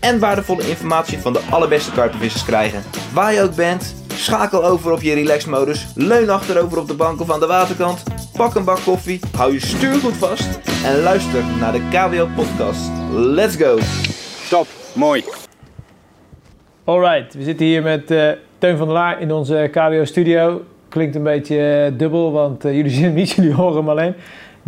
en 0.00 0.18
waardevolle 0.18 0.68
informatie 0.68 1.18
van 1.18 1.32
de 1.32 1.40
allerbeste 1.50 1.92
karpenvissers 1.92 2.44
krijgen. 2.44 2.82
Waar 3.12 3.32
je 3.32 3.42
ook 3.42 3.54
bent, 3.54 3.94
schakel 4.14 4.64
over 4.64 4.92
op 4.92 5.00
je 5.00 5.14
relaxmodus, 5.14 5.86
leun 5.94 6.30
achterover 6.30 6.78
op 6.78 6.88
de 6.88 6.94
bank 6.94 7.20
of 7.20 7.30
aan 7.30 7.40
de 7.40 7.46
waterkant, 7.46 8.02
pak 8.36 8.54
een 8.54 8.64
bak 8.64 8.78
koffie, 8.84 9.20
hou 9.36 9.52
je 9.52 9.60
stuur 9.60 9.94
goed 9.94 10.16
vast 10.16 10.60
en 10.84 11.02
luister 11.02 11.44
naar 11.60 11.72
de 11.72 11.82
KWO 11.90 12.28
podcast. 12.34 12.90
Let's 13.12 13.56
go! 13.56 13.78
Top, 14.50 14.66
mooi. 14.94 15.24
Alright, 16.84 17.34
we 17.34 17.42
zitten 17.42 17.66
hier 17.66 17.82
met 17.82 18.10
eh, 18.10 18.30
Teun 18.58 18.76
van 18.76 18.86
der 18.86 18.96
Laar 18.96 19.20
in 19.20 19.32
onze 19.32 19.68
KWO 19.72 20.04
studio. 20.04 20.62
Klinkt 20.88 21.14
een 21.14 21.22
beetje 21.22 21.84
eh, 21.92 21.98
dubbel, 21.98 22.32
want 22.32 22.64
eh, 22.64 22.74
jullie 22.74 22.90
zien 22.96 23.04
hem 23.04 23.14
niet, 23.14 23.30
jullie 23.30 23.52
horen 23.52 23.76
hem 23.76 23.88
alleen. 23.88 24.14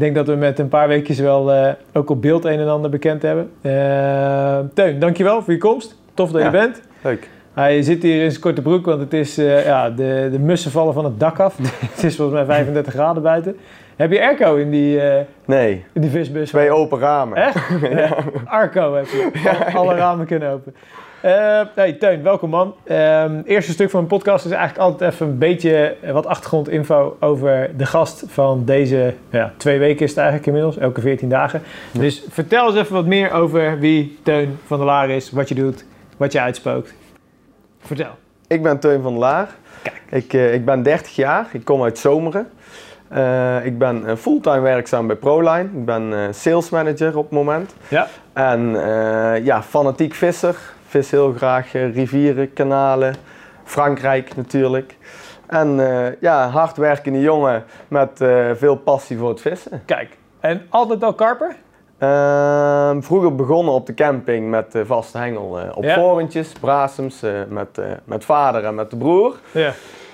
Ik 0.00 0.06
denk 0.06 0.18
dat 0.26 0.34
we 0.34 0.40
met 0.40 0.58
een 0.58 0.68
paar 0.68 0.88
weekjes 0.88 1.18
wel 1.18 1.52
eh, 1.52 1.72
ook 1.92 2.10
op 2.10 2.22
beeld 2.22 2.44
een 2.44 2.58
en 2.58 2.68
ander 2.68 2.90
bekend 2.90 3.22
hebben. 3.22 3.50
Eh 3.60 4.58
Teun, 4.74 4.98
dankjewel 4.98 5.42
voor 5.42 5.52
je 5.52 5.58
komst. 5.58 5.96
Tof 6.14 6.30
dat 6.30 6.40
Ja. 6.40 6.46
je 6.46 6.52
bent. 6.52 6.80
Leuk. 7.02 7.28
Hij 7.54 7.82
zit 7.82 8.02
hier 8.02 8.22
in 8.24 8.30
zijn 8.30 8.42
korte 8.42 8.62
broek, 8.62 8.86
want 8.86 9.00
het 9.00 9.12
is, 9.12 9.38
eh, 9.38 9.64
ja, 9.64 9.90
de, 9.90 10.28
de 10.32 10.38
mussen 10.38 10.70
vallen 10.70 10.94
van 10.94 11.04
het 11.04 11.20
dak 11.20 11.38
af. 11.38 11.56
het 11.94 12.04
is 12.04 12.16
volgens 12.16 12.36
mij 12.38 12.46
35 12.56 12.92
graden 12.92 13.22
buiten. 13.22 13.56
Heb 13.96 14.12
je 14.12 14.20
airco 14.20 14.56
in 14.56 14.70
die, 14.70 15.00
eh, 15.00 15.24
Nee, 15.44 15.84
in 15.92 16.00
die 16.00 16.10
visbus? 16.10 16.48
twee 16.48 16.70
open 16.70 16.98
ramen. 16.98 17.36
Echt? 17.36 17.58
Ja. 17.98 18.08
Arco 18.44 18.94
heb 18.94 19.06
je. 19.06 19.30
Al- 19.74 19.80
Alle 19.80 19.94
ramen 19.94 20.26
kunnen 20.26 20.50
open. 20.52 20.74
Eh 21.20 21.60
hey, 21.74 21.92
Teun, 21.92 22.22
welkom 22.22 22.50
man. 22.50 22.74
Ehm 22.84 23.40
eerste 23.44 23.72
stuk 23.72 23.90
van 23.90 23.98
mijn 23.98 24.18
podcast 24.18 24.44
is 24.44 24.50
eigenlijk 24.50 24.80
altijd 24.80 25.12
even 25.12 25.26
een 25.26 25.38
beetje 25.38 25.96
eh, 26.02 26.12
wat 26.12 26.26
achtergrondinfo 26.26 27.16
over 27.20 27.70
de 27.76 27.86
gast 27.86 28.24
van 28.26 28.64
deze 28.64 29.14
ja, 29.30 29.52
twee 29.56 29.78
weken 29.78 30.04
is 30.04 30.08
het 30.08 30.18
eigenlijk 30.18 30.46
inmiddels, 30.46 30.76
elke 30.76 31.00
14 31.00 31.28
dagen. 31.28 31.62
Dus 31.92 32.24
vertel 32.28 32.66
eens 32.66 32.76
even 32.76 32.94
wat 32.94 33.06
meer 33.06 33.32
over 33.32 33.78
wie 33.78 34.18
Teun 34.22 34.58
van 34.66 34.76
der 34.76 34.86
Laar 34.86 35.10
is, 35.10 35.30
wat 35.30 35.48
je 35.48 35.54
doet, 35.54 35.84
wat 36.16 36.32
je 36.32 36.40
uitspookt. 36.40 36.94
Vertel. 37.80 38.12
Ik 38.46 38.62
ben 38.62 38.78
Teun 38.78 39.02
van 39.02 39.12
der 39.12 39.20
Laar. 39.20 39.48
Kijk. 39.82 40.24
Ik, 40.24 40.32
eh, 40.32 40.54
ik 40.54 40.64
ben 40.64 40.82
30 40.82 41.16
jaar. 41.16 41.48
Ik 41.52 41.64
kom 41.64 41.82
uit 41.82 41.98
Zomeren. 41.98 42.50
Ik 43.64 43.78
ben 43.78 44.18
fulltime 44.18 44.60
werkzaam 44.60 45.06
bij 45.06 45.16
Proline. 45.16 45.68
Ik 45.74 45.84
ben 45.84 46.12
eh, 46.12 46.32
sales 46.32 46.70
manager 46.70 47.16
op 47.16 47.24
het 47.24 47.32
moment. 47.32 47.74
Ja. 47.88 48.06
En 48.32 48.70
ja, 49.42 49.62
fanatiek 49.62 50.14
visser. 50.14 50.56
Vis 50.90 51.10
heel 51.10 51.32
graag 51.32 51.74
eh, 51.74 51.94
rivieren, 51.94 52.52
kanalen. 52.52 53.14
Frankrijk 53.64 54.36
natuurlijk. 54.36 54.96
En 55.46 55.80
eh, 55.90 56.12
ja, 56.20 56.48
hardwerkende 56.48 57.20
jongen 57.20 57.64
met 57.88 58.20
eh, 58.20 58.50
veel 58.54 58.76
passie 58.76 59.18
voor 59.18 59.28
het 59.28 59.40
vissen. 59.40 59.82
Kijk, 59.84 60.16
en 60.40 60.66
altijd 60.68 61.04
al 61.04 61.14
karper? 61.14 61.56
Ehm, 61.98 63.00
vroeger 63.00 63.34
begonnen 63.34 63.74
op 63.74 63.86
de 63.86 63.94
camping 63.94 64.50
met 64.50 64.72
de 64.72 64.86
vaste 64.86 65.18
hengel 65.18 65.58
op 65.74 65.84
Ja. 65.84 65.94
vorentjes, 65.94 66.52
brasems, 66.60 67.20
met, 67.48 67.80
met 68.04 68.24
vader 68.24 68.64
en 68.64 68.74
met 68.74 68.90
de 68.90 68.96
broer. 68.96 69.34
Ja. 69.50 69.72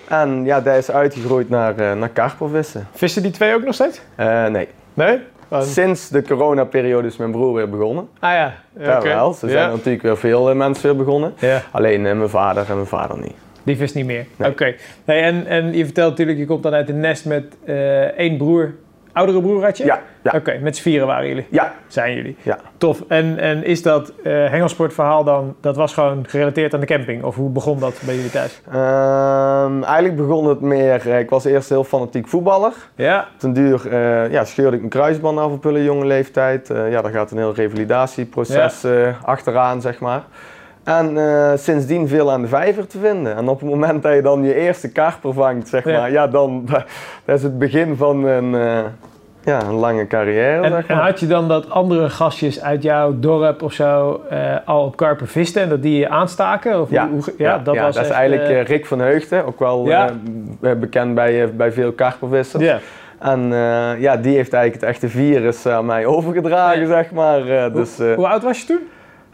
En 0.09 0.45
ja, 0.45 0.61
dat 0.61 0.77
is 0.77 0.91
uitgegroeid 0.91 1.49
naar, 1.49 1.97
naar 1.97 2.09
karpervissen. 2.09 2.89
Vissen 2.93 3.23
die 3.23 3.31
twee 3.31 3.55
ook 3.55 3.65
nog 3.65 3.75
steeds? 3.75 4.01
Nee, 4.17 4.69
Nee? 4.95 5.21
Sinds 5.61 6.09
de 6.09 6.23
coronaperiode 6.23 7.07
is 7.09 7.17
mijn 7.17 7.31
broer 7.31 7.55
weer 7.55 7.71
begonnen. 7.71 8.09
ah 8.19 8.33
ja, 8.33 8.55
Ja, 8.79 9.03
wel. 9.03 9.29
Er 9.29 9.49
zijn 9.51 9.71
natuurlijk 9.71 10.03
weer 10.03 10.17
veel 10.17 10.51
eh, 10.51 10.57
mensen 10.57 10.83
weer 10.87 11.05
begonnen. 11.05 11.35
Ja. 11.39 11.63
Alleen 11.71 12.07
eh, 12.07 12.17
mijn 12.17 12.29
vader 12.29 12.65
en 12.69 12.75
mijn 12.75 12.87
vader 12.87 13.19
niet. 13.19 13.35
Die 13.63 13.77
vist 13.77 13.95
niet 13.95 14.07
meer. 14.07 14.27
Nee. 14.37 14.51
Oké. 14.51 14.75
Nee, 15.05 15.21
en, 15.21 15.47
en 15.47 15.73
je 15.77 15.85
vertelt 15.85 16.11
natuurlijk, 16.11 16.39
je 16.39 16.47
komt 16.47 16.63
dan 16.63 16.73
uit 16.75 16.89
een 16.89 17.01
nest 17.01 17.25
met 17.25 17.45
eh, 17.65 18.03
één 18.03 18.37
broer. 18.37 18.75
Oudere 19.17 19.41
broer 19.41 19.65
had 19.65 19.77
je? 19.79 19.85
Ja, 19.85 20.01
ja, 20.23 20.33
Oké, 20.35 20.59
met 20.59 20.77
z'n 20.77 20.83
vieren 20.83 21.07
waren 21.07 21.29
jullie. 21.29 21.47
ja, 21.51 21.73
Zijn 21.87 22.15
jullie. 22.15 22.37
ja. 22.43 22.59
Tof. 22.77 23.03
En, 23.09 23.39
en 23.39 23.65
is 23.65 23.83
dat 23.83 24.13
eh 24.23 24.33
hengelsportverhaal 24.33 25.25
dan, 25.25 25.55
dat 25.61 25.77
was 25.77 25.95
gewoon 25.95 26.25
gerelateerd 26.29 26.75
aan 26.75 26.81
de 26.81 26.87
camping? 26.87 27.23
Of 27.25 27.35
hoe 27.37 27.51
begon 27.51 27.79
dat 27.79 28.01
bij 28.05 28.15
jullie 28.15 28.31
thuis? 28.31 28.61
Ehm, 28.73 29.83
eigenlijk 29.83 30.17
begon 30.17 30.47
het 30.49 30.61
meer, 30.61 31.11
eh, 31.11 31.19
ik 31.19 31.31
was 31.31 31.45
eerst 31.45 31.69
heel 31.69 31.85
fanatiek 31.85 32.29
voetballer. 32.29 32.73
Ja. 32.95 33.29
Ten 33.37 33.53
duur 33.53 33.89
eh, 33.93 34.31
ja, 34.31 34.45
scheurde 34.45 34.73
ik 34.73 34.79
mijn 34.79 34.91
kruisband 34.91 35.39
af 35.39 35.53
op 35.53 35.63
hele 35.65 35.85
jonge 35.85 36.07
leeftijd. 36.07 36.69
Ja, 36.69 37.03
daar 37.03 37.13
gaat 37.13 37.31
een 37.31 37.39
heel 37.39 37.55
revalidatieproces 37.55 38.85
achteraan, 39.23 39.81
zeg 39.81 39.99
maar. 40.01 40.23
En 40.87 41.17
eh, 41.19 41.53
sindsdien 41.57 42.09
veel 42.09 42.33
aan 42.33 42.43
de 42.43 42.49
vijver 42.49 42.87
te 42.87 42.99
vinden. 42.99 43.37
En 43.37 43.49
op 43.49 43.61
het 43.61 43.69
moment 43.71 44.03
dat 44.03 44.15
je 44.15 44.23
dan 44.23 44.43
je 44.45 44.55
eerste 44.55 44.93
karper 44.93 45.33
vangt, 45.33 45.69
zeg 45.69 45.85
Ja. 45.85 45.99
maar, 46.01 46.11
ja, 46.11 46.27
dan 46.27 46.65
dat 47.25 47.37
is 47.37 47.43
het 47.43 47.59
begin 47.59 47.97
van 47.97 48.25
een, 48.25 48.55
eh, 48.55 48.79
ja, 49.45 49.63
een 49.63 49.75
lange 49.75 50.07
carrière, 50.07 50.63
En, 50.63 50.71
zeg 50.71 50.87
en 50.87 50.97
maar. 50.97 51.05
had 51.05 51.21
je 51.21 51.27
dan 51.27 51.49
dat 51.49 51.71
andere 51.71 52.11
gastjes 52.11 52.63
uit 52.63 52.83
jouw 52.83 53.15
dorp 53.19 53.63
of 53.63 53.73
zo 53.73 54.21
eh, 54.31 54.55
al 54.65 54.85
op 54.85 54.97
karper 54.97 55.27
visten 55.27 55.63
en 55.63 55.69
dat 55.69 55.83
die 55.83 55.99
je 55.99 56.09
aanstaken? 56.09 56.81
Of 56.81 56.91
Ja, 56.91 57.09
hoe, 57.09 57.23
hoe- 57.25 57.35
ja, 57.39 57.59
dat 57.59 57.77
was 57.79 57.95
dat 57.95 58.05
is 58.05 58.11
eigenlijk 58.11 58.69
Rick 58.69 58.87
van 58.87 58.99
Heugden, 59.01 59.47
ook 59.47 59.59
wel 59.59 59.89
bekend 60.61 61.15
bij, 61.15 61.55
bij 61.55 61.73
veel 61.73 61.93
karpervissers. 61.93 62.63
ja. 62.65 62.79
En 63.19 63.49
ja, 63.99 64.17
die 64.17 64.37
heeft 64.37 64.53
eigenlijk 64.53 64.75
het 64.75 64.83
echte 64.83 65.09
virus 65.09 65.67
aan 65.67 65.87
mij 65.87 66.07
overgedragen, 66.07 66.87
zeg 66.87 67.11
maar. 67.11 67.73
Dus, 67.73 67.97
Hoe 68.17 68.27
oud 68.29 68.43
was 68.43 68.61
je 68.61 68.67
toen? 68.67 68.81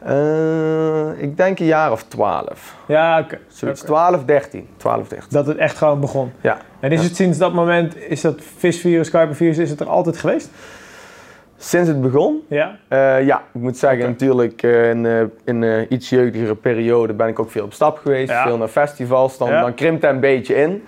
Eh, 0.07 1.23
ik 1.23 1.37
denk 1.37 1.59
een 1.59 1.67
jaar 1.67 1.93
of 1.93 2.03
twaalf. 2.03 2.77
Ja, 2.87 3.19
oké. 3.21 3.39
Zoiets, 3.49 3.81
Oké. 3.81 3.91
12, 3.91 4.25
13. 4.25 4.69
12, 4.77 5.09
13. 5.09 5.29
Dat 5.31 5.47
het 5.47 5.57
echt 5.57 5.77
gewoon 5.77 6.01
begon. 6.01 6.33
Ja. 6.41 6.59
En 6.81 6.93
is 6.93 7.05
het 7.05 7.17
sinds 7.17 7.39
dat 7.39 7.53
moment, 7.53 7.97
is 7.97 8.21
dat 8.21 8.41
visvirus, 8.57 9.11
karpervirus, 9.11 9.59
is 9.59 9.71
het 9.71 9.81
er 9.81 9.89
altijd 9.89 10.17
geweest? 10.17 10.51
Sinds 11.65 11.89
het 11.89 12.01
begon? 12.01 12.43
Ja. 12.49 12.77
Eh, 12.89 13.27
ja, 13.27 13.43
ik 13.53 13.61
moet 13.61 13.77
zeggen, 13.77 13.99
natuurlijk 14.07 14.63
eh, 14.63 14.91
in, 14.91 15.07
eh, 15.07 15.21
in 15.45 15.63
een 15.63 15.87
iets 15.89 16.09
jeugdigere 16.09 16.55
periode 16.55 17.13
ben 17.13 17.29
ik 17.29 17.39
ook 17.39 17.51
veel 17.51 17.65
op 17.65 17.73
stap 17.73 17.99
geweest. 17.99 18.31
Ja. 18.31 18.43
Veel 18.43 18.57
naar 18.57 18.69
festivals, 18.69 19.39
dan, 19.39 19.49
Ja. 19.49 19.61
dan 19.61 19.75
krimpt 19.75 20.03
dat 20.03 20.11
een 20.11 20.21
beetje 20.21 20.55
in. 20.55 20.83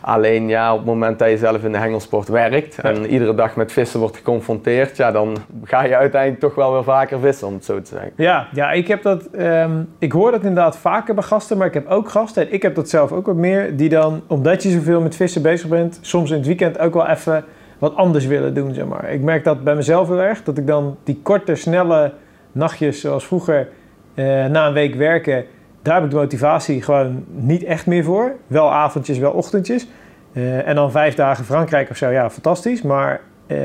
Alleen 0.00 0.48
ja, 0.48 0.72
op 0.72 0.78
het 0.78 0.86
moment 0.86 1.18
dat 1.18 1.30
je 1.30 1.38
zelf 1.38 1.64
in 1.64 1.72
de 1.72 1.78
hengelsport 1.78 2.28
werkt 2.28 2.78
en 2.78 3.06
iedere 3.06 3.34
dag 3.34 3.56
met 3.56 3.72
vissen 3.72 4.00
wordt 4.00 4.16
geconfronteerd, 4.16 4.96
ja, 4.96 5.12
dan 5.12 5.36
ga 5.64 5.84
je 5.84 5.96
uiteindelijk 5.96 6.40
toch 6.40 6.54
wel 6.54 6.72
weer 6.72 6.84
vaker 6.84 7.20
vissen, 7.20 7.46
om 7.46 7.54
het 7.54 7.64
zo 7.64 7.80
te 7.80 7.88
zeggen. 7.88 8.12
Ja, 8.16 8.46
ja 8.52 8.72
ik 8.72 8.88
heb 8.88 9.02
dat. 9.02 9.26
ehm, 9.30 9.82
ik 9.98 10.12
hoor 10.12 10.30
dat 10.30 10.40
inderdaad 10.40 10.78
vaker 10.78 11.14
bij 11.14 11.24
gasten, 11.24 11.58
maar 11.58 11.66
ik 11.66 11.74
heb 11.74 11.88
ook 11.88 12.08
gasten. 12.08 12.46
En 12.46 12.52
ik 12.52 12.62
heb 12.62 12.74
dat 12.74 12.88
zelf 12.88 13.12
ook 13.12 13.26
wat 13.26 13.36
meer. 13.36 13.76
Die 13.76 13.88
dan, 13.88 14.22
omdat 14.26 14.62
je 14.62 14.70
zoveel 14.70 15.00
met 15.00 15.16
vissen 15.16 15.42
bezig 15.42 15.68
bent, 15.68 15.98
soms 16.00 16.30
in 16.30 16.36
het 16.36 16.46
weekend 16.46 16.78
ook 16.78 16.94
wel 16.94 17.06
even 17.06 17.44
wat 17.78 17.96
anders 17.96 18.26
willen 18.26 18.54
doen, 18.54 18.74
zeg 18.74 18.86
maar. 18.86 19.10
Ik 19.10 19.22
merk 19.22 19.44
dat 19.44 19.64
bij 19.64 19.74
mezelf 19.74 20.08
heel 20.08 20.22
erg. 20.22 20.42
Dat 20.42 20.58
ik 20.58 20.66
dan 20.66 20.96
die 21.04 21.20
korte, 21.22 21.54
snelle 21.54 22.12
nachtjes, 22.52 23.00
zoals 23.00 23.26
vroeger, 23.26 23.68
eh, 24.14 24.24
na 24.46 24.66
een 24.66 24.72
week 24.72 24.94
werken, 24.94 25.44
daar 25.82 25.94
heb 25.94 26.04
ik 26.04 26.10
de 26.10 26.16
motivatie 26.16 26.82
gewoon 26.82 27.24
niet 27.28 27.64
echt 27.64 27.86
meer 27.86 28.04
voor. 28.04 28.32
Wel 28.46 28.72
avondjes, 28.72 29.18
wel 29.18 29.32
ochtendjes. 29.32 29.86
Eh, 30.32 30.68
en 30.68 30.74
dan 30.74 30.90
vijf 30.90 31.14
dagen 31.14 31.44
Frankrijk 31.44 31.90
of 31.90 31.96
zo, 31.96 32.08
ja, 32.08 32.30
fantastisch. 32.30 32.82
Maar 32.82 33.20
eh, 33.46 33.58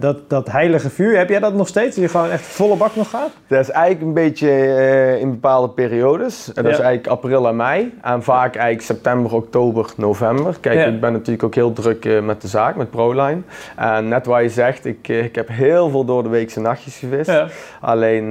dat, 0.00 0.30
dat 0.30 0.50
heilige 0.50 0.90
vuur, 0.90 1.16
heb 1.16 1.28
jij 1.28 1.38
dat 1.38 1.54
nog 1.54 1.68
steeds? 1.68 1.94
Dat 1.94 2.04
je 2.04 2.10
gewoon 2.10 2.30
echt 2.30 2.42
volle 2.42 2.76
bak 2.76 2.96
nog 2.96 3.10
gaat? 3.10 3.30
Dat 3.46 3.60
is 3.60 3.70
eigenlijk 3.70 4.06
een 4.06 4.14
beetje 4.14 4.48
eh, 4.48 5.20
in 5.20 5.30
bepaalde 5.30 5.68
periodes. 5.68 6.52
En 6.52 6.62
dat 6.62 6.72
is 6.72 6.78
eigenlijk 6.78 7.06
april 7.06 7.48
en 7.48 7.56
mei. 7.56 7.94
En 8.02 8.22
vaak 8.22 8.54
eigenlijk 8.54 8.86
september, 8.86 9.34
oktober, 9.34 9.90
november. 9.96 10.56
Kijk, 10.60 10.78
Ja. 10.78 10.84
ik 10.84 11.00
ben 11.00 11.12
natuurlijk 11.12 11.42
ook 11.42 11.54
heel 11.54 11.72
druk 11.72 12.04
eh, 12.04 12.20
met 12.20 12.40
de 12.40 12.48
zaak, 12.48 12.76
met 12.76 12.90
ProLine. 12.90 13.40
En 13.76 14.08
net 14.08 14.26
wat 14.26 14.42
je 14.42 14.48
zegt, 14.48 14.84
ik, 14.84 15.08
ik 15.08 15.34
heb 15.34 15.48
heel 15.48 15.90
veel 15.90 16.04
door 16.04 16.22
de 16.22 16.28
weekse 16.28 16.60
nachtjes 16.60 16.96
gevist. 16.96 17.30
Ja. 17.30 17.46
Alleen 17.80 18.30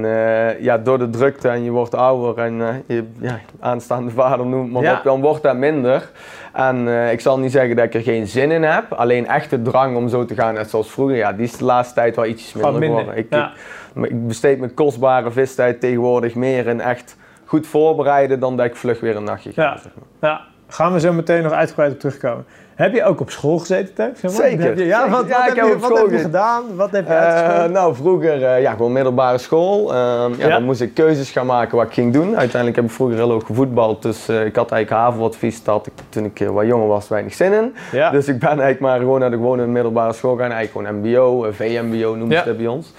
ja, 0.60 0.78
door 0.78 0.98
de 0.98 1.10
drukte 1.10 1.48
en 1.48 1.64
je 1.64 1.70
wordt 1.70 1.94
ouder 1.94 2.44
en 2.44 2.84
je 2.86 3.04
ja, 3.20 3.40
aanstaande 3.60 4.10
vader 4.10 4.46
noemt 4.46 4.72
maar 4.72 4.96
op, 4.96 5.00
dan 5.04 5.20
wordt 5.20 5.42
dat 5.42 5.56
minder. 5.56 6.10
En 6.52 6.88
ik 7.10 7.20
zal 7.20 7.38
niet 7.38 7.52
zeggen 7.52 7.76
dat 7.76 7.84
ik 7.84 7.94
er 7.94 8.00
geen 8.00 8.26
zin 8.26 8.50
in 8.50 8.62
heb. 8.62 8.92
Alleen 8.92 9.26
echt 9.26 9.50
de 9.50 9.62
drang 9.62 9.96
om 9.96 10.08
zo 10.08 10.24
te 10.24 10.34
gaan 10.34 10.54
net 10.54 10.70
zoals 10.70 10.85
vroeger, 10.90 11.16
ja, 11.16 11.32
die 11.32 11.44
is 11.44 11.56
de 11.56 11.64
laatste 11.64 11.94
tijd 11.94 12.16
wel 12.16 12.26
ietsjes 12.26 12.52
minder, 12.52 12.72
minder. 12.72 12.98
geworden. 12.98 13.16
Ik, 13.24 13.26
Ja. 13.30 13.52
ik, 13.94 14.04
ik 14.10 14.26
besteed 14.26 14.58
mijn 14.58 14.74
kostbare 14.74 15.30
vistijd 15.30 15.80
tegenwoordig 15.80 16.34
meer 16.34 16.66
in 16.66 16.80
echt 16.80 17.16
goed 17.44 17.66
voorbereiden 17.66 18.40
dan 18.40 18.56
dat 18.56 18.66
ik 18.66 18.76
vlug 18.76 19.00
weer 19.00 19.16
een 19.16 19.24
nachtje 19.24 19.52
ga. 19.52 19.62
Ja. 19.62 19.76
Zeg 19.78 19.92
maar. 19.94 20.30
Ja, 20.30 20.40
Gaan 20.68 20.92
we 20.92 21.00
zo 21.00 21.12
meteen 21.12 21.42
nog 21.42 21.52
uitgebreid 21.52 21.92
op 21.92 21.98
terugkomen. 21.98 22.44
Heb 22.76 22.94
je 22.94 23.04
ook 23.04 23.20
op 23.20 23.30
school 23.30 23.58
gezeten, 23.58 24.14
maar? 24.22 24.30
Zeker, 24.30 24.64
Heb 24.64 24.78
je- 24.78 24.84
ja, 24.84 25.08
wat, 25.08 25.28
Ja, 25.28 25.36
wat 25.38 25.46
heb, 25.46 25.54
je, 25.66 25.78
wat 25.78 25.98
heb 25.98 26.10
je 26.10 26.18
gedaan? 26.18 26.62
Wat 26.76 26.90
heb 26.90 27.06
je 27.06 27.12
uitgesproken? 27.12 27.72
nou, 27.72 27.94
vroeger, 27.94 28.44
eh, 28.44 28.60
ja, 28.60 28.70
gewoon 28.72 28.92
middelbare 28.92 29.38
school. 29.38 29.94
Ehm, 29.94 30.30
ja, 30.30 30.34
Ja. 30.38 30.48
Dan 30.48 30.62
moest 30.62 30.80
ik 30.80 30.94
keuzes 30.94 31.30
gaan 31.30 31.46
maken 31.46 31.76
wat 31.76 31.86
ik 31.86 31.92
ging 31.92 32.12
doen. 32.12 32.36
Uiteindelijk 32.36 32.76
heb 32.76 32.84
ik 32.84 32.90
vroeger 32.90 33.16
heel 33.16 33.32
ook 33.32 33.46
gevoetbald. 33.46 34.02
Dus 34.02 34.28
eh, 34.28 34.44
ik 34.44 34.56
had 34.56 34.70
eigenlijk 34.70 35.02
HAVO-advies. 35.02 35.62
Daar 35.64 35.74
had 35.74 35.86
ik 35.86 35.92
toen 36.08 36.24
ik 36.24 36.46
wat 36.52 36.66
jonger 36.66 36.86
was 36.88 37.08
weinig 37.08 37.34
zin 37.34 37.52
in. 37.52 37.74
ja. 37.92 38.10
Dus 38.10 38.28
ik 38.28 38.38
ben 38.38 38.48
eigenlijk 38.48 38.80
maar 38.80 38.98
gewoon 38.98 39.20
naar 39.20 39.30
de 39.30 39.36
gewone 39.36 39.66
middelbare 39.66 40.12
school 40.12 40.36
gaan. 40.36 40.50
Eigenlijk 40.52 40.88
gewoon 40.88 41.00
MBO, 41.12 41.46
VMBO 41.52 42.14
noemen 42.14 42.36
ze 42.42 42.48
het 42.48 42.56
bij 42.56 42.66
ons. 42.66 42.92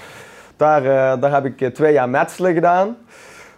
Daar, 0.57 0.81
daar 1.19 1.33
heb 1.33 1.45
ik 1.45 1.73
twee 1.73 1.94
jaar 1.94 2.09
metselen 2.09 2.53
gedaan. 2.53 2.95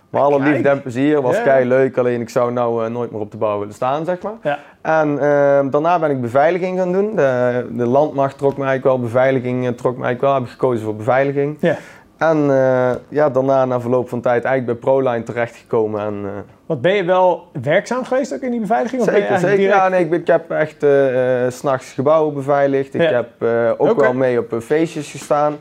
Maar 0.09 0.21
alle 0.21 0.39
liefde 0.39 0.69
en 0.69 0.81
plezier, 0.81 1.21
was 1.21 1.35
Ja. 1.37 1.43
kei 1.43 1.65
leuk. 1.67 1.97
Alleen 1.97 2.21
ik 2.21 2.29
zou 2.29 2.51
nou 2.51 2.89
nooit 2.89 3.11
meer 3.11 3.21
op 3.21 3.31
de 3.31 3.37
bouw 3.37 3.59
willen 3.59 3.73
staan, 3.73 4.05
zeg 4.05 4.21
maar. 4.21 4.33
Ja. 4.43 4.59
En 4.81 5.11
eh, 5.19 5.59
daarna 5.71 5.99
ben 5.99 6.09
ik 6.09 6.21
beveiliging 6.21 6.77
gaan 6.77 6.91
doen. 6.91 7.15
De, 7.15 7.65
de 7.71 7.85
landmacht 7.87 8.37
trok 8.37 8.57
me 8.57 8.63
eigenlijk 8.65 8.83
wel, 8.97 8.99
beveiliging 9.07 9.67
eh, 9.67 9.71
trok 9.73 9.97
me 9.97 10.03
eigenlijk 10.03 10.21
wel. 10.21 10.33
Heb 10.33 10.43
ik 10.43 10.49
gekozen 10.49 10.83
voor 10.85 10.95
beveiliging. 10.95 11.57
Ja. 11.59 11.75
En 12.17 12.37
eh, 12.49 12.91
ja, 13.09 13.29
daarna 13.29 13.65
na 13.65 13.81
verloop 13.81 14.09
van 14.09 14.21
tijd 14.21 14.43
eigenlijk 14.43 14.79
bij 14.81 14.91
ProLine 14.91 15.23
terechtgekomen. 15.23 16.01
En, 16.01 16.21
eh, 16.25 16.31
Wat 16.65 16.81
ben 16.81 16.93
je 16.93 17.03
wel 17.03 17.47
werkzaam 17.61 18.03
geweest 18.05 18.33
ook 18.33 18.41
in 18.41 18.51
die 18.51 18.59
beveiliging? 18.59 19.01
Of 19.01 19.07
Zeker, 19.07 19.37
zeker. 19.39 19.57
direct- 19.57 19.75
Ja, 19.75 19.87
nee, 19.87 19.99
ik, 20.03 20.09
ben- 20.09 20.19
ik 20.19 20.27
heb 20.27 20.51
echt 20.51 20.85
's 21.49 21.57
s'nachts 21.57 21.91
gebouwen 21.93 22.33
beveiligd. 22.33 22.93
Ik 22.93 23.01
Ja. 23.01 23.11
heb 23.11 23.29
ook 23.79 23.99
wel 24.01 24.13
mee 24.13 24.39
op 24.39 24.55
feestjes 24.61 25.11
gestaan. 25.11 25.55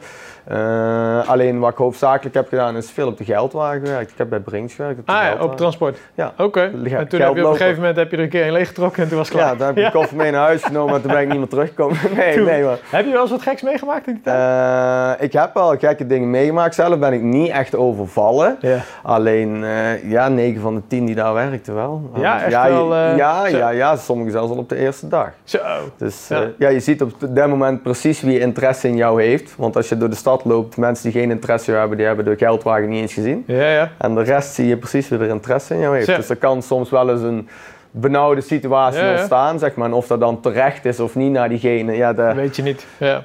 Eh, 0.52 1.28
alleen 1.28 1.58
wat 1.58 1.70
ik 1.70 1.76
hoofdzakelijk 1.76 2.34
heb 2.34 2.48
gedaan 2.48 2.76
is 2.76 2.90
veel 2.90 3.06
op 3.06 3.16
de 3.18 3.24
geldwagen 3.24 3.80
gewerkt. 3.86 4.10
Ik 4.10 4.18
heb 4.18 4.28
bij 4.28 4.40
Brinks 4.40 4.74
gewerkt 4.74 4.98
op 4.98 5.06
de 5.06 5.12
Ah 5.12 5.22
ja, 5.22 5.42
op 5.44 5.56
transport. 5.56 5.98
Ja. 6.14 6.32
Oké. 6.36 6.60
Ja, 6.84 6.98
En 6.98 7.08
toen 7.08 7.20
heb 7.20 7.34
je 7.34 7.44
op 7.46 7.50
een 7.50 7.56
gegeven 7.56 7.76
moment 7.80 7.96
heb 7.96 8.10
je 8.10 8.16
er 8.16 8.22
een 8.22 8.28
keer 8.28 8.46
een 8.46 8.52
leeggetrokken 8.52 9.02
en 9.02 9.08
toen 9.08 9.18
was 9.18 9.28
het 9.28 9.36
klaar. 9.36 9.52
Ja, 9.52 9.56
daar 9.58 9.66
heb 9.68 9.76
ik 9.78 9.84
de 9.84 9.90
koffer 9.98 10.16
mee 10.16 10.30
naar 10.30 10.40
huis 10.46 10.62
genomen 10.62 10.94
en 10.94 11.02
toen 11.02 11.10
ben 11.10 11.20
ik 11.20 11.28
niet 11.28 11.38
meer 11.38 11.48
teruggekomen. 11.48 11.96
Nee, 12.16 12.34
Toen- 12.36 12.44
nee, 12.44 12.64
maar... 12.64 12.78
Heb 12.90 13.04
je 13.04 13.12
wel 13.12 13.20
eens 13.20 13.30
wat 13.30 13.42
geks 13.42 13.62
meegemaakt 13.62 14.06
in 14.06 14.12
die 14.14 14.22
tijd? 14.22 15.18
eh, 15.18 15.24
ik 15.24 15.32
heb 15.32 15.54
wel 15.54 15.76
gekke 15.78 16.06
dingen 16.06 16.30
meegemaakt. 16.30 16.74
Zelf 16.74 16.98
ben 16.98 17.12
ik 17.12 17.22
niet 17.22 17.50
echt 17.50 17.76
overvallen. 17.76 18.56
ja. 18.60 18.78
Alleen, 19.02 19.64
eh, 19.64 20.10
ja, 20.10 20.28
9 20.28 20.60
van 20.60 20.74
de 20.74 20.82
10 20.86 21.04
die 21.04 21.14
daar 21.14 21.34
werkten 21.34 21.74
wel. 21.74 22.10
Ja, 22.14 22.40
echt 22.42 22.50
ja, 22.50 22.68
wel, 22.68 22.94
ja, 22.94 23.46
ja, 23.46 23.68
ja, 23.68 23.96
sommigen 23.96 24.32
zelfs 24.32 24.50
al 24.50 24.56
op 24.58 24.68
de 24.68 24.76
eerste 24.76 25.08
dag. 25.08 25.30
Zo. 25.44 25.58
Dus 25.96 26.28
Ja. 26.28 26.40
ja. 26.40 26.48
ja, 26.58 26.68
je 26.68 26.80
ziet 26.80 27.02
op 27.02 27.12
dat 27.28 27.48
moment 27.48 27.82
precies 27.82 28.20
wie 28.20 28.38
interesse 28.38 28.88
in 28.88 28.96
jou 28.96 29.22
heeft. 29.22 29.54
Want 29.56 29.76
als 29.76 29.88
je 29.88 29.96
door 29.96 30.10
de 30.10 30.16
stad 30.16 30.37
loopt, 30.44 30.76
mensen 30.76 31.10
die 31.10 31.20
geen 31.20 31.30
interesse 31.30 31.72
hebben, 31.72 31.96
die 31.96 32.06
hebben 32.06 32.24
de 32.24 32.36
geldwagen 32.36 32.88
niet 32.88 33.00
eens 33.00 33.12
gezien. 33.12 33.44
Ja, 33.46 33.70
ja. 33.70 33.90
En 33.98 34.14
de 34.14 34.22
rest 34.22 34.54
zie 34.54 34.66
je 34.66 34.76
precies 34.76 35.08
wie 35.08 35.18
er 35.18 35.28
interesse 35.28 35.74
in 35.74 35.80
jou 35.80 35.94
heeft. 35.96 36.06
Dus 36.16 36.28
er 36.28 36.36
kan 36.36 36.62
soms 36.62 36.90
wel 36.90 37.10
eens 37.10 37.22
een 37.22 37.48
benauwde 37.90 38.40
situatie 38.40 39.00
Ja, 39.00 39.06
ja. 39.06 39.12
ontstaan, 39.12 39.58
zeg 39.58 39.74
maar. 39.74 39.86
En 39.86 39.92
of 39.92 40.06
dat 40.06 40.20
dan 40.20 40.40
terecht 40.40 40.84
is 40.84 41.00
of 41.00 41.14
niet 41.14 41.32
naar 41.32 41.48
diegene, 41.48 41.92
ja, 41.92 42.12
de, 42.12 42.32
Weet 42.34 42.56
je 42.56 42.62
niet. 42.62 42.86
Ja. 42.96 43.24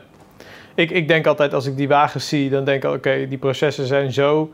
Ik, 0.75 0.91
ik 0.91 1.07
denk 1.07 1.27
altijd 1.27 1.53
als 1.53 1.65
ik 1.65 1.77
die 1.77 1.87
wagens 1.87 2.27
zie, 2.27 2.49
dan 2.49 2.63
denk 2.63 2.83
ik 2.83 2.91
oké, 2.91 3.27
die 3.27 3.37
processen 3.37 3.85
zijn 3.85 4.11
zo 4.11 4.51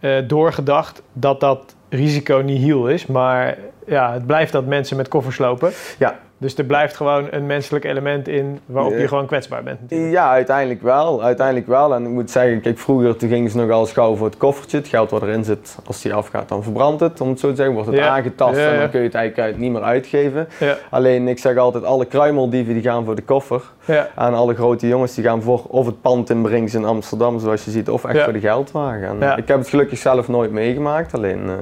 eh, 0.00 0.16
doorgedacht 0.26 1.02
dat 1.12 1.40
dat 1.40 1.74
risico 1.88 2.36
niet 2.44 2.62
heel 2.62 2.88
is. 2.88 3.06
Maar 3.06 3.58
ja, 3.86 4.12
het 4.12 4.26
blijft 4.26 4.52
dat 4.52 4.66
mensen 4.66 4.96
met 4.96 5.08
koffers 5.08 5.38
lopen. 5.38 5.72
Ja. 5.98 6.18
Dus 6.42 6.54
er 6.58 6.64
blijft 6.64 6.96
gewoon 6.96 7.26
een 7.30 7.46
menselijk 7.46 7.84
element 7.84 8.28
in 8.28 8.60
waarop 8.66 8.92
je 8.98 9.08
gewoon 9.08 9.26
kwetsbaar 9.26 9.62
bent. 9.62 9.80
natuurlijk. 9.80 10.12
Ja, 10.12 10.30
uiteindelijk 10.30 10.82
wel. 10.82 11.22
Uiteindelijk 11.22 11.66
wel. 11.66 11.94
En 11.94 12.02
ik 12.04 12.08
moet 12.10 12.30
zeggen, 12.30 12.60
kijk, 12.60 12.78
vroeger 12.78 13.16
toen 13.16 13.28
gingen 13.28 13.50
ze 13.50 13.56
nogal 13.56 13.86
schouw 13.86 14.14
voor 14.14 14.26
het 14.26 14.36
koffertje. 14.36 14.76
Het 14.76 14.88
geld 14.88 15.10
wat 15.10 15.22
erin 15.22 15.44
zit, 15.44 15.76
als 15.86 16.02
die 16.02 16.14
afgaat, 16.14 16.48
dan 16.48 16.62
verbrandt 16.62 17.00
het. 17.00 17.20
Om 17.20 17.28
het 17.28 17.40
zo 17.40 17.48
te 17.50 17.56
zeggen, 17.56 17.74
wordt 17.74 17.90
het 17.90 17.98
Ja. 17.98 18.08
aangetast 18.08 18.58
Ja, 18.58 18.70
en 18.72 18.78
dan 18.78 18.90
kun 18.90 19.00
je 19.00 19.06
het 19.06 19.14
eigenlijk 19.14 19.48
uit- 19.48 19.58
niet 19.60 19.72
meer 19.72 19.82
uitgeven. 19.82 20.48
Alleen, 20.90 21.28
ik 21.28 21.38
zeg 21.38 21.56
altijd, 21.56 21.84
alle 21.84 22.04
kruimeldieven 22.04 22.74
die 22.74 22.82
gaan 22.82 23.04
voor 23.04 23.14
de 23.14 23.22
koffer. 23.22 23.62
ja. 23.84 24.08
En 24.16 24.34
alle 24.34 24.54
grote 24.54 24.88
jongens 24.88 25.14
die 25.14 25.24
gaan 25.24 25.42
voor 25.42 25.62
of 25.68 25.86
het 25.86 26.00
pand 26.00 26.30
in 26.30 26.42
Brings 26.42 26.74
in 26.74 26.84
Amsterdam, 26.84 27.38
zoals 27.38 27.64
je 27.64 27.70
ziet, 27.70 27.90
of 27.90 28.04
echt 28.04 28.22
voor 28.24 28.32
de 28.32 28.40
geldwagen. 28.40 29.08
En 29.08 29.16
Ja. 29.20 29.36
Ik 29.36 29.48
heb 29.48 29.58
het 29.58 29.68
gelukkig 29.68 29.98
zelf 29.98 30.28
nooit 30.28 30.50
meegemaakt, 30.50 31.14
alleen 31.14 31.42
eh, 31.46 31.52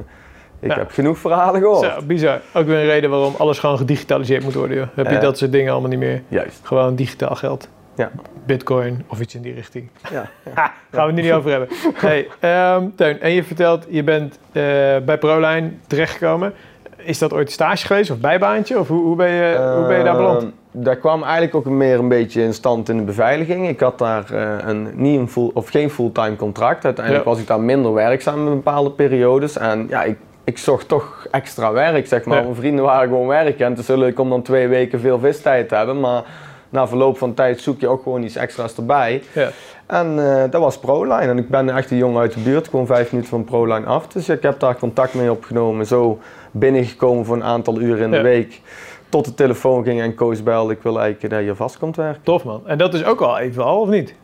ik 0.60 0.70
Ja. 0.70 0.78
heb 0.78 0.90
genoeg 0.90 1.18
verhalen 1.18 1.60
gehoord. 1.60 1.84
Zo, 1.84 2.02
bizar. 2.06 2.40
Ook 2.54 2.66
weer 2.66 2.76
een 2.78 2.84
reden 2.86 3.10
waarom 3.10 3.34
alles 3.38 3.58
gewoon 3.58 3.78
gedigitaliseerd 3.78 4.44
moet 4.44 4.54
worden. 4.54 4.76
Joh. 4.76 4.86
Heb 4.94 5.10
je 5.10 5.18
dat 5.18 5.38
soort 5.38 5.52
dingen 5.52 5.72
allemaal 5.72 5.90
niet 5.90 5.98
meer. 5.98 6.22
Juist. 6.28 6.60
Gewoon 6.62 6.94
digitaal 6.94 7.34
geld. 7.34 7.68
Ja. 7.94 8.10
Bitcoin 8.46 9.04
of 9.06 9.20
iets 9.20 9.34
in 9.34 9.42
die 9.42 9.54
richting. 9.54 9.88
Ja. 10.10 10.30
Ha, 10.54 10.72
gaan 10.92 11.00
we 11.00 11.06
het 11.06 11.14
nu 11.14 11.22
niet 11.22 11.32
over 11.32 11.50
hebben. 11.50 11.68
Hey, 11.94 12.28
ehm, 12.40 12.84
Teun, 12.96 13.20
en 13.20 13.30
je 13.32 13.44
vertelt, 13.44 13.86
je 13.88 14.04
bent 14.04 14.38
eh, 14.52 14.62
bij 15.04 15.18
ProLine 15.18 15.70
terechtgekomen. 15.86 16.52
Is 16.96 17.18
dat 17.18 17.32
ooit 17.32 17.46
een 17.46 17.52
stage 17.52 17.86
geweest 17.86 18.10
of 18.10 18.18
bijbaantje? 18.18 18.78
Of 18.78 18.88
hoe, 18.88 19.02
hoe, 19.02 19.16
ben, 19.16 19.30
je, 19.30 19.72
hoe 19.76 19.86
ben 19.86 19.98
je 19.98 20.04
daar 20.04 20.16
beland? 20.16 20.42
Ehm, 20.42 20.50
daar 20.72 20.96
kwam 20.96 21.22
eigenlijk 21.22 21.54
ook 21.54 21.64
meer 21.64 21.98
een 21.98 22.08
beetje 22.08 22.42
in 22.42 22.54
stand 22.54 22.88
in 22.88 22.96
de 22.96 23.02
beveiliging. 23.02 23.68
Ik 23.68 23.80
had 23.80 23.98
daar 23.98 24.32
eh, 24.32 24.68
een, 24.68 24.88
niet 24.94 25.18
een 25.18 25.28
full, 25.28 25.50
of 25.54 25.68
geen 25.68 25.90
fulltime 25.90 26.36
contract. 26.36 26.84
Uiteindelijk 26.84 27.24
Ja. 27.24 27.30
was 27.30 27.40
ik 27.40 27.46
daar 27.46 27.60
minder 27.60 27.92
werkzaam 27.92 28.46
in 28.46 28.54
bepaalde 28.54 28.90
periodes. 28.90 29.56
En 29.58 29.86
ja, 29.88 30.02
ik, 30.02 30.16
ik 30.44 30.58
zocht 30.58 30.88
toch 30.88 31.26
extra 31.30 31.72
werk, 31.72 32.06
zeg 32.06 32.24
maar. 32.24 32.36
Ja. 32.36 32.42
Mijn 32.42 32.54
vrienden 32.54 32.84
waren 32.84 33.08
gewoon 33.08 33.26
werken. 33.26 33.64
En 33.64 33.70
het 33.70 33.80
is 33.80 33.86
zo 33.86 33.96
leuk 33.98 34.18
om 34.20 34.30
dan 34.30 34.42
twee 34.42 34.68
weken 34.68 35.00
veel 35.00 35.18
vistijd 35.18 35.68
te 35.68 35.74
hebben. 35.74 36.00
Maar 36.00 36.22
na 36.68 36.88
verloop 36.88 37.18
van 37.18 37.34
tijd 37.34 37.60
zoek 37.60 37.80
je 37.80 37.88
ook 37.88 38.02
gewoon 38.02 38.22
iets 38.22 38.36
extra's 38.36 38.76
erbij. 38.76 39.22
Ja. 39.32 39.48
En 39.86 40.18
eh, 40.18 40.50
dat 40.50 40.60
was 40.60 40.78
ProLine. 40.78 41.30
En 41.30 41.38
ik 41.38 41.48
ben 41.48 41.76
echt 41.76 41.90
een 41.90 41.96
jongen 41.96 42.20
uit 42.20 42.34
de 42.34 42.40
buurt, 42.40 42.68
gewoon 42.68 42.86
vijf 42.86 43.10
minuten 43.12 43.30
van 43.30 43.44
ProLine 43.44 43.86
af. 43.86 44.06
Dus 44.06 44.28
ik 44.28 44.42
heb 44.42 44.60
daar 44.60 44.76
contact 44.76 45.14
mee 45.14 45.30
opgenomen. 45.30 45.86
Zo 45.86 46.18
binnengekomen 46.50 47.24
voor 47.24 47.36
een 47.36 47.44
aantal 47.44 47.80
uren 47.80 48.04
in 48.04 48.10
Ja. 48.10 48.16
de 48.16 48.22
week. 48.22 48.60
Tot 49.08 49.24
de 49.24 49.34
telefoon 49.34 49.84
ging 49.84 50.00
en 50.00 50.14
Koos 50.14 50.42
belde, 50.42 50.72
ik 50.72 50.82
wil 50.82 51.00
eigenlijk 51.00 51.34
dat 51.34 51.44
je 51.44 51.54
vast 51.54 51.78
komt 51.78 51.96
werken. 51.96 52.22
Tof 52.22 52.44
man. 52.44 52.62
En 52.66 52.78
dat 52.78 52.94
is 52.94 53.04
ook 53.04 53.20
al 53.20 53.38
even 53.38 53.64
al, 53.64 53.80
of 53.80 53.88
niet? 53.88 54.14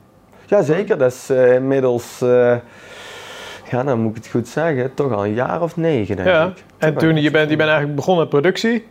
Jazeker, 0.46 0.98
dat 0.98 1.12
is 1.12 1.30
eh, 1.30 1.54
inmiddels, 1.54 2.20
eh, 2.22 2.54
ja 3.70 3.82
dan 3.82 3.98
moet 4.00 4.10
ik 4.16 4.16
het 4.22 4.30
goed 4.32 4.48
zeggen, 4.48 4.94
toch 4.94 5.12
al 5.12 5.24
een 5.24 5.34
jaar 5.34 5.62
of 5.62 5.76
negen 5.76 6.16
denk 6.16 6.28
Ja. 6.28 6.44
ik. 6.46 6.64
En 6.78 6.96
toen, 6.96 7.16
je 7.16 7.30
bent, 7.30 7.50
je 7.50 7.56
bent 7.56 7.68
eigenlijk 7.68 7.96
begonnen 7.96 8.22
met 8.22 8.32
productie. 8.32 8.86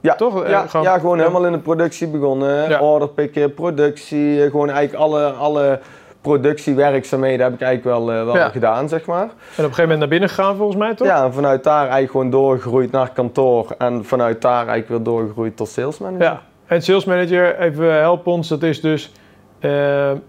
Ja, 0.00 0.14
toch? 0.14 0.42
Eh, 0.44 0.50
ja, 0.50 0.66
gewoon- 0.66 0.86
ja, 0.86 0.98
gewoon 0.98 1.16
ja. 1.16 1.22
helemaal 1.22 1.46
in 1.46 1.52
de 1.52 1.58
productie 1.58 2.08
begonnen. 2.08 2.68
Ja. 2.68 2.80
Order 2.80 3.08
pikken, 3.08 3.54
productie, 3.54 4.42
eh, 4.44 4.50
gewoon 4.50 4.70
eigenlijk 4.70 5.04
alle, 5.04 5.30
alle 5.30 5.80
productiewerkzaamheden 6.20 7.44
heb 7.44 7.54
ik 7.54 7.60
eigenlijk 7.60 7.98
wel, 7.98 8.12
eh, 8.12 8.24
wel 8.24 8.36
Ja. 8.36 8.48
gedaan, 8.48 8.88
zeg 8.88 9.06
maar. 9.06 9.22
En 9.22 9.28
op 9.28 9.32
een 9.56 9.62
gegeven 9.62 9.82
moment 9.82 9.98
naar 9.98 10.08
binnen 10.08 10.28
gegaan 10.28 10.56
volgens 10.56 10.78
mij, 10.78 10.94
toch? 10.94 11.06
Ja, 11.06 11.24
en 11.24 11.32
vanuit 11.32 11.62
daar 11.64 11.80
eigenlijk 11.80 12.10
gewoon 12.10 12.30
doorgegroeid 12.30 12.90
naar 12.90 13.10
kantoor. 13.12 13.74
En 13.78 14.04
vanuit 14.04 14.42
daar 14.42 14.56
eigenlijk 14.68 14.88
weer 14.88 15.02
doorgegroeid 15.02 15.56
tot 15.56 15.68
sales 15.68 15.98
manager. 15.98 16.24
Ja. 16.26 16.42
En 16.66 16.82
sales 16.82 17.04
manager, 17.04 17.58
even 17.58 17.94
help 18.00 18.26
ons, 18.26 18.48
dat 18.48 18.62
is 18.62 18.80
dus 18.80 19.12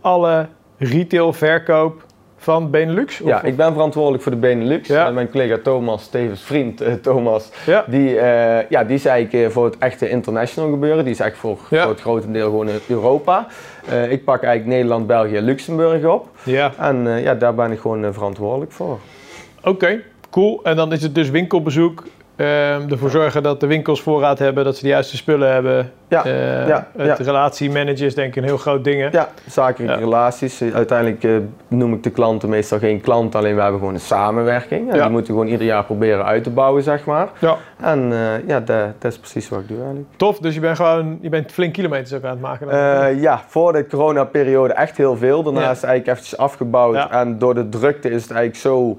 alle 0.01 0.47
retail 0.77 1.33
verkoop 1.33 2.03
van 2.47 2.69
Benelux? 2.69 3.21
Of- 3.21 3.27
Ja, 3.27 3.43
ik 3.43 3.55
ben 3.55 3.73
verantwoordelijk 3.73 4.23
voor 4.23 4.31
de 4.31 4.37
Benelux. 4.37 4.87
Ja. 4.87 5.05
En 5.07 5.13
mijn 5.13 5.29
collega 5.29 5.57
Thomas, 5.63 6.07
tevens 6.07 6.41
vriend 6.41 6.81
eh, 6.81 6.93
Thomas, 6.93 7.49
ja. 7.65 7.85
die, 7.87 8.19
eh, 8.19 8.69
ja, 8.69 8.83
die 8.83 8.95
is 8.95 9.05
eigenlijk 9.05 9.45
eh, 9.45 9.51
voor 9.51 9.65
het 9.65 9.77
echte 9.77 10.09
international 10.09 10.69
gebeuren. 10.69 11.03
Die 11.03 11.13
is 11.13 11.19
echt 11.19 11.37
voor, 11.37 11.57
Ja. 11.69 11.81
voor 11.81 11.91
het 11.91 12.01
grotendeel 12.01 12.45
gewoon 12.45 12.69
in 12.69 12.79
Europa. 12.87 13.47
Ik 14.09 14.23
pak 14.23 14.43
eigenlijk 14.43 14.75
Nederland, 14.77 15.07
België 15.07 15.35
en 15.35 15.43
Luxemburg 15.43 16.05
op. 16.05 16.27
ja. 16.43 16.71
En 16.79 17.07
ja, 17.21 17.33
daar 17.35 17.55
ben 17.55 17.71
ik 17.71 17.79
gewoon 17.79 18.13
verantwoordelijk 18.13 18.71
voor. 18.71 18.99
Oké, 19.63 20.01
cool. 20.29 20.59
En 20.63 20.75
dan 20.75 20.91
is 20.91 21.01
het 21.01 21.15
dus 21.15 21.29
winkelbezoek. 21.29 22.03
Ehm, 22.37 22.89
ervoor 22.91 23.09
zorgen 23.09 23.43
dat 23.43 23.59
de 23.59 23.67
winkels 23.67 24.01
voorraad 24.01 24.39
hebben, 24.39 24.63
dat 24.63 24.75
ze 24.75 24.81
de 24.81 24.87
juiste 24.87 25.15
spullen 25.17 25.51
hebben. 25.53 25.91
Ja, 26.09 26.25
Eh, 26.25 26.67
ja, 26.67 26.87
het 26.97 27.17
ja. 27.17 27.23
relatiemanager 27.23 28.05
is 28.05 28.15
denk 28.15 28.27
ik 28.29 28.35
een 28.35 28.43
heel 28.43 28.57
groot 28.57 28.83
ding. 28.83 29.11
Ja, 29.11 29.29
zakelijke 29.47 29.93
Ja. 29.93 29.99
relaties. 29.99 30.61
Eh, 30.61 30.73
Uiteindelijk 30.75 31.23
eh, 31.23 31.31
noem 31.67 31.93
ik 31.93 32.03
de 32.03 32.09
klanten 32.09 32.49
meestal 32.49 32.79
geen 32.79 33.01
klant, 33.01 33.35
alleen 33.35 33.55
we 33.55 33.61
hebben 33.61 33.79
gewoon 33.79 33.93
een 33.93 33.99
samenwerking. 33.99 34.89
En 34.89 34.95
Ja. 34.95 35.01
die 35.01 35.11
moeten 35.11 35.33
we 35.33 35.39
gewoon 35.39 35.53
ieder 35.53 35.67
jaar 35.67 35.83
proberen 35.83 36.25
uit 36.25 36.43
te 36.43 36.49
bouwen, 36.49 36.83
zeg 36.83 37.05
maar. 37.05 37.27
Ja. 37.39 37.55
En 37.81 38.13
ja, 38.47 38.59
dat, 38.59 38.77
dat 38.99 39.11
is 39.11 39.17
precies 39.19 39.49
wat 39.49 39.59
ik 39.59 39.67
doe 39.67 39.77
eigenlijk. 39.77 40.07
Tof, 40.15 40.39
dus 40.39 40.53
je 40.53 40.59
bent 40.59 40.75
gewoon 40.75 41.17
je 41.21 41.29
bent 41.29 41.51
flink 41.51 41.73
kilometers 41.73 42.13
ook 42.13 42.23
aan 42.23 42.29
het 42.29 42.41
maken. 42.41 42.67
dan. 42.67 43.19
Ja, 43.19 43.41
voor 43.47 43.73
de 43.73 43.87
coronaperiode 43.87 44.73
echt 44.73 44.97
heel 44.97 45.17
veel. 45.17 45.43
Daarna 45.43 45.61
is 45.61 45.75
het 45.81 45.83
eigenlijk 45.83 46.07
eventjes 46.07 46.37
afgebouwd. 46.39 46.95
Ja. 46.95 47.11
En 47.11 47.37
door 47.39 47.53
de 47.55 47.69
drukte 47.69 48.09
is 48.09 48.21
het 48.21 48.31
eigenlijk 48.31 48.59
zo 48.61 48.97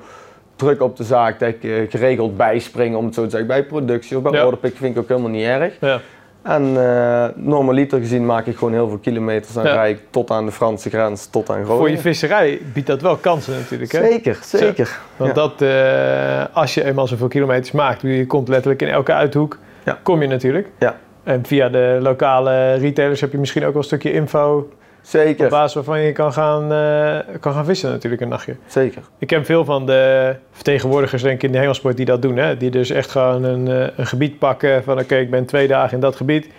druk 0.58 0.82
op 0.82 0.96
de 0.96 1.04
zaak 1.04 1.38
dat 1.38 1.48
ik 1.48 1.64
eh, 1.64 1.72
geregeld 1.88 2.36
bijspring, 2.36 2.96
om 2.96 3.04
het 3.04 3.14
zo 3.14 3.24
te 3.24 3.30
zeggen, 3.30 3.48
bij 3.48 3.64
productie 3.64 4.16
of 4.16 4.22
bij 4.22 4.32
Ja. 4.32 4.44
orderpick 4.44 4.76
vind 4.76 4.96
ik 4.96 5.02
ook 5.02 5.08
helemaal 5.08 5.30
niet 5.30 5.44
erg. 5.44 5.72
ja. 5.80 6.00
En 6.42 6.62
eh 6.76 7.24
normaliter 7.34 7.98
gezien 7.98 8.26
maak 8.26 8.46
ik 8.46 8.56
gewoon 8.56 8.72
heel 8.72 8.88
veel 8.88 8.98
kilometers 8.98 9.56
en 9.56 9.62
Ja. 9.64 9.72
rijd 9.72 9.98
ik 9.98 10.02
tot 10.10 10.30
aan 10.30 10.44
de 10.46 10.52
Franse 10.52 10.88
grens, 10.88 11.26
tot 11.26 11.48
aan 11.48 11.54
Groningen. 11.54 11.76
Voor 11.78 11.90
je 11.90 11.98
visserij 11.98 12.60
biedt 12.72 12.86
dat 12.86 13.02
wel 13.02 13.16
kansen 13.16 13.54
natuurlijk. 13.54 13.92
Hè? 13.92 14.02
Zeker, 14.06 14.38
zeker. 14.42 14.98
Want 15.16 15.34
dat, 15.34 15.62
eh, 15.62 16.44
als 16.52 16.74
je 16.74 16.84
eenmaal 16.84 17.06
zoveel 17.06 17.28
kilometers 17.28 17.72
maakt, 17.72 18.02
je 18.02 18.26
komt 18.26 18.48
letterlijk 18.48 18.82
in 18.82 18.88
elke 18.88 19.12
uithoek, 19.12 19.58
kom 20.02 20.22
je 20.22 20.28
natuurlijk. 20.28 20.68
Ja. 20.78 20.96
En 21.24 21.46
via 21.46 21.68
de 21.68 21.98
lokale 22.00 22.74
retailers 22.74 23.20
heb 23.20 23.32
je 23.32 23.38
misschien 23.38 23.62
ook 23.64 23.72
wel 23.72 23.78
een 23.82 23.84
stukje 23.88 24.12
info 24.12 24.68
Zeker, 25.08 25.44
Op 25.44 25.50
basis 25.50 25.74
waarvan 25.74 26.00
je 26.00 26.12
kan 26.12 26.32
gaan, 26.32 26.72
eh, 26.72 27.34
kan 27.40 27.52
gaan 27.52 27.64
vissen 27.64 27.90
natuurlijk 27.90 28.22
een 28.22 28.28
nachtje. 28.28 28.56
zeker. 28.66 29.02
Ik 29.18 29.26
ken 29.26 29.44
veel 29.44 29.64
van 29.64 29.86
de 29.86 30.34
vertegenwoordigers 30.50 31.22
denk 31.22 31.34
ik 31.34 31.42
in 31.42 31.52
de 31.52 31.58
hengelsport 31.58 31.96
die 31.96 32.06
dat 32.06 32.22
doen. 32.22 32.36
Hè? 32.36 32.56
Die 32.56 32.70
dus 32.70 32.90
echt 32.90 33.10
gewoon 33.10 33.42
een, 33.44 33.68
eh, 33.68 33.86
een 33.96 34.06
gebied 34.06 34.38
pakken 34.38 34.84
van 34.84 34.98
oké, 34.98 35.16
ik 35.16 35.30
ben 35.30 35.44
twee 35.46 35.68
dagen 35.68 35.94
in 35.94 36.00
dat 36.00 36.16
gebied. 36.16 36.44
Ik 36.44 36.52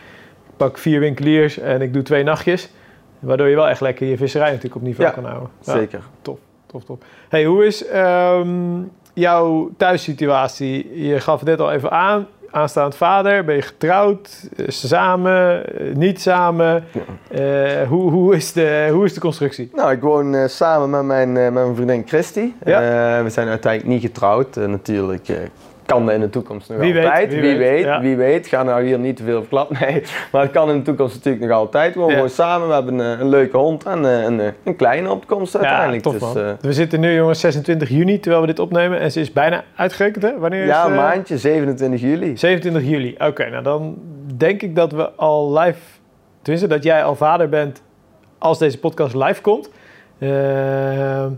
pak 0.58 0.78
vier 0.78 1.00
winkeliers 1.00 1.60
en 1.60 1.82
ik 1.82 1.94
doe 1.94 2.02
twee 2.02 2.24
nachtjes. 2.24 2.70
Waardoor 3.20 3.48
je 3.48 3.56
wel 3.56 3.68
echt 3.70 3.82
lekker 3.82 4.08
je 4.08 4.18
visserij 4.18 4.48
natuurlijk 4.48 4.76
op 4.76 4.82
niveau 4.82 5.06
Ja, 5.10 5.16
kan 5.16 5.26
houden. 5.26 5.50
Ja, 5.62 5.74
Zeker. 5.74 6.02
tof, 6.22 6.38
tof. 6.86 6.98
Hey, 7.30 7.46
hoe 7.46 7.66
is 7.66 7.88
ehm, 7.88 8.48
jouw 9.14 9.70
thuissituatie? 9.78 11.06
Je 11.08 11.20
gaf 11.20 11.40
het 11.40 11.50
net 11.50 11.60
al 11.60 11.72
even 11.72 11.92
aan. 11.92 12.28
Aanstaand 12.52 12.96
vader, 12.96 13.46
ben 13.46 13.56
je 13.56 13.62
getrouwd, 13.62 14.50
samen, 14.68 15.66
eh, 15.66 15.96
niet 15.96 16.22
samen? 16.22 16.84
Eh, 17.30 17.88
hoe, 17.88 18.12
hoe, 18.12 18.36
is 18.36 18.54
de, 18.54 18.90
hoe 18.92 19.06
is 19.06 19.14
de 19.14 19.20
constructie? 19.20 19.70
Nou, 19.74 19.92
ik 19.92 20.02
woon 20.02 20.36
eh, 20.36 20.48
samen 20.48 20.90
met 20.90 21.04
mijn, 21.04 21.38
eh, 21.38 21.44
met 21.44 21.54
mijn 21.54 21.76
vriendin 21.76 22.04
Christy. 22.08 22.52
Ja. 22.66 23.24
We 23.24 23.30
zijn 23.30 23.48
uiteindelijk 23.48 23.94
niet 23.94 24.02
getrouwd. 24.02 24.56
Natuurlijk 24.56 25.28
kan 25.90 26.12
in 26.12 26.20
de 26.20 26.30
toekomst 26.30 26.70
nog 26.70 26.78
Wie 26.80 26.94
weet, 26.94 27.06
altijd. 27.06 27.32
wie 27.32 27.42
wie 27.42 27.58
weet, 27.58 27.86
weet, 27.86 28.00
wie 28.02 28.16
weet. 28.16 28.48
Ga 28.48 28.64
nou 28.64 28.84
hier 28.84 29.00
niet 29.00 29.18
te 29.18 29.24
veel 29.24 29.40
verklappen. 29.40 29.78
Nee, 29.90 30.04
maar 30.32 30.42
het 30.42 30.52
kan 30.52 30.70
in 30.70 30.78
de 30.78 30.82
toekomst 30.82 31.16
natuurlijk 31.16 31.46
nog 31.46 31.54
altijd. 31.58 31.94
We 31.94 32.00
wonen 32.00 32.16
gewoon 32.16 32.30
samen. 32.30 32.68
We 32.68 32.74
hebben 32.74 33.00
een, 33.00 33.20
een 33.22 33.30
leuke 33.30 33.58
hond 33.58 33.84
en 33.86 34.06
eh, 34.06 34.24
een, 34.24 34.40
eh, 34.40 34.48
een 34.64 34.76
kleine 34.76 35.12
opkomst 35.12 35.56
uiteindelijk. 35.58 36.02
tof 36.02 36.14
dus, 36.14 36.22
man. 36.22 36.38
eh, 36.38 36.52
we 36.62 36.74
zitten 36.74 37.00
nu 37.00 37.14
jongens 37.14 37.40
26 37.40 37.90
juni 37.90 38.20
terwijl 38.20 38.42
we 38.42 38.48
dit 38.48 38.60
opnemen 38.60 39.00
en 39.00 39.12
ze 39.12 39.20
is 39.20 39.34
bijna 39.34 39.64
uitgerekend 39.76 40.24
hè? 40.24 40.38
Wanneer 40.40 40.62
is 40.62 40.68
ja, 40.68 40.86
eh, 40.90 40.96
maandje, 40.96 41.38
27 41.38 42.02
juli. 42.02 42.38
27 42.38 42.84
juli. 42.90 43.16
Oké, 43.18 43.50
nou 43.50 43.64
dan 43.64 43.98
denk 44.38 44.62
ik 44.62 44.76
dat 44.76 44.92
we 44.92 45.12
al 45.16 45.58
live, 45.60 45.80
tenminste 46.42 46.70
dat 46.70 46.84
jij 46.84 47.04
al 47.04 47.16
vader 47.16 47.50
bent 47.50 47.82
als 48.38 48.58
deze 48.60 48.80
podcast 48.80 49.16
live 49.16 49.42
komt. 49.42 49.70
Eh, 50.20 50.30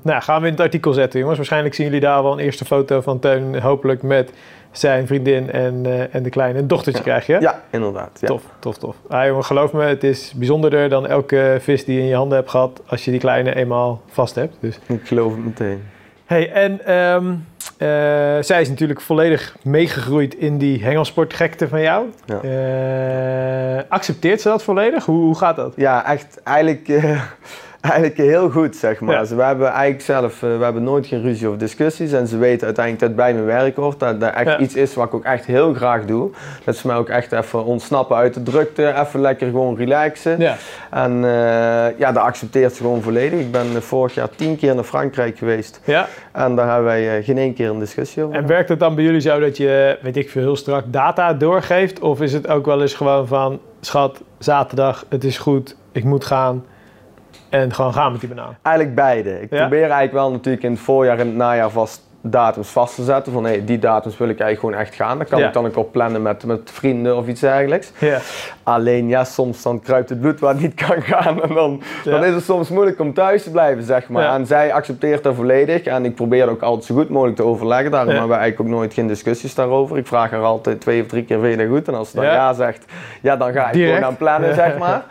nou, 0.01 0.21
gaan 0.21 0.41
we 0.41 0.47
in 0.47 0.53
het 0.53 0.61
artikel 0.61 0.93
zetten, 0.93 1.19
jongens. 1.19 1.37
Waarschijnlijk 1.37 1.75
zien 1.75 1.85
jullie 1.85 2.01
daar 2.01 2.23
wel 2.23 2.31
een 2.31 2.39
eerste 2.39 2.65
foto 2.65 3.01
van 3.01 3.19
Teun, 3.19 3.59
hopelijk 3.61 4.03
met 4.03 4.31
zijn 4.71 5.07
vriendin 5.07 5.51
en, 5.51 5.85
eh, 5.85 6.15
en 6.15 6.23
de 6.23 6.29
kleine 6.29 6.59
een 6.59 6.67
dochtertje 6.67 7.03
krijg 7.03 7.25
je. 7.25 7.37
Ja, 7.39 7.61
inderdaad. 7.69 8.17
Ja. 8.21 8.27
Tof, 8.27 8.43
tof, 8.59 8.77
tof. 8.77 8.95
Ah, 9.07 9.25
jongen, 9.25 9.43
geloof 9.43 9.73
me, 9.73 9.83
het 9.83 10.03
is 10.03 10.33
bijzonderder 10.35 10.89
dan 10.89 11.07
elke 11.07 11.57
vis 11.59 11.85
die 11.85 11.95
je 11.95 12.01
in 12.01 12.07
je 12.07 12.15
handen 12.15 12.37
hebt 12.37 12.49
gehad 12.49 12.81
als 12.85 13.05
je 13.05 13.11
die 13.11 13.19
kleine 13.19 13.55
eenmaal 13.55 14.01
vast 14.07 14.35
hebt. 14.35 14.55
Dus. 14.59 14.79
Ik 14.85 15.07
geloof 15.07 15.31
het 15.35 15.45
meteen. 15.45 15.83
Hey, 16.25 16.51
en 16.51 16.85
ehm, 16.85 17.31
eh, 17.77 17.87
zij 18.43 18.61
is 18.61 18.69
natuurlijk 18.69 19.01
volledig 19.01 19.55
meegegroeid 19.63 20.35
in 20.35 20.57
die 20.57 20.83
hengelsportgekte 20.83 21.67
van 21.67 21.81
jou. 21.81 22.05
Ja. 22.25 23.85
Accepteert 23.89 24.41
ze 24.41 24.47
dat 24.47 24.63
volledig? 24.63 25.05
Hoe, 25.05 25.23
hoe 25.23 25.37
gaat 25.37 25.55
dat? 25.55 25.73
Ja, 25.75 26.05
echt 26.05 26.39
eigenlijk, 26.43 26.87
eigenlijk 27.81 28.17
heel 28.17 28.49
goed, 28.49 28.75
zeg 28.75 28.99
maar. 28.99 29.15
Ja. 29.15 29.23
Ze- 29.23 29.35
we 29.35 29.41
hebben 29.43 29.67
eigenlijk 29.69 30.01
zelf, 30.01 30.43
eh, 30.43 30.57
we 30.57 30.63
hebben 30.63 30.83
nooit 30.83 31.07
geen 31.07 31.21
ruzie 31.21 31.49
of 31.49 31.55
discussies. 31.57 32.11
En 32.11 32.27
ze 32.27 32.37
weten 32.37 32.65
uiteindelijk 32.65 32.99
dat 32.99 33.09
het 33.09 33.17
bij 33.17 33.33
mijn 33.33 33.45
werk 33.45 33.75
hoort. 33.75 33.99
Dat 33.99 34.19
dat 34.19 34.33
echt 34.33 34.45
Ja. 34.47 34.59
iets 34.59 34.75
is 34.75 34.93
wat 34.93 35.05
ik 35.07 35.13
ook 35.13 35.23
echt 35.23 35.45
heel 35.45 35.73
graag 35.73 36.05
doe. 36.05 36.29
Dat 36.65 36.75
ze 36.75 36.87
mij 36.87 36.95
ook 36.95 37.09
echt 37.09 37.31
even 37.31 37.65
ontsnappen 37.65 38.15
uit 38.17 38.33
de 38.33 38.43
drukte. 38.43 38.93
Even 38.97 39.21
lekker 39.21 39.49
gewoon 39.49 39.75
relaxen. 39.75 40.39
Ja. 40.39 40.55
En 40.89 41.11
eh, 41.23 41.97
ja, 41.99 42.11
dat 42.11 42.23
accepteert 42.23 42.73
ze 42.73 42.81
gewoon 42.81 43.01
volledig. 43.01 43.39
Ik 43.39 43.51
ben 43.51 43.65
eh, 43.75 43.81
vorig 43.81 44.13
jaar 44.13 44.29
tien 44.35 44.57
keer 44.57 44.75
naar 44.75 44.83
Frankrijk 44.83 45.37
geweest. 45.37 45.81
ja. 45.83 46.07
En 46.31 46.55
daar 46.55 46.65
hebben 46.67 46.85
wij 46.85 47.23
geen 47.23 47.37
één 47.37 47.53
keer 47.53 47.69
een 47.69 47.79
discussie 47.79 48.23
over. 48.23 48.35
En 48.35 48.47
werkt 48.47 48.69
het 48.69 48.79
dan 48.79 48.95
bij 48.95 49.03
jullie 49.03 49.19
zo 49.21 49.39
dat 49.39 49.57
je, 49.57 49.97
weet 50.01 50.17
ik 50.17 50.29
veel, 50.29 50.41
heel 50.41 50.55
strak 50.55 50.83
data 50.87 51.33
doorgeeft? 51.33 51.99
Of 51.99 52.21
is 52.21 52.33
het 52.33 52.47
ook 52.47 52.65
wel 52.65 52.81
eens 52.81 52.93
gewoon 52.93 53.27
van, 53.27 53.59
schat, 53.81 54.21
zaterdag, 54.37 55.05
het 55.09 55.23
is 55.23 55.37
goed, 55.37 55.75
ik 55.91 56.03
moet 56.03 56.25
gaan. 56.25 56.65
En 57.51 57.73
gewoon 57.73 57.93
gaan 57.93 58.11
met 58.11 58.19
die 58.21 58.29
banaan. 58.29 58.57
Eigenlijk 58.61 58.95
beide. 58.95 59.41
Ik 59.41 59.49
Ja? 59.51 59.59
probeer 59.59 59.81
eigenlijk 59.81 60.13
wel 60.13 60.31
natuurlijk 60.31 60.63
in 60.63 60.71
het 60.71 60.79
voorjaar 60.79 61.19
en 61.19 61.27
het 61.27 61.35
najaar 61.35 61.69
vast 61.69 62.09
datums 62.23 62.69
vast 62.69 62.95
te 62.95 63.03
zetten. 63.03 63.33
Van 63.33 63.43
hey, 63.45 63.65
die 63.65 63.79
datums 63.79 64.17
wil 64.17 64.29
ik 64.29 64.39
eigenlijk 64.39 64.59
gewoon 64.59 64.85
echt 64.87 64.95
gaan. 64.95 65.17
Dan 65.17 65.27
kan 65.27 65.39
Ja. 65.39 65.47
ik 65.47 65.53
dan 65.53 65.65
ook 65.65 65.77
op 65.77 65.91
plannen 65.91 66.21
met, 66.21 66.45
met 66.45 66.71
vrienden 66.73 67.17
of 67.17 67.27
iets 67.27 67.39
dergelijks. 67.41 67.91
Ja. 67.97 68.17
Alleen 68.63 69.07
ja, 69.07 69.23
soms 69.23 69.61
dan 69.61 69.79
kruipt 69.81 70.09
het 70.09 70.19
bloed 70.21 70.39
waar 70.39 70.53
het 70.53 70.61
niet 70.61 70.73
kan 70.85 71.01
gaan. 71.01 71.41
En 71.43 71.53
dan, 71.53 71.81
Ja. 72.03 72.11
dan 72.11 72.23
is 72.25 72.33
het 72.33 72.43
soms 72.43 72.69
moeilijk 72.69 72.99
om 72.99 73.13
thuis 73.13 73.43
te 73.43 73.51
blijven, 73.51 73.83
zeg 73.83 74.09
maar. 74.09 74.33
En 74.33 74.45
zij 74.45 74.73
accepteert 74.73 75.23
dat 75.23 75.35
volledig. 75.35 75.83
En 75.83 76.05
ik 76.05 76.15
probeer 76.15 76.49
ook 76.49 76.61
altijd 76.61 76.85
zo 76.85 76.95
goed 76.95 77.09
mogelijk 77.09 77.37
te 77.37 77.43
overleggen. 77.43 77.91
Daarom 77.91 78.09
hebben 78.09 78.29
we 78.29 78.35
eigenlijk 78.35 78.69
ook 78.71 78.77
nooit 78.77 78.93
geen 78.93 79.07
discussies 79.07 79.55
daarover. 79.55 79.97
Ik 79.97 80.07
vraag 80.07 80.31
haar 80.31 80.41
altijd 80.43 80.81
twee 80.81 81.01
of 81.01 81.07
drie 81.07 81.23
keer, 81.25 81.39
vind 81.39 81.51
je 81.59 81.67
dat 81.67 81.75
goed? 81.77 81.87
En 81.87 81.93
als 81.95 82.09
ze 82.09 82.15
dan 82.15 82.25
Ja. 82.25 82.53
zegt, 82.53 82.85
ja, 83.21 83.35
dan 83.37 83.51
ga 83.53 83.67
ik 83.67 83.73
Direct. 83.73 83.93
gewoon 83.93 84.09
aan 84.09 84.17
plannen, 84.17 84.55
zeg 84.55 84.77
maar. 84.77 85.03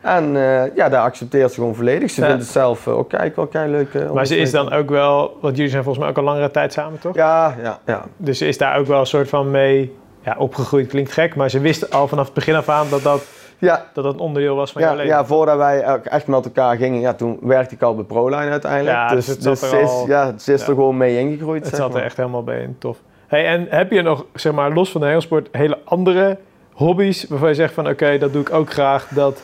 En 0.00 0.36
eh, 0.36 0.76
ja, 0.76 0.88
dat 0.88 1.00
accepteert 1.00 1.48
ze 1.52 1.54
gewoon 1.60 1.74
volledig. 1.74 2.10
Ze 2.10 2.20
Ja. 2.20 2.26
vindt 2.26 2.42
het 2.42 2.52
zelf 2.52 2.86
eh, 2.86 2.96
ook 2.98 3.08
kijk 3.08 3.36
wel 3.36 3.46
kei 3.46 3.70
leuk. 3.70 3.94
eh, 3.94 4.10
Maar 4.10 4.26
ze 4.26 4.36
is 4.36 4.50
dan 4.50 4.72
ook 4.72 4.90
wel, 4.90 5.36
want 5.40 5.56
jullie 5.56 5.70
zijn 5.70 5.82
volgens 5.82 6.04
mij 6.04 6.12
ook 6.12 6.18
al 6.18 6.24
langere 6.32 6.50
tijd 6.50 6.72
samen, 6.72 6.98
toch? 6.98 7.14
Ja, 7.14 7.54
ja, 7.62 7.78
ja. 7.86 8.04
Dus 8.16 8.38
ze 8.38 8.46
is 8.46 8.58
daar 8.58 8.78
ook 8.78 8.86
wel 8.86 9.00
een 9.00 9.06
soort 9.06 9.28
van 9.28 9.50
mee 9.50 9.96
ja, 10.24 10.34
opgegroeid. 10.38 10.86
Klinkt 10.88 11.12
gek, 11.12 11.34
maar 11.34 11.50
ze 11.50 11.60
wist 11.60 11.90
al 11.92 12.08
vanaf 12.08 12.24
het 12.24 12.34
begin 12.34 12.54
af 12.54 12.68
aan 12.68 12.86
dat 12.90 13.02
dat, 13.02 13.22
Ja, 13.58 13.86
dat, 13.92 14.16
onderdeel 14.16 14.56
was 14.56 14.72
van 14.72 14.82
jouw 14.82 14.90
ja, 14.90 14.96
leven. 14.96 15.10
ja, 15.12 15.24
voordat 15.24 15.56
wij 15.56 15.80
echt 16.02 16.26
met 16.26 16.44
elkaar 16.44 16.76
gingen, 16.76 17.00
ja, 17.00 17.14
toen 17.14 17.38
werkte 17.42 17.74
ik 17.74 17.82
al 17.82 17.94
bij 17.94 18.04
ProLine 18.04 18.50
uiteindelijk. 18.50 18.96
Ja, 18.96 19.08
dus 19.08 19.28
er 19.28 19.56
ze 19.56 19.78
is, 19.80 19.88
al- 19.88 20.04
ja, 20.06 20.34
ze 20.38 20.52
is 20.52 20.60
er 20.60 20.66
gewoon 20.66 20.96
mee 20.96 21.18
ingegroeid. 21.18 21.64
Het 21.66 21.74
zat 21.76 21.94
er 21.94 22.02
echt 22.02 22.16
helemaal 22.16 22.44
bij 22.44 22.60
in. 22.62 22.76
Tof. 22.78 22.98
Hey, 23.26 23.46
en 23.46 23.66
heb 23.70 23.90
je 23.90 24.02
nog, 24.02 24.24
zeg 24.34 24.52
maar, 24.52 24.72
los 24.72 24.90
van 24.90 25.00
de 25.00 25.06
heelsport, 25.06 25.48
hele 25.52 25.78
andere 25.84 26.38
hobby's 26.72 27.26
waarvan 27.28 27.48
je 27.48 27.54
zegt 27.54 27.74
van 27.74 27.88
oké, 27.88 28.18
dat 28.18 28.32
doe 28.32 28.42
ik 28.42 28.52
ook 28.52 28.72
graag. 28.72 29.08
Dat 29.08 29.42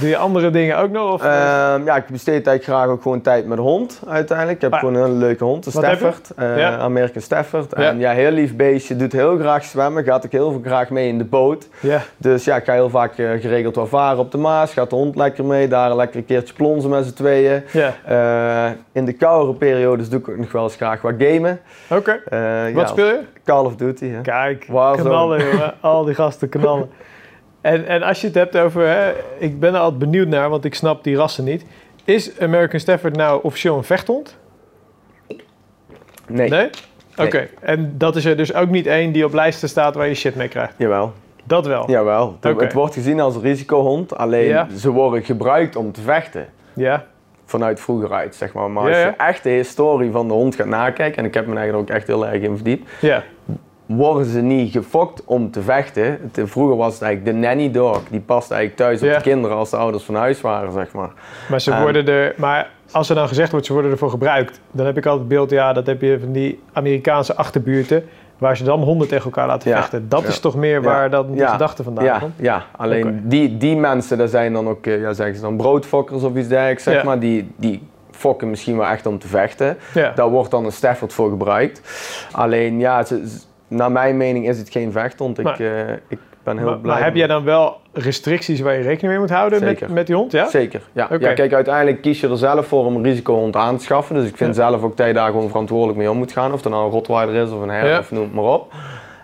doe 0.00 0.08
je 0.08 0.16
andere 0.16 0.50
dingen 0.50 0.78
ook 0.78 0.90
nog? 0.90 1.12
Of, 1.12 1.22
Ehm, 1.22 1.84
ja, 1.84 1.96
ik 1.96 2.06
besteed 2.06 2.46
eigenlijk 2.46 2.64
graag 2.64 2.86
ook 2.86 3.02
gewoon 3.02 3.20
tijd 3.20 3.46
met 3.46 3.56
de 3.56 3.62
hond 3.62 4.00
uiteindelijk. 4.08 4.56
Ik 4.56 4.62
heb 4.62 4.72
Ah. 4.72 4.78
gewoon 4.78 4.94
een 4.94 5.02
hele 5.04 5.16
leuke 5.16 5.44
hond, 5.44 5.66
een 5.66 5.72
Wat? 5.72 5.84
Stafford. 5.84 6.30
eh, 6.36 6.58
Ja. 6.58 6.76
American 6.78 7.22
Stafford. 7.22 7.72
Ja. 7.76 7.82
En 7.82 7.98
ja, 7.98 8.10
heel 8.12 8.30
lief 8.30 8.56
beestje, 8.56 8.96
doet 8.96 9.12
heel 9.12 9.38
graag 9.38 9.64
zwemmen, 9.64 10.04
gaat 10.04 10.24
ook 10.26 10.32
heel 10.32 10.50
veel 10.50 10.60
graag 10.64 10.90
mee 10.90 11.08
in 11.08 11.18
de 11.18 11.24
boot. 11.24 11.68
ja. 11.80 12.00
Dus 12.16 12.44
ja, 12.44 12.56
ik 12.56 12.64
ga 12.64 12.72
heel 12.72 12.90
vaak 12.90 13.18
eh, 13.18 13.30
geregeld 13.40 13.76
wel 13.76 13.86
varen 13.86 14.18
op 14.18 14.30
de 14.30 14.38
Maas, 14.38 14.72
gaat 14.72 14.90
de 14.90 14.96
hond 14.96 15.16
lekker 15.16 15.44
mee, 15.44 15.68
daar 15.68 15.96
lekker 15.96 16.16
een 16.18 16.26
keertje 16.26 16.54
plonzen 16.54 16.90
met 16.90 17.04
z'n 17.06 17.12
tweeën. 17.14 17.62
ja. 17.72 17.94
Eh, 18.04 18.72
in 18.92 19.04
de 19.04 19.12
koudere 19.12 19.58
periodes 19.58 20.08
doe 20.08 20.20
ik 20.20 20.28
ook 20.28 20.36
nog 20.36 20.52
wel 20.52 20.62
eens 20.62 20.76
graag 20.76 21.00
wat 21.02 21.14
gamen. 21.18 21.60
Oké. 21.90 22.10
Eh, 22.28 22.38
Wat 22.74 22.82
ja, 22.82 22.86
speel 22.86 23.06
je? 23.06 23.20
Call 23.44 23.64
of 23.64 23.76
Duty. 23.76 24.08
Hè. 24.10 24.20
Kijk, 24.20 24.64
Warzone. 24.68 25.08
knallen 25.08 25.44
jongen. 25.50 25.74
Al 25.80 26.04
die 26.04 26.14
gasten 26.14 26.48
knallen. 26.48 26.90
En, 27.72 27.86
en 27.86 28.02
als 28.02 28.20
je 28.20 28.26
het 28.26 28.36
hebt 28.36 28.56
over, 28.56 28.86
hè, 28.86 29.12
ik 29.38 29.60
ben 29.60 29.74
er 29.74 29.80
altijd 29.80 29.98
benieuwd 29.98 30.28
naar, 30.28 30.48
want 30.50 30.64
ik 30.64 30.74
snap 30.74 31.04
die 31.04 31.16
rassen 31.16 31.44
niet. 31.44 31.64
Is 32.04 32.40
American 32.40 32.80
Stafford 32.80 33.16
nou 33.16 33.40
officieel 33.42 33.76
een 33.76 33.84
vechthond? 33.84 34.36
Nee, 36.28 36.48
Nee? 36.48 36.70
Oké, 37.16 37.48
en 37.60 37.94
dat 37.98 38.16
is 38.16 38.24
er 38.24 38.36
dus 38.36 38.54
ook 38.54 38.68
niet 38.68 38.86
één 38.86 39.12
die 39.12 39.24
op 39.24 39.32
lijsten 39.32 39.68
staat 39.68 39.94
waar 39.94 40.08
je 40.08 40.14
shit 40.14 40.34
mee 40.34 40.48
krijgt? 40.48 40.74
jawel. 40.76 41.12
Dat 41.44 41.66
wel? 41.66 41.90
Jawel. 41.90 42.36
Het- 42.40 42.72
wordt 42.72 42.94
gezien 42.94 43.20
als 43.20 43.36
risicohond, 43.36 44.16
alleen 44.16 44.44
Ja. 44.48 44.68
ze 44.76 44.90
worden 44.90 45.22
gebruikt 45.22 45.76
om 45.76 45.92
te 45.92 46.00
vechten. 46.00 46.46
Ja? 46.74 47.04
Vanuit 47.44 47.80
vroeger 47.80 48.12
uit, 48.12 48.34
zeg 48.34 48.52
maar. 48.52 48.70
Maar 48.70 48.82
als 48.86 48.96
ja. 48.96 49.04
je 49.06 49.14
echt 49.16 49.42
de 49.42 49.50
historie 49.50 50.10
van 50.10 50.28
de 50.28 50.34
hond 50.34 50.54
gaat 50.54 50.66
nakijken, 50.66 51.18
en 51.18 51.24
ik 51.24 51.34
heb 51.34 51.46
me 51.46 51.56
eigenlijk 51.56 51.90
ook 51.90 51.96
echt 51.96 52.06
heel 52.06 52.26
erg 52.26 52.42
in 52.42 52.54
verdiept, 52.54 52.90
Ja. 53.00 53.22
Worden 53.96 54.26
ze 54.26 54.40
niet 54.40 54.72
gefokt 54.72 55.22
om 55.24 55.50
te 55.50 55.62
vechten. 55.62 56.30
Vroeger 56.32 56.76
was 56.76 56.92
het 56.92 57.02
eigenlijk 57.02 57.34
de 57.36 57.46
nanny 57.46 57.70
dog, 57.70 58.02
die 58.10 58.20
past 58.20 58.50
eigenlijk 58.50 58.80
thuis 58.80 59.00
op 59.02 59.08
Ja. 59.08 59.16
de 59.16 59.22
kinderen 59.22 59.56
als 59.56 59.70
de 59.70 59.76
ouders 59.76 60.04
van 60.04 60.14
huis 60.14 60.40
waren, 60.40 60.72
zeg 60.72 60.92
maar. 60.92 61.10
Maar 61.50 61.60
ze 61.60 61.70
Ehm. 61.70 61.82
worden 61.82 62.06
er, 62.08 62.34
maar 62.36 62.70
als 62.90 63.08
er 63.08 63.14
dan 63.14 63.28
gezegd 63.28 63.50
wordt, 63.50 63.66
ze 63.66 63.72
worden 63.72 63.90
ervoor 63.90 64.10
gebruikt, 64.10 64.60
dan 64.70 64.86
heb 64.86 64.96
ik 64.96 65.04
altijd 65.06 65.20
het 65.24 65.28
beeld, 65.36 65.50
ja, 65.50 65.72
dat 65.72 65.86
heb 65.86 66.00
je 66.02 66.18
van 66.20 66.32
die 66.32 66.62
Amerikaanse 66.72 67.36
achterbuurten, 67.36 68.04
waar 68.38 68.56
ze 68.56 68.64
dan 68.64 68.82
honden 68.82 69.08
tegen 69.08 69.24
elkaar 69.24 69.46
laten 69.46 69.70
Ja. 69.70 69.76
vechten. 69.76 70.08
Dat 70.08 70.22
Ja. 70.22 70.28
is 70.28 70.40
toch 70.40 70.54
meer 70.56 70.82
waar 70.82 71.10
dan 71.10 71.26
Ja. 71.34 71.50
gedachte 71.50 71.82
vandaan 71.82 72.04
Ja, 72.04 72.18
komt? 72.18 72.34
ja, 72.36 72.64
alleen 72.76 73.20
die, 73.24 73.56
die 73.56 73.76
mensen, 73.76 74.18
dat 74.18 74.30
zijn 74.30 74.52
dan 74.52 74.68
ook, 74.68 74.86
eh, 74.86 75.00
ja, 75.00 75.12
zeggen 75.12 75.36
ze 75.36 75.42
dan 75.42 75.56
broodfokkers 75.56 76.22
of 76.22 76.36
iets 76.36 76.48
dergelijks, 76.48 76.82
zeg 76.82 77.04
maar, 77.04 77.18
die, 77.18 77.50
die 77.56 77.82
fokken 78.10 78.50
misschien 78.50 78.76
wel 78.76 78.86
echt 78.86 79.06
om 79.06 79.18
te 79.18 79.28
vechten. 79.28 79.76
Daar 80.14 80.28
wordt 80.28 80.50
dan 80.50 80.64
een 80.64 80.72
Stafford 80.72 81.12
voor 81.12 81.30
gebruikt. 81.30 81.80
Alleen, 82.32 82.78
ja, 82.78 83.04
ze- 83.04 83.24
naar 83.68 83.92
mijn 83.92 84.16
mening 84.16 84.48
is 84.48 84.58
het 84.58 84.70
geen 84.70 84.92
vechthond. 84.92 85.38
Ik, 85.38 85.44
Maar- 85.44 85.60
eh, 85.60 85.92
ik 86.08 86.18
ben 86.42 86.58
heel 86.58 86.66
Maar, 86.66 86.78
blij. 86.78 86.94
maar 86.94 87.04
heb 87.04 87.14
jij 87.14 87.26
dan 87.26 87.44
wel 87.44 87.76
restricties 87.92 88.60
waar 88.60 88.74
je 88.74 88.82
rekening 88.82 89.08
mee 89.12 89.18
moet 89.18 89.30
houden 89.30 89.60
met, 89.64 89.68
Zeker. 89.78 89.94
met 89.94 90.06
die 90.06 90.16
hond? 90.16 90.32
Ja? 90.32 90.48
Zeker, 90.48 90.80
ja. 90.92 91.06
Kijk, 91.34 91.52
uiteindelijk 91.52 92.00
kies 92.02 92.20
je 92.20 92.28
er 92.28 92.36
zelf 92.38 92.66
voor 92.66 92.84
om 92.84 92.96
een 92.96 93.02
risicohond 93.02 93.56
aan 93.56 93.76
te 93.76 93.84
schaffen. 93.84 94.14
Dus 94.14 94.28
ik 94.28 94.36
vind 94.36 94.56
Ja. 94.56 94.68
zelf 94.68 94.82
ook 94.82 94.96
dat 94.96 95.06
je 95.06 95.12
daar 95.12 95.30
gewoon 95.30 95.48
verantwoordelijk 95.48 95.98
mee 95.98 96.10
om 96.10 96.16
moet 96.16 96.32
gaan. 96.32 96.52
Of 96.52 96.62
het 96.62 96.72
nou 96.72 96.84
een 96.84 96.90
Rottweiler 96.90 97.34
is 97.42 97.50
of 97.50 97.60
een 97.60 97.68
her 97.70 97.98
of 97.98 98.10
noem 98.10 98.22
het 98.22 98.34
maar 98.34 98.44
op. 98.44 98.72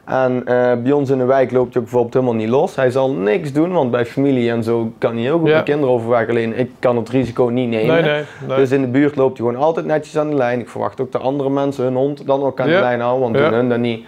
En 0.05 0.43
eh, 0.47 0.73
bij 0.83 0.93
ons 0.93 1.11
in 1.11 1.19
de 1.19 1.25
wijk 1.25 1.51
loopt 1.51 1.73
hij 1.75 1.83
ook 1.83 1.89
bijvoorbeeld 1.89 2.15
helemaal 2.15 2.35
niet 2.35 2.49
los. 2.49 2.77
Hij 2.77 2.91
zal 2.91 3.13
niks 3.13 3.53
doen, 3.53 3.73
want 3.73 3.91
bij 3.91 4.07
familie 4.07 4.51
en 4.51 4.63
zo 4.63 4.93
kan 4.99 5.13
hij 5.13 5.23
heel 5.23 5.39
goed 5.39 5.49
Ja. 5.49 5.55
met 5.55 5.65
kinderen 5.65 5.95
overweg. 5.95 6.29
Alleen 6.29 6.59
ik 6.59 6.71
kan 6.79 6.97
het 6.97 7.09
risico 7.09 7.45
niet 7.45 7.69
nemen. 7.69 7.95
Nee, 7.95 8.03
nee. 8.13 8.23
nee. 8.49 8.57
Dus 8.57 8.71
in 8.71 8.81
de 8.81 8.87
buurt 8.89 9.17
loopt 9.17 9.39
hij 9.39 9.47
gewoon 9.47 9.63
altijd 9.63 9.87
netjes 9.87 10.19
aan 10.19 10.29
de 10.31 10.37
lijn. 10.37 10.61
Ik 10.61 10.69
verwacht 10.69 11.01
ook 11.01 11.13
dat 11.13 11.23
andere 11.23 11.51
mensen 11.51 11.85
hun 11.85 11.95
hond 11.95 12.27
dan 12.27 12.43
ook 12.43 12.61
aan 12.61 12.69
Ja. 12.69 12.75
de 12.75 12.81
lijn 12.81 13.01
houden. 13.01 13.23
Want 13.23 13.37
Ja. 13.39 13.43
doen 13.49 13.53
hun 13.59 13.69
dat 13.69 13.79
niet, 13.79 14.07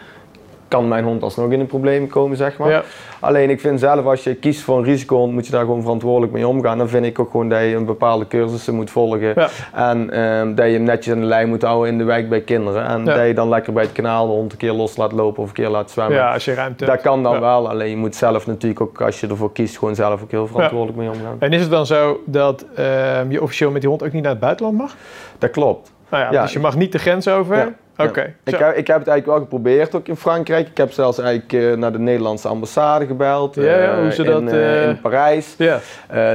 kan 0.69 0.89
mijn 0.89 1.05
hond 1.05 1.23
alsnog 1.23 1.51
in 1.51 1.59
de 1.59 1.65
problemen 1.65 2.09
komen, 2.09 2.37
zeg 2.37 2.59
maar. 2.59 2.71
Ja. 2.71 2.83
Alleen 3.21 3.51
ik 3.51 3.61
vind 3.61 3.81
zelf, 3.81 4.05
als 4.07 4.25
je 4.25 4.35
kiest 4.35 4.61
voor 4.63 4.79
een 4.79 4.85
risicohond, 4.85 5.33
moet 5.33 5.47
je 5.47 5.53
daar 5.53 5.61
gewoon 5.65 5.83
verantwoordelijk 5.83 6.33
mee 6.33 6.49
omgaan. 6.49 6.79
Dan 6.79 6.89
vind 6.89 7.05
ik 7.05 7.19
ook 7.19 7.31
gewoon 7.31 7.49
dat 7.49 7.61
je 7.61 7.75
een 7.75 7.85
bepaalde 7.85 8.27
cursussen 8.27 8.75
moet 8.75 8.91
volgen. 8.91 9.33
Ja. 9.35 9.49
En 9.75 10.11
ehm, 10.11 10.55
dat 10.55 10.67
je 10.67 10.73
hem 10.73 10.83
netjes 10.83 11.15
aan 11.15 11.21
de 11.21 11.27
lijn 11.27 11.49
moet 11.49 11.63
houden 11.63 11.93
in 11.93 11.99
de 11.99 12.05
wijk 12.05 12.29
bij 12.29 12.41
kinderen. 12.41 12.87
En 12.87 13.05
Ja. 13.05 13.15
dat 13.15 13.27
je 13.27 13.35
dan 13.35 13.49
lekker 13.49 13.73
bij 13.73 13.83
het 13.83 13.93
kanaal 13.93 14.27
de 14.27 14.33
hond 14.33 14.53
een 14.53 14.59
keer 14.59 14.73
los 14.73 14.97
laat 14.97 15.13
lopen 15.13 15.43
of 15.43 15.49
een 15.49 15.55
keer 15.55 15.69
laat 15.69 15.91
zwemmen. 15.91 16.17
ja, 16.17 16.33
als 16.33 16.45
je 16.45 16.55
ruimte 16.55 16.85
Dat 16.85 17.01
kan 17.01 17.23
dan 17.23 17.41
wel, 17.41 17.69
alleen 17.69 17.91
je 17.91 17.97
moet 17.97 18.17
zelf 18.17 18.47
natuurlijk 18.47 18.81
ook, 18.81 19.01
als 19.01 19.21
je 19.21 19.27
ervoor 19.27 19.53
kiest, 19.53 19.79
gewoon 19.79 19.95
zelf 19.95 20.23
ook 20.23 20.31
heel 20.31 20.47
verantwoordelijk 20.47 20.99
mee 20.99 21.09
omgaan. 21.09 21.37
En 21.39 21.53
is 21.53 21.61
het 21.61 21.71
dan 21.71 21.87
zo 21.87 22.21
dat 22.27 22.65
ehm, 22.77 23.31
je 23.31 23.43
officieel 23.43 23.71
met 23.71 23.81
die 23.81 23.91
hond 23.91 24.03
ook 24.03 24.13
niet 24.13 24.23
naar 24.23 24.31
het 24.31 24.41
buitenland 24.41 24.77
mag? 24.79 24.95
Dat 25.39 25.51
klopt. 25.51 25.93
Nou 26.11 26.33
Ja, 26.35 26.43
dus 26.43 26.53
je 26.53 26.59
mag 26.59 26.77
niet 26.77 26.93
de 26.93 26.99
grens 26.99 27.29
over? 27.29 27.75
Ja. 27.97 28.05
Oké. 28.05 28.35
Ik, 28.45 28.57
heb, 28.57 28.77
ik 28.77 28.87
heb 28.87 28.99
het 28.99 29.09
eigenlijk 29.09 29.27
wel 29.27 29.39
geprobeerd 29.39 29.95
ook 29.95 30.09
in 30.09 30.17
Frankrijk. 30.17 30.69
Ik 30.69 30.77
heb 30.77 30.93
zelfs 30.93 31.19
eigenlijk 31.19 31.53
eh, 31.53 31.73
naar 31.73 31.93
de 31.93 31.99
Nederlandse 31.99 32.49
ambassade 32.49 33.07
gebeld. 33.07 33.55
Ja, 33.55 33.63
ja, 33.63 33.93
eh, 33.93 33.99
hoe 33.99 34.13
ze 34.13 34.25
in, 34.25 34.31
dat, 34.31 34.53
eh, 34.53 34.89
in 34.89 35.01
Parijs. 35.01 35.55
Ja. 35.59 35.81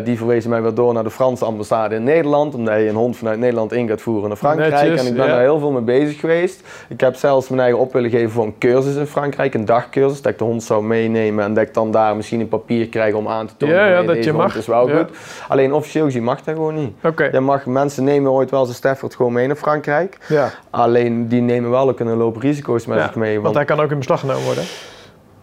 Die 0.03 0.17
verwezen 0.17 0.49
mij 0.49 0.61
weer 0.61 0.73
door 0.73 0.93
naar 0.93 1.03
de 1.03 1.11
Franse 1.11 1.45
ambassade 1.45 1.95
in 1.95 2.03
Nederland. 2.03 2.55
Omdat 2.55 2.75
je 2.75 2.87
een 2.87 2.95
hond 2.95 3.17
vanuit 3.17 3.39
Nederland 3.39 3.73
in 3.73 3.87
gaat 3.87 4.01
voeren 4.01 4.27
naar 4.27 4.37
Frankrijk. 4.37 4.71
Netjes, 4.71 4.99
en 4.99 5.07
ik 5.07 5.15
ben 5.15 5.27
daar 5.27 5.39
heel 5.39 5.59
veel 5.59 5.71
mee 5.71 5.81
bezig 5.81 6.19
geweest. 6.19 6.61
Ik 6.89 6.99
heb 6.99 7.15
zelfs 7.15 7.49
mijn 7.49 7.61
eigen 7.61 7.79
op 7.79 7.93
willen 7.93 8.09
geven 8.09 8.29
voor 8.29 8.45
een 8.45 8.57
cursus 8.57 8.95
in 8.95 9.05
Frankrijk. 9.05 9.53
Een 9.53 9.65
dagcursus. 9.65 10.21
Dat 10.21 10.31
ik 10.31 10.37
de 10.37 10.43
hond 10.43 10.63
zou 10.63 10.83
meenemen. 10.83 11.43
En 11.43 11.53
dat 11.53 11.63
ik 11.63 11.73
dan 11.73 11.91
daar 11.91 12.15
misschien 12.15 12.39
een 12.39 12.47
papier 12.47 12.87
krijg 12.89 13.13
om 13.13 13.27
aan 13.27 13.47
te 13.47 13.53
tonen. 13.57 13.75
Ja, 13.75 13.85
ja, 13.85 13.97
nee, 13.97 14.05
dat 14.05 14.15
deze 14.15 14.29
je 14.29 14.35
mag. 14.35 14.55
is 14.55 14.67
wel 14.67 14.89
goed. 14.89 15.09
Alleen 15.47 15.73
officieel 15.73 16.05
gezien 16.05 16.23
mag 16.23 16.41
dat 16.41 16.55
gewoon 16.55 16.75
niet. 16.75 16.93
Oké. 17.03 17.29
Je 17.31 17.39
mag, 17.39 17.65
mensen 17.65 18.03
nemen 18.03 18.31
ooit 18.31 18.51
wel 18.51 18.59
eens 18.59 18.69
een 18.69 18.75
Stafford 18.75 19.15
gewoon 19.15 19.33
mee 19.33 19.47
naar 19.47 19.55
Frankrijk. 19.55 20.17
Ja. 20.27 20.49
Alleen 20.69 21.27
die 21.27 21.41
nemen 21.51 21.69
wel 21.69 21.89
ook 21.89 21.99
een 21.99 22.17
loop 22.17 22.37
risico's 22.37 22.85
met 22.85 23.01
zich 23.01 23.15
mee. 23.15 23.31
Want 23.31 23.43
Want 23.43 23.55
hij 23.55 23.65
kan 23.65 23.79
ook 23.79 23.91
in 23.91 23.97
beslag 23.97 24.19
genomen 24.19 24.43
worden. 24.43 24.63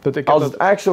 Dat 0.02 0.16
ik 0.16 0.28
als 0.28 0.42
dat, 0.42 0.52
het 0.52 0.60
echt 0.60 0.84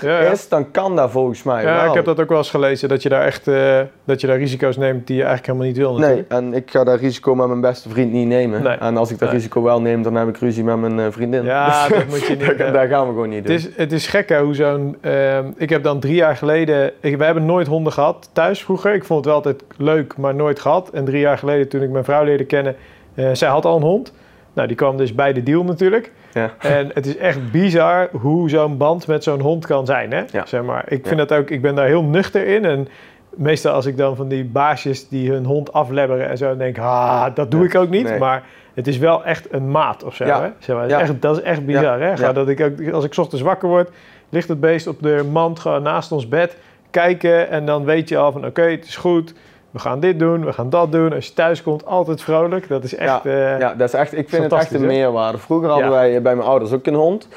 Ja, 0.00 0.20
ja. 0.20 0.30
is, 0.30 0.48
dan 0.48 0.70
kan 0.70 0.96
dat 0.96 1.10
volgens 1.10 1.42
mij 1.42 1.62
ja, 1.62 1.74
wel. 1.80 1.88
ik 1.88 1.94
heb 1.94 2.04
dat 2.04 2.20
ook 2.20 2.28
wel 2.28 2.38
eens 2.38 2.50
gelezen. 2.50 2.88
Dat 2.88 3.02
je 3.02 3.08
daar 3.08 3.22
echt 3.22 3.48
eh, 3.48 3.80
dat 4.04 4.20
je 4.20 4.26
daar 4.26 4.36
risico's 4.38 4.76
neemt 4.76 5.06
die 5.06 5.16
je 5.16 5.22
eigenlijk 5.22 5.46
helemaal 5.46 5.66
niet 5.68 5.76
wil. 5.76 5.98
Nee, 6.14 6.24
en 6.28 6.54
ik 6.54 6.70
ga 6.70 6.84
dat 6.84 7.00
risico 7.00 7.34
met 7.34 7.46
mijn 7.46 7.60
beste 7.60 7.88
vriend 7.88 8.12
niet 8.12 8.26
nemen. 8.26 8.62
Nee. 8.62 8.76
En 8.76 8.96
als 8.96 9.10
ik 9.10 9.18
dat 9.18 9.28
Nee. 9.28 9.38
risico 9.38 9.62
wel 9.62 9.80
neem, 9.80 10.02
dan 10.02 10.14
heb 10.14 10.28
ik 10.28 10.36
ruzie 10.36 10.64
met 10.64 10.76
mijn 10.80 11.00
eh, 11.00 11.06
vriendin. 11.10 11.44
Ja, 11.44 11.88
Dus 11.88 11.96
dat 11.96 12.06
moet 12.08 12.26
je 12.26 12.36
niet, 12.48 12.58
dat 12.58 12.88
gaan 12.88 13.06
we 13.06 13.12
gewoon 13.12 13.28
niet 13.28 13.38
Het 13.38 13.46
doen. 13.46 13.56
is, 13.56 13.68
het 13.76 13.92
is 13.92 14.06
gek 14.06 14.28
hè, 14.28 14.40
hoe 14.40 14.54
zo'n... 14.54 14.96
ehm, 15.00 15.46
ik 15.56 15.70
heb 15.70 15.82
dan 15.82 16.00
drie 16.00 16.14
jaar 16.14 16.36
geleden... 16.36 16.92
Ik, 17.00 17.16
wij 17.16 17.26
hebben 17.26 17.46
nooit 17.46 17.66
honden 17.66 17.92
gehad 17.92 18.28
thuis 18.32 18.62
vroeger. 18.64 18.94
Ik 18.94 19.04
vond 19.04 19.18
het 19.18 19.26
wel 19.26 19.34
altijd 19.34 19.62
leuk, 19.76 20.16
maar 20.16 20.34
nooit 20.34 20.60
gehad. 20.60 20.90
En 20.90 21.04
drie 21.04 21.20
jaar 21.20 21.38
geleden 21.38 21.68
toen 21.68 21.82
ik 21.82 21.90
mijn 21.90 22.04
vrouw 22.04 22.24
leerde 22.24 22.44
kennen... 22.44 22.76
eh, 23.14 23.28
zij 23.32 23.48
had 23.48 23.64
al 23.64 23.76
een 23.76 23.82
hond. 23.82 24.12
Nou, 24.54 24.68
die 24.68 24.76
kwam 24.76 24.96
dus 24.96 25.14
bij 25.14 25.32
de 25.32 25.42
deal 25.42 25.64
natuurlijk. 25.64 26.12
Ja. 26.32 26.50
En 26.58 26.90
het 26.94 27.06
is 27.06 27.16
echt 27.16 27.50
bizar 27.50 28.08
hoe 28.12 28.50
zo'n 28.50 28.76
band 28.76 29.06
met 29.06 29.22
zo'n 29.22 29.40
hond 29.40 29.66
kan 29.66 29.86
zijn. 29.86 30.12
Hè? 30.12 30.22
Ja. 30.30 30.46
Zeg 30.46 30.62
maar. 30.62 30.84
Ik 30.88 31.06
vind 31.06 31.18
dat 31.18 31.32
ook... 31.32 31.50
Ik 31.50 31.62
ben 31.62 31.74
daar 31.74 31.86
heel 31.86 32.02
nuchter 32.04 32.46
in. 32.46 32.64
En 32.64 32.88
meestal 33.36 33.72
als 33.72 33.86
ik 33.86 33.96
dan 33.96 34.16
van 34.16 34.28
die 34.28 34.44
baasjes 34.44 35.08
die 35.08 35.30
hun 35.30 35.44
hond 35.44 35.72
aflebberen 35.72 36.28
en 36.28 36.38
zo... 36.38 36.48
dan 36.48 36.58
denk 36.58 36.76
ik, 36.76 36.82
ah, 36.82 37.26
dat 37.34 37.50
doe 37.50 37.64
ik 37.64 37.74
ook 37.74 37.88
niet. 37.88 38.08
Nee. 38.08 38.18
Maar 38.18 38.42
het 38.74 38.86
is 38.86 38.98
wel 38.98 39.24
echt 39.24 39.52
een 39.52 39.70
maat 39.70 40.04
of 40.04 40.14
zo. 40.14 40.24
Hè? 40.24 40.48
Zeg 40.58 40.76
maar, 40.76 40.88
Ja. 40.88 41.00
echt, 41.00 41.22
dat 41.22 41.36
is 41.36 41.42
echt 41.42 41.66
bizar. 41.66 42.00
Hè? 42.00 42.32
Dat 42.32 42.48
ik 42.48 42.60
ook, 42.60 42.92
als 42.92 43.04
ik 43.04 43.16
ochtends 43.16 43.44
wakker 43.44 43.68
word, 43.68 43.90
ligt 44.28 44.48
het 44.48 44.60
beest 44.60 44.86
op 44.86 45.02
de 45.02 45.28
mand 45.32 45.58
gewoon 45.58 45.82
naast 45.82 46.12
ons 46.12 46.28
bed. 46.28 46.56
Kijken 46.90 47.50
en 47.50 47.66
dan 47.66 47.84
weet 47.84 48.08
je 48.08 48.16
al 48.16 48.32
van 48.32 48.46
oké, 48.46 48.62
het 48.62 48.84
is 48.84 48.96
goed. 48.96 49.34
We 49.74 49.80
gaan 49.80 50.00
dit 50.00 50.18
doen, 50.18 50.44
we 50.44 50.52
gaan 50.52 50.70
dat 50.70 50.92
doen. 50.92 51.12
Als 51.12 51.26
je 51.26 51.32
thuis 51.32 51.62
komt, 51.62 51.86
altijd 51.86 52.22
vrolijk. 52.22 52.68
Dat 52.68 52.84
is 52.84 52.94
echt... 52.94 53.26
eh, 53.26 53.58
ja, 53.58 53.74
dat 53.74 53.88
is 53.88 53.94
echt, 53.94 54.16
ik 54.16 54.28
vind 54.28 54.42
het 54.42 54.52
echt 54.52 54.74
een 54.74 54.86
meerwaarde. 54.86 55.38
Vroeger 55.38 55.68
hadden 55.68 55.86
Ja. 55.88 55.92
wij 55.94 56.22
bij 56.22 56.34
mijn 56.36 56.48
ouders 56.48 56.72
ook 56.72 56.86
een 56.86 56.94
hond. 56.94 57.28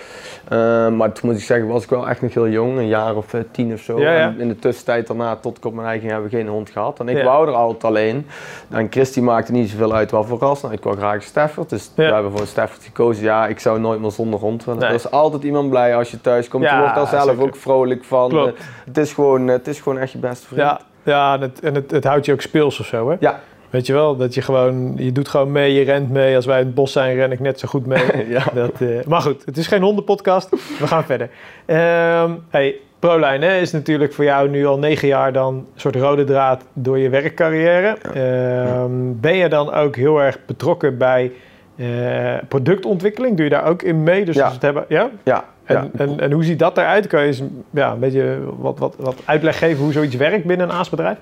Eh, 0.47 0.57
maar 0.87 1.11
toen 1.11 1.29
moet 1.29 1.37
ik 1.39 1.43
zeggen, 1.45 1.67
was 1.67 1.83
ik 1.83 1.89
wel 1.89 2.09
echt 2.09 2.21
nog 2.21 2.33
heel 2.33 2.47
jong, 2.47 2.77
een 2.77 2.87
jaar 2.87 3.15
of 3.15 3.33
eh, 3.33 3.41
tien 3.51 3.73
of 3.73 3.79
zo. 3.79 3.99
Ja, 3.99 4.11
ja. 4.11 4.19
En 4.19 4.39
in 4.39 4.47
de 4.47 4.59
tussentijd 4.59 5.07
daarna, 5.07 5.35
tot 5.35 5.57
ik 5.57 5.65
op 5.65 5.73
mijn 5.73 5.87
eigen 5.87 6.09
hebben 6.09 6.29
we 6.29 6.35
geen 6.37 6.47
hond 6.47 6.69
gehad. 6.69 6.99
En 6.99 7.09
ik 7.09 7.17
Ja. 7.17 7.23
wou 7.23 7.47
er 7.47 7.53
altijd 7.53 7.83
alleen. 7.83 8.27
En 8.69 8.87
Christy 8.89 9.19
maakte 9.19 9.51
niet 9.51 9.69
zoveel 9.69 9.93
uit 9.93 10.11
wat 10.11 10.25
voor 10.25 10.39
ras. 10.39 10.61
Nou, 10.61 10.73
ik 10.73 10.83
wou 10.83 10.97
graag 10.97 11.23
Stafford, 11.23 11.69
dus 11.69 11.91
Ja. 11.95 12.07
we 12.07 12.13
hebben 12.13 12.31
voor 12.31 12.41
een 12.41 12.47
Stafford 12.47 12.83
gekozen. 12.83 13.23
Ja, 13.23 13.47
ik 13.47 13.59
zou 13.59 13.79
nooit 13.79 13.99
meer 14.01 14.11
zonder 14.11 14.39
hond 14.39 14.65
willen. 14.65 14.79
Nee. 14.79 14.89
Er 14.89 14.95
is 14.95 15.11
altijd 15.11 15.43
iemand 15.43 15.69
blij 15.69 15.95
als 15.95 16.11
je 16.11 16.21
thuis 16.21 16.47
komt. 16.47 16.63
Ja, 16.63 16.73
je 16.73 16.79
wordt 16.79 16.95
daar 16.95 17.07
zelf 17.07 17.23
zeker. 17.29 17.43
ook 17.43 17.55
vrolijk 17.55 18.03
van. 18.03 18.53
Het, 18.85 18.97
is 18.97 19.13
gewoon, 19.13 19.47
het 19.47 19.67
is 19.67 19.79
gewoon 19.81 19.97
echt 19.99 20.11
je 20.11 20.17
beste 20.17 20.47
vriend. 20.47 20.77
Ja, 21.07 21.33
en, 21.35 21.41
het, 21.41 21.59
en 21.59 21.75
het, 21.75 21.91
het 21.91 22.03
houdt 22.03 22.25
je 22.25 22.31
ook 22.33 22.41
speels 22.41 22.79
of 22.79 22.85
zo. 22.85 23.09
Hè? 23.09 23.15
Ja. 23.19 23.39
Weet 23.69 23.85
je 23.85 23.93
wel, 23.93 24.15
dat 24.15 24.33
je 24.33 24.41
gewoon... 24.41 24.93
Je 24.97 25.11
doet 25.11 25.27
gewoon 25.27 25.51
mee, 25.51 25.73
je 25.73 25.83
rent 25.83 26.09
mee. 26.09 26.35
Als 26.35 26.45
wij 26.45 26.59
in 26.59 26.65
het 26.65 26.75
bos 26.75 26.91
zijn, 26.91 27.15
ren 27.15 27.31
ik 27.31 27.39
net 27.39 27.59
zo 27.59 27.67
goed 27.67 27.85
mee. 27.85 28.03
ja. 28.37 28.43
Dat, 28.53 28.81
eh, 28.81 28.87
maar 29.07 29.21
goed, 29.21 29.45
het 29.45 29.57
is 29.57 29.67
geen 29.67 29.81
hondenpodcast. 29.81 30.49
We 30.79 30.87
gaan 30.87 31.03
verder. 31.03 31.29
Ehm 31.65 32.31
hey, 32.49 32.75
ProLine 32.99 33.45
hè, 33.45 33.57
is 33.59 33.71
natuurlijk 33.71 34.13
voor 34.13 34.23
jou 34.23 34.49
nu 34.49 34.65
al 34.65 34.79
negen 34.79 35.07
jaar 35.07 35.33
dan 35.33 35.53
een 35.53 35.65
soort 35.75 35.95
rode 35.95 36.23
draad 36.23 36.63
door 36.73 36.97
je 36.97 37.09
werkcarrière. 37.09 37.97
Ehm, 38.13 38.91
ben 39.19 39.35
je 39.35 39.49
dan 39.49 39.73
ook 39.73 39.95
heel 39.95 40.21
erg 40.21 40.37
betrokken 40.45 40.97
bij 40.97 41.31
eh, 41.75 42.33
productontwikkeling? 42.47 43.35
Doe 43.35 43.43
je 43.45 43.51
daar 43.51 43.65
ook 43.65 43.81
in 43.81 44.03
mee? 44.03 44.25
Dus 44.25 44.35
Ja. 44.35 44.41
als 44.43 44.49
we 44.49 44.55
het 44.55 44.75
hebben, 44.75 44.85
ja? 44.87 45.09
Ja. 45.23 45.45
En, 45.67 45.91
en, 45.97 46.19
en 46.19 46.31
hoe 46.31 46.43
ziet 46.43 46.59
dat 46.59 46.77
eruit? 46.77 47.07
Kan 47.07 47.21
je 47.21 47.27
eens 47.27 47.41
ja, 47.71 47.91
een 47.91 47.99
beetje 47.99 48.37
wat, 48.57 48.79
wat, 48.79 48.95
wat 48.99 49.15
uitleg 49.25 49.57
geven 49.57 49.83
hoe 49.83 49.91
zoiets 49.93 50.15
werkt 50.15 50.45
binnen 50.45 50.69
een 50.69 50.75
aasbedrijf? 50.75 51.17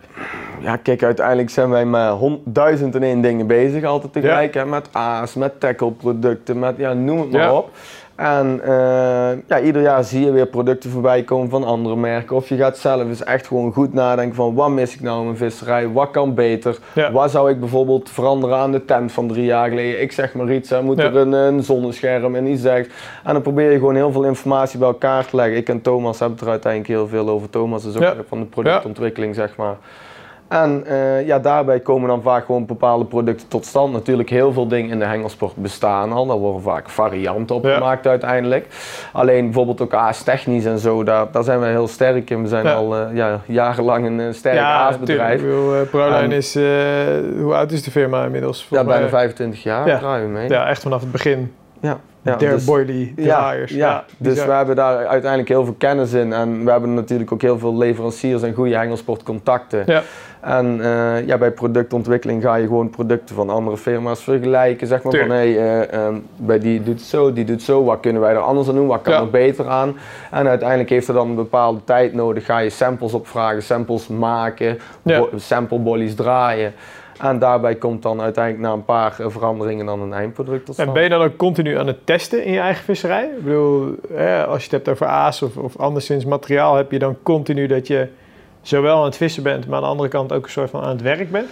Ja, 0.60 0.76
kijk, 0.76 1.04
uiteindelijk 1.04 1.50
zijn 1.50 1.70
wij 1.70 1.86
met 1.86 2.14
duizend 2.44 2.96
en 2.96 3.04
één 3.04 3.22
dingen 3.22 3.48
bezig 3.48 3.84
altijd 3.84 4.14
tegelijk. 4.14 4.54
Hè? 4.54 4.66
Met 4.66 4.90
aas, 4.92 5.34
met 5.34 5.60
tackleproducten, 5.60 6.60
met 6.60 6.74
ja, 6.78 6.94
noem 6.94 7.20
het 7.20 7.32
maar 7.32 7.42
Ja. 7.42 7.54
op. 7.54 7.70
En 8.16 8.60
eh, 8.64 9.38
ja, 9.48 9.60
ieder 9.64 9.82
jaar 9.82 10.04
zie 10.04 10.26
je 10.26 10.32
weer 10.32 10.46
producten 10.46 10.90
voorbij 10.90 11.24
komen 11.24 11.50
van 11.50 11.64
andere 11.64 11.96
merken. 11.96 12.36
Of 12.36 12.50
je 12.50 12.58
gaat 12.58 12.78
zelf 12.78 13.02
eens 13.02 13.24
echt 13.24 13.48
gewoon 13.48 13.74
goed 13.74 13.94
nadenken 13.94 14.36
van 14.36 14.54
wat 14.54 14.70
mis 14.70 14.94
ik 14.94 15.02
nou 15.02 15.18
in 15.20 15.26
mijn 15.26 15.38
visserij? 15.38 15.88
Wat 15.92 16.12
kan 16.12 16.34
beter? 16.34 16.78
Ja. 16.94 17.12
Wat 17.12 17.32
zou 17.32 17.50
ik 17.50 17.60
bijvoorbeeld 17.60 18.10
veranderen 18.10 18.58
aan 18.58 18.72
de 18.72 18.86
tent 18.86 19.12
van 19.12 19.28
drie 19.28 19.46
jaar 19.46 19.70
geleden? 19.70 20.02
Ik 20.02 20.12
zeg 20.12 20.34
maar 20.34 20.52
iets, 20.54 20.70
hè, 20.70 20.82
moet 20.82 20.98
Ja. 20.98 21.04
er 21.04 21.16
een, 21.16 21.32
een 21.34 21.64
zonnescherm 21.64 22.36
en 22.36 22.46
iets 22.48 22.62
zegt. 22.62 22.90
En 23.24 23.34
dan 23.34 23.42
probeer 23.42 23.72
je 23.72 23.78
gewoon 23.78 23.96
heel 23.96 24.12
veel 24.12 24.24
informatie 24.26 24.80
bij 24.80 24.88
elkaar 24.88 25.26
te 25.26 25.36
leggen. 25.36 25.56
Ik 25.58 25.70
en 25.70 25.82
Thomas 25.82 26.20
hebben 26.20 26.38
het 26.38 26.46
er 26.46 26.52
uiteindelijk 26.52 26.92
heel 26.94 27.08
veel 27.08 27.30
over. 27.30 27.50
Thomas 27.50 27.86
is 27.86 27.96
ook 27.96 28.02
Ja. 28.02 28.14
van 28.28 28.40
de 28.40 28.46
productontwikkeling, 28.46 29.36
zeg 29.36 29.56
maar. 29.56 29.76
En 30.48 30.84
eh, 30.86 31.26
ja, 31.26 31.40
daarbij 31.40 31.80
komen 31.80 32.08
dan 32.10 32.22
vaak 32.22 32.46
gewoon 32.46 32.66
bepaalde 32.66 33.06
producten 33.06 33.48
tot 33.48 33.66
stand. 33.66 33.94
Natuurlijk 33.94 34.30
heel 34.30 34.54
veel 34.54 34.68
dingen 34.68 34.92
in 34.92 35.00
de 35.00 35.06
hengelsport 35.06 35.56
bestaan 35.56 36.12
al. 36.12 36.26
Daar 36.26 36.38
worden 36.38 36.62
vaak 36.62 36.90
varianten 36.90 37.56
op 37.56 37.64
Ja. 37.66 37.74
gemaakt 37.74 38.08
uiteindelijk. 38.08 38.68
Alleen 39.14 39.44
bijvoorbeeld 39.46 39.82
ook 39.82 39.94
aastechnisch 39.94 40.66
en 40.66 40.80
zo, 40.80 41.04
daar, 41.04 41.26
daar 41.32 41.44
zijn 41.44 41.60
we 41.60 41.66
heel 41.66 41.88
sterk 41.88 42.30
in. 42.30 42.42
We 42.42 42.48
zijn 42.48 42.66
Ja. 42.66 42.74
al 42.74 42.96
eh, 42.96 43.16
ja, 43.16 43.42
jarenlang 43.46 44.06
een 44.06 44.20
eh, 44.20 44.34
sterk 44.34 44.58
aasbedrijf. 44.60 45.42
ProLine 45.90 46.18
En- 46.18 46.32
is... 46.32 46.54
hoe 47.42 47.54
oud 47.54 47.72
is 47.72 47.84
de 47.84 47.92
firma 47.92 48.24
inmiddels? 48.26 48.68
Ja, 48.70 48.84
bijna 48.84 49.00
mij- 49.00 49.10
25 49.10 49.64
jaar 49.64 49.88
Ja. 49.88 49.98
draaien 49.98 50.26
we 50.26 50.32
mee. 50.32 50.50
Ja, 50.50 50.68
echt 50.68 50.82
vanaf 50.82 51.02
het 51.02 51.12
begin. 51.12 51.54
ja. 51.80 51.98
ja, 52.22 52.36
Der 52.36 52.50
dus- 52.50 52.66
boilie 52.66 53.14
ja, 53.16 53.54
ja, 53.66 54.04
dus 54.18 54.46
we 54.46 54.52
hebben 54.52 54.76
daar 54.76 55.06
uiteindelijk 55.06 55.50
heel 55.50 55.66
veel 55.66 55.76
kennis 55.78 56.14
in. 56.14 56.34
En 56.34 56.66
we 56.66 56.72
hebben 56.72 56.94
natuurlijk 56.94 57.32
ook 57.32 57.42
heel 57.42 57.60
veel 57.60 57.78
leveranciers 57.78 58.42
en 58.42 58.54
goede 58.54 58.76
hengelsportcontacten. 58.76 59.84
Ja. 59.86 60.02
En 60.46 60.82
eh, 60.82 61.28
ja, 61.28 61.38
bij 61.38 61.52
productontwikkeling 61.52 62.42
ga 62.42 62.56
je 62.56 62.68
gewoon 62.68 62.90
producten 62.90 63.36
van 63.36 63.50
andere 63.50 63.78
firma's 63.78 64.24
vergelijken. 64.24 64.88
Zeg 64.88 65.04
maar 65.04 65.14
van 65.14 65.30
hé, 65.30 65.54
hey, 65.54 65.58
eh, 65.58 66.06
ehm, 66.06 66.16
bij 66.36 66.60
die 66.60 66.84
doet 66.84 66.94
het 67.00 67.08
zo, 67.08 67.34
die 67.34 67.46
doet 67.46 67.56
het 67.56 67.64
zo. 67.66 67.84
Wat 67.84 68.00
kunnen 68.00 68.22
wij 68.22 68.32
er 68.32 68.38
anders 68.40 68.68
aan 68.70 68.76
doen? 68.76 68.88
Wat 68.88 69.02
kan 69.02 69.14
Ja. 69.14 69.20
er 69.20 69.30
beter 69.30 69.68
aan? 69.68 69.98
En 70.32 70.48
uiteindelijk 70.48 70.90
heeft 70.90 71.08
het 71.08 71.16
dan 71.16 71.30
een 71.30 71.36
bepaalde 71.36 71.80
tijd 71.84 72.14
nodig. 72.14 72.46
Ga 72.46 72.58
je 72.58 72.70
samples 72.70 73.14
opvragen, 73.14 73.64
samples 73.64 74.08
maken, 74.08 74.78
Ja. 75.04 75.20
bo- 75.20 75.30
sample 75.36 75.80
bollies 75.80 76.16
draaien. 76.16 76.74
En 77.20 77.40
daarbij 77.40 77.76
komt 77.76 78.02
dan 78.02 78.22
uiteindelijk 78.22 78.64
na 78.68 78.74
een 78.74 78.86
paar 78.86 79.16
eh, 79.20 79.26
veranderingen 79.30 79.86
dan 79.86 80.02
een 80.02 80.14
eindproduct 80.14 80.66
tot 80.66 80.80
En 80.80 80.94
ben 80.94 81.04
je 81.04 81.10
dan 81.10 81.22
ook 81.22 81.36
continu 81.38 81.78
aan 81.78 81.88
het 81.88 82.06
testen 82.06 82.44
in 82.44 82.52
je 82.54 82.60
eigen 82.60 82.84
visserij? 82.84 83.24
Ik 83.38 83.44
bedoel, 83.44 83.96
hè, 84.14 84.46
als 84.46 84.58
je 84.58 84.64
het 84.64 84.72
hebt 84.72 84.90
over 84.90 85.06
aas 85.08 85.42
of, 85.42 85.58
of 85.58 85.78
anderszins 85.78 86.26
materiaal, 86.26 86.76
heb 86.76 86.92
je 86.92 87.00
dan 87.00 87.16
continu 87.24 87.68
dat 87.68 87.88
je 87.88 88.08
zowel 88.68 88.98
aan 88.98 89.04
het 89.06 89.18
vissen 89.18 89.44
bent, 89.44 89.68
maar 89.68 89.76
aan 89.76 89.84
de 89.84 89.90
andere 89.90 90.10
kant 90.10 90.34
ook 90.34 90.44
een 90.46 90.52
soort 90.52 90.70
van 90.70 90.82
aan 90.82 90.90
het 90.90 91.02
werk 91.02 91.32
bent? 91.32 91.50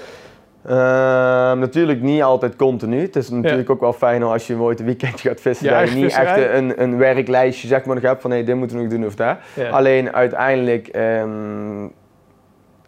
Ehm, 0.66 1.60
natuurlijk 1.60 2.02
niet 2.02 2.22
altijd 2.22 2.56
continu. 2.56 3.02
Het 3.02 3.16
is 3.16 3.30
natuurlijk 3.30 3.70
ook 3.70 3.80
wel 3.80 3.94
fijn 3.94 4.24
als 4.24 4.48
je 4.48 4.56
ooit 4.56 4.80
een 4.80 4.86
weekendje 4.86 5.30
gaat 5.30 5.42
vissen. 5.42 5.70
Dat 5.70 5.90
je 5.90 5.96
niet 5.96 6.04
visserij. 6.04 6.36
echt 6.50 6.58
een, 6.58 6.82
een 6.82 6.98
werklijstje 6.98 7.68
zeg 7.68 7.86
maar, 7.86 7.96
nog 7.96 8.04
hebt 8.04 8.22
van 8.22 8.32
hey, 8.32 8.44
dit 8.44 8.56
moeten 8.56 8.78
we 8.78 8.84
nog 8.84 8.92
doen 8.92 9.06
of 9.06 9.16
dat. 9.16 9.38
Ja. 9.54 9.70
Alleen 9.70 10.14
uiteindelijk 10.14 10.88
ehm, 10.88 11.88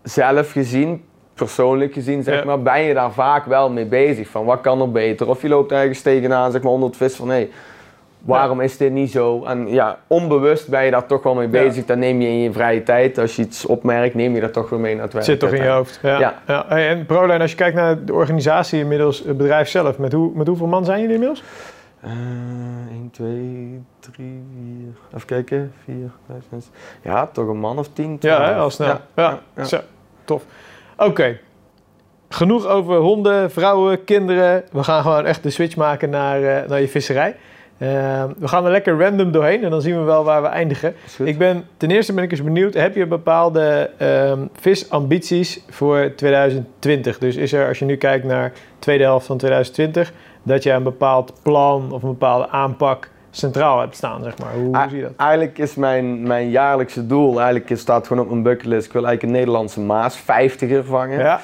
zelf 0.03 0.51
gezien, 0.51 1.03
persoonlijk 1.33 1.93
gezien, 1.93 2.23
zeg 2.23 2.39
Ja. 2.39 2.45
maar, 2.45 2.61
ben 2.61 2.81
je 2.81 2.93
daar 2.93 3.11
vaak 3.11 3.45
wel 3.45 3.69
mee 3.69 3.85
bezig. 3.85 4.27
Van 4.27 4.45
wat 4.45 4.61
kan 4.61 4.81
er 4.81 4.91
beter? 4.91 5.29
Of 5.29 5.41
je 5.41 5.47
loopt 5.47 5.71
ergens 5.71 6.01
tegenaan 6.01 6.51
zeg 6.51 6.61
maar, 6.61 6.71
onder 6.71 6.87
het 6.89 6.97
vis 6.97 7.15
van 7.15 7.29
hé, 7.29 7.49
waarom 8.25 8.61
is 8.61 8.77
dit 8.77 8.91
niet 8.91 9.11
zo? 9.11 9.43
En 9.43 9.67
ja, 9.67 9.97
onbewust 10.07 10.69
ben 10.69 10.85
je 10.85 10.91
daar 10.91 11.05
toch 11.05 11.23
wel 11.23 11.33
mee 11.35 11.45
Ja. 11.45 11.51
bezig. 11.51 11.85
Dan 11.85 11.99
neem 11.99 12.21
je 12.21 12.27
in 12.27 12.39
je 12.39 12.51
vrije 12.51 12.83
tijd, 12.83 13.17
als 13.17 13.35
je 13.35 13.41
iets 13.41 13.65
opmerkt, 13.65 14.15
neem 14.15 14.35
je 14.35 14.41
dat 14.41 14.53
toch 14.53 14.69
weer 14.69 14.79
mee 14.79 14.93
naar 14.93 15.03
het 15.03 15.13
werk. 15.13 15.25
Zit 15.25 15.39
toch 15.39 15.51
in 15.51 15.63
je 15.63 15.69
hoofd? 15.69 15.99
Ja. 16.01 16.19
Ja. 16.19 16.41
ja. 16.47 16.65
Hey, 16.67 16.89
En 16.89 17.05
ProLine, 17.05 17.39
als 17.39 17.51
je 17.51 17.57
kijkt 17.57 17.75
naar 17.75 18.05
de 18.05 18.13
organisatie 18.13 18.79
inmiddels, 18.79 19.19
het 19.25 19.37
bedrijf 19.37 19.69
zelf, 19.69 19.97
met, 19.97 20.11
hoe, 20.13 20.31
met 20.33 20.47
hoeveel 20.47 20.67
man 20.67 20.85
zijn 20.85 20.99
jullie 20.99 21.13
inmiddels? 21.13 21.43
Eh, 22.01 22.11
1, 22.11 22.87
1, 22.91 23.09
2, 23.11 23.81
3, 23.99 24.43
4. 24.53 25.15
Even 25.15 25.27
kijken. 25.27 25.73
4, 25.83 25.95
5, 26.27 26.43
6. 26.51 26.69
Ja, 27.01 27.25
toch 27.27 27.47
een 27.47 27.57
man 27.59 27.77
of 27.79 27.89
10. 27.93 28.17
Ja, 28.19 28.45
hè, 28.45 28.55
al 28.55 28.69
snel. 28.69 28.87
Ja, 28.87 29.01
Ja, 29.15 29.39
ja. 29.55 29.63
Zo, 29.63 29.79
tof. 30.23 30.43
Oké. 30.97 31.37
Genoeg 32.29 32.67
over 32.67 32.95
honden, 32.95 33.51
vrouwen, 33.51 34.03
kinderen. 34.03 34.63
We 34.71 34.83
gaan 34.83 35.01
gewoon 35.01 35.25
echt 35.25 35.43
de 35.43 35.49
switch 35.49 35.75
maken 35.75 36.09
naar, 36.09 36.43
eh, 36.43 36.69
naar 36.69 36.81
je 36.81 36.87
visserij. 36.87 37.35
Eh, 37.77 38.23
we 38.37 38.47
gaan 38.47 38.65
er 38.65 38.71
lekker 38.71 38.99
random 38.99 39.31
doorheen 39.31 39.63
en 39.63 39.69
dan 39.69 39.81
zien 39.81 39.97
we 39.97 40.03
wel 40.03 40.23
waar 40.23 40.41
we 40.41 40.47
eindigen. 40.47 40.95
Ik 41.23 41.37
ben, 41.37 41.63
ten 41.77 41.91
eerste 41.91 42.13
ben 42.13 42.23
ik 42.23 42.31
eens 42.31 42.43
benieuwd, 42.43 42.73
heb 42.73 42.95
je 42.95 43.05
bepaalde 43.05 43.89
ehm, 43.97 44.45
visambities 44.53 45.63
voor 45.69 46.13
2020? 46.15 47.17
Dus 47.17 47.35
is 47.35 47.53
er, 47.53 47.67
als 47.67 47.79
je 47.79 47.85
nu 47.85 47.95
kijkt 47.95 48.25
naar 48.25 48.49
de 48.49 48.59
tweede 48.79 49.03
helft 49.03 49.25
van 49.25 49.37
2020, 49.37 50.13
dat 50.43 50.63
je 50.63 50.71
een 50.71 50.83
bepaald 50.83 51.33
plan 51.41 51.91
of 51.91 52.03
een 52.03 52.09
bepaalde 52.09 52.49
aanpak 52.49 53.09
centraal 53.31 53.79
hebt 53.79 53.95
staan, 53.95 54.23
zeg 54.23 54.37
maar. 54.37 54.53
Hoe, 54.53 54.77
hoe 54.77 54.89
zie 54.89 54.97
je 54.97 55.03
dat? 55.03 55.13
Eigenlijk 55.17 55.57
is 55.57 55.75
mijn, 55.75 56.27
mijn 56.27 56.49
jaarlijkse 56.49 57.07
doel, 57.07 57.41
eigenlijk 57.41 57.79
staat 57.79 58.07
gewoon 58.07 58.23
op 58.23 58.29
mijn 58.29 58.43
bucketlist. 58.43 58.85
Ik 58.85 58.93
wil 58.93 59.05
eigenlijk 59.05 59.33
een 59.33 59.39
Nederlandse 59.39 59.81
Maas 59.81 60.21
50er 60.21 60.85
vangen. 60.85 61.19
Ja, 61.19 61.39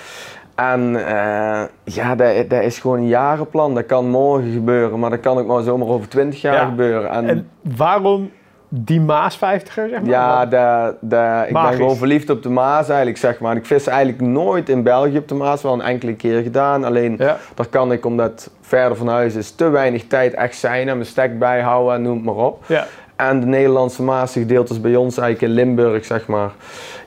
En 0.55 1.05
eh, 1.07 1.61
ja, 1.83 2.15
dat, 2.15 2.49
dat 2.49 2.63
is 2.63 2.79
gewoon 2.79 2.97
een 2.97 3.07
jarenplan. 3.07 3.75
Dat 3.75 3.85
kan 3.85 4.07
morgen 4.09 4.51
gebeuren, 4.51 4.99
maar 4.99 5.09
dat 5.09 5.19
kan 5.19 5.37
ook 5.37 5.47
maar 5.47 5.61
zomaar 5.63 5.87
over 5.87 6.07
20 6.09 6.41
jaar 6.41 6.53
Ja. 6.53 6.65
gebeuren. 6.65 7.09
En, 7.09 7.27
en 7.29 7.49
waarom 7.77 8.31
die 8.73 9.01
Maas 9.01 9.37
50er, 9.37 9.39
zeg 9.73 9.89
maar? 9.91 10.05
ja, 10.05 10.45
dat, 10.45 10.95
dat, 11.01 11.47
ik 11.47 11.53
ben 11.53 11.73
gewoon 11.73 11.95
verliefd 11.95 12.29
op 12.29 12.43
de 12.43 12.49
Maas 12.49 12.87
eigenlijk, 12.87 13.17
zeg 13.17 13.39
maar. 13.39 13.55
Ik 13.55 13.65
vis 13.65 13.87
eigenlijk 13.87 14.21
nooit 14.21 14.69
in 14.69 14.83
België 14.83 15.17
op 15.17 15.27
de 15.27 15.35
Maas, 15.35 15.61
wel 15.61 15.73
een 15.73 15.81
enkele 15.81 16.13
keer 16.15 16.41
gedaan. 16.41 16.83
Alleen, 16.83 17.15
ja. 17.17 17.37
daar 17.55 17.67
kan 17.67 17.91
ik, 17.91 18.05
omdat 18.05 18.51
verder 18.61 18.97
van 18.97 19.07
huis 19.07 19.35
is, 19.35 19.51
te 19.51 19.69
weinig 19.69 20.07
tijd 20.07 20.33
echt 20.33 20.55
zijn 20.55 20.87
en 20.89 20.95
mijn 20.95 21.07
stek 21.09 21.39
bijhouden 21.39 21.93
en 21.95 22.01
noem 22.01 22.15
het 22.15 22.25
maar 22.25 22.45
op. 22.45 22.63
ja. 22.65 22.85
En 23.29 23.39
de 23.39 23.45
Nederlandse 23.45 24.03
Maasgedeeltes 24.03 24.81
bij 24.81 24.95
ons 24.95 25.17
eigenlijk 25.17 25.53
in 25.53 25.59
Limburg, 25.65 26.05
zeg 26.05 26.27
maar. 26.27 26.51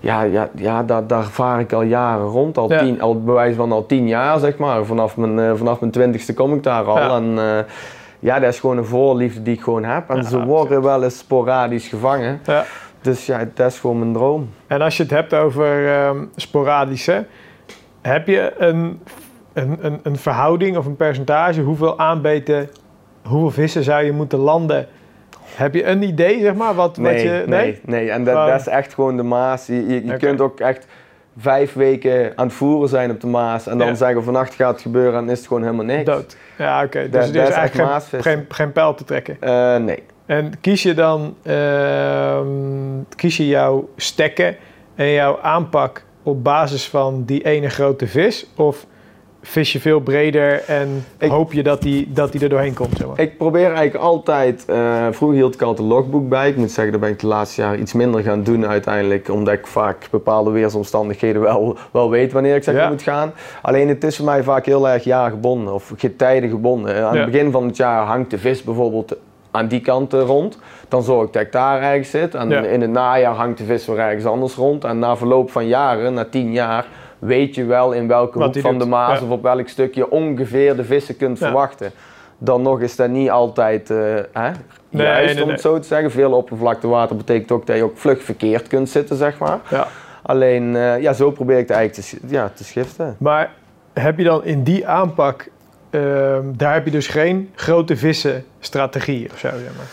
Ja, 0.00 0.22
ja, 0.22 0.48
ja 0.54 0.82
daar, 0.82 1.06
daar 1.06 1.24
vaar 1.24 1.60
ik 1.60 1.72
al 1.72 1.82
jaren 1.82 2.26
rond. 2.26 2.58
Al, 2.58 2.72
Ja. 2.72 2.78
tien, 2.78 3.00
al 3.00 3.22
bij 3.22 3.34
wijze 3.34 3.54
van 3.56 3.72
al 3.72 3.86
tien 3.86 4.08
jaar, 4.08 4.38
zeg 4.38 4.56
maar. 4.58 4.84
Vanaf 4.84 5.16
mijn, 5.16 5.38
eh, 5.38 5.52
vanaf 5.54 5.80
mijn 5.80 5.92
twintigste 5.92 6.34
kom 6.34 6.54
ik 6.54 6.62
daar 6.62 6.84
al. 6.84 6.96
Ja. 6.98 7.16
En 7.16 7.38
eh, 7.38 7.64
ja, 8.18 8.38
dat 8.38 8.52
is 8.52 8.60
gewoon 8.60 8.78
een 8.78 8.84
voorliefde 8.84 9.42
die 9.42 9.54
ik 9.54 9.62
gewoon 9.62 9.84
heb. 9.84 10.08
En 10.10 10.16
Ja, 10.16 10.22
ze 10.22 10.44
worden 10.44 10.82
wel 10.82 11.02
eens 11.02 11.18
sporadisch 11.18 11.88
gevangen. 11.88 12.40
ja. 12.44 12.64
Dus 13.00 13.26
ja, 13.26 13.48
dat 13.54 13.70
is 13.70 13.78
gewoon 13.78 13.98
mijn 13.98 14.12
droom. 14.12 14.48
En 14.66 14.80
als 14.82 14.96
je 14.96 15.02
het 15.02 15.12
hebt 15.12 15.34
over 15.34 15.88
ehm 15.94 16.16
sporadische, 16.36 17.24
heb 18.02 18.26
je 18.26 18.52
een, 18.58 19.00
een, 19.52 19.78
een, 19.80 20.00
een 20.02 20.16
verhouding 20.16 20.76
of 20.76 20.86
een 20.86 20.96
percentage 20.96 21.60
hoeveel 21.60 21.98
aanbeten, 21.98 22.68
hoeveel 23.26 23.50
vissen 23.50 23.82
zou 23.84 24.04
je 24.04 24.12
moeten 24.12 24.38
landen? 24.38 24.86
Heb 25.56 25.74
je 25.74 25.84
een 25.84 26.02
idee, 26.02 26.40
zeg 26.40 26.54
maar? 26.54 26.74
Wat, 26.74 26.96
wat 26.96 26.98
Nee, 26.98 27.24
je, 27.24 27.42
nee, 27.46 27.80
nee. 27.84 28.10
En 28.10 28.24
dat, 28.24 28.46
dat 28.48 28.60
is 28.60 28.66
echt 28.66 28.94
gewoon 28.94 29.16
de 29.16 29.22
Maas. 29.22 29.66
Je, 29.66 29.86
je, 29.86 29.94
je 30.04 30.12
Oké. 30.14 30.16
kunt 30.26 30.40
ook 30.40 30.60
echt 30.60 30.86
vijf 31.38 31.72
weken 31.72 32.32
aan 32.36 32.46
het 32.46 32.54
voeren 32.56 32.88
zijn 32.88 33.10
op 33.10 33.20
de 33.20 33.26
Maas. 33.26 33.66
En 33.66 33.78
dan 33.78 33.86
Ja. 33.86 33.94
zeggen 33.94 34.24
vannacht 34.24 34.54
gaat 34.54 34.72
het 34.72 34.80
gebeuren 34.82 35.20
en 35.20 35.28
is 35.28 35.38
het 35.38 35.46
gewoon 35.46 35.62
helemaal 35.62 35.84
niks. 35.84 36.04
Dood. 36.04 36.36
Ja, 36.58 36.84
oké. 36.84 37.00
Dus 37.00 37.10
Dat- 37.10 37.26
er 37.26 37.32
dat 37.32 37.48
is 37.48 37.54
eigenlijk 37.54 38.02
geen, 38.24 38.44
geen 38.48 38.72
pijl 38.72 38.94
te 38.94 39.04
trekken. 39.04 39.36
Eh, 39.40 39.76
nee. 39.76 40.02
En 40.26 40.52
kies 40.60 40.82
je 40.82 40.94
dan 40.94 41.34
ehm, 41.42 42.46
kies 43.16 43.36
je 43.36 43.46
jouw 43.46 43.88
stekken 43.96 44.56
en 44.94 45.10
jouw 45.10 45.38
aanpak 45.40 46.04
op 46.22 46.44
basis 46.44 46.88
van 46.88 47.22
die 47.24 47.44
ene 47.44 47.68
grote 47.68 48.06
vis? 48.06 48.46
Of 48.56 48.86
vis 49.46 49.72
je 49.72 49.80
veel 49.80 50.00
breder 50.00 50.62
en 50.66 51.04
Ik- 51.18 51.30
hoop 51.30 51.52
je 51.52 51.62
dat 51.62 51.82
die, 51.82 52.12
dat 52.12 52.32
die 52.32 52.40
er 52.40 52.48
doorheen 52.48 52.74
komt? 52.74 52.96
Zeg 52.96 53.06
maar? 53.06 53.20
Ik 53.20 53.36
probeer 53.38 53.64
eigenlijk 53.66 53.94
altijd, 53.94 54.64
eh, 54.66 55.06
vroeger 55.10 55.36
hield 55.38 55.54
ik 55.54 55.62
altijd 55.62 55.88
een 55.88 55.94
logboek 55.94 56.28
bij. 56.28 56.48
Ik 56.48 56.56
moet 56.56 56.70
zeggen, 56.70 56.92
dat 56.92 57.00
ben 57.00 57.10
ik 57.10 57.20
de 57.20 57.26
laatste 57.26 57.60
jaren 57.60 57.80
iets 57.80 57.92
minder 57.92 58.22
gaan 58.22 58.42
doen 58.42 58.66
uiteindelijk. 58.66 59.28
Omdat 59.30 59.54
ik 59.54 59.66
vaak 59.66 60.08
bepaalde 60.10 60.50
weersomstandigheden 60.50 61.42
wel, 61.42 61.76
wel 61.90 62.10
weet 62.10 62.32
wanneer 62.32 62.56
ik 62.56 62.64
zeg 62.64 62.74
Ja. 62.74 62.88
moet 62.88 63.02
gaan. 63.02 63.32
Alleen 63.62 63.88
het 63.88 64.04
is 64.04 64.16
voor 64.16 64.24
mij 64.24 64.42
vaak 64.42 64.66
heel 64.66 64.88
erg 64.88 65.04
jaargebonden 65.04 65.74
of 65.74 65.92
getijden 65.96 66.50
gebonden. 66.50 67.04
Aan 67.06 67.14
Ja. 67.14 67.20
het 67.22 67.30
begin 67.30 67.50
van 67.50 67.66
het 67.66 67.76
jaar 67.76 68.04
hangt 68.06 68.30
de 68.30 68.38
vis 68.38 68.62
bijvoorbeeld 68.62 69.16
aan 69.50 69.68
die 69.68 69.80
kant 69.80 70.14
eh, 70.14 70.20
rond. 70.20 70.58
Dan 70.88 71.02
zorg 71.02 71.26
ik 71.26 71.32
dat 71.32 71.42
ik 71.42 71.52
daar 71.52 71.82
ergens 71.82 72.10
zit. 72.10 72.34
En 72.34 72.48
Ja. 72.48 72.60
in 72.60 72.80
het 72.80 72.90
najaar 72.90 73.34
hangt 73.34 73.58
de 73.58 73.64
vis 73.64 73.86
weer 73.86 73.98
ergens 73.98 74.24
anders 74.24 74.54
rond. 74.54 74.84
En 74.84 74.98
na 74.98 75.16
verloop 75.16 75.50
van 75.50 75.66
jaren, 75.66 76.14
na 76.14 76.24
tien 76.24 76.52
jaar, 76.52 76.86
weet 77.24 77.54
je 77.54 77.64
wel 77.64 77.92
in 77.92 78.08
welke 78.08 78.38
Wat 78.38 78.54
hoek 78.54 78.62
van 78.62 78.72
doet. 78.72 78.82
de 78.82 78.88
Maas 78.88 79.18
Ja. 79.18 79.24
of 79.24 79.30
op 79.30 79.42
welk 79.42 79.68
stuk 79.68 79.94
je 79.94 80.10
ongeveer 80.10 80.76
de 80.76 80.84
vissen 80.84 81.16
kunt 81.16 81.38
Ja. 81.38 81.44
verwachten. 81.46 81.90
Dan 82.38 82.62
nog 82.62 82.80
is 82.80 82.96
dat 82.96 83.08
niet 83.08 83.30
altijd 83.30 83.90
eh, 83.90 83.96
hè, 84.32 84.50
Nee, 84.90 85.06
juist 85.06 85.34
nee, 85.34 85.44
om 85.44 85.50
het 85.50 85.60
zo 85.60 85.78
te 85.78 85.86
zeggen. 85.86 86.10
Veel 86.10 86.32
oppervlaktewater 86.32 87.16
betekent 87.16 87.52
ook 87.52 87.66
dat 87.66 87.76
je 87.76 87.82
ook 87.82 87.98
vlug 87.98 88.22
verkeerd 88.22 88.68
kunt 88.68 88.88
zitten, 88.90 89.16
zeg 89.16 89.38
maar. 89.38 89.58
Ja. 89.70 89.86
Alleen, 90.22 90.76
eh, 90.76 91.00
ja, 91.00 91.12
zo 91.12 91.30
probeer 91.30 91.58
ik 91.58 91.68
het 91.68 91.76
eigenlijk 91.76 92.08
te, 92.08 92.18
ja, 92.26 92.50
te 92.54 92.64
schiften. 92.64 93.16
Maar 93.18 93.50
heb 93.92 94.18
je 94.18 94.24
dan 94.24 94.44
in 94.44 94.62
die 94.62 94.86
aanpak, 94.86 95.48
ehm, 95.90 96.42
daar 96.56 96.72
heb 96.74 96.84
je 96.84 96.90
dus 96.90 97.06
geen 97.06 97.50
grote 97.54 97.96
vissen 97.96 98.44
strategie 98.60 99.28
of 99.32 99.38
zo, 99.38 99.48
zeg 99.48 99.76
maar. 99.76 99.86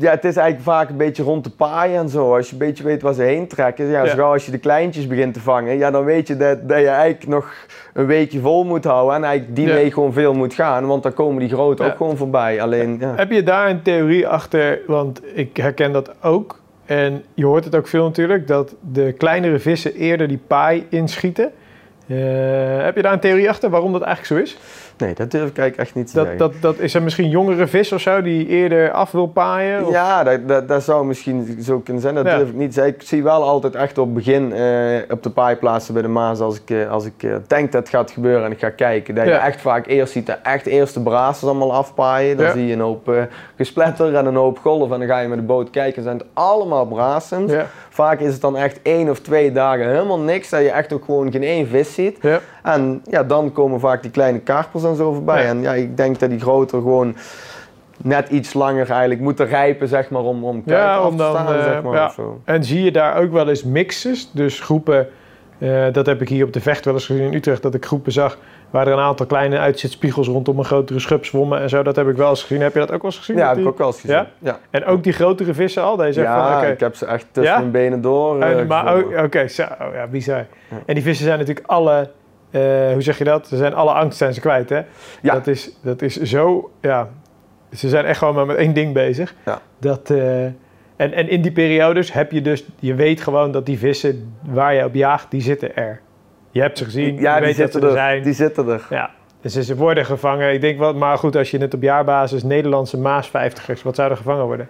Ja, 0.00 0.10
het 0.10 0.24
is 0.24 0.36
eigenlijk 0.36 0.68
vaak 0.68 0.88
een 0.88 0.96
beetje 0.96 1.22
rond 1.22 1.44
de 1.44 1.50
paaien 1.50 1.98
en 2.00 2.08
zo. 2.08 2.34
Als 2.36 2.46
je 2.46 2.52
een 2.52 2.58
beetje 2.58 2.84
weet 2.84 3.02
waar 3.02 3.12
ze 3.14 3.22
heen 3.22 3.46
trekken. 3.48 3.86
Ja, 3.86 4.02
Ja. 4.02 4.10
zo 4.10 4.16
gauw 4.16 4.32
als 4.32 4.44
je 4.46 4.50
de 4.50 4.58
kleintjes 4.58 5.06
begint 5.06 5.34
te 5.34 5.40
vangen, 5.40 5.78
ja, 5.78 5.90
dan 5.90 6.04
weet 6.04 6.26
je 6.28 6.36
dat, 6.36 6.68
dat 6.68 6.78
je 6.78 6.88
eigenlijk 6.88 7.26
nog 7.30 7.52
een 7.94 8.06
weekje 8.06 8.40
vol 8.40 8.64
moet 8.64 8.84
houden. 8.84 9.14
En 9.16 9.24
eigenlijk 9.24 9.56
die 9.56 9.66
Ja. 9.66 9.74
mee 9.74 9.92
gewoon 9.92 10.12
veel 10.12 10.34
moet 10.34 10.54
gaan. 10.54 10.86
Want 10.86 11.02
dan 11.02 11.12
komen 11.14 11.40
die 11.40 11.48
grote 11.48 11.84
ook 11.84 11.96
gewoon 11.96 12.16
voorbij. 12.16 12.62
Alleen, 12.62 12.96
ja. 13.00 13.12
Heb 13.16 13.30
je 13.30 13.42
daar 13.42 13.70
een 13.70 13.82
theorie 13.82 14.28
achter? 14.28 14.78
Want 14.86 15.20
ik 15.34 15.56
herken 15.56 15.92
dat 15.92 16.10
ook. 16.22 16.60
En 16.86 17.24
je 17.34 17.44
hoort 17.46 17.64
het 17.64 17.76
ook 17.76 17.86
veel 17.88 18.04
natuurlijk, 18.04 18.46
dat 18.46 18.74
de 18.92 19.12
kleinere 19.12 19.58
vissen 19.58 19.94
eerder 19.94 20.28
die 20.28 20.40
paai 20.46 20.86
inschieten. 20.88 21.50
Eh, 22.06 22.16
heb 22.84 22.96
je 22.96 23.02
daar 23.02 23.12
een 23.12 23.20
theorie 23.20 23.48
achter 23.48 23.70
waarom 23.70 23.92
dat 23.92 24.02
eigenlijk 24.02 24.48
zo 24.48 24.52
is? 24.52 24.58
Nee, 24.98 25.14
dat 25.14 25.30
durf 25.30 25.48
ik 25.48 25.58
eigenlijk 25.58 25.88
echt 25.88 25.94
niet 25.94 26.06
te 26.06 26.12
Dat, 26.14 26.26
zeggen. 26.26 26.38
dat, 26.52 26.52
dat 26.60 26.78
is 26.78 26.94
er 26.94 27.02
misschien 27.02 27.28
jongere 27.28 27.66
vis 27.66 27.92
of 27.92 28.00
zo 28.00 28.22
die 28.22 28.46
eerder 28.46 28.90
af 28.90 29.10
wil 29.10 29.26
paaien? 29.26 29.86
Of- 29.86 29.92
Ja, 29.92 30.24
dat, 30.24 30.48
dat, 30.48 30.68
dat 30.68 30.82
zou 30.82 31.06
misschien 31.06 31.58
zo 31.62 31.78
kunnen 31.78 32.02
zijn. 32.02 32.14
Dat 32.14 32.26
Ja. 32.26 32.36
durf 32.36 32.48
ik 32.48 32.54
niet 32.54 32.68
te 32.68 32.74
zeggen. 32.74 32.94
Ik 32.94 33.02
zie 33.02 33.22
wel 33.22 33.42
altijd 33.42 33.74
echt 33.74 33.98
op 33.98 34.04
het 34.04 34.14
begin 34.14 34.52
eh, 34.52 34.96
op 35.10 35.22
de 35.22 35.30
paai 35.30 35.56
plaatsen 35.56 35.92
bij 35.94 36.02
de 36.02 36.08
Maas 36.08 36.40
als 36.40 36.56
ik, 36.60 36.70
eh, 36.70 36.90
als 36.90 37.04
ik 37.04 37.22
eh, 37.22 37.34
denk 37.46 37.72
dat 37.72 37.80
het 37.80 37.90
gaat 37.90 38.10
gebeuren 38.10 38.44
en 38.44 38.50
ik 38.52 38.58
ga 38.58 38.70
kijken. 38.70 39.14
Dat 39.14 39.24
je 39.24 39.32
echt 39.32 39.60
vaak 39.60 39.86
eerst 39.86 40.12
ziet 40.12 40.26
dat 40.26 40.38
echt 40.42 40.66
eerst 40.66 40.94
de 40.94 41.00
allemaal 41.10 41.72
afpaaien. 41.74 42.36
Dan 42.36 42.46
Ja. 42.46 42.52
zie 42.52 42.66
je 42.66 42.72
een 42.72 42.80
hoop 42.80 43.12
gespletter 43.56 44.14
en 44.14 44.26
een 44.26 44.34
hoop 44.34 44.58
golf 44.58 44.92
en 44.92 44.98
dan 44.98 45.08
ga 45.08 45.18
je 45.18 45.28
met 45.28 45.38
de 45.38 45.44
boot 45.44 45.70
kijken. 45.70 46.02
Zijn 46.02 46.18
het 46.18 46.26
allemaal 46.32 46.86
brazen. 46.86 47.48
Vaak 47.98 48.20
is 48.20 48.32
het 48.32 48.40
dan 48.40 48.56
echt 48.56 48.82
één 48.82 49.10
of 49.10 49.20
twee 49.20 49.52
dagen 49.52 49.88
helemaal 49.88 50.18
niks. 50.18 50.48
Dat 50.48 50.60
je 50.60 50.70
echt 50.70 50.92
ook 50.92 51.04
gewoon 51.04 51.32
geen 51.32 51.42
één 51.42 51.68
vis 51.68 51.94
ziet. 51.94 52.18
Ja. 52.20 52.40
En 52.62 53.02
ja, 53.10 53.24
dan 53.24 53.52
komen 53.52 53.80
vaak 53.80 54.02
die 54.02 54.10
kleine 54.10 54.38
karpers 54.38 54.84
en 54.84 54.96
zo 54.96 55.12
voorbij. 55.12 55.42
Ja. 55.42 55.48
En 55.48 55.60
ja, 55.60 55.74
ik 55.74 55.96
denk 55.96 56.18
dat 56.18 56.30
die 56.30 56.40
groter 56.40 56.80
gewoon 56.80 57.16
net 58.02 58.28
iets 58.28 58.54
langer 58.54 58.90
eigenlijk 58.90 59.20
moeten 59.20 59.46
rijpen, 59.46 59.88
zeg 59.88 60.10
maar, 60.10 60.22
om, 60.22 60.44
om 60.44 60.62
Ja, 60.64 60.96
af 60.96 61.10
te 61.10 61.16
dan, 61.16 61.30
staan, 61.34 61.54
eh, 61.54 61.64
zeg 61.64 61.82
maar, 61.82 61.94
ja. 61.94 62.12
En 62.44 62.64
zie 62.64 62.82
je 62.82 62.92
daar 62.92 63.16
ook 63.16 63.32
wel 63.32 63.48
eens 63.48 63.64
mixes? 63.64 64.30
Dus 64.32 64.60
groepen, 64.60 65.08
eh, 65.58 65.86
dat 65.92 66.06
heb 66.06 66.20
ik 66.20 66.28
hier 66.28 66.44
op 66.44 66.52
de 66.52 66.60
vecht 66.60 66.84
wel 66.84 66.94
eens 66.94 67.06
gezien 67.06 67.22
in 67.22 67.34
Utrecht, 67.34 67.62
dat 67.62 67.74
ik 67.74 67.84
groepen 67.86 68.12
zag 68.12 68.38
waar 68.70 68.86
er 68.86 68.92
een 68.92 68.98
aantal 68.98 69.26
kleine 69.26 69.58
uitzitspiegels 69.58 70.26
rondom 70.28 70.58
een 70.58 70.64
grotere 70.64 70.98
schub 70.98 71.24
zwommen 71.24 71.60
en 71.60 71.68
zo. 71.68 71.82
Dat 71.82 71.96
heb 71.96 72.08
ik 72.08 72.16
wel 72.16 72.28
eens 72.28 72.40
gezien. 72.42 72.60
Heb 72.60 72.72
je 72.72 72.78
dat 72.78 72.92
ook 72.92 73.02
wel 73.02 73.10
eens 73.10 73.18
gezien? 73.20 73.36
Ja, 73.36 73.46
Dat 73.46 73.56
heb 73.56 73.64
ik 73.64 73.70
ook 73.70 73.78
wel 73.78 73.86
eens 73.86 74.00
gezien. 74.00 74.16
Ja? 74.16 74.26
Ja, 74.38 74.58
En 74.70 74.84
ook 74.84 75.02
die 75.02 75.12
grotere 75.12 75.54
vissen 75.54 75.82
al? 75.82 75.96
Zegt 75.98 76.14
Ja, 76.14 76.60
van, 76.60 76.70
ik 76.70 76.80
heb 76.80 76.94
ze 76.94 77.06
echt 77.06 77.26
tussen 77.32 77.52
Ja? 77.54 77.58
mijn 77.58 77.70
benen 77.70 78.00
door. 78.00 78.40
En, 78.42 78.66
maar 78.66 78.94
ook- 78.96 79.18
oké, 79.24 79.40
oh 79.58 79.94
ja, 79.94 80.06
bizar. 80.10 80.46
En 80.86 80.94
die 80.94 81.02
vissen 81.02 81.26
zijn 81.26 81.38
natuurlijk 81.38 81.66
alle, 81.66 82.10
eh, 82.50 82.60
hoe 82.92 83.02
zeg 83.02 83.18
je 83.18 83.24
dat? 83.24 83.46
Ze 83.48 83.56
zijn 83.56 83.74
alle 83.74 83.92
angst 83.92 84.18
zijn 84.18 84.34
ze 84.34 84.40
kwijt, 84.40 84.68
hè? 84.68 84.80
Ja. 85.22 85.32
Dat 85.34 85.46
is, 85.46 85.70
dat 85.82 86.02
is 86.02 86.16
zo, 86.16 86.70
ja. 86.80 87.08
Ze 87.72 87.88
zijn 87.88 88.04
echt 88.04 88.18
gewoon 88.18 88.34
maar 88.34 88.46
met 88.46 88.56
één 88.56 88.72
ding 88.74 88.94
bezig. 88.94 89.34
Ja. 89.44 89.60
Dat, 89.78 90.12
en, 90.98 91.12
en 91.12 91.28
in 91.28 91.42
die 91.42 91.52
periodes 91.52 92.12
heb 92.12 92.32
je 92.32 92.42
dus, 92.42 92.64
je 92.78 92.94
weet 92.94 93.20
gewoon 93.20 93.52
dat 93.52 93.66
die 93.66 93.78
vissen 93.78 94.34
waar 94.42 94.74
je 94.74 94.84
op 94.84 94.94
jaagt, 94.94 95.30
die 95.30 95.40
zitten 95.40 95.76
er. 95.76 96.00
Je 96.50 96.60
hebt 96.60 96.78
ze 96.78 96.84
gezien, 96.84 97.20
ja, 97.20 97.34
je 97.36 97.44
die 97.44 97.46
weet 97.54 97.56
dat 97.56 97.66
ze 97.66 97.72
zitten 97.72 97.80
er 97.80 97.86
er. 97.88 97.92
zijn. 97.92 98.22
Die 98.22 98.32
zitten 98.32 98.68
er. 98.68 98.86
Ja. 98.90 99.10
Dus 99.40 99.52
ze 99.54 99.76
worden 99.76 100.04
gevangen. 100.06 100.52
Ik 100.52 100.60
denk 100.60 100.78
wat, 100.78 100.96
maar 100.96 101.18
goed, 101.18 101.36
als 101.36 101.50
je 101.50 101.58
het 101.58 101.74
op 101.74 101.82
jaarbasis 101.82 102.42
Nederlandse 102.42 102.98
Maas 102.98 103.28
50ers, 103.28 103.82
wat 103.82 103.94
zou 103.94 104.10
er 104.10 104.16
gevangen 104.16 104.44
worden? 104.44 104.68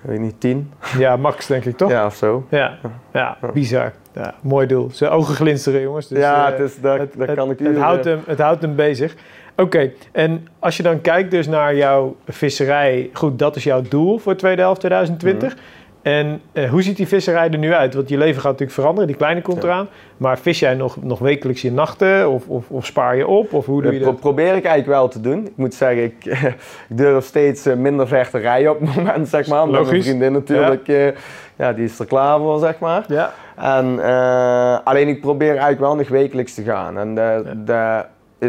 Weet 0.00 0.16
ik 0.16 0.22
niet, 0.22 0.40
tien? 0.40 0.72
Ja, 0.98 1.16
max 1.16 1.46
denk 1.46 1.64
ik 1.64 1.76
toch? 1.76 1.90
Ja, 1.90 2.06
of 2.06 2.14
zo. 2.14 2.46
Ja, 2.50 2.78
ja, 3.12 3.36
bizar. 3.52 3.92
Ja, 4.14 4.34
mooi 4.42 4.66
doel. 4.66 4.88
Zijn 4.92 5.10
ogen 5.10 5.34
glinsteren, 5.34 5.80
jongens. 5.80 6.08
Dus, 6.08 6.18
ja, 6.18 6.46
eh, 6.46 6.52
het 6.58 6.68
is, 6.70 6.80
dat, 6.80 6.98
het, 6.98 7.14
dat 7.18 7.26
het- 7.28 7.36
kan 7.36 7.50
ik 7.50 7.58
het, 7.58 7.76
houdt 7.76 8.04
hem, 8.04 8.20
het 8.26 8.38
houdt 8.38 8.62
hem 8.62 8.74
bezig. 8.74 9.14
Oké, 9.60 9.90
en 10.12 10.46
als 10.58 10.76
je 10.76 10.82
dan 10.82 11.00
kijkt 11.00 11.30
dus 11.30 11.46
naar 11.48 11.74
jouw 11.76 12.16
visserij... 12.28 13.10
Goed, 13.12 13.38
dat 13.38 13.56
is 13.56 13.64
jouw 13.64 13.82
doel 13.88 14.18
voor 14.18 14.36
tweede 14.36 14.60
helft 14.62 14.80
2020. 14.80 15.52
Mhm. 15.54 15.62
En 16.02 16.40
eh, 16.52 16.70
hoe 16.70 16.82
ziet 16.82 16.96
die 16.96 17.06
visserij 17.08 17.50
er 17.50 17.58
nu 17.58 17.72
uit? 17.74 17.94
Want 17.94 18.08
je 18.08 18.16
leven 18.18 18.34
gaat 18.40 18.50
natuurlijk 18.50 18.78
veranderen, 18.78 19.06
die 19.08 19.16
kleine 19.16 19.42
komt 19.42 19.62
Ja. 19.62 19.68
eraan. 19.68 19.88
Maar 20.16 20.38
vis 20.38 20.58
jij 20.58 20.74
nog, 20.74 21.02
nog 21.02 21.18
wekelijks 21.18 21.62
je 21.62 21.72
nachten 21.72 22.30
of, 22.30 22.48
of, 22.48 22.70
of 22.70 22.86
spaar 22.86 23.16
je 23.16 23.26
op? 23.26 23.52
Of 23.52 23.66
hoe 23.66 23.82
doe 23.82 23.92
je 23.92 23.98
Dat 23.98 24.02
pro- 24.06 24.12
dat? 24.12 24.20
probeer 24.20 24.46
ik 24.46 24.64
eigenlijk 24.64 24.86
wel 24.86 25.08
te 25.08 25.20
doen. 25.20 25.46
Ik 25.46 25.52
moet 25.56 25.74
zeggen, 25.74 26.02
ik, 26.04 26.24
ik 26.88 26.96
durf 26.96 27.24
steeds 27.24 27.66
eh, 27.66 27.76
minder 27.76 28.08
ver 28.08 28.30
te 28.30 28.38
rijden 28.38 28.70
op 28.70 28.80
het 28.80 28.96
moment, 28.96 29.28
zeg 29.28 29.46
maar. 29.48 29.62
Omdat 29.62 29.80
mijn 29.80 29.92
Logisch. 29.92 30.06
vriendin 30.08 30.32
natuurlijk, 30.32 30.86
ja. 30.86 31.12
ja, 31.56 31.72
die 31.72 31.84
is 31.84 31.98
er 31.98 32.06
klaar 32.06 32.38
voor, 32.38 32.58
zeg 32.58 32.78
maar. 32.78 33.04
Ja, 33.08 33.32
En, 33.56 33.98
eh, 34.04 34.78
alleen 34.84 35.08
ik 35.08 35.20
probeer 35.20 35.48
eigenlijk 35.50 35.80
wel 35.80 35.96
nog 35.96 36.08
wekelijks 36.08 36.54
te 36.54 36.62
gaan. 36.62 36.98
En 36.98 37.14
de, 37.14 38.04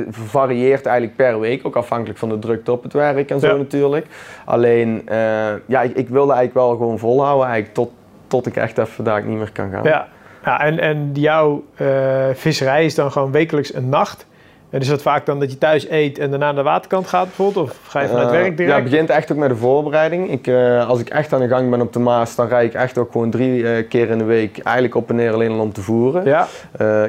varieert 0.10 0.86
eigenlijk 0.86 1.17
per 1.17 1.39
week, 1.39 1.65
ook 1.67 1.75
afhankelijk 1.75 2.19
van 2.19 2.30
de 2.30 2.39
drukte 2.39 2.71
op 2.71 2.84
het 2.84 2.93
werk 2.93 3.30
en 3.30 3.39
zo 3.39 3.47
Ja. 3.47 3.56
natuurlijk. 3.56 4.06
Alleen, 4.45 5.01
eh, 5.06 5.17
ja, 5.65 5.82
ik, 5.82 5.95
ik 5.95 6.10
wilde 6.10 6.34
eigenlijk 6.34 6.54
wel 6.54 6.69
gewoon 6.77 6.99
volhouden 6.99 7.45
eigenlijk 7.45 7.73
tot, 7.73 7.91
tot 8.27 8.45
ik 8.45 8.56
echt 8.56 8.77
even 8.77 9.04
daar 9.04 9.23
niet 9.25 9.38
meer 9.38 9.51
kan 9.51 9.71
gaan. 9.71 9.84
ja. 9.84 10.08
ja 10.45 10.60
en, 10.62 10.80
en 10.80 11.10
jouw 11.13 11.63
eh, 11.75 12.25
visserij 12.34 12.86
is 12.86 12.95
dan 12.95 13.12
gewoon 13.12 13.32
wekelijks 13.32 13.73
een 13.73 13.89
nacht. 13.89 14.25
En 14.71 14.79
is 14.79 14.88
dat 14.88 15.01
vaak 15.01 15.25
dan 15.25 15.39
dat 15.39 15.51
je 15.51 15.57
thuis 15.57 15.89
eet 15.89 16.17
en 16.19 16.29
daarna 16.29 16.45
naar 16.45 16.55
de 16.55 16.69
waterkant 16.69 17.07
gaat 17.07 17.25
bijvoorbeeld? 17.25 17.69
Of 17.69 17.79
ga 17.88 18.01
je 18.01 18.07
vanuit 18.07 18.25
Eh, 18.27 18.31
werk 18.31 18.57
direct? 18.57 18.69
Ja, 18.75 18.81
het 18.81 18.89
begint 18.91 19.10
echt 19.10 19.31
ook 19.31 19.38
met 19.38 19.49
de 19.49 19.55
voorbereiding. 19.55 20.31
Ik, 20.31 20.47
eh, 20.47 20.89
als 20.89 20.99
ik 20.99 21.10
echt 21.10 21.34
aan 21.34 21.39
de 21.39 21.47
gang 21.47 21.69
ben 21.69 21.81
op 21.81 21.93
de 21.93 21.99
Maas, 21.99 22.36
dan 22.36 22.47
rijd 22.47 22.67
ik 22.73 22.79
echt 22.79 22.97
ook 22.97 23.12
gewoon 23.12 23.29
drie 23.29 23.67
eh, 23.71 23.88
keer 23.89 24.10
in 24.10 24.17
de 24.17 24.23
week 24.23 24.57
eigenlijk 24.60 24.95
op 24.95 25.10
en 25.10 25.15
neer 25.15 25.34
alleen 25.34 25.51
al 25.51 25.60
om 25.60 25.73
te 25.73 25.81
voeren. 25.81 26.25
Ja, 26.25 26.47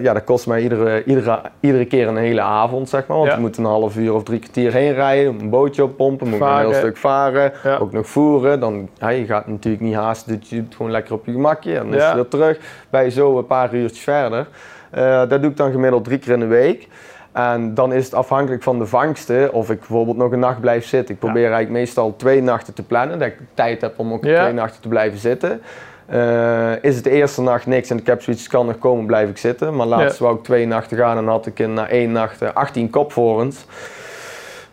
ja, 0.02 0.12
dat 0.12 0.24
kost 0.24 0.46
mij 0.46 0.62
iedere, 0.62 1.04
iedere, 1.04 1.40
iedere 1.60 1.84
keer 1.84 2.08
een 2.08 2.16
hele 2.16 2.40
avond, 2.40 2.88
zeg 2.88 3.06
maar. 3.06 3.16
Want 3.16 3.28
Ja. 3.28 3.34
je 3.34 3.40
moet 3.40 3.56
een 3.56 3.64
half 3.64 3.96
uur 3.96 4.14
of 4.14 4.22
drie 4.22 4.38
kwartier 4.38 4.72
heen 4.72 4.92
rijden, 4.94 5.40
een 5.40 5.50
bootje 5.50 5.82
oppompen, 5.82 6.28
moet 6.28 6.40
een 6.40 6.58
heel 6.58 6.74
stuk 6.74 6.96
varen, 6.96 7.52
Ja. 7.64 7.76
ook 7.76 7.92
nog 7.92 8.06
voeren. 8.06 8.60
Dan, 8.60 8.88
ja, 8.98 9.08
je 9.08 9.24
gaat 9.24 9.46
natuurlijk 9.46 9.82
niet 9.82 9.94
haasten, 9.94 10.38
dus 10.40 10.48
je 10.48 10.56
doet 10.56 10.64
het 10.64 10.74
gewoon 10.76 10.92
lekker 10.92 11.14
op 11.14 11.26
je 11.26 11.32
gemakje. 11.32 11.78
En 11.78 11.90
dan 11.90 11.94
is 12.00 12.08
je 12.08 12.14
weer 12.14 12.28
terug, 12.28 12.58
je 12.90 13.10
zo 13.10 13.38
een 13.38 13.46
paar 13.46 13.74
uurtjes 13.74 14.00
verder. 14.02 14.46
Dat 15.28 15.42
doe 15.42 15.50
ik 15.50 15.56
dan 15.56 15.70
gemiddeld 15.72 16.04
drie 16.04 16.18
keer 16.18 16.32
in 16.32 16.40
de 16.40 16.46
week. 16.46 16.88
En 17.32 17.74
dan 17.74 17.92
is 17.92 18.04
het 18.04 18.14
afhankelijk 18.14 18.62
van 18.62 18.78
de 18.78 18.86
vangsten 18.86 19.52
of 19.52 19.70
ik 19.70 19.78
bijvoorbeeld 19.78 20.16
nog 20.16 20.32
een 20.32 20.38
nacht 20.38 20.60
blijf 20.60 20.86
zitten. 20.86 21.14
Ik 21.14 21.20
probeer 21.20 21.42
eigenlijk 21.42 21.70
meestal 21.70 22.16
twee 22.16 22.42
nachten 22.42 22.74
te 22.74 22.82
plannen, 22.82 23.18
dat 23.18 23.28
ik 23.28 23.36
tijd 23.54 23.80
heb 23.80 23.98
om 23.98 24.12
ook 24.12 24.24
Ja. 24.24 24.40
twee 24.42 24.52
nachten 24.52 24.80
te 24.82 24.88
blijven 24.88 25.18
zitten. 25.18 25.62
Eh, 26.06 26.72
is 26.80 26.94
het 26.94 27.04
de 27.04 27.10
eerste 27.10 27.42
nacht 27.42 27.66
niks 27.66 27.90
en 27.90 27.98
ik 27.98 28.06
heb 28.06 28.22
zoiets, 28.22 28.48
kan 28.48 28.66
nog 28.66 28.78
komen, 28.78 29.06
blijf 29.06 29.28
ik 29.28 29.38
zitten. 29.38 29.76
Maar 29.76 29.86
laatst 29.86 30.18
wou 30.18 30.36
ik 30.36 30.42
twee 30.42 30.66
nachten 30.66 30.96
gaan 30.96 31.18
en 31.18 31.26
had 31.26 31.46
ik 31.46 31.58
in, 31.58 31.72
na 31.72 31.88
één 31.88 32.12
nacht 32.12 32.42
eh, 32.42 32.48
18 32.54 32.90
kopvorens. 32.90 33.66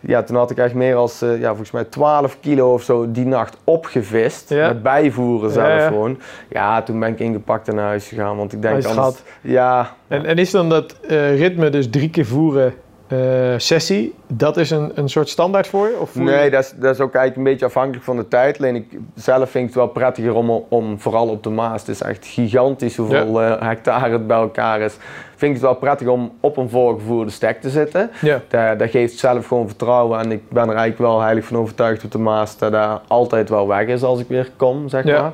Ja, 0.00 0.22
toen 0.22 0.36
had 0.36 0.50
ik 0.50 0.58
echt 0.58 0.74
meer 0.74 0.94
als, 0.94 1.22
eh, 1.22 1.40
ja, 1.40 1.48
volgens 1.48 1.70
mij 1.70 1.84
12 1.84 2.36
kilo 2.40 2.72
of 2.72 2.82
zo 2.82 3.10
die 3.10 3.26
nacht 3.26 3.56
opgevist. 3.64 4.48
Ja. 4.50 4.66
Met 4.66 4.82
bijvoeren 4.82 5.50
zelf 5.50 5.66
Ja, 5.68 5.86
gewoon. 5.86 6.18
Ja, 6.48 6.82
toen 6.82 7.00
ben 7.00 7.08
ik 7.08 7.18
ingepakt 7.20 7.68
en 7.68 7.74
naar 7.74 7.86
huis 7.86 8.08
gegaan. 8.08 8.36
Want 8.36 8.52
ik 8.52 8.62
denk 8.62 8.74
anders... 8.84 9.22
Ja, 9.40 9.90
En, 10.08 10.24
en 10.26 10.36
is 10.36 10.50
dan 10.50 10.68
dat 10.68 10.96
eh, 11.08 11.38
ritme, 11.38 11.70
dus 11.70 11.90
drie 11.90 12.10
keer 12.10 12.26
voeren 12.26 12.74
eh, 13.08 13.18
sessie, 13.56 14.14
dat 14.26 14.56
is 14.56 14.70
een, 14.70 14.92
een 14.94 15.08
soort 15.08 15.28
standaard 15.28 15.66
voor 15.66 15.86
je? 15.88 15.96
Of 16.00 16.10
voer 16.10 16.22
je- 16.24 16.30
Nee, 16.30 16.50
dat 16.50 16.62
is, 16.64 16.72
dat 16.76 16.94
is 16.94 17.00
ook 17.00 17.14
eigenlijk 17.14 17.36
een 17.36 17.52
beetje 17.52 17.66
afhankelijk 17.66 18.04
van 18.04 18.16
de 18.16 18.28
tijd. 18.28 18.58
Alleen 18.58 18.74
ik 18.74 18.98
zelf 19.14 19.50
vind 19.50 19.66
het 19.66 19.74
wel 19.74 19.86
prettiger 19.88 20.34
om, 20.34 20.50
om 20.68 21.00
vooral 21.00 21.28
op 21.28 21.42
de 21.42 21.50
Maas, 21.50 21.80
het 21.80 21.88
is 21.90 22.02
echt 22.02 22.26
gigantisch 22.26 22.96
hoeveel 22.96 23.36
hectare 23.38 24.12
het 24.12 24.26
bij 24.26 24.36
elkaar 24.36 24.80
is. 24.80 24.96
Vind 25.40 25.54
ik 25.56 25.60
het 25.60 25.70
wel 25.70 25.78
prettig 25.80 26.08
om 26.08 26.32
op 26.40 26.56
een 26.56 26.68
voorgevoerde 26.70 27.30
stek 27.30 27.60
te 27.60 27.70
zitten. 27.70 28.10
Ja. 28.20 28.40
Dat, 28.48 28.78
dat 28.78 28.90
geeft 28.90 29.18
zelf 29.18 29.46
gewoon 29.46 29.66
vertrouwen 29.66 30.18
en 30.20 30.32
ik 30.32 30.48
ben 30.48 30.62
er 30.62 30.68
eigenlijk 30.76 30.98
wel 30.98 31.20
heilig 31.20 31.44
van 31.44 31.56
overtuigd 31.56 32.04
op 32.04 32.10
de 32.12 32.18
Maas 32.18 32.58
dat 32.58 32.72
dat 32.72 33.00
altijd 33.06 33.48
wel 33.48 33.68
weg 33.68 33.86
is 33.86 34.02
als 34.02 34.20
ik 34.20 34.28
weer 34.28 34.50
kom, 34.56 34.88
zeg 34.88 35.04
Ja, 35.04 35.22
maar. 35.22 35.32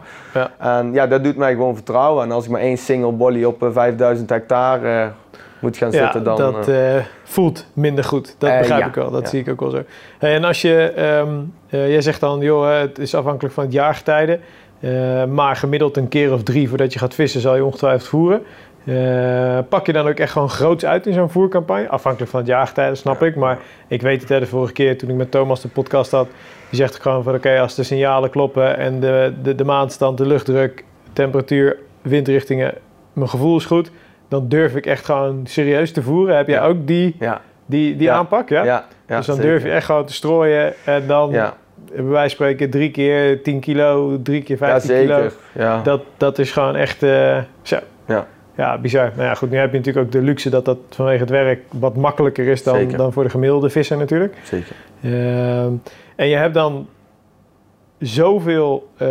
ja. 0.59 0.79
En 0.79 0.92
ja, 0.92 1.07
dat 1.07 1.25
doet 1.25 1.37
mij 1.37 1.53
gewoon 1.53 1.75
vertrouwen. 1.75 2.25
En 2.25 2.33
als 2.33 2.45
ik 2.45 2.51
maar 2.51 2.61
één 2.61 2.79
single 2.79 3.14
volley 3.19 3.45
op 3.45 3.62
eh, 3.62 3.69
5000 3.73 4.31
hectare 4.31 4.88
eh, 5.03 5.07
moet 5.59 5.77
gaan 5.77 5.92
zitten, 5.92 6.25
dan... 6.25 6.37
dat 6.37 6.69
eh, 6.69 6.97
eh, 6.97 7.05
voelt 7.25 7.66
minder 7.73 8.05
goed. 8.05 8.35
Dat 8.38 8.51
Eh, 8.51 8.59
begrijp 8.59 8.87
ik 8.87 8.95
wel. 8.95 9.11
Dat 9.11 9.29
zie 9.29 9.40
ik 9.40 9.49
ook 9.49 9.61
wel 9.61 9.71
zo. 9.71 9.83
Hey, 10.19 10.35
en 10.35 10.45
als 10.45 10.62
je, 10.62 10.92
ehm, 10.97 11.29
eh, 11.69 11.90
jij 11.90 12.01
zegt 12.01 12.21
dan, 12.21 12.40
joh, 12.40 12.73
eh, 12.75 12.81
het 12.81 12.99
is 12.99 13.14
afhankelijk 13.14 13.55
van 13.55 13.64
het 13.64 13.73
jaargetijde. 13.73 14.38
eh, 14.81 15.25
maar 15.25 15.57
gemiddeld 15.57 15.97
een 15.97 16.09
keer 16.09 16.33
of 16.33 16.42
drie 16.42 16.69
voordat 16.69 16.92
je 16.92 16.99
gaat 16.99 17.14
vissen, 17.14 17.40
zal 17.40 17.57
je 17.57 17.64
ongetwijfeld 17.64 18.09
voeren. 18.09 18.42
Eh, 18.87 19.59
pak 19.68 19.87
je 19.87 19.92
dan 19.92 20.09
ook 20.09 20.18
echt 20.18 20.33
gewoon 20.33 20.51
groots 20.51 20.85
uit 20.85 21.07
in 21.07 21.12
zo'n 21.12 21.31
voercampagne? 21.31 21.88
Afhankelijk 21.88 22.31
van 22.31 22.40
het 22.40 22.49
jaargetijde, 22.49 22.94
snap 22.94 23.22
ik. 23.22 23.37
Maar 23.37 23.59
ik 23.88 24.03
weet 24.03 24.20
het 24.20 24.29
hè, 24.29 24.40
de 24.40 24.46
vorige 24.46 24.72
keer 24.72 24.99
toen 24.99 25.09
ik 25.11 25.16
met 25.16 25.31
Thomas 25.31 25.61
de 25.61 25.68
podcast 25.68 26.11
had. 26.11 26.27
Die 26.70 26.79
zegt 26.79 27.01
gewoon 27.01 27.22
van 27.22 27.35
oké, 27.35 27.61
als 27.61 27.75
de 27.75 27.83
signalen 27.83 28.31
kloppen 28.31 28.77
en 28.77 29.01
de, 29.01 29.33
de, 29.42 29.55
de 29.55 29.64
maanstand, 29.64 30.18
de 30.18 30.27
luchtdruk, 30.27 30.85
temperatuur, 31.12 31.77
windrichtingen, 32.03 32.75
mijn 33.12 33.29
gevoel 33.29 33.57
is 33.57 33.64
goed. 33.64 33.90
Dan 34.29 34.49
durf 34.49 34.75
ik 34.75 34.87
echt 34.87 35.05
gewoon 35.05 35.40
serieus 35.44 35.92
te 35.92 36.03
voeren. 36.03 36.37
Heb 36.37 36.46
jij 36.46 36.57
Ja. 36.57 36.64
ook 36.66 36.87
die, 36.87 37.16
ja, 37.18 37.40
die, 37.66 37.96
die 37.96 38.07
Ja. 38.07 38.14
aanpak? 38.14 38.49
Ja? 38.49 38.64
ja, 38.64 38.85
ja, 39.09 39.16
dus 39.16 39.27
dan 39.27 39.37
zeker. 39.37 39.51
durf 39.51 39.62
je 39.62 39.70
echt 39.70 39.87
gewoon 39.87 40.05
te 40.05 40.12
strooien 40.12 40.72
en 40.85 41.07
dan 41.07 41.31
Ja, 41.31 41.55
bij 41.94 42.05
wijze 42.05 42.12
van 42.20 42.31
spreken 42.31 42.70
drie 42.70 42.90
keer 42.90 43.42
10 43.42 43.61
kilo, 43.61 44.18
drie 44.22 44.42
keer 44.42 44.57
ja 44.61 44.66
15 44.66 44.90
zeker. 44.90 45.16
kilo. 45.16 45.29
Ja. 45.66 45.83
Dat, 45.83 46.03
dat 46.16 46.38
is 46.38 46.53
gewoon 46.53 46.77
echt 46.77 47.03
eh, 47.03 47.38
zo. 47.62 47.77
Ja. 48.07 48.27
Ja, 48.57 48.79
bizar. 48.79 49.12
Nou 49.14 49.29
ja, 49.29 49.35
goed, 49.35 49.51
nu 49.51 49.57
heb 49.57 49.71
je 49.73 49.77
natuurlijk 49.77 50.07
ook 50.07 50.12
de 50.12 50.23
luxe 50.23 50.51
dat 50.51 50.64
dat 50.64 50.79
vanwege 50.90 51.21
het 51.21 51.31
werk 51.31 51.61
wat 51.71 51.97
makkelijker 51.97 52.47
is 52.47 52.62
dan, 52.62 52.75
Zeker. 52.75 52.97
dan 52.97 53.12
voor 53.12 53.23
de 53.23 53.31
gemiddelde 53.31 53.71
visser 53.71 53.97
natuurlijk. 53.97 54.35
Zeker. 54.42 54.77
Ehm, 55.03 55.73
en 56.16 56.29
je 56.29 56.37
hebt 56.37 56.55
dan 56.55 56.87
zoveel, 57.99 58.89
eh, 58.97 59.07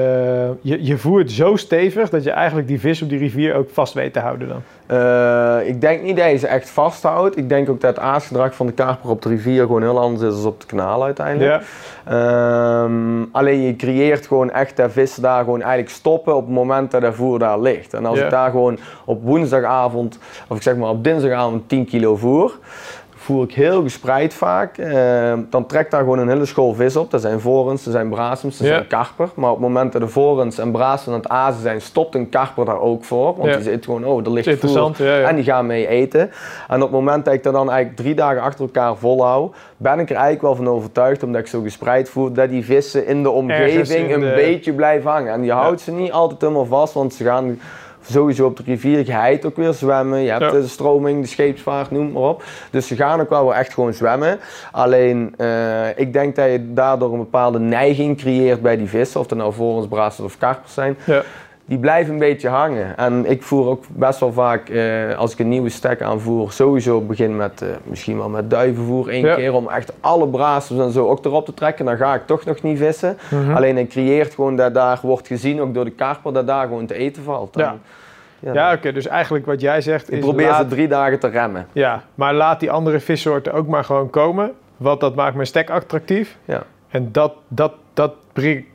je, 0.61 0.85
je 0.85 0.97
voert 0.97 1.31
zo 1.31 1.55
stevig 1.55 2.09
dat 2.09 2.23
je 2.23 2.31
eigenlijk 2.31 2.67
die 2.67 2.79
vis 2.79 3.01
op 3.01 3.09
die 3.09 3.19
rivier 3.19 3.55
ook 3.55 3.69
vast 3.69 3.93
weet 3.93 4.13
te 4.13 4.19
houden 4.19 4.47
dan. 4.47 4.61
Eh, 4.87 5.67
ik 5.67 5.81
denk 5.81 6.01
niet 6.01 6.17
dat 6.17 6.29
je 6.29 6.37
ze 6.37 6.47
echt 6.47 6.69
vasthoudt. 6.69 7.37
Ik 7.37 7.49
denk 7.49 7.69
ook 7.69 7.81
dat 7.81 7.95
het 7.95 8.05
aasgedrag 8.05 8.55
van 8.55 8.65
de 8.65 8.71
karper 8.71 9.09
op 9.09 9.21
de 9.21 9.29
rivier 9.29 9.61
gewoon 9.61 9.81
heel 9.81 9.99
anders 9.99 10.33
is 10.35 10.41
dan 10.41 10.51
op 10.51 10.59
de 10.61 10.65
kanaal 10.67 11.03
uiteindelijk. 11.03 11.61
Ja, 11.61 11.61
Ehm, 12.05 13.23
alleen 13.31 13.61
je 13.61 13.75
creëert 13.75 14.27
gewoon 14.27 14.51
echt 14.51 14.77
dat 14.77 14.91
vissen 14.91 15.21
daar 15.21 15.43
gewoon 15.43 15.61
eigenlijk 15.61 15.89
stoppen 15.95 16.35
op 16.35 16.45
het 16.45 16.53
moment 16.53 16.91
dat 16.91 17.01
dat 17.01 17.15
voer 17.15 17.39
daar 17.39 17.59
ligt. 17.59 17.93
En 17.93 18.05
als 18.05 18.17
Ja. 18.17 18.23
ik 18.23 18.29
daar 18.31 18.49
gewoon 18.51 18.77
op 19.05 19.23
woensdagavond, 19.23 20.19
of 20.47 20.57
ik 20.57 20.63
zeg 20.63 20.75
maar 20.75 20.89
op 20.89 21.03
dinsdagavond 21.03 21.69
10 21.69 21.85
kilo 21.85 22.15
voer, 22.15 22.57
voer 23.25 23.43
ik 23.43 23.53
heel 23.53 23.81
gespreid 23.81 24.33
vaak. 24.33 24.77
Ehm, 24.77 25.39
dan 25.49 25.65
trekt 25.65 25.91
daar 25.91 25.99
gewoon 25.99 26.19
een 26.19 26.27
hele 26.29 26.45
school 26.45 26.73
vis 26.73 26.95
op. 26.95 27.11
Dat 27.11 27.21
zijn 27.21 27.39
vorens, 27.39 27.83
dat 27.83 27.93
zijn 27.93 28.09
brasems, 28.09 28.57
Ja. 28.57 28.65
zijn 28.65 28.87
karper. 28.87 29.29
Maar 29.35 29.49
op 29.49 29.55
het 29.55 29.65
moment 29.67 29.91
dat 29.91 30.01
de 30.01 30.07
vorens 30.07 30.57
en 30.57 30.71
brasems 30.71 31.07
aan 31.15 31.21
het 31.21 31.27
azen 31.29 31.61
zijn, 31.61 31.81
stopt 31.81 32.15
een 32.15 32.29
karper 32.29 32.65
daar 32.65 32.79
ook 32.79 33.03
voor. 33.03 33.35
Want 33.37 33.49
Ja. 33.49 33.55
die 33.55 33.63
zit 33.63 33.85
gewoon, 33.85 34.05
oh, 34.05 34.25
er 34.25 34.31
ligt 34.31 34.59
voer. 34.59 34.93
ja. 34.97 35.27
En 35.27 35.35
die 35.35 35.43
gaan 35.43 35.65
mee 35.65 35.87
eten. 35.87 36.31
En 36.67 36.75
op 36.75 36.81
het 36.81 36.91
moment 36.91 37.25
dat 37.25 37.33
ik 37.33 37.43
dat 37.43 37.53
dan 37.53 37.67
eigenlijk 37.69 37.97
drie 37.97 38.15
dagen 38.15 38.41
achter 38.41 38.65
elkaar 38.65 38.95
volhoud, 38.95 39.55
ben 39.77 39.99
ik 39.99 40.09
er 40.09 40.15
eigenlijk 40.15 40.41
wel 40.41 40.55
van 40.55 40.67
overtuigd, 40.69 41.23
omdat 41.23 41.41
ik 41.41 41.47
zo 41.47 41.61
gespreid 41.61 42.09
voer, 42.09 42.33
dat 42.33 42.49
die 42.49 42.65
vissen 42.65 43.07
in 43.07 43.23
de 43.23 43.29
omgeving 43.29 44.07
in 44.07 44.13
een 44.13 44.19
de- 44.19 44.33
beetje 44.35 44.73
blijven 44.73 45.11
hangen. 45.11 45.33
En 45.33 45.43
je 45.43 45.51
houdt 45.51 45.81
ze 45.81 45.91
niet 45.91 46.11
altijd 46.11 46.41
helemaal 46.41 46.65
vast, 46.65 46.93
want 46.93 47.13
ze 47.13 47.23
gaan 47.23 47.59
sowieso 48.11 48.45
op 48.45 48.57
de 48.57 48.63
rivier 48.65 49.05
geheid 49.05 49.45
ook 49.45 49.55
weer 49.55 49.73
zwemmen. 49.73 50.19
Je 50.19 50.29
hebt 50.29 50.41
Ja. 50.43 50.51
de 50.51 50.67
stroming, 50.67 51.21
de 51.21 51.27
scheepsvaart, 51.27 51.91
noem 51.91 52.11
maar 52.11 52.21
op. 52.23 52.43
Dus 52.71 52.87
ze 52.87 52.95
gaan 52.95 53.21
ook 53.21 53.29
wel 53.29 53.45
weer 53.45 53.53
echt 53.55 53.73
gewoon 53.73 53.93
zwemmen. 53.93 54.39
Alleen, 54.71 55.33
eh, 55.37 55.97
ik 55.97 56.13
denk 56.13 56.35
dat 56.35 56.45
je 56.51 56.73
daardoor 56.73 57.11
een 57.11 57.17
bepaalde 57.19 57.59
neiging 57.59 58.17
creëert 58.17 58.61
bij 58.61 58.77
die 58.77 58.87
vissen, 58.89 59.19
of 59.19 59.29
het 59.29 59.37
nou 59.37 59.53
vorens, 59.53 59.87
brassers 59.87 60.25
of 60.27 60.37
karpers 60.37 60.73
zijn 60.73 60.97
Ja. 61.05 61.21
Die 61.65 61.77
blijven 61.77 62.13
een 62.13 62.19
beetje 62.19 62.47
hangen. 62.49 62.97
En 62.97 63.25
ik 63.29 63.43
voer 63.43 63.67
ook 63.67 63.83
best 63.89 64.19
wel 64.19 64.33
vaak, 64.33 64.69
eh, 64.69 65.17
als 65.17 65.31
ik 65.33 65.39
een 65.39 65.49
nieuwe 65.49 65.69
stek 65.69 66.01
aanvoer, 66.01 66.51
sowieso 66.51 67.01
begin 67.01 67.35
met 67.35 67.61
eh, 67.61 67.67
misschien 67.83 68.17
wel 68.17 68.29
met 68.29 68.49
duivenvoer 68.49 69.09
één 69.09 69.25
Ja. 69.25 69.35
keer 69.35 69.53
om 69.53 69.69
echt 69.69 69.91
alle 69.99 70.27
braasjes 70.27 70.77
en 70.79 70.91
zo 70.91 71.07
ook 71.09 71.25
erop 71.25 71.45
te 71.45 71.53
trekken. 71.53 71.85
Dan 71.85 71.97
ga 71.97 72.13
ik 72.13 72.25
toch 72.25 72.45
nog 72.45 72.61
niet 72.61 72.77
vissen. 72.77 73.17
Mhm. 73.31 73.55
Alleen 73.55 73.77
het 73.77 73.87
creëert 73.87 74.33
gewoon 74.33 74.55
dat 74.55 74.73
daar 74.73 74.99
wordt 75.01 75.27
gezien, 75.27 75.61
ook 75.61 75.73
door 75.73 75.85
de 75.85 75.91
karper, 75.91 76.33
dat 76.33 76.47
daar 76.47 76.67
gewoon 76.67 76.85
te 76.85 76.93
eten 76.93 77.23
valt. 77.23 77.55
Ja. 77.55 77.67
En, 77.69 77.81
ja, 78.39 78.53
Ja, 78.53 78.73
oké. 78.73 78.91
dus 78.91 79.07
eigenlijk 79.07 79.45
wat 79.45 79.61
jij 79.61 79.81
zegt 79.81 80.07
ik 80.11 80.17
is... 80.17 80.23
probeer 80.23 80.47
laat- 80.47 80.61
ze 80.61 80.67
drie 80.75 80.87
dagen 80.87 81.19
te 81.19 81.27
remmen. 81.27 81.67
Ja, 81.71 82.01
maar 82.15 82.33
laat 82.33 82.59
die 82.59 82.71
andere 82.71 82.99
vissoorten 82.99 83.53
ook 83.53 83.67
maar 83.67 83.83
gewoon 83.83 84.09
komen. 84.09 84.51
Want 84.77 84.99
dat 84.99 85.15
maakt 85.15 85.35
mijn 85.35 85.47
stek 85.47 85.69
attractief. 85.69 86.37
Ja. 86.45 86.63
En 86.89 87.09
dat, 87.11 87.33
dat, 87.47 87.73
dat, 87.93 88.13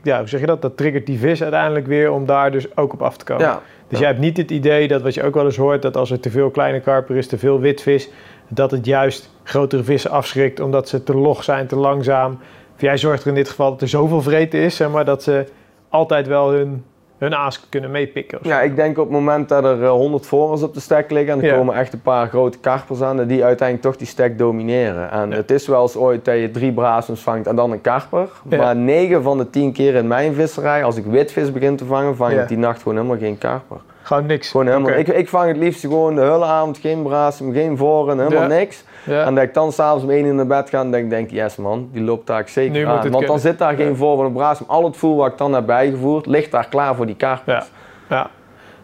ja, 0.03 0.17
hoe 0.17 0.27
zeg 0.27 0.39
je 0.39 0.45
dat? 0.45 0.61
Dat 0.61 0.77
triggert 0.77 1.05
die 1.05 1.19
vis 1.19 1.41
uiteindelijk 1.41 1.87
weer 1.87 2.11
om 2.11 2.25
daar 2.25 2.51
dus 2.51 2.77
ook 2.77 2.93
op 2.93 3.01
af 3.01 3.17
te 3.17 3.25
komen. 3.25 3.45
Ja. 3.45 3.61
Dus 3.87 3.99
Ja. 3.99 4.05
jij 4.05 4.07
hebt 4.07 4.19
niet 4.19 4.37
het 4.37 4.51
idee 4.51 4.87
dat 4.87 5.01
wat 5.01 5.13
je 5.13 5.23
ook 5.23 5.33
wel 5.33 5.45
eens 5.45 5.57
hoort, 5.57 5.81
dat 5.81 5.97
als 5.97 6.11
er 6.11 6.19
te 6.19 6.29
veel 6.29 6.49
kleine 6.49 6.79
karper 6.79 7.15
is, 7.17 7.27
te 7.27 7.37
veel 7.37 7.59
witvis, 7.59 8.09
dat 8.47 8.71
het 8.71 8.85
juist 8.85 9.29
grotere 9.43 9.83
vissen 9.83 10.11
afschrikt 10.11 10.59
omdat 10.59 10.89
ze 10.89 11.03
te 11.03 11.15
log 11.15 11.43
zijn, 11.43 11.67
te 11.67 11.75
langzaam. 11.75 12.39
Of 12.75 12.81
jij 12.81 12.97
zorgt 12.97 13.21
er 13.21 13.27
in 13.29 13.35
dit 13.35 13.49
geval 13.49 13.69
dat 13.71 13.81
er 13.81 13.87
zoveel 13.87 14.21
vreten 14.21 14.59
is, 14.59 14.75
zeg 14.75 14.89
maar, 14.89 15.05
dat 15.05 15.23
ze 15.23 15.45
altijd 15.89 16.27
wel 16.27 16.51
hun, 16.51 16.83
hun 17.21 17.35
aas 17.35 17.69
kunnen 17.69 17.91
meepikken. 17.91 18.39
Ja, 18.41 18.61
ik 18.61 18.75
denk 18.75 18.97
op 18.97 19.03
het 19.03 19.13
moment 19.13 19.49
dat 19.49 19.63
er 19.63 19.83
eh, 19.83 19.89
100 19.89 20.25
voorers 20.25 20.61
op 20.61 20.73
de 20.73 20.79
stek 20.79 21.11
liggen 21.11 21.33
en 21.33 21.39
er 21.39 21.45
Ja. 21.45 21.55
komen 21.57 21.75
echt 21.75 21.93
een 21.93 22.01
paar 22.01 22.27
grote 22.27 22.57
karpers 22.57 23.01
aan, 23.01 23.19
en 23.19 23.27
die 23.27 23.43
uiteindelijk 23.43 23.87
toch 23.87 23.97
die 23.97 24.07
stek 24.07 24.37
domineren. 24.37 25.11
En 25.11 25.29
Ja. 25.29 25.35
het 25.35 25.51
is 25.51 25.67
wel 25.67 25.81
eens 25.81 25.95
ooit 25.95 26.25
dat 26.25 26.35
je 26.35 26.51
drie 26.51 26.71
brasums 26.73 27.21
vangt 27.21 27.47
en 27.47 27.55
dan 27.55 27.71
een 27.71 27.81
karper. 27.81 28.29
Ja. 28.49 28.57
Maar 28.57 28.75
9 28.75 29.23
van 29.23 29.37
de 29.37 29.49
10 29.49 29.71
keer 29.71 29.95
in 29.95 30.07
mijn 30.07 30.33
visserij, 30.33 30.83
als 30.83 30.95
ik 30.97 31.05
witvis 31.05 31.51
begin 31.51 31.75
te 31.75 31.85
vangen, 31.85 32.15
vang 32.15 32.39
ik 32.39 32.47
die 32.47 32.57
nacht 32.57 32.81
gewoon 32.81 32.97
helemaal 32.97 33.17
geen 33.19 33.37
karper. 33.37 33.77
Gewoon 34.01 34.25
niks. 34.25 34.49
Gewoon 34.49 34.67
helemaal, 34.67 34.91
ik, 34.91 35.07
ik 35.07 35.29
vang 35.29 35.47
het 35.47 35.57
liefst 35.57 35.81
gewoon 35.81 36.15
de 36.15 36.21
hele 36.21 36.45
avond 36.45 36.77
geen 36.77 37.03
brasum, 37.03 37.53
geen 37.53 37.77
voren, 37.77 38.17
helemaal 38.19 38.41
Ja. 38.41 38.47
niks. 38.47 38.83
Ja. 39.05 39.25
En 39.25 39.35
dat 39.35 39.43
ik 39.43 39.53
dan 39.53 39.71
s'avonds 39.71 40.03
om 40.03 40.09
1 40.09 40.25
uur 40.25 40.33
naar 40.33 40.47
bed 40.47 40.69
ga 40.69 40.79
en 40.79 40.91
denk, 40.91 41.09
denk 41.09 41.29
yes 41.29 41.55
man, 41.55 41.89
die 41.91 42.03
loopt 42.03 42.27
daar 42.27 42.43
zeker 42.49 42.71
Nu 42.71 42.85
aan. 42.85 43.11
Want 43.11 43.27
dan 43.27 43.39
zit 43.39 43.57
daar 43.57 43.75
geen 43.75 43.95
van 43.95 44.19
een 44.19 44.33
brasum. 44.33 44.65
Al 44.69 44.83
het 44.83 44.97
voer 44.97 45.15
wat 45.15 45.31
ik 45.31 45.37
dan 45.37 45.53
heb 45.53 45.65
bijgevoerd, 45.65 46.25
ligt 46.25 46.51
daar 46.51 46.67
klaar 46.67 46.95
voor 46.95 47.05
die 47.05 47.15
karpers. 47.15 47.69
Ja. 48.09 48.15
ja. 48.15 48.29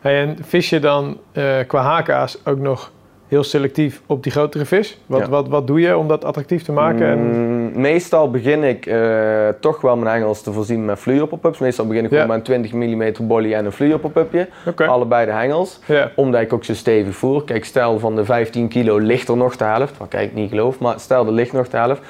Hey, 0.01 0.21
en 0.21 0.37
vis 0.41 0.69
je 0.69 0.79
dan 0.79 1.17
eh, 1.31 1.43
qua 1.67 1.81
haakaas 1.81 2.37
ook 2.45 2.57
nog 2.57 2.91
heel 3.27 3.43
selectief 3.43 4.01
op 4.05 4.23
die 4.23 4.31
grotere 4.31 4.65
vis? 4.65 4.97
Wat, 5.05 5.19
Ja. 5.19 5.29
wat, 5.29 5.47
wat 5.47 5.67
doe 5.67 5.79
je 5.79 5.97
om 5.97 6.07
dat 6.07 6.25
attractief 6.25 6.63
te 6.63 6.71
maken? 6.71 7.07
En- 7.07 7.45
Mm, 7.47 7.81
meestal 7.81 8.31
begin 8.31 8.63
ik 8.63 8.85
eh, 8.85 9.47
toch 9.59 9.81
wel 9.81 9.97
mijn 9.97 10.15
hengels 10.15 10.41
te 10.41 10.51
voorzien 10.51 10.85
met 10.85 10.99
fluorpop-ups. 10.99 11.59
Meestal 11.59 11.87
begin 11.87 12.03
ik 12.05 12.11
Ja. 12.11 12.21
gewoon 12.21 12.37
met 12.37 12.49
een 12.49 12.61
20 12.61 12.73
mm 12.73 13.27
bolly 13.27 13.53
en 13.53 13.65
een 13.65 13.71
fluorpop-upje. 13.71 14.47
Oké. 14.65 14.85
Allebei 14.85 15.25
de 15.25 15.31
hengels. 15.31 15.79
Ja. 15.85 16.11
Omdat 16.15 16.41
ik 16.41 16.53
ook 16.53 16.63
zo 16.63 16.73
stevig 16.73 17.15
voer. 17.15 17.43
Kijk, 17.43 17.65
stel 17.65 17.99
van 17.99 18.15
de 18.15 18.25
15 18.25 18.67
kilo 18.67 18.97
ligt 18.97 19.27
er 19.27 19.37
nog 19.37 19.55
de 19.55 19.63
helft. 19.63 19.97
Wat 19.97 20.13
ik 20.13 20.33
niet 20.33 20.49
geloof, 20.49 20.79
maar 20.79 20.99
stel 20.99 21.25
er 21.25 21.31
ligt 21.31 21.53
nog 21.53 21.69
de 21.69 21.77
helft. 21.77 22.01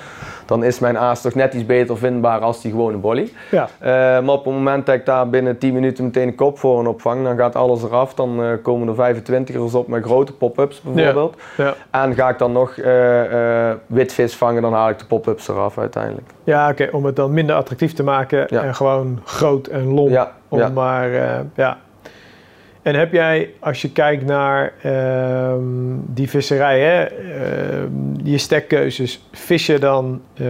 Dan 0.48 0.64
is 0.64 0.80
mijn 0.80 0.98
aas 0.98 1.22
toch 1.22 1.34
net 1.34 1.54
iets 1.54 1.66
beter 1.66 1.98
vindbaar 1.98 2.40
als 2.40 2.62
die 2.62 2.72
gewone 2.72 2.98
bolly. 2.98 3.32
ja. 3.52 3.68
Eh, 3.80 3.90
maar 4.24 4.36
op 4.36 4.46
het 4.46 4.54
moment 4.54 4.86
dat 4.86 4.96
ik 4.96 5.06
daar 5.06 5.30
binnen 5.30 5.58
10 5.58 5.74
minuten 5.74 6.04
meteen 6.04 6.28
een 6.28 6.36
kop 6.36 6.60
voor 6.60 6.80
en 6.80 6.88
opvang, 6.88 7.24
dan 7.24 7.38
gaat 7.38 7.56
alles 7.56 7.84
eraf. 7.84 8.14
Dan 8.14 8.44
eh, 8.44 8.50
komen 8.62 8.88
er 8.88 9.16
25ers 9.16 9.74
op 9.74 9.88
met 9.88 10.04
grote 10.04 10.34
pop-ups 10.34 10.82
bijvoorbeeld. 10.82 11.36
Ja. 11.58 11.74
En 11.92 12.16
ga 12.16 12.30
ik 12.30 12.38
dan 12.38 12.52
nog 12.52 12.78
eh, 12.78 13.72
witvis 13.86 14.36
vangen, 14.36 14.62
dan 14.62 14.74
haal 14.74 14.90
ik 14.90 15.00
de 15.00 15.06
pop-ups 15.06 15.48
eraf 15.48 15.78
uiteindelijk. 15.78 16.28
Ja, 16.44 16.70
oké, 16.70 16.90
om 16.92 17.06
het 17.06 17.16
dan 17.16 17.34
minder 17.34 17.56
attractief 17.56 17.94
te 17.94 18.04
maken 18.04 18.48
en 18.48 18.76
gewoon 18.76 19.20
groot 19.24 19.68
en 19.68 19.94
lomp. 19.94 20.10
Ja, 20.10 20.32
om 20.48 20.74
maar, 20.74 21.10
ja. 21.56 21.78
En 22.88 22.96
heb 22.96 23.12
jij, 23.12 23.50
als 23.60 23.82
je 23.82 23.92
kijkt 23.92 24.26
naar 24.26 24.74
ehm, 24.82 25.62
die 26.06 26.30
visserij, 26.30 26.80
hè, 26.80 27.04
ehm, 27.04 27.92
je 28.24 28.38
stekkeuzes, 28.38 29.28
vis 29.32 29.66
je 29.66 29.80
dan, 29.80 30.22
eh, 30.34 30.46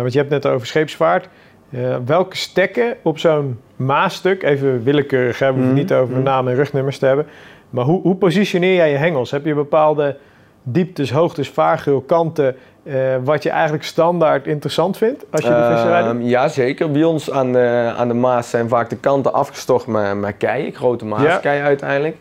want 0.00 0.12
je 0.12 0.18
hebt 0.18 0.30
net 0.30 0.46
over 0.46 0.66
scheepsvaart, 0.66 1.28
eh, 1.70 1.96
welke 2.04 2.36
stekken 2.36 2.96
op 3.02 3.18
zo'n 3.18 3.58
maastuk, 3.76 4.42
even 4.42 4.82
willekeurig, 4.82 5.38
hè, 5.38 5.46
we 5.46 5.52
hoeven 5.52 5.70
Mhm, 5.70 5.80
niet 5.80 5.92
over 5.92 6.14
mhm. 6.14 6.22
namen 6.22 6.52
en 6.52 6.58
rugnummers 6.58 6.98
te 6.98 7.06
hebben, 7.06 7.26
maar 7.70 7.84
hoe, 7.84 8.02
hoe 8.02 8.16
positioneer 8.16 8.74
jij 8.74 8.90
je 8.90 8.96
hengels? 8.96 9.30
Heb 9.30 9.44
je 9.44 9.54
bepaalde 9.54 10.16
dieptes, 10.62 11.10
hoogtes, 11.10 11.48
vaargeul, 11.48 12.00
kanten, 12.00 12.56
eh, 12.82 13.16
wat 13.24 13.42
je 13.42 13.50
eigenlijk 13.50 13.84
standaard 13.84 14.46
interessant 14.46 14.96
vindt 14.96 15.24
als 15.30 15.42
je 15.42 15.48
die 15.48 15.64
visserij 15.64 16.02
doet? 16.02 16.10
Ehm, 16.10 16.22
ja, 16.22 16.48
zeker. 16.48 16.90
Bij 16.90 17.04
ons 17.04 17.30
aan 17.30 17.52
de, 17.52 17.92
aan 17.96 18.08
de 18.08 18.14
Maas 18.14 18.50
zijn 18.50 18.68
vaak 18.68 18.90
de 18.90 18.96
kanten 18.96 19.32
afgestort 19.32 19.86
met, 19.86 20.14
met 20.14 20.34
keien, 20.36 20.72
grote 20.72 21.04
maaskeien 21.04 21.64
uiteindelijk. 21.64 22.16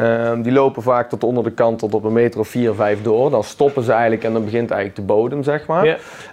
Ehm, 0.00 0.42
die 0.42 0.52
lopen 0.52 0.82
vaak 0.82 1.08
tot 1.08 1.24
onder 1.24 1.44
de 1.44 1.50
kant 1.50 1.78
tot 1.78 1.94
op 1.94 2.04
een 2.04 2.12
meter 2.12 2.40
of 2.40 2.48
4, 2.48 2.74
5 2.74 3.02
door. 3.02 3.30
Dan 3.30 3.44
stoppen 3.44 3.82
ze 3.82 3.92
eigenlijk 3.92 4.24
en 4.24 4.32
dan 4.32 4.44
begint 4.44 4.70
eigenlijk 4.70 5.00
de 5.08 5.14
bodem, 5.14 5.42
zeg 5.42 5.66
maar. 5.66 5.84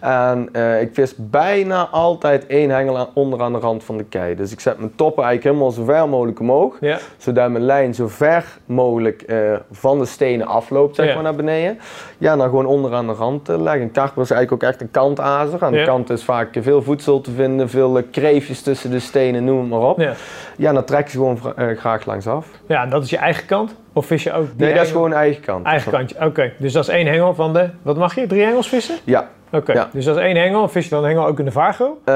En 0.01 0.49
eh, 0.51 0.81
ik 0.81 0.89
vis 0.93 1.13
bijna 1.17 1.87
altijd 1.91 2.45
één 2.45 2.69
hengel 2.69 2.97
aan, 2.97 3.07
onder 3.13 3.41
aan 3.41 3.53
de 3.53 3.59
rand 3.59 3.83
van 3.83 3.97
de 3.97 4.03
kei. 4.03 4.35
Dus 4.35 4.51
ik 4.51 4.59
zet 4.59 4.77
mijn 4.77 4.95
toppen 4.95 5.23
eigenlijk 5.23 5.55
helemaal 5.55 5.75
zo 5.77 5.83
ver 5.93 6.09
mogelijk 6.09 6.39
omhoog. 6.39 6.77
Zodat 7.17 7.49
mijn 7.49 7.63
lijn 7.63 7.93
zo 7.93 8.07
ver 8.07 8.45
mogelijk 8.65 9.21
eh, 9.21 9.37
van 9.71 9.99
de 9.99 10.05
stenen 10.05 10.47
afloopt, 10.47 10.95
zeg 10.95 11.05
maar, 11.13 11.23
naar 11.23 11.35
beneden. 11.35 11.79
Ja, 12.17 12.35
dan 12.35 12.49
gewoon 12.49 12.65
onderaan 12.65 13.07
de 13.07 13.13
rand 13.13 13.49
eh, 13.49 13.61
leggen. 13.61 13.81
Een 13.81 13.91
karper 13.91 14.21
is 14.21 14.31
eigenlijk 14.31 14.63
ook 14.63 14.69
echt 14.69 14.81
een 14.81 14.91
kantazer. 14.91 15.63
Aan 15.63 15.71
de 15.71 15.83
kant 15.85 16.09
is 16.09 16.23
vaak 16.23 16.49
veel 16.61 16.81
voedsel 16.81 17.21
te 17.21 17.31
vinden, 17.31 17.69
veel 17.69 18.01
kreefjes 18.11 18.61
tussen 18.61 18.91
de 18.91 18.99
stenen, 18.99 19.43
noem 19.43 19.59
het 19.59 19.69
maar 19.69 19.89
op. 19.89 19.99
Ja, 19.99 20.13
Ja. 20.57 20.73
dan 20.73 20.83
trek 20.83 21.07
je 21.07 21.17
gewoon 21.17 21.39
graag 21.77 22.05
langs 22.05 22.27
af. 22.27 22.47
ja, 22.67 22.83
en 22.83 22.89
dat 22.89 23.03
is 23.03 23.09
je 23.09 23.17
eigen 23.17 23.45
kant? 23.45 23.55
Of 23.93 24.05
vis 24.05 24.23
je 24.23 24.33
ook 24.33 24.45
die 24.55 24.65
Nee, 24.65 24.73
dat 24.73 24.85
is 24.85 24.91
gewoon 24.91 25.13
eigen 25.13 25.41
kant. 25.41 25.65
Eigen 25.65 25.91
kantje, 25.91 26.15
oké. 26.25 26.51
Dus 26.57 26.73
dat 26.73 26.83
is 26.87 26.89
één 26.93 27.07
hengel 27.07 27.33
van 27.35 27.53
de... 27.53 27.69
Wat 27.81 27.97
mag 27.97 28.15
je? 28.15 28.27
Drie 28.27 28.43
hengels 28.43 28.69
vissen? 28.69 28.95
Ja, 29.03 29.27
Oké, 29.51 29.71
Ja. 29.73 29.89
dus 29.93 30.05
dat 30.05 30.17
is 30.17 30.23
één 30.23 30.35
hengel. 30.35 30.67
Vis 30.69 30.83
je 30.83 30.89
dan 30.89 30.99
een 31.03 31.09
hengel 31.09 31.25
ook 31.27 31.39
in 31.39 31.45
de 31.45 31.51
vaargeul? 31.51 32.01
Eh, 32.05 32.13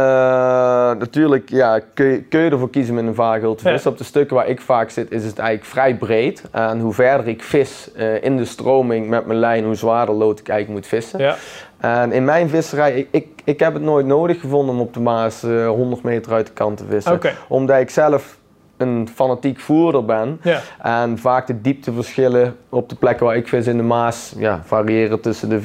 natuurlijk 1.00 1.50
ja, 1.50 1.80
kun, 1.94 2.06
je, 2.06 2.22
kun 2.24 2.40
je 2.40 2.50
ervoor 2.50 2.70
kiezen 2.70 2.96
met 2.96 3.06
een 3.06 3.16
vaargeul 3.16 3.56
te 3.56 3.64
Ja. 3.66 3.72
vissen. 3.72 3.92
Op 3.92 3.98
de 3.98 4.04
stukken 4.04 4.36
waar 4.36 4.48
ik 4.48 4.62
vaak 4.62 4.90
zit 4.90 5.12
is 5.12 5.24
het 5.26 5.38
eigenlijk 5.40 5.70
vrij 5.70 5.96
breed. 5.96 6.44
En 6.52 6.80
hoe 6.80 6.94
verder 6.94 7.28
ik 7.28 7.44
vis 7.44 7.92
eh, 7.96 8.24
in 8.24 8.38
de 8.38 8.46
stroming 8.46 9.08
met 9.10 9.26
mijn 9.26 9.40
lijn, 9.40 9.64
hoe 9.64 9.76
zwaarder 9.76 10.16
lood 10.16 10.40
ik 10.40 10.48
eigenlijk 10.50 10.80
moet 10.80 10.90
vissen. 10.90 11.20
Ja. 11.20 11.36
En 11.80 12.12
in 12.12 12.26
mijn 12.26 12.50
visserij, 12.50 12.94
ik, 12.94 13.08
ik, 13.12 13.28
ik 13.44 13.60
heb 13.60 13.74
het 13.74 13.84
nooit 13.84 14.06
nodig 14.06 14.40
gevonden 14.40 14.76
om 14.76 14.82
op 14.82 14.94
de 14.94 15.00
Maas 15.00 15.44
eh, 15.44 15.68
100 15.68 16.04
meter 16.04 16.34
uit 16.34 16.48
de 16.48 16.54
kant 16.54 16.78
te 16.78 16.84
vissen. 16.90 17.20
Omdat 17.48 17.80
ik 17.80 17.90
zelf 17.90 18.38
een 18.82 19.10
fanatiek 19.16 19.60
voerder 19.60 20.06
ben. 20.06 20.40
Ja. 20.44 20.60
En 20.82 21.18
vaak 21.18 21.48
de 21.48 21.62
diepteverschillen 21.62 22.56
op 22.70 22.90
de 22.90 22.96
plekken 22.96 23.26
waar 23.26 23.36
ik 23.36 23.48
vis 23.48 23.68
in 23.68 23.78
de 23.78 23.84
Maas 23.84 24.34
ja, 24.38 24.62
variëren 24.66 25.20
tussen 25.22 25.50
de 25.50 25.62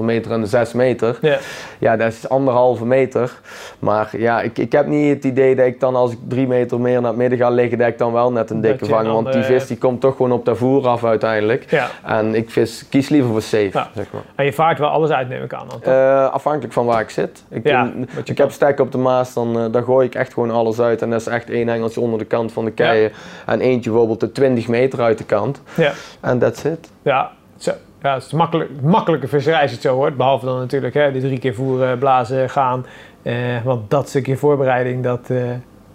4,5 0.00 0.04
meter 0.04 0.32
en 0.32 0.40
de 0.40 0.46
6 0.46 0.72
meter. 0.72 1.18
Ja. 1.20 1.38
Ja, 1.78 1.96
dat 1.96 2.12
is 2.12 2.28
anderhalve 2.28 2.86
meter. 2.86 3.32
Maar 3.78 4.08
ja, 4.18 4.40
ik, 4.40 4.58
ik 4.58 4.72
heb 4.72 4.86
niet 4.86 5.14
het 5.14 5.24
idee 5.24 5.54
dat 5.56 5.66
ik 5.66 5.80
dan 5.80 5.96
als 5.96 6.12
ik 6.12 6.18
drie 6.28 6.46
meter 6.46 6.80
meer 6.80 7.00
naar 7.00 7.10
het 7.10 7.18
midden 7.18 7.38
ga 7.38 7.50
liggen, 7.50 7.78
dat 7.78 7.88
ik 7.88 7.98
dan 7.98 8.12
wel 8.12 8.32
net 8.32 8.50
een 8.50 8.60
dikke 8.60 8.84
vang. 8.84 9.06
Want 9.06 9.26
die 9.26 9.34
andere- 9.34 9.58
vis 9.58 9.66
die 9.66 9.78
komt 9.78 10.00
toch 10.00 10.16
gewoon 10.16 10.32
op 10.32 10.44
dat 10.44 10.56
voer 10.56 10.86
af 10.88 11.04
uiteindelijk. 11.04 11.70
ja. 11.70 11.88
En 12.04 12.34
ik 12.34 12.50
vis, 12.50 12.88
kies 12.88 13.08
liever 13.08 13.30
voor 13.30 13.42
safe, 13.42 13.70
Ja. 13.72 13.88
zeg 13.94 14.06
maar. 14.12 14.22
En 14.34 14.44
je 14.44 14.52
vaart 14.52 14.78
wel 14.78 14.88
alles 14.88 15.10
uit, 15.10 15.28
neem 15.28 15.42
ik 15.42 15.52
aan. 15.54 15.66
Dan? 15.68 15.82
Eh, 15.92 16.28
afhankelijk 16.32 16.72
van 16.72 16.86
waar 16.86 17.00
ik 17.00 17.10
zit. 17.10 17.44
Ik, 17.50 17.66
Ja, 17.66 17.84
eh, 17.84 18.14
wat 18.14 18.26
je 18.26 18.32
ik 18.32 18.38
heb 18.38 18.50
stekken 18.50 18.84
op 18.84 18.92
de 18.92 18.98
Maas, 18.98 19.34
dan, 19.34 19.58
eh, 19.58 19.64
dan 19.70 19.82
gooi 19.84 20.06
ik 20.06 20.14
echt 20.14 20.32
gewoon 20.32 20.50
alles 20.50 20.80
uit. 20.80 21.02
En 21.02 21.10
dat 21.10 21.20
is 21.20 21.26
echt 21.26 21.50
één 21.50 21.68
engeltje 21.68 22.00
onder 22.00 22.18
de 22.18 22.24
kant 22.24 22.52
van 22.56 22.64
de 22.64 22.70
keien. 22.70 23.12
En 23.46 23.60
eentje 23.60 23.90
bijvoorbeeld 23.90 24.20
de 24.20 24.32
20 24.32 24.68
meter 24.68 25.00
uit 25.00 25.18
de 25.18 25.24
kant. 25.24 25.62
ja. 25.76 25.92
En 26.20 26.38
that's 26.38 26.64
it. 26.64 26.90
Ja, 27.02 27.30
zo. 27.56 27.72
Ja, 28.02 28.14
het 28.14 28.22
is 28.24 28.32
makkelijk, 28.32 28.70
makkelijke 28.82 29.28
visserij 29.28 29.62
als 29.62 29.70
het 29.70 29.80
zo 29.80 29.94
hoort. 29.94 30.16
Behalve 30.16 30.44
dan 30.46 30.58
natuurlijk 30.58 30.94
hè, 30.94 31.12
die 31.12 31.20
drie 31.20 31.38
keer 31.38 31.54
voeren, 31.54 31.98
blazen, 31.98 32.50
gaan. 32.50 32.86
Eh, 33.22 33.34
want 33.64 33.90
dat 33.90 34.08
stukje 34.08 34.36
voorbereiding, 34.36 35.02
dat, 35.04 35.30
eh, 35.30 35.38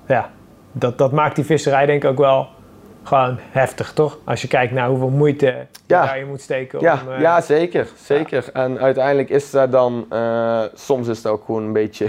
ja, 0.08 0.30
dat, 0.72 0.98
dat 0.98 1.12
maakt 1.12 1.36
die 1.36 1.46
visserij 1.46 1.86
denk 1.86 2.04
ik 2.04 2.10
ook 2.10 2.18
wel 2.18 2.48
gewoon 3.04 3.38
heftig, 3.52 3.94
toch? 3.94 4.18
Als 4.24 4.42
je 4.42 4.48
kijkt 4.48 4.74
naar 4.74 4.88
hoeveel 4.88 5.10
moeite 5.10 5.46
je 5.46 5.54
Ja. 5.88 6.06
daarin 6.06 6.28
moet 6.28 6.42
steken. 6.42 6.80
Ja, 6.80 7.00
om, 7.08 7.14
eh, 7.14 7.22
ja 7.22 7.42
zeker. 7.42 7.88
zeker. 7.96 8.46
En 8.54 8.80
uiteindelijk 8.80 9.30
is 9.30 9.52
dat 9.52 9.72
dan, 9.72 10.06
eh, 10.10 10.62
soms 10.74 11.08
is 11.08 11.22
dat 11.22 11.32
ook 11.32 11.44
gewoon 11.46 11.64
een 11.64 11.74
beetje... 11.74 12.08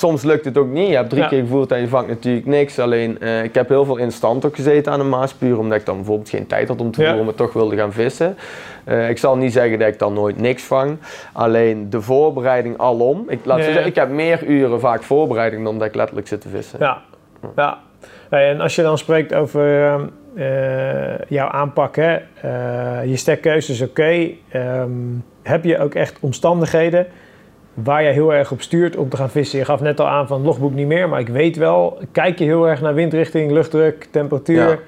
Soms 0.00 0.22
lukt 0.22 0.44
het 0.44 0.58
ook 0.58 0.68
niet. 0.68 0.88
Je 0.88 0.94
hebt 0.94 1.10
drie 1.10 1.22
Ja. 1.22 1.28
keer 1.28 1.40
gevoerd 1.40 1.72
en 1.72 1.80
je 1.80 1.88
vangt 1.88 2.08
natuurlijk 2.08 2.46
niks. 2.46 2.78
Alleen, 2.78 3.20
eh, 3.20 3.42
ik 3.42 3.54
heb 3.54 3.68
heel 3.68 3.84
veel 3.84 3.96
in 3.96 4.12
stand 4.12 4.44
ook 4.44 4.54
gezeten 4.54 4.92
aan 4.92 4.98
de 4.98 5.04
Maas. 5.04 5.34
Puur 5.34 5.58
omdat 5.58 5.78
ik 5.78 5.86
dan 5.86 5.96
bijvoorbeeld 5.96 6.28
geen 6.28 6.46
tijd 6.46 6.68
had 6.68 6.80
om 6.80 6.90
te 6.90 7.00
Ja. 7.02 7.06
voeren, 7.08 7.24
maar 7.24 7.34
toch 7.34 7.52
wilde 7.52 7.76
gaan 7.76 7.92
vissen. 7.92 8.36
Eh, 8.84 9.08
ik 9.08 9.18
zal 9.18 9.36
niet 9.36 9.52
zeggen 9.52 9.78
dat 9.78 9.88
ik 9.88 9.98
dan 9.98 10.12
nooit 10.12 10.38
niks 10.40 10.62
vang. 10.62 10.98
Alleen 11.32 11.90
de 11.90 12.00
voorbereiding 12.00 12.78
alom. 12.78 13.24
Ik, 13.28 13.38
laat 13.44 13.58
Ja, 13.58 13.64
zeggen, 13.64 13.86
ik 13.86 13.94
heb 13.94 14.08
meer 14.10 14.44
uren 14.46 14.80
vaak 14.80 15.02
voorbereiding 15.02 15.64
dan 15.64 15.78
dat 15.78 15.86
ik 15.88 15.94
letterlijk 15.94 16.28
zit 16.28 16.40
te 16.40 16.48
vissen. 16.48 16.78
Ja, 16.78 16.98
ja. 17.56 17.78
En 18.30 18.60
als 18.60 18.74
je 18.74 18.82
dan 18.82 18.98
spreekt 18.98 19.34
over 19.34 19.84
ehm, 19.84 20.02
eh, 20.34 21.18
jouw 21.28 21.48
aanpak, 21.48 21.96
hè, 21.96 22.18
je 23.02 23.16
stekkeuze 23.16 23.72
is 23.72 23.82
oké. 23.82 24.28
Ehm, 24.48 24.90
heb 25.42 25.64
je 25.64 25.78
ook 25.78 25.94
echt 25.94 26.16
omstandigheden 26.20 27.06
waar 27.74 28.02
je 28.02 28.10
heel 28.10 28.34
erg 28.34 28.52
op 28.52 28.60
stuurt 28.62 28.96
om 28.96 29.08
te 29.08 29.16
gaan 29.16 29.30
vissen? 29.30 29.58
Je 29.58 29.64
gaf 29.64 29.80
net 29.80 30.00
al 30.00 30.08
aan 30.08 30.26
van 30.26 30.42
logboek 30.42 30.72
niet 30.74 30.86
meer, 30.86 31.08
maar 31.08 31.20
ik 31.20 31.28
weet 31.28 31.56
wel, 31.56 31.98
kijk 32.12 32.38
je 32.38 32.44
heel 32.44 32.68
erg 32.68 32.80
naar 32.80 32.94
windrichting, 32.94 33.50
luchtdruk, 33.50 34.08
temperatuur? 34.10 34.68
Ja. 34.68 34.78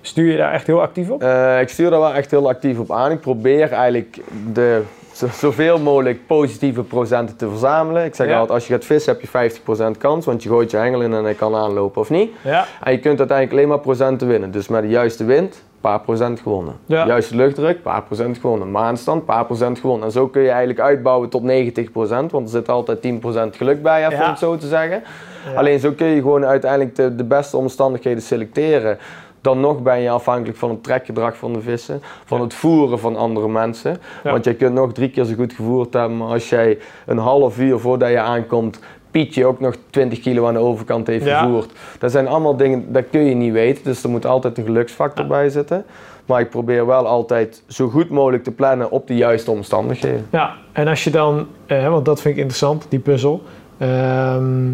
Stuur 0.00 0.30
je 0.30 0.36
daar 0.36 0.52
echt 0.52 0.66
heel 0.66 0.80
actief 0.80 1.10
op? 1.10 1.22
Eh, 1.22 1.60
ik 1.60 1.68
stuur 1.68 1.90
daar 1.90 2.00
wel 2.00 2.14
echt 2.14 2.30
heel 2.30 2.48
actief 2.48 2.78
op 2.78 2.90
aan. 2.92 3.10
Ik 3.10 3.20
probeer 3.20 3.72
eigenlijk 3.72 4.18
de, 4.52 4.82
zo- 5.12 5.26
zoveel 5.32 5.78
mogelijk 5.78 6.26
positieve 6.26 6.82
procenten 6.82 7.36
te 7.36 7.48
verzamelen. 7.48 8.04
Ik 8.04 8.14
zeg 8.14 8.26
Ja. 8.26 8.32
altijd, 8.32 8.50
als 8.50 8.66
je 8.66 8.72
gaat 8.72 8.84
vissen 8.84 9.12
heb 9.12 9.20
je 9.22 9.28
50% 9.28 9.98
kans, 9.98 10.26
want 10.26 10.42
je 10.42 10.48
gooit 10.48 10.70
je 10.70 10.76
hengel 10.76 11.02
in 11.02 11.12
en 11.14 11.24
hij 11.24 11.34
kan 11.34 11.54
aanlopen 11.54 12.00
of 12.00 12.10
niet. 12.10 12.30
Ja, 12.44 12.66
En 12.82 12.92
je 12.92 12.98
kunt 12.98 13.18
uiteindelijk 13.18 13.56
alleen 13.58 13.68
maar 13.68 13.80
procenten 13.80 14.28
winnen. 14.28 14.50
Dus 14.50 14.68
met 14.68 14.82
de 14.82 14.88
juiste 14.88 15.24
wind, 15.24 15.62
paar 15.82 16.00
procent 16.00 16.40
gewonnen. 16.40 16.74
Ja. 16.86 17.06
Juiste 17.06 17.36
luchtdruk, 17.36 17.82
paar 17.82 18.02
procent 18.02 18.38
gewonnen. 18.38 18.70
Maanstand, 18.70 19.20
een 19.20 19.26
paar 19.26 19.44
procent 19.44 19.78
gewonnen. 19.78 20.06
En 20.06 20.12
zo 20.12 20.28
kun 20.28 20.42
je 20.42 20.48
eigenlijk 20.48 20.80
uitbouwen 20.80 21.28
tot 21.28 21.42
90%, 21.42 21.46
want 22.30 22.32
er 22.32 22.48
zit 22.48 22.68
altijd 22.68 22.98
10% 23.02 23.56
geluk 23.56 23.82
bij, 23.82 24.06
even 24.06 24.16
Ja. 24.18 24.22
om 24.24 24.30
het 24.30 24.38
zo 24.38 24.56
te 24.56 24.66
zeggen. 24.66 25.02
Ja. 25.52 25.58
Alleen 25.58 25.80
zo 25.80 25.92
kun 25.92 26.06
je 26.06 26.20
gewoon 26.20 26.44
uiteindelijk 26.44 26.96
de, 26.96 27.14
de 27.14 27.24
beste 27.24 27.56
omstandigheden 27.56 28.22
selecteren. 28.22 28.98
Dan 29.40 29.60
nog 29.60 29.82
ben 29.82 30.00
je 30.00 30.10
afhankelijk 30.10 30.58
van 30.58 30.70
het 30.70 30.82
trekgedrag 30.84 31.36
van 31.36 31.52
de 31.52 31.60
vissen, 31.60 32.02
van 32.24 32.40
het 32.40 32.54
voeren 32.54 32.98
van 32.98 33.16
andere 33.16 33.48
mensen. 33.48 33.98
Want 34.22 34.44
je 34.44 34.54
kunt 34.54 34.74
nog 34.74 34.92
drie 34.92 35.10
keer 35.10 35.24
zo 35.24 35.34
goed 35.34 35.52
gevoerd 35.52 35.92
hebben, 35.92 36.16
maar 36.16 36.28
als 36.28 36.48
jij 36.48 36.78
een 37.06 37.18
half 37.18 37.58
uur 37.58 37.78
voordat 37.78 38.10
je 38.10 38.20
aankomt 38.20 38.80
Pietje 39.12 39.46
ook 39.46 39.60
nog 39.60 39.74
20 39.90 40.20
kilo 40.20 40.46
aan 40.46 40.54
de 40.54 40.60
overkant 40.60 41.06
heeft 41.06 41.24
Ja. 41.24 41.42
gevoerd. 41.42 41.72
Dat 41.98 42.10
zijn 42.10 42.28
allemaal 42.28 42.56
dingen, 42.56 42.92
dat 42.92 43.04
kun 43.10 43.24
je 43.24 43.34
niet 43.34 43.52
weten. 43.52 43.84
Dus 43.84 44.02
er 44.02 44.10
moet 44.10 44.26
altijd 44.26 44.58
een 44.58 44.64
geluksfactor 44.64 45.24
Ja. 45.24 45.30
bij 45.30 45.48
zitten. 45.48 45.84
Maar 46.26 46.40
ik 46.40 46.50
probeer 46.50 46.86
wel 46.86 47.06
altijd 47.06 47.62
zo 47.68 47.88
goed 47.88 48.10
mogelijk 48.10 48.44
te 48.44 48.50
plannen 48.50 48.90
op 48.90 49.06
de 49.06 49.14
juiste 49.16 49.50
omstandigheden. 49.50 50.26
Ja, 50.30 50.54
en 50.72 50.88
als 50.88 51.04
je 51.04 51.10
dan, 51.10 51.46
eh, 51.66 51.88
want 51.88 52.04
dat 52.04 52.20
vind 52.20 52.34
ik 52.34 52.40
interessant, 52.40 52.86
die 52.88 52.98
puzzel. 52.98 53.42
Ehm, 53.78 54.70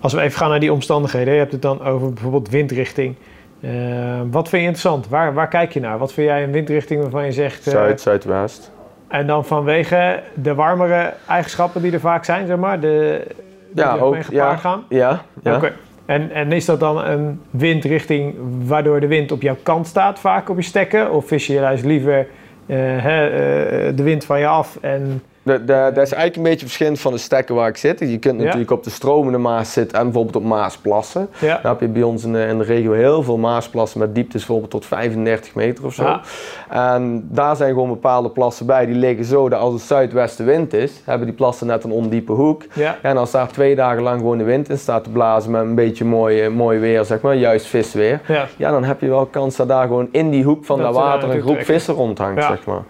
als 0.00 0.12
we 0.12 0.20
even 0.20 0.38
gaan 0.38 0.50
naar 0.50 0.60
die 0.60 0.72
omstandigheden, 0.72 1.32
je 1.32 1.38
hebt 1.38 1.52
het 1.52 1.62
dan 1.62 1.82
over 1.84 2.12
bijvoorbeeld 2.12 2.48
windrichting. 2.48 3.14
Ehm, 3.62 4.30
wat 4.30 4.48
vind 4.48 4.62
je 4.62 4.68
interessant? 4.68 5.08
Waar, 5.08 5.34
waar 5.34 5.48
kijk 5.48 5.72
je 5.72 5.80
naar? 5.80 5.98
Wat 5.98 6.12
vind 6.12 6.26
jij 6.28 6.42
een 6.44 6.52
windrichting 6.52 7.00
waarvan 7.02 7.24
je 7.24 7.32
zegt. 7.32 7.66
eh, 7.66 7.72
Zuid, 7.72 8.00
zuidwest. 8.00 8.70
en 9.08 9.26
dan 9.26 9.44
vanwege 9.44 10.22
de 10.34 10.54
warmere 10.54 11.12
eigenschappen 11.28 11.82
die 11.82 11.92
er 11.92 12.00
vaak 12.00 12.24
zijn, 12.24 12.46
zeg 12.46 12.56
maar, 12.56 12.80
de, 12.80 13.26
Ja, 13.74 13.96
ook. 13.96 14.14
gepaard 14.14 14.30
Ja, 14.32 14.56
gaan? 14.56 14.84
ja, 14.88 15.24
ja. 15.42 15.56
Oké. 15.56 15.72
En, 16.06 16.30
en 16.30 16.52
is 16.52 16.64
dat 16.64 16.80
dan 16.80 17.04
een 17.04 17.40
windrichting 17.50 18.34
waardoor 18.66 19.00
de 19.00 19.06
wind 19.06 19.32
op 19.32 19.42
jouw 19.42 19.56
kant 19.62 19.86
staat, 19.86 20.18
vaak 20.18 20.48
op 20.48 20.56
je 20.56 20.62
stekken? 20.62 21.12
Of 21.12 21.26
vis 21.26 21.46
je 21.46 21.52
juist 21.52 21.84
liever 21.84 22.26
eh, 22.66 22.96
eh, 22.96 23.96
de 23.96 24.02
wind 24.02 24.24
van 24.24 24.38
je 24.38 24.46
af 24.46 24.78
en 24.80 25.22
Dat 25.42 25.60
is 25.96 25.96
eigenlijk 25.96 26.36
een 26.36 26.42
beetje 26.42 26.66
verschillend 26.66 27.00
van 27.00 27.12
de 27.12 27.18
stekken 27.18 27.54
waar 27.54 27.68
ik 27.68 27.76
zit. 27.76 27.98
Je 27.98 28.18
kunt 28.18 28.38
Ja. 28.38 28.44
natuurlijk 28.44 28.70
op 28.70 28.84
de 28.84 28.90
stromende 28.90 29.38
Maas 29.38 29.72
zitten 29.72 29.98
en 29.98 30.04
bijvoorbeeld 30.04 30.36
op 30.36 30.44
Maasplassen. 30.44 31.28
ja, 31.38 31.58
Dan 31.62 31.70
heb 31.72 31.80
je 31.80 31.88
bij 31.88 32.02
ons 32.02 32.24
in 32.24 32.32
de, 32.32 32.44
in 32.46 32.58
de 32.58 32.64
regio 32.64 32.92
heel 32.92 33.22
veel 33.22 33.36
Maasplassen 33.36 34.00
met 34.00 34.14
dieptes 34.14 34.40
bijvoorbeeld 34.40 34.70
tot 34.70 34.86
35 34.86 35.54
meter 35.54 35.84
of 35.84 35.94
zo. 35.94 36.02
Ja. 36.02 36.20
En 36.68 37.28
daar 37.30 37.56
zijn 37.56 37.68
gewoon 37.72 37.88
bepaalde 37.88 38.30
plassen 38.30 38.66
bij. 38.66 38.86
Die 38.86 38.94
liggen 38.94 39.24
zo 39.24 39.48
dat 39.48 39.60
als 39.60 39.72
het 39.72 39.82
zuidwestenwind 39.82 40.72
is, 40.72 40.92
hebben 41.04 41.26
die 41.26 41.36
plassen 41.36 41.66
net 41.66 41.84
een 41.84 41.90
ondiepe 41.92 42.32
hoek. 42.32 42.62
en 43.02 43.16
als 43.16 43.30
daar 43.30 43.48
twee 43.48 43.74
dagen 43.74 44.02
lang 44.02 44.18
gewoon 44.18 44.38
de 44.38 44.44
wind 44.44 44.68
in 44.68 44.78
staat 44.78 45.04
te 45.04 45.10
blazen 45.10 45.50
met 45.50 45.60
een 45.62 45.74
beetje 45.74 46.04
mooi, 46.04 46.40
eh, 46.42 46.50
mooi 46.50 46.78
weer, 46.78 47.04
zeg 47.04 47.20
maar, 47.20 47.34
juist 47.36 47.66
visweer. 47.66 48.20
ja. 48.26 48.46
Ja, 48.56 48.70
dan 48.70 48.84
heb 48.84 49.00
je 49.00 49.08
wel 49.08 49.26
kans 49.26 49.56
dat 49.56 49.68
daar 49.68 49.86
gewoon 49.86 50.08
in 50.12 50.30
die 50.30 50.44
hoek 50.44 50.64
van 50.64 50.78
Dat 50.78 50.94
water 50.94 51.28
een 51.30 51.40
groep 51.40 51.44
trekken. 51.54 51.74
vissen 51.74 51.94
rondhangt, 51.94 52.42
zeg 52.44 52.64
maar. 52.64 52.82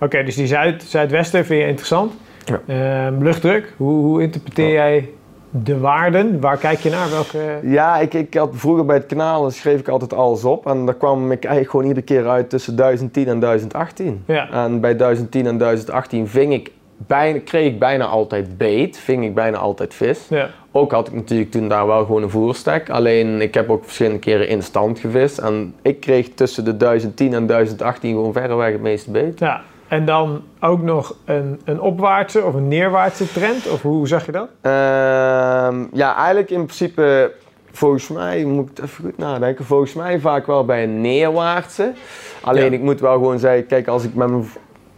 Oké, 0.00 0.24
dus 0.24 0.34
die 0.34 0.46
zuid, 0.46 0.82
zuidwesten 0.82 1.46
vind 1.46 1.60
je 1.60 1.66
interessant. 1.66 2.12
Ja. 2.44 2.60
Ehm, 2.66 3.22
luchtdruk, 3.22 3.74
hoe, 3.76 4.04
hoe 4.04 4.22
interpreteer 4.22 4.72
jij 4.72 5.08
de 5.50 5.78
waarden? 5.78 6.40
Waar 6.40 6.56
kijk 6.58 6.78
je 6.78 6.90
naar? 6.90 7.10
Welke... 7.10 7.58
Ja, 7.62 7.98
ik, 7.98 8.14
ik 8.14 8.34
had 8.34 8.50
vroeger 8.52 8.84
bij 8.84 8.96
het 8.96 9.06
kanaal 9.06 9.50
schreef 9.50 9.80
ik 9.80 9.88
altijd 9.88 10.12
alles 10.14 10.44
op. 10.44 10.66
En 10.66 10.84
daar 10.84 10.94
kwam 10.94 11.32
ik 11.32 11.44
eigenlijk 11.44 11.70
gewoon 11.70 11.86
iedere 11.86 12.06
keer 12.06 12.28
uit 12.28 12.50
tussen 12.50 12.76
1010 12.76 13.28
en 13.28 13.40
1018. 13.40 14.22
Ja. 14.26 14.50
En 14.50 14.80
bij 14.80 14.96
1010 14.96 15.46
en 15.46 15.58
1018 15.58 16.28
ving 16.28 16.52
ik 16.52 16.70
bijna, 16.96 17.38
kreeg 17.44 17.66
ik 17.66 17.78
bijna 17.78 18.04
altijd 18.04 18.58
beet, 18.58 18.98
ving 18.98 19.24
ik 19.24 19.34
bijna 19.34 19.58
altijd 19.58 19.94
vis. 19.94 20.26
Ja. 20.28 20.50
Ook 20.72 20.92
had 20.92 21.08
ik 21.08 21.14
natuurlijk 21.14 21.50
toen 21.50 21.68
daar 21.68 21.86
wel 21.86 22.04
gewoon 22.04 22.22
een 22.22 22.30
voerstek. 22.30 22.90
Alleen 22.90 23.40
ik 23.40 23.54
heb 23.54 23.70
ook 23.70 23.84
verschillende 23.84 24.18
keren 24.18 24.48
in 24.48 24.62
stand 24.62 24.98
gevist. 24.98 25.38
En 25.38 25.74
ik 25.82 26.00
kreeg 26.00 26.28
tussen 26.34 26.64
de 26.64 26.76
1010 26.76 27.34
en 27.34 27.46
1018 27.46 28.14
gewoon 28.14 28.32
verreweg 28.32 28.72
het 28.72 28.82
meeste 28.82 29.10
beet. 29.10 29.38
ja. 29.38 29.62
En 29.88 30.04
dan 30.04 30.42
ook 30.60 30.82
nog 30.82 31.14
een, 31.24 31.60
een 31.64 31.80
opwaartse 31.80 32.44
of 32.44 32.54
een 32.54 32.68
neerwaartse 32.68 33.32
trend? 33.32 33.68
Of 33.70 33.82
hoe 33.82 34.08
zag 34.08 34.26
je 34.26 34.32
dat? 34.32 34.48
Ehm, 34.60 35.84
ja, 35.92 36.16
eigenlijk 36.16 36.50
in 36.50 36.64
principe, 36.64 37.32
volgens 37.70 38.08
mij, 38.08 38.44
moet 38.44 38.70
ik 38.70 38.76
het 38.76 38.84
even 38.84 39.04
goed 39.04 39.18
nadenken, 39.18 39.64
volgens 39.64 39.92
mij 39.94 40.20
vaak 40.20 40.46
wel 40.46 40.64
bij 40.64 40.82
een 40.82 41.00
neerwaartse. 41.00 41.92
Alleen 42.42 42.64
Ja. 42.64 42.76
ik 42.76 42.80
moet 42.82 43.00
wel 43.00 43.12
gewoon 43.12 43.38
zeggen, 43.38 43.66
kijk, 43.66 43.86
als 43.88 44.04
ik 44.04 44.14
met 44.14 44.28
mijn, 44.28 44.44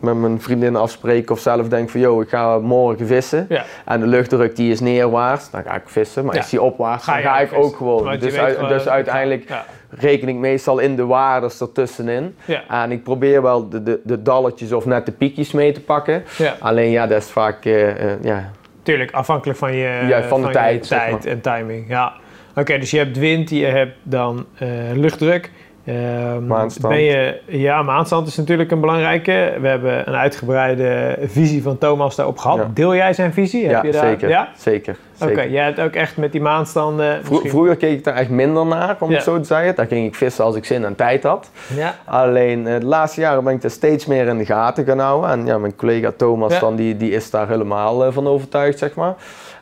met 0.00 0.14
mijn 0.16 0.40
vriendin 0.40 0.76
afspreek 0.76 1.30
of 1.30 1.38
zelf 1.40 1.68
denk 1.68 1.90
van, 1.90 2.00
yo, 2.00 2.20
ik 2.20 2.28
ga 2.28 2.58
morgen 2.58 3.06
vissen. 3.06 3.46
Ja. 3.48 3.64
En 3.84 4.00
de 4.00 4.06
luchtdruk 4.06 4.56
die 4.56 4.72
is 4.72 4.80
neerwaarts, 4.80 5.50
dan 5.50 5.62
ga 5.62 5.74
ik 5.74 5.82
vissen. 5.84 6.24
Maar 6.24 6.34
Ja. 6.34 6.40
is 6.40 6.48
die 6.50 6.62
opwaarts, 6.62 7.04
Ga 7.04 7.12
dan 7.12 7.22
ga 7.22 7.38
ik 7.40 7.48
vissen. 7.48 7.66
ook 7.66 7.76
gewoon. 7.76 8.18
Dus, 8.18 8.36
uit- 8.38 8.54
gewoon- 8.54 8.68
dus 8.68 8.88
uiteindelijk 8.88 9.48
Ja. 9.48 9.64
reken 9.90 10.28
ik 10.28 10.34
meestal 10.34 10.78
in 10.78 10.96
de 10.96 11.04
waardes 11.06 11.60
ertussenin. 11.60 12.34
Ja. 12.44 12.62
En 12.82 12.90
ik 12.92 13.02
probeer 13.02 13.42
wel 13.42 13.68
de, 13.68 13.82
de, 13.82 14.00
de 14.04 14.22
dalletjes 14.22 14.72
of 14.72 14.86
net 14.86 15.06
de 15.06 15.12
piekjes 15.12 15.52
mee 15.52 15.72
te 15.72 15.80
pakken. 15.80 16.24
Alleen 16.58 16.90
ja, 16.90 17.06
dat 17.06 17.22
is 17.22 17.28
vaak, 17.30 17.64
eh, 17.64 17.88
eh, 18.12 18.22
ja, 18.22 18.50
Tuurlijk, 18.82 19.10
afhankelijk 19.12 19.58
van 19.58 19.72
je, 19.74 20.24
van 20.28 20.42
de 20.42 20.50
tijd, 20.50 20.86
zeg 20.86 20.98
tijd 20.98 21.12
maar. 21.12 21.32
en 21.32 21.40
timing. 21.40 21.88
Ja. 21.88 22.12
Oké, 22.54 22.78
dus 22.78 22.90
je 22.90 22.98
hebt 22.98 23.18
wind, 23.18 23.50
je 23.50 23.64
hebt 23.66 23.96
dan 24.02 24.46
eh, 24.58 24.68
luchtdruk. 24.94 25.50
Ehm, 25.84 26.46
Maanstand. 26.46 26.94
Ben 26.94 27.02
je, 27.02 27.40
ja, 27.46 27.82
maanstand 27.82 28.26
is 28.26 28.36
natuurlijk 28.36 28.70
een 28.70 28.80
belangrijke. 28.80 29.52
We 29.60 29.68
hebben 29.68 30.08
een 30.08 30.14
uitgebreide 30.14 31.18
visie 31.22 31.62
van 31.62 31.78
Thomas 31.78 32.16
daarop 32.16 32.38
gehad. 32.38 32.56
Ja. 32.58 32.70
Deel 32.74 32.94
jij 32.94 33.12
zijn 33.12 33.32
visie? 33.32 33.62
Heb 33.62 33.70
ja 33.70 33.82
je 33.82 33.92
daar, 33.92 34.06
zeker. 34.08 34.28
Ja? 34.28 34.48
zeker. 34.56 34.96
Oké, 35.22 35.40
jij 35.42 35.64
hebt 35.64 35.80
ook 35.80 35.94
echt 35.94 36.16
met 36.16 36.32
die 36.32 36.40
maanstanden... 36.40 37.18
Vro- 37.22 37.30
misschien- 37.30 37.50
vroeger 37.50 37.76
keek 37.76 37.98
ik 37.98 38.04
daar 38.04 38.14
echt 38.14 38.30
minder 38.30 38.66
naar, 38.66 38.96
om 39.00 39.08
Ja. 39.10 39.14
het 39.14 39.24
zo 39.24 39.38
te 39.40 39.44
zeggen. 39.44 39.74
Daar 39.74 39.86
ging 39.86 40.06
ik 40.06 40.14
vissen 40.14 40.44
als 40.44 40.56
ik 40.56 40.64
zin 40.64 40.84
en 40.84 40.94
tijd 40.94 41.22
had. 41.22 41.50
Ja. 41.76 41.94
Alleen 42.04 42.66
eh, 42.66 42.80
de 42.80 42.86
laatste 42.86 43.20
jaren 43.20 43.44
ben 43.44 43.54
ik 43.54 43.62
er 43.62 43.70
steeds 43.70 44.06
meer 44.06 44.26
in 44.26 44.38
de 44.38 44.44
gaten 44.44 44.84
gaan 44.84 44.98
houden. 44.98 45.30
En 45.30 45.46
ja, 45.46 45.58
mijn 45.58 45.76
collega 45.76 46.12
Thomas 46.16 46.58
dan, 46.60 46.76
die, 46.76 46.96
die 46.96 47.10
is 47.10 47.30
daar 47.30 47.48
helemaal 47.48 48.04
eh, 48.04 48.12
van 48.12 48.26
overtuigd, 48.26 48.78
zeg 48.78 48.94
maar. 48.94 49.14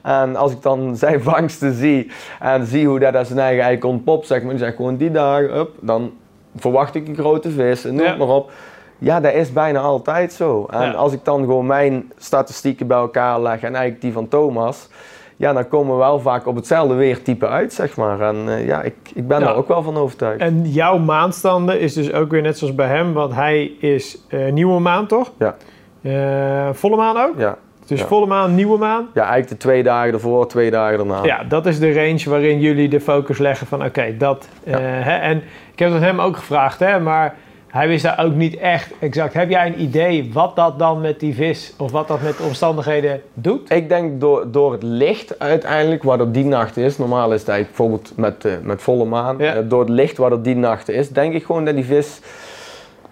En 0.02 0.36
als 0.36 0.52
ik 0.52 0.62
dan 0.62 0.96
zijn 0.96 1.22
vangsten 1.22 1.72
zie 1.74 2.10
en 2.40 2.66
zie 2.66 2.86
hoe 2.86 2.98
dat 2.98 3.26
zijn 3.26 3.38
eigen 3.38 3.64
ei 3.64 3.78
ontpopt, 3.82 4.26
zeg 4.26 4.40
maar. 4.42 4.50
Die 4.50 4.58
zegt 4.58 4.76
gewoon 4.76 4.96
die 4.96 5.10
dagen, 5.10 5.56
up, 5.58 5.70
dan 5.80 6.12
verwacht 6.56 6.94
ik 6.94 7.08
een 7.08 7.14
grote 7.16 7.50
vis 7.50 7.84
en 7.84 7.94
noem 7.94 8.04
Ja. 8.04 8.08
het 8.10 8.18
maar 8.18 8.28
op. 8.28 8.50
Ja, 8.98 9.20
dat 9.20 9.34
is 9.34 9.52
bijna 9.52 9.80
altijd 9.80 10.32
zo. 10.32 10.66
En 10.70 10.82
Ja. 10.82 10.92
als 10.92 11.12
ik 11.12 11.24
dan 11.24 11.40
gewoon 11.40 11.66
mijn 11.66 12.12
statistieken 12.16 12.86
bij 12.86 12.96
elkaar 12.98 13.40
leg 13.40 13.60
en 13.62 13.74
eigenlijk 13.74 14.00
die 14.00 14.12
van 14.12 14.28
Thomas, 14.28 14.88
ja, 15.36 15.52
dan 15.52 15.68
komen 15.68 15.92
we 15.92 15.98
wel 15.98 16.20
vaak 16.20 16.46
op 16.46 16.56
hetzelfde 16.56 16.94
weertype 16.94 17.46
uit, 17.48 17.72
zeg 17.72 17.96
maar. 17.96 18.20
En 18.20 18.36
eh, 18.48 18.66
ja, 18.66 18.82
ik, 18.82 18.94
ik 19.14 19.28
ben 19.28 19.38
Ja. 19.40 19.44
daar 19.46 19.56
ook 19.56 19.68
wel 19.68 19.82
van 19.82 19.96
overtuigd. 19.96 20.40
En 20.40 20.62
jouw 20.64 20.98
maanstanden 20.98 21.80
is 21.80 21.92
dus 21.94 22.12
ook 22.12 22.30
weer 22.30 22.42
net 22.42 22.58
zoals 22.58 22.74
bij 22.74 22.86
hem, 22.88 23.12
want 23.12 23.34
hij 23.34 23.64
is 23.80 24.18
eh, 24.28 24.52
nieuwe 24.52 24.80
maan, 24.80 25.06
toch? 25.06 25.32
Ja. 25.38 25.56
Eh, 26.02 26.68
volle 26.74 26.96
maan 26.96 27.16
ook? 27.16 27.34
Ja. 27.38 27.56
Dus 27.88 28.02
volle 28.02 28.26
maan, 28.26 28.54
nieuwe 28.54 28.78
maan? 28.78 29.06
ja, 29.14 29.20
eigenlijk 29.20 29.48
de 29.50 29.56
twee 29.56 29.82
dagen 29.82 30.12
ervoor, 30.12 30.48
twee 30.48 30.70
dagen 30.70 30.96
daarna. 30.98 31.24
Ja, 31.24 31.44
dat 31.44 31.66
is 31.66 31.78
de 31.78 31.92
range 31.92 32.30
waarin 32.30 32.60
jullie 32.60 32.88
de 32.88 33.00
focus 33.00 33.38
leggen 33.38 33.66
van 33.66 33.84
oké, 33.84 34.16
dat. 34.18 34.48
eh, 34.64 34.74
hè, 34.80 35.16
en 35.16 35.36
ik 35.72 35.78
heb 35.78 35.90
dat 35.90 36.00
hem 36.00 36.20
ook 36.20 36.36
gevraagd, 36.36 36.78
hè, 36.80 37.00
maar 37.00 37.34
hij 37.68 37.88
wist 37.88 38.02
daar 38.02 38.24
ook 38.24 38.34
niet 38.34 38.56
echt 38.56 38.92
exact. 38.98 39.34
Heb 39.34 39.50
jij 39.50 39.66
een 39.66 39.80
idee 39.80 40.30
wat 40.32 40.56
dat 40.56 40.78
dan 40.78 41.00
met 41.00 41.20
die 41.20 41.34
vis 41.34 41.74
of 41.78 41.90
wat 41.90 42.08
dat 42.08 42.22
met 42.22 42.36
de 42.36 42.42
omstandigheden 42.42 43.20
doet? 43.34 43.70
Ik 43.70 43.88
denk 43.88 44.20
door, 44.20 44.50
door 44.50 44.72
het 44.72 44.82
licht 44.82 45.38
uiteindelijk, 45.38 46.02
wat 46.02 46.20
er 46.20 46.32
die 46.32 46.44
nacht 46.44 46.76
is, 46.76 46.98
normaal 46.98 47.32
is 47.32 47.40
het 47.40 47.48
eigenlijk 47.48 47.78
bijvoorbeeld 47.78 48.12
met, 48.16 48.44
eh, 48.44 48.52
met 48.62 48.82
volle 48.82 49.04
maan, 49.04 49.36
Ja. 49.38 49.54
eh, 49.54 49.62
door 49.64 49.80
het 49.80 49.88
licht 49.88 50.16
wat 50.16 50.30
er 50.30 50.42
die 50.42 50.56
nacht 50.56 50.88
is, 50.88 51.08
denk 51.08 51.34
ik 51.34 51.44
gewoon 51.44 51.64
dat 51.64 51.74
die 51.74 51.84
vis 51.84 52.20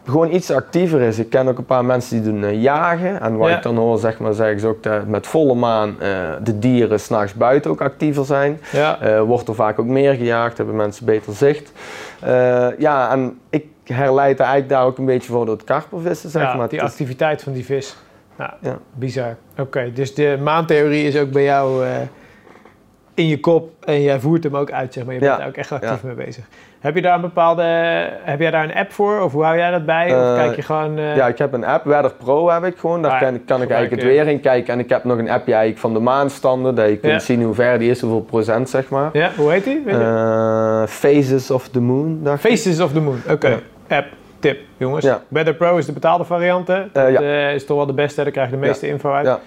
gewoon 0.06 0.32
iets 0.32 0.50
actiever 0.50 1.00
is. 1.00 1.18
Ik 1.18 1.30
ken 1.30 1.48
ook 1.48 1.58
een 1.58 1.64
paar 1.64 1.84
mensen 1.84 2.22
die 2.22 2.32
doen 2.32 2.44
eh, 2.44 2.62
jagen 2.62 3.20
en 3.20 3.36
wat 3.36 3.48
Ja. 3.48 3.56
ik 3.56 3.62
dan 3.62 3.76
hoor, 3.76 3.98
zeg 3.98 4.18
maar, 4.18 4.32
zeggen 4.32 4.60
ze 4.60 4.66
ook 4.66 4.82
dat 4.82 5.06
met 5.06 5.26
volle 5.26 5.54
maan 5.54 6.00
eh, 6.00 6.08
de 6.42 6.58
dieren 6.58 7.00
s'nachts 7.00 7.34
buiten 7.34 7.70
ook 7.70 7.80
actiever 7.80 8.24
zijn. 8.24 8.60
Ja. 8.72 9.00
Eh, 9.00 9.20
wordt 9.22 9.48
er 9.48 9.54
vaak 9.54 9.78
ook 9.78 9.86
meer 9.86 10.14
gejaagd, 10.14 10.56
hebben 10.56 10.76
mensen 10.76 11.04
beter 11.06 11.32
zicht. 11.32 11.72
Ja, 12.78 13.10
en 13.10 13.38
ik 13.50 13.66
herleid 13.84 14.40
eigenlijk 14.40 14.68
daar 14.70 14.84
ook 14.84 14.98
een 14.98 15.04
beetje 15.04 15.32
voor 15.32 15.46
door 15.46 15.54
het 15.56 15.64
karpervissen, 15.64 16.30
zeg 16.30 16.42
ja, 16.42 16.54
maar. 16.54 16.68
die 16.68 16.82
activiteit 16.82 17.42
van 17.42 17.52
die 17.52 17.64
vis. 17.64 17.96
Ja, 18.38 18.56
Ja. 18.60 18.78
bizar. 18.94 19.36
Oké, 19.58 19.92
dus 19.92 20.14
de 20.14 20.38
maantheorie 20.42 21.04
is 21.06 21.16
ook 21.16 21.30
bij 21.30 21.44
jou 21.44 21.84
in 23.14 23.28
je 23.28 23.40
kop 23.40 23.70
en 23.84 24.02
jij 24.02 24.20
voert 24.20 24.44
hem 24.44 24.56
ook 24.56 24.70
uit, 24.70 24.92
zeg 24.92 25.04
maar. 25.04 25.14
Je 25.14 25.20
bent 25.20 25.38
daar 25.38 25.46
ook 25.48 25.56
echt 25.56 25.72
actief 25.72 26.02
mee 26.02 26.14
bezig. 26.14 26.44
Heb 26.86 26.94
je 26.94 27.02
daar 27.02 27.14
een 27.14 27.20
bepaalde, 27.20 27.62
heb 28.22 28.40
jij 28.40 28.50
daar 28.50 28.64
een 28.64 28.74
app 28.74 28.92
voor 28.92 29.20
of 29.20 29.32
hoe 29.32 29.42
hou 29.44 29.56
jij 29.56 29.70
dat 29.70 29.84
bij? 29.86 30.06
of 30.06 30.22
Eh, 30.22 30.34
kijk 30.34 30.56
je 30.56 30.62
gewoon... 30.62 30.98
eh, 30.98 31.16
Ja, 31.16 31.26
ik 31.26 31.38
heb 31.38 31.52
een 31.52 31.64
app, 31.64 31.84
Weather 31.84 32.12
Pro 32.12 32.50
heb 32.50 32.64
ik 32.64 32.76
gewoon. 32.78 33.02
Daar 33.02 33.10
Ah, 33.12 33.20
kan, 33.20 33.44
kan 33.44 33.62
ik 33.62 33.70
eigenlijk 33.70 34.02
het 34.02 34.12
weer 34.12 34.26
in 34.26 34.40
kijken. 34.40 34.72
En 34.72 34.78
ik 34.78 34.88
heb 34.88 35.04
nog 35.04 35.18
een 35.18 35.30
appje 35.30 35.52
eigenlijk 35.52 35.80
van 35.80 35.92
de 35.94 36.00
maanstanden, 36.00 36.74
dat 36.74 36.88
je 36.88 36.96
kunt 36.96 37.12
Ja. 37.12 37.18
zien 37.18 37.42
hoe 37.42 37.54
ver 37.54 37.78
die 37.78 37.90
is, 37.90 38.00
hoeveel 38.00 38.20
procent 38.20 38.68
zeg 38.68 38.88
maar. 38.88 39.10
Ja, 39.12 39.30
hoe 39.36 39.50
heet 39.50 39.64
die? 39.64 39.82
Je? 39.86 39.90
Eh, 39.92 40.86
Phases 40.86 41.50
of 41.50 41.68
the 41.68 41.80
Moon, 41.80 42.20
ik. 42.22 42.38
Faces 42.38 42.80
of 42.80 42.92
the 42.92 43.00
Moon. 43.00 43.18
Oké, 43.30 43.60
app, 43.88 44.06
tip, 44.38 44.58
jongens. 44.76 45.04
Ja. 45.04 45.20
Better 45.28 45.54
Pro 45.54 45.76
is 45.76 45.86
de 45.86 45.92
betaalde 45.92 46.24
variant, 46.24 46.68
hè? 46.68 46.82
Dat 46.92 47.10
ja. 47.10 47.48
is 47.48 47.66
toch 47.66 47.76
wel 47.76 47.86
de 47.86 47.92
beste, 47.92 48.22
daar 48.22 48.32
krijg 48.32 48.50
je 48.50 48.54
de 48.54 48.66
meeste 48.66 48.88
info 48.88 49.12
uit. 49.12 49.26
Ja. 49.26 49.40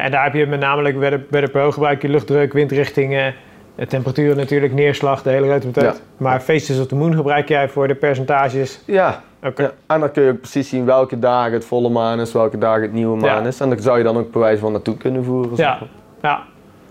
En 0.00 0.10
daar 0.10 0.24
heb 0.24 0.34
je 0.34 0.46
met 0.46 0.60
name 0.60 0.92
Better, 0.92 1.24
Better 1.30 1.50
Pro 1.50 1.70
gebruik 1.70 2.02
je 2.02 2.08
luchtdruk, 2.08 2.52
windrichtingen, 2.52 3.34
eh, 3.76 3.86
temperatuur 3.86 4.36
natuurlijk, 4.36 4.72
neerslag, 4.72 5.22
de 5.22 5.30
hele 5.30 5.46
ruimte 5.46 5.80
Ja. 5.80 5.94
Maar 6.16 6.40
Faces 6.40 6.80
of 6.80 6.86
the 6.86 6.94
Moon 6.94 7.14
gebruik 7.14 7.48
jij 7.48 7.68
voor 7.68 7.88
de 7.88 7.94
percentages. 7.94 8.80
Ja. 8.84 9.22
Ja. 9.56 9.70
En 9.86 10.00
dan 10.00 10.10
kun 10.10 10.22
je 10.22 10.30
ook 10.30 10.40
precies 10.40 10.68
zien 10.68 10.84
welke 10.84 11.18
dagen 11.18 11.52
het 11.52 11.64
volle 11.64 11.88
maan 11.88 12.20
is, 12.20 12.32
welke 12.32 12.58
dagen 12.58 12.82
het 12.82 12.92
nieuwe 12.92 13.16
maan 13.16 13.42
Ja. 13.42 13.48
is. 13.48 13.60
En 13.60 13.68
daar 13.68 13.80
zou 13.80 13.98
je 13.98 14.04
dan 14.04 14.16
ook 14.16 14.32
bewijs 14.32 14.58
van 14.60 14.72
naartoe 14.72 14.96
kunnen 14.96 15.24
voeren. 15.24 15.50
Ja, 15.56 15.78
ja, 16.22 16.42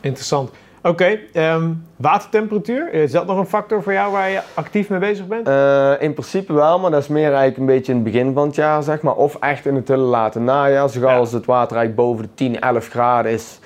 interessant. 0.02 0.52
Oké, 0.86 1.20
ehm, 1.34 1.70
watertemperatuur, 1.96 2.94
is 2.94 3.12
dat 3.12 3.26
nog 3.26 3.38
een 3.38 3.46
factor 3.46 3.84
voor 3.84 3.94
jou 3.94 4.12
waar 4.12 4.30
je 4.30 4.40
actief 4.54 4.90
mee 4.90 5.00
bezig 5.00 5.28
bent? 5.28 5.48
Eh, 5.48 5.92
in 6.00 6.14
principe 6.14 6.54
wel, 6.54 6.80
maar 6.80 6.92
dat 6.92 7.02
is 7.02 7.08
meer 7.08 7.28
eigenlijk 7.28 7.58
een 7.58 7.66
beetje 7.66 7.92
in 7.94 7.98
het 7.98 8.12
begin 8.12 8.34
van 8.34 8.48
het 8.48 8.56
jaar, 8.56 8.84
zeg 8.84 9.02
maar. 9.02 9.16
Of 9.16 9.36
echt 9.40 9.66
in 9.66 9.76
het 9.76 9.88
hele 9.88 10.02
late 10.04 10.40
najaar. 10.40 10.90
Zo 10.90 11.00
gauw 11.00 11.10
Ja. 11.12 11.18
als 11.18 11.32
het 11.32 11.46
water 11.46 11.78
eigenlijk 11.78 12.08
boven 12.08 12.24
de 12.24 12.30
10, 12.34 12.60
11 12.60 12.88
graden 12.90 13.32
is, 13.32 13.60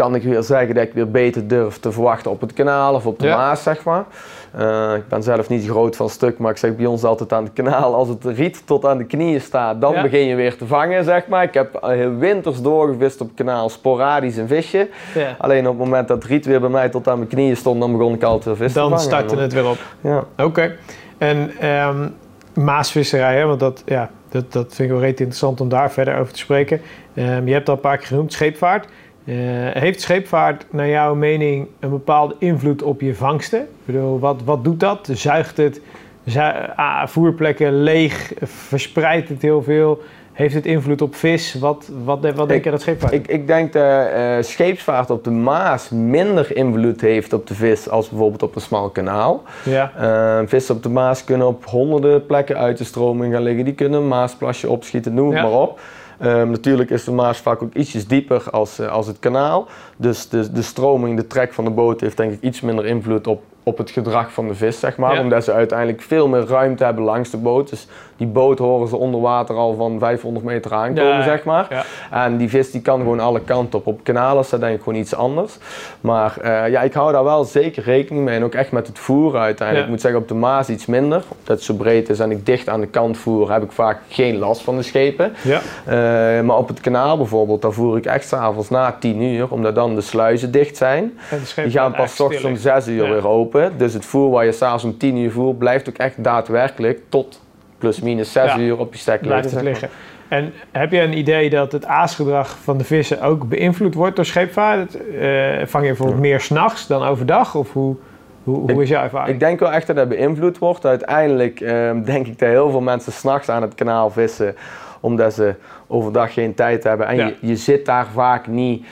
kan 0.00 0.14
ik 0.14 0.22
weer 0.22 0.42
zeggen 0.42 0.74
dat 0.74 0.84
ik 0.84 0.92
weer 0.92 1.10
beter 1.10 1.48
durf 1.48 1.78
te 1.78 1.92
verwachten 1.92 2.30
op 2.30 2.40
het 2.40 2.52
kanaal 2.52 2.94
of 2.94 3.06
op 3.06 3.18
de 3.18 3.26
Ja. 3.26 3.36
Maas, 3.36 3.62
zeg 3.62 3.84
maar. 3.84 4.04
Eh, 4.52 4.92
ik 4.96 5.08
ben 5.08 5.22
zelf 5.22 5.48
niet 5.48 5.68
groot 5.68 5.96
van 5.96 6.08
stuk, 6.08 6.38
maar 6.38 6.50
ik 6.50 6.56
zeg 6.56 6.76
bij 6.76 6.86
ons 6.86 7.04
altijd 7.04 7.32
aan 7.32 7.44
het 7.44 7.52
kanaal, 7.52 7.94
als 7.94 8.08
het 8.08 8.24
riet 8.24 8.66
tot 8.66 8.84
aan 8.86 8.98
de 8.98 9.04
knieën 9.04 9.40
staat, 9.40 9.80
dan 9.80 9.92
Ja. 9.92 10.02
begin 10.02 10.24
je 10.26 10.34
weer 10.34 10.56
te 10.56 10.66
vangen, 10.66 11.04
zeg 11.04 11.26
maar. 11.26 11.42
Ik 11.42 11.54
heb 11.54 11.74
eh, 11.74 11.88
heel 11.88 12.14
winters 12.14 12.62
doorgevist 12.62 13.20
op 13.20 13.26
het 13.26 13.36
kanaal, 13.36 13.68
sporadisch 13.68 14.36
een 14.36 14.48
visje. 14.48 14.88
Ja. 15.14 15.34
Alleen 15.38 15.68
op 15.68 15.78
het 15.78 15.84
moment 15.88 16.08
dat 16.08 16.16
het 16.22 16.26
riet 16.30 16.46
weer 16.46 16.60
bij 16.60 16.68
mij 16.70 16.88
tot 16.88 17.08
aan 17.08 17.16
mijn 17.16 17.28
knieën 17.30 17.56
stond, 17.56 17.80
dan 17.80 17.92
begon 17.96 18.14
ik 18.14 18.22
altijd 18.22 18.44
weer 18.44 18.56
vis 18.56 18.72
te 18.72 18.78
Dan 18.78 18.88
vangen. 18.88 19.04
startte 19.04 19.36
het 19.36 19.52
weer 19.52 19.68
op. 19.68 19.78
Ja. 20.00 20.24
Oké. 20.44 20.76
En 21.18 21.50
ehm, 21.60 22.08
maasvisserij, 22.54 23.36
hè, 23.36 23.44
want 23.46 23.60
dat, 23.60 23.82
ja, 23.86 24.10
dat, 24.28 24.52
dat 24.52 24.66
vind 24.74 24.88
ik 24.88 24.94
wel 24.94 25.00
reet 25.04 25.18
interessant 25.20 25.60
om 25.60 25.68
daar 25.68 25.90
verder 25.90 26.18
over 26.18 26.32
te 26.32 26.38
spreken. 26.38 26.80
Ehm, 27.14 27.46
je 27.46 27.52
hebt 27.52 27.68
al 27.68 27.74
een 27.74 27.80
paar 27.80 27.96
keer 27.98 28.06
genoemd, 28.06 28.32
scheepvaart. 28.32 28.88
Eh, 29.30 29.36
heeft 29.82 30.00
scheepvaart 30.00 30.64
naar 30.70 30.88
jouw 30.88 31.14
mening 31.14 31.66
een 31.80 31.90
bepaalde 31.90 32.34
invloed 32.38 32.82
op 32.82 33.00
je 33.00 33.14
vangsten? 33.14 33.60
Ik 33.60 33.66
bedoel, 33.84 34.18
wat, 34.18 34.40
wat 34.44 34.64
doet 34.64 34.80
dat? 34.80 35.08
Zuigt 35.12 35.56
het 35.56 35.80
zu- 36.26 36.40
ah, 36.76 37.06
voerplekken 37.06 37.82
leeg? 37.82 38.32
Verspreidt 38.42 39.28
het 39.28 39.42
heel 39.42 39.62
veel? 39.62 40.02
Heeft 40.32 40.54
het 40.54 40.66
invloed 40.66 41.02
op 41.02 41.14
vis? 41.14 41.54
Wat, 41.54 41.90
wat, 42.04 42.20
wat 42.34 42.36
denk 42.48 42.50
Ik- 42.50 42.64
je 42.64 42.70
dat 42.70 42.80
scheepvaart? 42.80 43.12
Ik, 43.12 43.26
ik 43.26 43.46
denk 43.46 43.72
dat 43.72 44.06
eh, 44.08 44.36
scheepsvaart 44.40 45.10
op 45.10 45.24
de 45.24 45.30
Maas 45.30 45.88
minder 45.90 46.56
invloed 46.56 47.00
heeft 47.00 47.32
op 47.32 47.46
de 47.46 47.54
vis 47.54 47.88
als 47.90 48.08
bijvoorbeeld 48.08 48.42
op 48.42 48.54
een 48.54 48.60
smal 48.60 48.88
kanaal. 48.88 49.42
ja. 49.64 49.92
Eh, 49.98 50.46
vissen 50.48 50.74
op 50.74 50.82
de 50.82 50.88
Maas 50.88 51.24
kunnen 51.24 51.46
op 51.46 51.64
honderden 51.64 52.26
plekken 52.26 52.56
uit 52.58 52.78
de 52.78 52.84
stroming 52.84 53.32
gaan 53.34 53.42
liggen. 53.42 53.64
Die 53.64 53.74
kunnen 53.74 54.00
een 54.00 54.08
Maasplasje 54.08 54.70
opschieten, 54.70 55.14
noem 55.14 55.28
het 55.28 55.36
Ja. 55.36 55.42
maar 55.42 55.60
op. 55.60 55.80
Ehm, 56.20 56.50
natuurlijk 56.50 56.90
is 56.90 57.04
de 57.04 57.10
Maas 57.10 57.38
vaak 57.38 57.62
ook 57.62 57.74
ietsjes 57.74 58.06
dieper 58.06 58.50
als, 58.50 58.78
eh, 58.78 58.92
als 58.92 59.06
het 59.06 59.18
kanaal. 59.18 59.68
Dus 59.96 60.28
de, 60.28 60.52
de 60.52 60.62
stroming, 60.62 61.16
de 61.16 61.26
trek 61.26 61.52
van 61.52 61.64
de 61.64 61.70
boot 61.70 62.00
heeft 62.00 62.16
denk 62.16 62.32
ik 62.32 62.42
iets 62.42 62.60
minder 62.60 62.86
invloed 62.86 63.26
op, 63.26 63.42
op 63.70 63.78
het 63.78 63.90
gedrag 63.90 64.32
van 64.32 64.48
de 64.48 64.54
vis, 64.54 64.80
zeg 64.80 64.96
maar. 64.96 65.14
Ja. 65.14 65.20
Omdat 65.20 65.44
ze 65.44 65.52
uiteindelijk 65.52 66.02
veel 66.02 66.28
meer 66.28 66.46
ruimte 66.46 66.84
hebben 66.84 67.04
langs 67.04 67.30
de 67.30 67.36
boot. 67.36 67.70
Dus 67.70 67.86
die 68.16 68.26
boot 68.28 68.58
horen 68.58 68.88
ze 68.88 68.96
onder 68.96 69.20
water 69.20 69.54
al 69.56 69.74
van 69.74 69.98
500 69.98 70.44
meter 70.44 70.72
aankomen, 70.74 71.16
Ja, 71.16 71.22
zeg 71.22 71.44
maar. 71.44 71.66
Ja. 71.70 71.84
En 72.24 72.36
die 72.36 72.48
vis 72.48 72.70
die 72.70 72.80
kan 72.80 72.98
gewoon 72.98 73.20
alle 73.20 73.40
kanten 73.40 73.78
op. 73.78 73.86
Op 73.86 74.04
kanalen 74.04 74.42
is 74.42 74.48
dat 74.48 74.60
denk 74.60 74.76
ik 74.76 74.82
gewoon 74.82 74.98
iets 74.98 75.14
anders. 75.14 75.56
Maar 76.00 76.36
eh, 76.42 76.68
ja, 76.70 76.80
ik 76.82 76.92
hou 76.92 77.12
daar 77.12 77.24
wel 77.24 77.44
zeker 77.44 77.82
rekening 77.82 78.24
mee. 78.24 78.36
En 78.36 78.44
ook 78.44 78.54
echt 78.54 78.72
met 78.72 78.86
het 78.86 78.98
voeren 78.98 79.40
uiteindelijk. 79.40 79.86
Ik 79.86 79.92
moet 79.92 80.00
zeggen, 80.00 80.20
op 80.20 80.28
de 80.28 80.34
Maas 80.34 80.68
iets 80.68 80.86
minder. 80.86 81.22
Omdat 81.28 81.46
het 81.56 81.62
zo 81.62 81.74
breed 81.74 82.08
is 82.08 82.18
en 82.18 82.30
ik 82.30 82.46
dicht 82.46 82.68
aan 82.68 82.80
de 82.80 82.86
kant 82.86 83.16
voer, 83.18 83.52
heb 83.52 83.62
ik 83.62 83.72
vaak 83.72 83.98
geen 84.08 84.38
last 84.38 84.62
van 84.62 84.76
de 84.76 84.82
schepen. 84.82 85.32
ja. 85.42 85.60
Eh, 85.84 86.44
maar 86.44 86.56
op 86.56 86.68
het 86.68 86.80
kanaal 86.80 87.16
bijvoorbeeld, 87.16 87.62
daar 87.62 87.72
voer 87.72 87.96
ik 87.96 88.06
echt 88.06 88.28
s'avonds 88.28 88.68
na 88.70 88.96
10 89.00 89.22
uur. 89.22 89.46
Omdat 89.50 89.74
dan 89.74 89.94
de 89.94 90.00
sluizen 90.00 90.50
dicht 90.50 90.76
zijn. 90.76 91.18
Die 91.54 91.70
gaan 91.70 91.92
pas 91.92 92.20
ochtends 92.20 92.44
om 92.44 92.56
stiller. 92.56 92.82
6 92.82 92.94
uur 92.94 93.10
weer 93.10 93.28
open. 93.28 93.59
Dus 93.76 93.92
het 93.94 94.04
voer 94.04 94.30
waar 94.30 94.44
je 94.44 94.52
s'avonds 94.52 94.84
om 94.84 94.96
10 94.98 95.16
uur 95.16 95.30
voert, 95.32 95.58
blijft 95.58 95.88
ook 95.88 95.96
echt 95.98 96.24
daadwerkelijk 96.24 97.00
tot 97.08 97.40
plus 97.78 98.00
minus 98.00 98.32
6 98.32 98.44
Ja. 98.44 98.58
uur 98.58 98.78
op 98.78 98.92
je 98.92 98.98
stek 98.98 99.20
liggen. 99.24 99.50
het 99.54 99.62
liggen. 99.62 99.88
En 100.28 100.52
heb 100.70 100.92
je 100.92 101.00
een 101.00 101.18
idee 101.18 101.50
dat 101.50 101.72
het 101.72 101.86
aasgedrag 101.86 102.58
van 102.62 102.78
de 102.78 102.84
vissen 102.84 103.22
ook 103.22 103.48
beïnvloed 103.48 103.94
wordt 103.94 104.16
door 104.16 104.24
scheepvaart? 104.24 104.94
Eh, 104.96 105.30
vang 105.66 105.84
je 105.84 105.88
bijvoorbeeld 105.90 106.20
meer 106.20 106.40
s'nachts 106.40 106.86
dan 106.86 107.02
overdag? 107.02 107.54
Of 107.54 107.72
hoe, 107.72 107.96
hoe, 108.44 108.56
hoe 108.58 108.70
Ik- 108.70 108.78
is 108.78 108.88
jouw 108.88 109.02
ervaring? 109.02 109.34
Ik 109.34 109.40
denk 109.40 109.60
wel 109.60 109.72
echt 109.72 109.86
dat 109.86 109.96
dat 109.96 110.08
beïnvloed 110.08 110.58
wordt. 110.58 110.86
Uiteindelijk 110.86 111.60
ehm, 111.60 112.02
denk 112.02 112.26
ik 112.26 112.38
dat 112.38 112.48
heel 112.48 112.70
veel 112.70 112.80
mensen 112.80 113.12
s'nachts 113.12 113.48
aan 113.48 113.62
het 113.62 113.74
kanaal 113.74 114.10
vissen. 114.10 114.54
Omdat 115.00 115.34
ze 115.34 115.54
overdag 115.86 116.32
geen 116.32 116.54
tijd 116.54 116.84
hebben. 116.84 117.06
En 117.06 117.16
Ja. 117.16 117.26
je, 117.26 117.34
je 117.40 117.56
zit 117.56 117.86
daar 117.86 118.06
vaak 118.06 118.46
niet... 118.46 118.86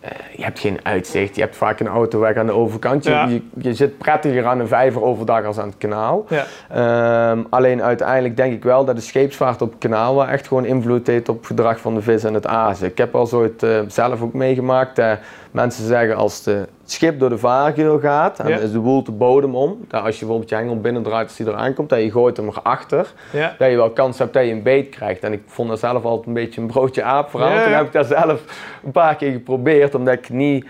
eh, 0.00 0.10
je 0.36 0.42
hebt 0.44 0.58
geen 0.58 0.78
uitzicht. 0.82 1.34
Je 1.34 1.40
hebt 1.40 1.56
vaak 1.56 1.80
een 1.80 1.86
autoweg 1.86 2.36
aan 2.36 2.46
de 2.46 2.52
overkant. 2.52 3.04
Je, 3.04 3.10
Ja. 3.10 3.26
je, 3.26 3.42
je 3.56 3.74
zit 3.74 3.98
prettiger 3.98 4.46
aan 4.46 4.60
een 4.60 4.68
vijver 4.68 5.02
overdag 5.02 5.44
als 5.44 5.58
aan 5.58 5.66
het 5.68 5.78
kanaal. 5.78 6.24
ja. 6.28 6.44
Ehm, 6.68 7.42
alleen 7.50 7.82
uiteindelijk 7.82 8.36
denk 8.36 8.52
ik 8.52 8.62
wel 8.62 8.84
dat 8.84 8.96
de 8.96 9.02
scheepsvaart 9.02 9.62
op 9.62 9.70
het 9.70 9.78
kanaal 9.78 10.14
wel 10.14 10.26
echt 10.26 10.46
gewoon 10.48 10.64
invloed 10.64 11.06
heeft 11.06 11.28
op 11.28 11.36
het 11.38 11.46
gedrag 11.46 11.80
van 11.80 11.94
de 11.94 12.02
vis 12.02 12.24
en 12.24 12.34
het 12.34 12.46
azen. 12.46 12.88
Ik 12.88 12.98
heb 12.98 13.14
al 13.14 13.26
zo 13.26 13.42
het 13.42 13.62
eh, 13.62 13.78
zelf 13.88 14.22
ook 14.22 14.32
meegemaakt 14.32 14.96
dat 14.96 15.18
mensen 15.50 15.86
zeggen 15.86 16.16
als 16.16 16.42
de- 16.42 16.50
het 16.52 16.90
schip 16.90 17.18
door 17.20 17.28
de 17.28 17.38
vaargeul 17.38 17.98
gaat 17.98 18.38
en 18.38 18.48
Ja. 18.48 18.56
is 18.58 18.72
de 18.72 18.78
woelt 18.78 19.06
de 19.06 19.12
bodem 19.12 19.54
om, 19.54 19.84
dat 19.88 20.02
als 20.02 20.12
je 20.14 20.18
bijvoorbeeld 20.20 20.48
je 20.50 20.56
hengel 20.56 20.80
binnendraait 20.80 21.26
als 21.28 21.36
die 21.36 21.46
eraan 21.48 21.74
komt, 21.74 21.88
dat 21.88 22.00
je 22.00 22.10
gooit 22.10 22.36
hem 22.36 22.48
erachter, 22.48 23.12
Ja. 23.32 23.54
dat 23.58 23.70
je 23.70 23.76
wel 23.76 23.90
kans 23.90 24.18
hebt 24.18 24.32
dat 24.32 24.44
je 24.44 24.50
een 24.52 24.62
beet 24.62 24.88
krijgt. 24.88 25.22
En 25.22 25.32
ik 25.32 25.42
vond 25.46 25.68
dat 25.68 25.78
zelf 25.78 26.04
altijd 26.04 26.26
een 26.26 26.32
beetje 26.32 26.60
een 26.60 26.66
broodje 26.66 27.02
aap 27.02 27.30
verhaal. 27.30 27.50
Ja, 27.52 27.64
Toen 27.64 27.72
heb 27.72 27.86
ik 27.86 27.92
dat 27.92 28.06
zelf 28.06 28.42
een 28.84 28.92
paar 28.92 29.16
keer 29.16 29.32
geprobeerd, 29.32 29.94
omdat 29.94 30.14
ik 30.14 30.28
niet... 30.30 30.66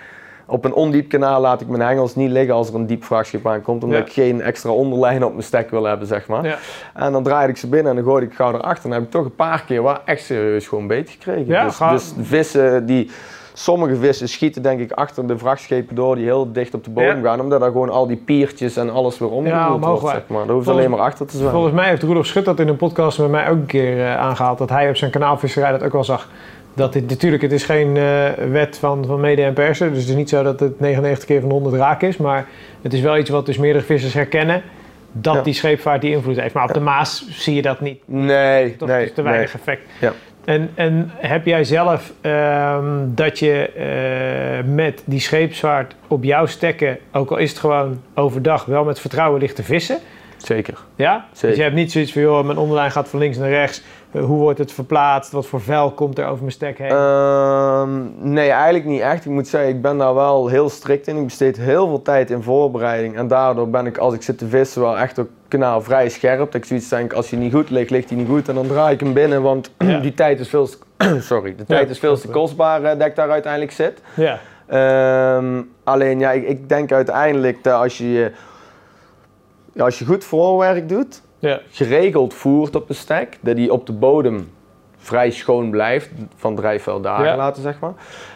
Op 0.47 0.65
een 0.65 0.75
ondiep 0.75 1.09
kanaal 1.09 1.41
laat 1.41 1.61
ik 1.61 1.69
mijn 1.69 1.83
hengels 1.83 2.15
niet 2.15 2.31
liggen 2.31 2.55
als 2.55 2.69
er 2.69 2.75
een 2.75 2.87
diep 2.87 3.05
vrachtschip 3.05 3.47
aankomt, 3.47 3.85
omdat 3.85 3.99
Ja. 3.99 4.05
ik 4.05 4.13
geen 4.13 4.41
extra 4.43 4.71
onderlijn 4.71 5.25
op 5.25 5.31
mijn 5.33 5.43
stek 5.45 5.71
wil 5.71 5.85
hebben, 5.85 6.07
zeg 6.07 6.27
maar. 6.27 6.45
Ja. 6.45 6.57
En 6.95 7.13
dan 7.13 7.23
draaide 7.23 7.53
ik 7.53 7.59
ze 7.59 7.69
binnen 7.69 7.91
en 7.91 7.97
dan 7.97 8.05
gooide 8.05 8.27
ik 8.27 8.33
gauw 8.35 8.53
erachter. 8.55 8.85
En 8.85 8.91
dan 8.91 8.93
heb 8.99 9.03
ik 9.03 9.11
toch 9.11 9.25
een 9.25 9.35
paar 9.35 9.65
keer 9.67 9.83
wel 9.83 9.99
echt 10.05 10.25
serieus 10.25 10.69
gewoon 10.69 10.87
beet 10.87 11.11
gekregen. 11.11 11.47
Ja, 11.47 11.65
dus, 11.65 11.79
dus 11.91 12.13
vissen 12.21 12.87
die... 12.87 13.11
Sommige 13.63 13.97
vissen 13.97 14.29
schieten 14.29 14.63
denk 14.63 14.81
ik 14.81 14.93
achter 14.93 15.27
de 15.27 15.39
vrachtschepen 15.39 15.95
door 15.95 16.15
die 16.15 16.25
heel 16.25 16.53
dicht 16.53 16.75
op 16.75 16.85
de 16.85 16.91
bodem 16.91 17.17
Ja. 17.17 17.23
gaan. 17.29 17.41
Omdat 17.41 17.61
daar 17.61 17.71
gewoon 17.71 17.91
al 17.91 18.07
die 18.07 18.17
piertjes 18.17 18.77
en 18.77 18.91
alles 18.91 19.19
weer 19.19 19.31
omgevoerd 19.31 19.75
omhoog 19.75 20.01
wordt, 20.01 20.17
zeg 20.17 20.27
maar. 20.29 20.39
Daar 20.47 20.55
hoeft 20.55 20.65
Volgens- 20.65 20.69
alleen 20.87 20.91
maar 20.91 21.01
achter 21.09 21.27
te 21.27 21.33
zwemmen. 21.33 21.53
Volgens 21.53 21.75
mij 21.75 21.89
heeft 21.89 22.03
Roelof 22.03 22.27
Schut 22.27 22.45
dat 22.45 22.61
in 22.61 22.69
een 22.69 22.77
podcast 22.77 23.19
met 23.19 23.31
mij 23.31 23.49
ook 23.49 23.57
een 23.57 23.67
keer 23.67 23.99
eh, 24.01 24.17
aangehaald. 24.19 24.59
Dat 24.59 24.69
hij 24.71 24.89
op 24.89 24.97
zijn 24.97 25.11
kanaalvisserij 25.11 25.71
dat 25.71 25.83
ook 25.83 25.93
wel 25.93 26.05
zag. 26.05 26.29
Dat 26.75 26.93
dit, 26.93 27.09
natuurlijk, 27.09 27.43
het 27.43 27.53
is 27.53 27.65
geen 27.65 27.97
eh, 27.97 28.29
wet 28.51 28.79
van, 28.79 29.05
van 29.07 29.21
mede 29.21 29.43
en 29.43 29.53
persen. 29.53 29.89
Dus 29.93 30.01
het 30.01 30.09
is 30.09 30.15
niet 30.15 30.29
zo 30.29 30.43
dat 30.43 30.61
het 30.61 30.81
99 30.81 31.25
keer 31.29 31.41
van 31.41 31.49
de 31.49 31.55
100 31.55 31.75
raak 31.77 32.03
is. 32.03 32.17
Maar 32.17 32.47
het 32.83 32.93
is 32.93 33.01
wel 33.01 33.17
iets 33.19 33.31
wat 33.31 33.47
dus 33.47 33.59
meerdere 33.59 33.85
vissers 33.85 34.15
herkennen. 34.15 34.63
Dat 35.13 35.35
Ja. 35.35 35.43
die 35.43 35.55
scheepvaart 35.55 36.01
die 36.01 36.11
invloed 36.11 36.41
heeft. 36.41 36.55
Maar 36.55 36.65
op 36.65 36.73
de 36.75 36.81
Maas 36.81 37.27
zie 37.31 37.55
je 37.55 37.63
dat 37.63 37.81
niet. 37.81 38.01
Nee, 38.05 38.77
Toch 38.77 38.89
nee, 38.89 39.05
is 39.05 39.13
te 39.15 39.23
nee. 39.23 39.31
weinig 39.31 39.55
effect. 39.55 39.83
Ja. 40.01 40.13
En, 40.45 40.71
en 40.75 41.11
heb 41.15 41.47
jij 41.47 41.65
zelf 41.65 42.13
ehm, 42.21 43.07
dat 43.07 43.39
je 43.39 43.69
eh, 43.69 44.73
met 44.75 45.03
die 45.05 45.21
scheepsvaart 45.21 45.95
op 46.07 46.25
jouw 46.25 46.47
stekken, 46.47 46.99
ook 47.13 47.31
al 47.31 47.37
is 47.37 47.51
het 47.51 47.59
gewoon 47.59 48.01
overdag, 48.15 48.65
wel 48.65 48.85
met 48.85 49.01
vertrouwen 49.01 49.41
ligt 49.41 49.57
te 49.57 49.63
vissen? 49.63 49.99
Zeker. 50.37 50.79
Ja? 50.97 51.27
Zeker. 51.33 51.49
Dus 51.49 51.57
je 51.57 51.63
hebt 51.63 51.75
niet 51.75 51.93
zoiets 51.93 52.13
van, 52.13 52.23
joh, 52.23 52.45
mijn 52.45 52.59
onderlijn 52.59 52.91
gaat 52.91 53.09
van 53.09 53.19
links 53.19 53.37
naar 53.37 53.49
rechts. 53.49 53.83
Eh, 54.13 54.25
hoe 54.25 54.39
wordt 54.39 54.59
het 54.59 54.73
verplaatst? 54.73 55.33
Wat 55.33 55.47
voor 55.47 55.61
vuil 55.61 55.91
komt 55.91 56.19
er 56.19 56.27
over 56.27 56.39
mijn 56.41 56.53
stek 56.53 56.79
heen? 56.79 56.89
Ehm, 56.91 58.01
nee, 58.33 58.51
eigenlijk 58.51 58.85
niet 58.85 59.01
echt. 59.01 59.25
Ik 59.25 59.31
moet 59.31 59.49
zeggen, 59.49 59.71
ik 59.71 59.83
ben 59.83 59.99
daar 59.99 60.15
wel 60.15 60.49
heel 60.49 60.69
strikt 60.69 61.07
in. 61.07 61.17
Ik 61.17 61.25
besteed 61.25 61.57
heel 61.57 61.87
veel 61.89 62.03
tijd 62.03 62.31
in 62.31 62.43
voorbereiding. 62.43 63.17
En 63.17 63.29
daardoor 63.29 63.69
ben 63.69 63.87
ik, 63.87 63.99
als 63.99 64.15
ik 64.15 64.23
zit 64.23 64.39
te 64.39 64.47
vissen, 64.49 64.83
wel 64.83 64.99
echt 64.99 65.19
ook 65.19 65.29
kanaal 65.49 65.83
vrij 65.83 66.09
scherp. 66.09 66.39
Dat 66.39 66.55
ik 66.55 66.65
zoiets 66.65 66.89
denk, 66.89 67.13
als 67.13 67.31
hij 67.31 67.39
niet 67.39 67.53
goed 67.53 67.71
ligt, 67.71 67.91
ligt 67.91 68.09
hij 68.09 68.19
niet 68.19 68.29
goed. 68.29 68.49
En 68.49 68.55
dan 68.55 68.67
draai 68.67 68.95
ik 68.95 69.01
hem 69.01 69.13
binnen, 69.13 69.43
want 69.43 69.71
Ja. 69.79 69.99
die 70.01 70.15
tijd 70.15 70.41
is 70.41 70.49
veel, 70.49 70.67
te- 70.69 71.19
sorry, 71.33 71.55
de 71.57 71.65
tijd 71.65 71.91
is 71.91 71.99
veel 71.99 72.17
te 72.19 72.29
kostbaar 72.29 72.83
eh, 72.85 72.99
dat 72.99 73.07
ik 73.09 73.17
daar 73.17 73.31
uiteindelijk 73.31 73.73
zit. 73.73 74.01
ja. 74.17 74.39
Ehm, 74.67 75.63
alleen, 75.85 76.19
ja, 76.19 76.31
ik, 76.31 76.49
ik 76.49 76.69
denk 76.69 76.93
uiteindelijk 76.93 77.63
dat 77.65 77.81
als 77.81 77.99
je, 77.99 78.33
als 79.79 79.99
je 79.99 80.05
goed 80.05 80.25
voorwerk 80.25 80.89
doet, 80.89 81.23
Ja. 81.41 81.61
geregeld 81.71 82.35
voert 82.35 82.77
op 82.77 82.89
de 82.89 82.95
stek, 82.95 83.39
dat 83.41 83.57
die 83.57 83.73
op 83.73 83.87
de 83.87 83.93
bodem 83.93 84.51
vrij 84.97 85.31
schoon 85.31 85.71
blijft, 85.71 86.11
van 86.37 86.55
drijfvuil 86.57 87.01
dagen 87.01 87.25
Ja. 87.25 87.37
laten 87.37 87.63
zeg 87.63 87.79
maar. 87.81 87.93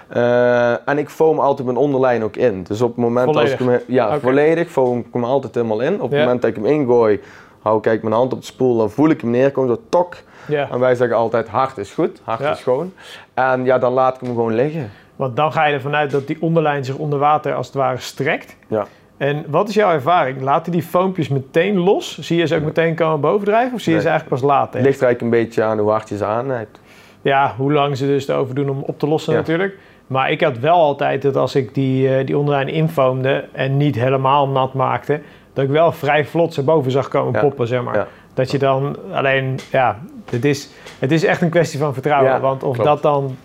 Eh, 0.09 0.89
en 0.89 0.99
ik 0.99 1.09
foam 1.09 1.39
altijd 1.39 1.67
mijn 1.67 1.79
onderlijn 1.79 2.25
ook 2.25 2.37
in. 2.37 2.63
Dus 2.63 2.81
op 2.81 2.89
het 2.89 2.97
moment 2.97 3.25
Volledig? 3.25 3.61
als 3.61 3.61
ik 3.61 3.67
hem, 3.67 3.81
ja, 3.87 4.21
volledig 4.21 4.69
foam 4.69 4.99
ik 4.99 5.07
hem 5.13 5.25
altijd 5.25 5.55
helemaal 5.55 5.81
in. 5.81 6.01
Op 6.01 6.11
het 6.11 6.19
moment 6.21 6.41
dat 6.43 6.51
ik 6.51 6.57
hem 6.57 6.67
ingooi, 6.67 7.21
hou 7.63 7.91
ik 7.91 8.03
mijn 8.03 8.15
hand 8.15 8.33
op 8.33 8.41
de 8.41 8.47
spoel, 8.47 8.77
dan 8.77 8.91
voel 8.91 9.09
ik 9.09 9.21
hem 9.21 9.31
neerkomen, 9.31 9.75
zo 9.77 9.83
tok. 9.89 10.17
En 10.49 10.79
wij 10.79 10.95
zeggen 10.95 11.17
altijd 11.17 11.49
hard 11.49 11.79
is 11.79 11.91
goed, 11.93 12.21
hard 12.25 12.41
is 12.41 12.59
schoon. 12.59 12.93
En 13.35 13.65
ja, 13.65 13.79
dan 13.79 13.93
laat 13.93 14.15
ik 14.15 14.21
hem 14.21 14.29
gewoon 14.31 14.55
liggen. 14.55 14.91
Want 15.17 15.37
dan 15.37 15.53
ga 15.53 15.65
je 15.65 15.75
ervan 15.75 15.95
uit 15.95 16.11
dat 16.11 16.27
die 16.27 16.37
onderlijn 16.41 16.85
zich 16.85 16.97
onder 16.97 17.19
water 17.19 17.55
als 17.55 17.67
het 17.67 17.75
ware 17.77 17.99
strekt. 17.99 18.57
Ja. 18.69 18.87
En 19.17 19.45
wat 19.49 19.69
is 19.69 19.75
jouw 19.75 19.91
ervaring? 19.93 20.41
Laten 20.41 20.73
die 20.73 20.83
foompjes 20.83 21.29
meteen 21.29 21.77
los? 21.79 22.19
Zie 22.19 22.39
je 22.39 22.47
ze 22.47 22.57
ook 22.57 22.63
meteen 22.63 22.95
komen 22.95 23.21
bovendrijven? 23.21 23.75
Of 23.75 23.81
zie 23.81 23.89
je 23.93 23.99
Nee. 23.99 24.07
ze 24.07 24.11
eigenlijk 24.13 24.41
pas 24.43 24.51
later? 24.51 24.77
Het 24.77 24.87
ligt 24.87 25.01
er 25.01 25.07
eigenlijk 25.07 25.35
een 25.37 25.43
beetje 25.45 25.63
aan 25.63 25.79
hoe 25.79 25.91
hard 25.91 26.09
je 26.09 26.17
ze 26.17 26.25
aanneemt. 26.25 26.81
Ja, 27.23 27.55
hoe 27.57 27.73
lang 27.73 27.97
ze 27.97 28.07
dus 28.07 28.29
erover 28.29 28.55
doen 28.55 28.69
om 28.71 28.83
op 28.87 28.99
te 28.99 29.07
lossen 29.07 29.33
Ja. 29.33 29.39
natuurlijk. 29.39 29.77
Maar 30.07 30.31
ik 30.31 30.41
had 30.41 30.59
wel 30.59 30.75
altijd 30.75 31.23
dat 31.23 31.37
als 31.37 31.55
ik 31.55 31.75
die, 31.75 32.17
eh, 32.17 32.27
die 32.27 32.39
onderlijn 32.39 32.69
infoamde 32.69 33.45
en 33.53 33.77
niet 33.77 33.95
helemaal 33.95 34.49
nat 34.49 34.75
maakte, 34.75 35.21
dat 35.53 35.65
ik 35.65 35.71
wel 35.71 35.93
vrij 35.93 36.25
vlot 36.25 36.55
ze 36.55 36.63
boven 36.63 36.91
zag 36.91 37.09
komen 37.09 37.33
Ja. 37.33 37.41
poppen, 37.41 37.67
zeg 37.67 37.83
maar. 37.83 37.95
Ja. 37.97 38.07
Dat 38.35 38.51
je 38.51 38.59
dan 38.59 38.97
alleen, 39.13 39.59
ja, 39.71 39.99
het 40.31 40.45
is, 40.45 40.69
het 40.99 41.13
is 41.13 41.25
echt 41.25 41.43
een 41.43 41.49
kwestie 41.51 41.79
van 41.79 41.93
vertrouwen. 41.93 42.41
Want 42.41 42.63
of 42.63 42.73
klopt. 42.75 42.89
dat 42.89 43.03
dan 43.03 43.37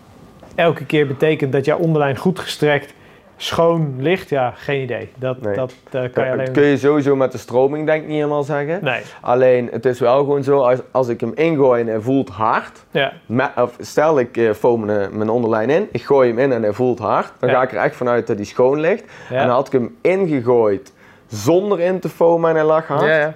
elke 0.54 0.84
keer 0.84 1.06
betekent 1.06 1.52
dat 1.52 1.64
jouw 1.64 1.78
onderlijn 1.78 2.16
goed 2.16 2.38
gestrekt 2.38 2.94
schoon 3.42 3.94
ligt, 3.98 4.28
ja, 4.28 4.52
geen 4.56 4.82
idee. 4.82 5.12
Dat, 5.16 5.40
Nee. 5.40 5.54
dat 5.54 5.72
eh, 5.84 5.90
kan 5.90 6.02
je 6.02 6.10
Dat 6.12 6.26
alleen... 6.26 6.52
kun 6.52 6.62
je 6.62 6.76
sowieso 6.76 7.16
met 7.16 7.32
de 7.32 7.38
stroming 7.38 7.86
denk 7.86 8.00
ik 8.02 8.06
niet 8.08 8.16
helemaal 8.16 8.42
zeggen. 8.42 8.78
Nee, 8.84 9.00
Alleen 9.20 9.68
het 9.72 9.84
is 9.86 10.00
wel 10.00 10.18
gewoon 10.18 10.42
zo, 10.42 10.58
als, 10.60 10.78
als 10.90 11.08
ik 11.08 11.20
hem 11.20 11.32
ingooi 11.34 11.80
en 11.80 11.86
hij 11.86 12.00
voelt 12.00 12.28
hard. 12.28 12.84
ja. 12.90 13.12
of 13.56 13.76
stel 13.78 14.18
ik 14.18 14.36
eh, 14.36 14.50
foam 14.52 14.84
mijn, 14.84 15.16
mijn 15.16 15.28
onderlijn 15.30 15.70
in, 15.70 15.88
ik 15.92 16.02
gooi 16.04 16.28
hem 16.28 16.38
in 16.38 16.52
en 16.52 16.62
hij 16.62 16.72
voelt 16.72 16.98
hard. 16.98 17.32
Dan 17.38 17.48
Ja. 17.48 17.54
ga 17.54 17.62
ik 17.62 17.72
er 17.72 17.78
echt 17.78 17.96
vanuit 17.96 18.26
dat 18.26 18.36
hij 18.36 18.44
schoon 18.44 18.80
ligt. 18.80 19.04
Ja. 19.30 19.36
En 19.36 19.46
dan 19.46 19.54
had 19.56 19.66
ik 19.66 19.72
hem 19.72 19.96
ingegooid 20.00 20.92
zonder 21.26 21.80
in 21.80 22.00
te 22.00 22.08
foamen 22.08 22.50
en 22.50 22.56
hij 22.56 22.64
lag 22.64 22.86
hard. 22.86 23.04
Ja. 23.06 23.34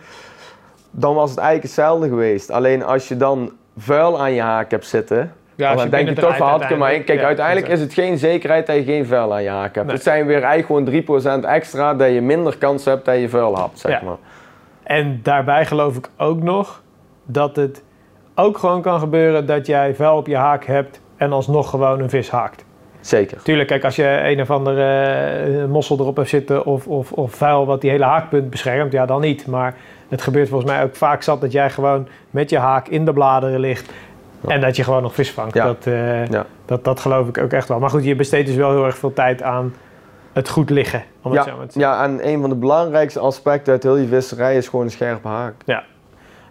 Dan 0.91 1.15
was 1.15 1.31
het 1.31 1.39
eigenlijk 1.39 1.67
hetzelfde 1.67 2.09
geweest. 2.09 2.51
Alleen 2.51 2.85
als 2.85 3.09
je 3.09 3.17
dan 3.17 3.53
vuil 3.77 4.21
aan 4.21 4.33
je 4.33 4.41
haak 4.41 4.71
hebt 4.71 4.87
zitten. 4.87 5.33
Ja, 5.57 5.71
als 5.73 5.81
dan 5.81 5.91
denk 5.91 6.09
je 6.09 6.15
toch 6.15 6.37
van 6.37 6.49
had 6.49 6.71
ik 6.71 6.79
maar. 6.79 6.91
Kijk, 6.99 7.23
uiteindelijk- 7.23 7.69
is 7.69 7.81
het 7.81 7.95
geen 7.95 8.19
zekerheid 8.19 8.67
dat 8.67 8.77
je 8.77 8.85
geen 8.85 9.07
vuil 9.07 9.35
aan 9.35 9.43
je 9.43 9.49
haak 9.49 9.75
hebt. 9.75 9.87
Nee. 9.87 9.95
Het 9.95 10.05
zijn 10.05 10.27
weer 10.27 10.43
eigenlijk 10.43 10.67
gewoon 10.67 10.85
3% 10.85 11.45
extra 11.45 11.95
dat 11.95 12.13
je 12.13 12.21
minder 12.21 12.59
kans 12.59 12.85
hebt 12.85 13.05
dat 13.05 13.19
je 13.21 13.29
vuil 13.29 13.57
hebt, 13.59 13.79
zeg 13.79 13.93
Ja. 13.93 14.01
maar. 14.05 14.17
En 14.83 15.21
daarbij 15.23 15.67
geloof 15.67 15.97
ik 15.97 16.09
ook 16.17 16.43
nog 16.43 16.83
dat 17.25 17.57
het 17.57 17.83
ook 18.35 18.59
gewoon 18.59 18.83
kan 18.83 18.99
gebeuren 18.99 19.47
dat 19.47 19.67
jij 19.67 19.95
vuil 19.95 20.17
op 20.17 20.27
je 20.27 20.37
haak 20.37 20.65
hebt 20.65 21.01
en 21.17 21.33
alsnog 21.33 21.71
gewoon 21.71 22.01
een 22.01 22.11
vis 22.11 22.31
haakt. 22.31 22.65
Zeker. 23.01 23.43
Tuurlijk, 23.43 23.69
kijk, 23.69 23.85
als 23.85 23.97
je 23.97 24.21
een 24.23 24.41
of 24.41 24.51
andere 24.51 25.03
eh, 25.03 25.65
mossel 25.65 25.99
erop 25.99 26.17
hebt 26.17 26.29
zitten 26.29 26.65
of, 26.65 26.87
of, 26.87 27.13
of 27.13 27.33
vuil 27.35 27.67
wat 27.67 27.81
die 27.81 27.91
hele 27.91 28.05
haakpunt 28.05 28.51
beschermt, 28.51 28.93
ja 28.93 29.07
dan 29.07 29.21
niet. 29.21 29.47
Maar 29.47 29.75
het 30.09 30.23
gebeurt 30.23 30.49
volgens 30.49 30.71
mij 30.71 30.83
ook 30.83 30.97
vaak 30.97 31.23
zat 31.23 31.41
dat 31.41 31.53
jij 31.53 31.71
gewoon 31.71 32.09
met 32.31 32.51
je 32.51 32.59
haak 32.59 32.89
in 32.89 33.05
de 33.05 33.13
bladeren 33.13 33.61
ligt 33.61 33.93
en 34.47 34.61
dat 34.61 34.77
je 34.77 34.85
gewoon 34.85 35.03
nog 35.03 35.15
vis 35.15 35.31
vangt. 35.31 35.55
Ja. 35.55 35.65
Dat, 35.65 35.87
eh, 35.87 36.27
Ja. 36.27 36.47
dat, 36.65 36.85
dat 36.85 37.01
geloof 37.01 37.29
ik 37.29 37.39
ook 37.39 37.53
echt 37.53 37.69
wel. 37.69 37.79
Maar 37.79 37.91
goed, 37.91 38.05
je 38.05 38.17
besteedt 38.17 38.47
dus 38.47 38.57
wel 38.57 38.71
heel 38.71 38.85
erg 38.85 38.97
veel 38.99 39.13
tijd 39.13 39.43
aan 39.43 39.75
het 40.33 40.49
goed 40.49 40.71
liggen. 40.71 41.03
Om 41.23 41.33
het 41.33 41.45
Ja, 41.45 41.51
zo 41.51 41.57
maar 41.57 41.67
te 41.67 41.73
zeggen. 41.81 41.93
ja, 41.93 42.05
en 42.05 42.29
een 42.33 42.41
van 42.41 42.51
de 42.51 42.57
belangrijkste 42.57 43.19
aspecten 43.21 43.73
uit 43.73 43.83
heel 43.83 43.97
je 43.97 44.07
visserij 44.07 44.57
is 44.57 44.69
gewoon 44.69 44.85
een 44.85 44.91
scherpe 44.91 45.29
haak. 45.29 45.55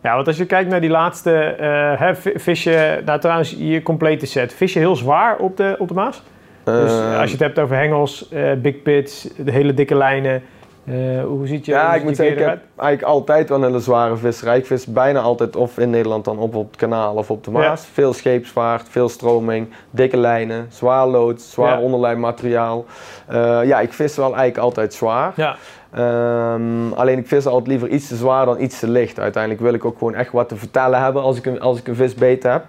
Ja, 0.04 0.16
want 0.16 0.28
als 0.28 0.38
je 0.38 0.46
kijkt 0.46 0.70
naar 0.70 0.82
die 0.82 0.90
laatste, 0.90 1.32
eh, 1.40 2.00
hè, 2.00 2.16
vi- 2.16 2.34
vis 2.40 2.64
je, 2.64 3.02
nou 3.06 3.20
trouwens, 3.20 3.56
je 3.60 3.84
complete 3.84 4.26
set, 4.26 4.54
vis 4.54 4.74
je 4.74 4.80
heel 4.80 4.96
zwaar 4.96 5.38
op 5.38 5.58
de, 5.58 5.76
op 5.80 5.88
de 5.88 5.94
Maas? 5.94 6.24
Dus 6.64 6.92
Eh, 7.00 7.16
als 7.20 7.26
je 7.26 7.32
het 7.38 7.40
hebt 7.46 7.60
over 7.60 7.76
hengels, 7.76 8.30
eh, 8.30 8.52
big 8.58 8.82
pits, 8.82 9.30
de 9.38 9.52
hele 9.52 9.74
dikke 9.74 9.96
lijnen, 9.96 10.42
eh, 10.86 11.24
hoe 11.24 11.48
ziet 11.48 11.66
je 11.66 11.72
ja, 11.72 11.94
ik 11.94 12.04
moet 12.04 12.16
zeggen, 12.16 12.38
ik 12.38 12.44
heb 12.48 12.60
eigenlijk 12.76 13.12
altijd 13.14 13.50
wel 13.50 13.58
een 13.58 13.64
hele 13.64 13.80
zware 13.80 14.16
visserij. 14.18 14.58
Ik 14.58 14.66
vis 14.66 14.86
bijna 14.86 15.20
altijd 15.20 15.56
of 15.56 15.78
in 15.78 15.90
Nederland 15.90 16.26
dan 16.26 16.38
op 16.38 16.56
op 16.56 16.68
het 16.68 16.80
kanaal 16.80 17.16
of 17.16 17.32
op 17.32 17.44
de 17.44 17.52
Maas. 17.52 17.86
Veel 17.94 18.14
scheepsvaart, 18.14 18.90
veel 18.90 19.10
stroming, 19.10 19.68
dikke 19.90 20.18
lijnen, 20.18 20.68
zwaar 20.70 21.08
lood, 21.08 21.42
zwaar 21.42 21.78
Ja. 21.78 21.82
onderlijnmateriaal. 21.82 22.86
Eh, 23.28 23.60
ja, 23.64 23.80
ik 23.80 23.94
vis 23.94 24.16
wel 24.16 24.26
eigenlijk 24.26 24.58
altijd 24.58 24.94
zwaar. 24.94 25.34
Ja, 25.36 25.56
Ehm, 25.94 26.92
alleen 26.96 27.18
ik 27.18 27.28
vis 27.28 27.46
altijd 27.46 27.68
liever 27.68 27.88
iets 27.88 28.08
te 28.08 28.16
zwaar 28.16 28.46
dan 28.46 28.62
iets 28.62 28.80
te 28.80 28.88
licht. 28.90 29.20
Uiteindelijk 29.20 29.64
wil 29.64 29.74
ik 29.74 29.86
ook 29.86 29.98
gewoon 29.98 30.16
echt 30.16 30.32
wat 30.32 30.50
te 30.50 30.56
vertellen 30.56 31.02
hebben 31.02 31.22
als 31.22 31.38
ik 31.38 31.46
een, 31.46 31.62
als 31.62 31.80
ik 31.80 31.88
een 31.88 31.96
vis 31.96 32.14
beet 32.16 32.44
heb. 32.44 32.66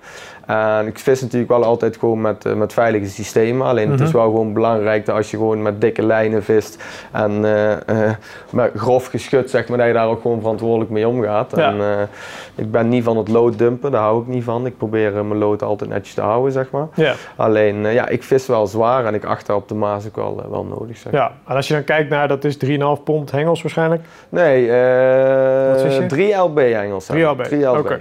En 0.46 0.86
ik 0.86 0.98
vis 0.98 1.20
natuurlijk 1.20 1.50
wel 1.50 1.64
altijd 1.64 1.96
gewoon 1.96 2.20
met, 2.20 2.44
eh, 2.44 2.52
met 2.52 2.72
veilige 2.72 3.06
systemen. 3.06 3.66
Alleen 3.66 3.90
het 3.90 4.00
is 4.00 4.06
Mhm. 4.08 4.16
wel 4.16 4.24
gewoon 4.26 4.52
belangrijk 4.52 5.06
dat 5.06 5.16
als 5.16 5.30
je 5.30 5.36
gewoon 5.36 5.62
met 5.62 5.80
dikke 5.80 6.02
lijnen 6.02 6.42
vist 6.44 6.82
en 7.12 7.44
eh, 7.44 7.72
eh, 7.72 8.12
met 8.50 8.70
grof 8.76 9.06
geschut, 9.06 9.50
zeg 9.50 9.68
maar, 9.68 9.78
dat 9.78 9.86
je 9.86 9.92
daar 9.92 10.08
ook 10.08 10.20
gewoon 10.22 10.40
verantwoordelijk 10.40 10.90
mee 10.90 11.08
omgaat. 11.08 11.52
Ja. 11.56 11.68
En, 11.72 12.08
ik 12.54 12.70
ben 12.70 12.88
niet 12.88 13.04
van 13.04 13.16
het 13.16 13.28
lood 13.28 13.58
dumpen, 13.58 13.90
daar 13.90 14.02
hou 14.02 14.20
ik 14.22 14.26
niet 14.26 14.44
van. 14.44 14.66
Ik 14.66 14.76
probeer 14.76 15.12
mijn 15.24 15.38
lood 15.40 15.62
altijd 15.62 15.90
netjes 15.90 16.14
te 16.14 16.20
houden, 16.20 16.52
zeg 16.52 16.70
maar. 16.70 16.86
ja, 16.94 17.14
Alleen, 17.36 17.86
ja, 17.92 18.08
ik 18.08 18.22
vis 18.22 18.46
wel 18.46 18.66
zwaar 18.66 19.04
en 19.04 19.14
ik 19.14 19.24
acht 19.24 19.46
daar 19.46 19.56
op 19.56 19.68
de 19.68 19.74
Maas 19.74 20.06
ook 20.06 20.16
wel, 20.16 20.42
wel 20.50 20.64
nodig, 20.64 20.96
zeg 20.96 21.12
ja. 21.12 21.32
En 21.48 21.56
als 21.56 21.68
je 21.68 21.74
dan 21.74 21.84
kijkt 21.84 22.10
naar, 22.10 22.28
dat 22.28 22.44
is 22.44 22.56
3,5 22.56 23.02
pond 23.04 23.30
hengels 23.30 23.62
waarschijnlijk. 23.62 24.02
Nee, 24.28 24.62
je? 24.62 26.04
3 26.08 26.34
LB 26.34 26.58
Engels. 26.58 27.06
3 27.06 27.22
LB. 27.24 27.42
3 27.42 27.64
LB. 27.64 27.96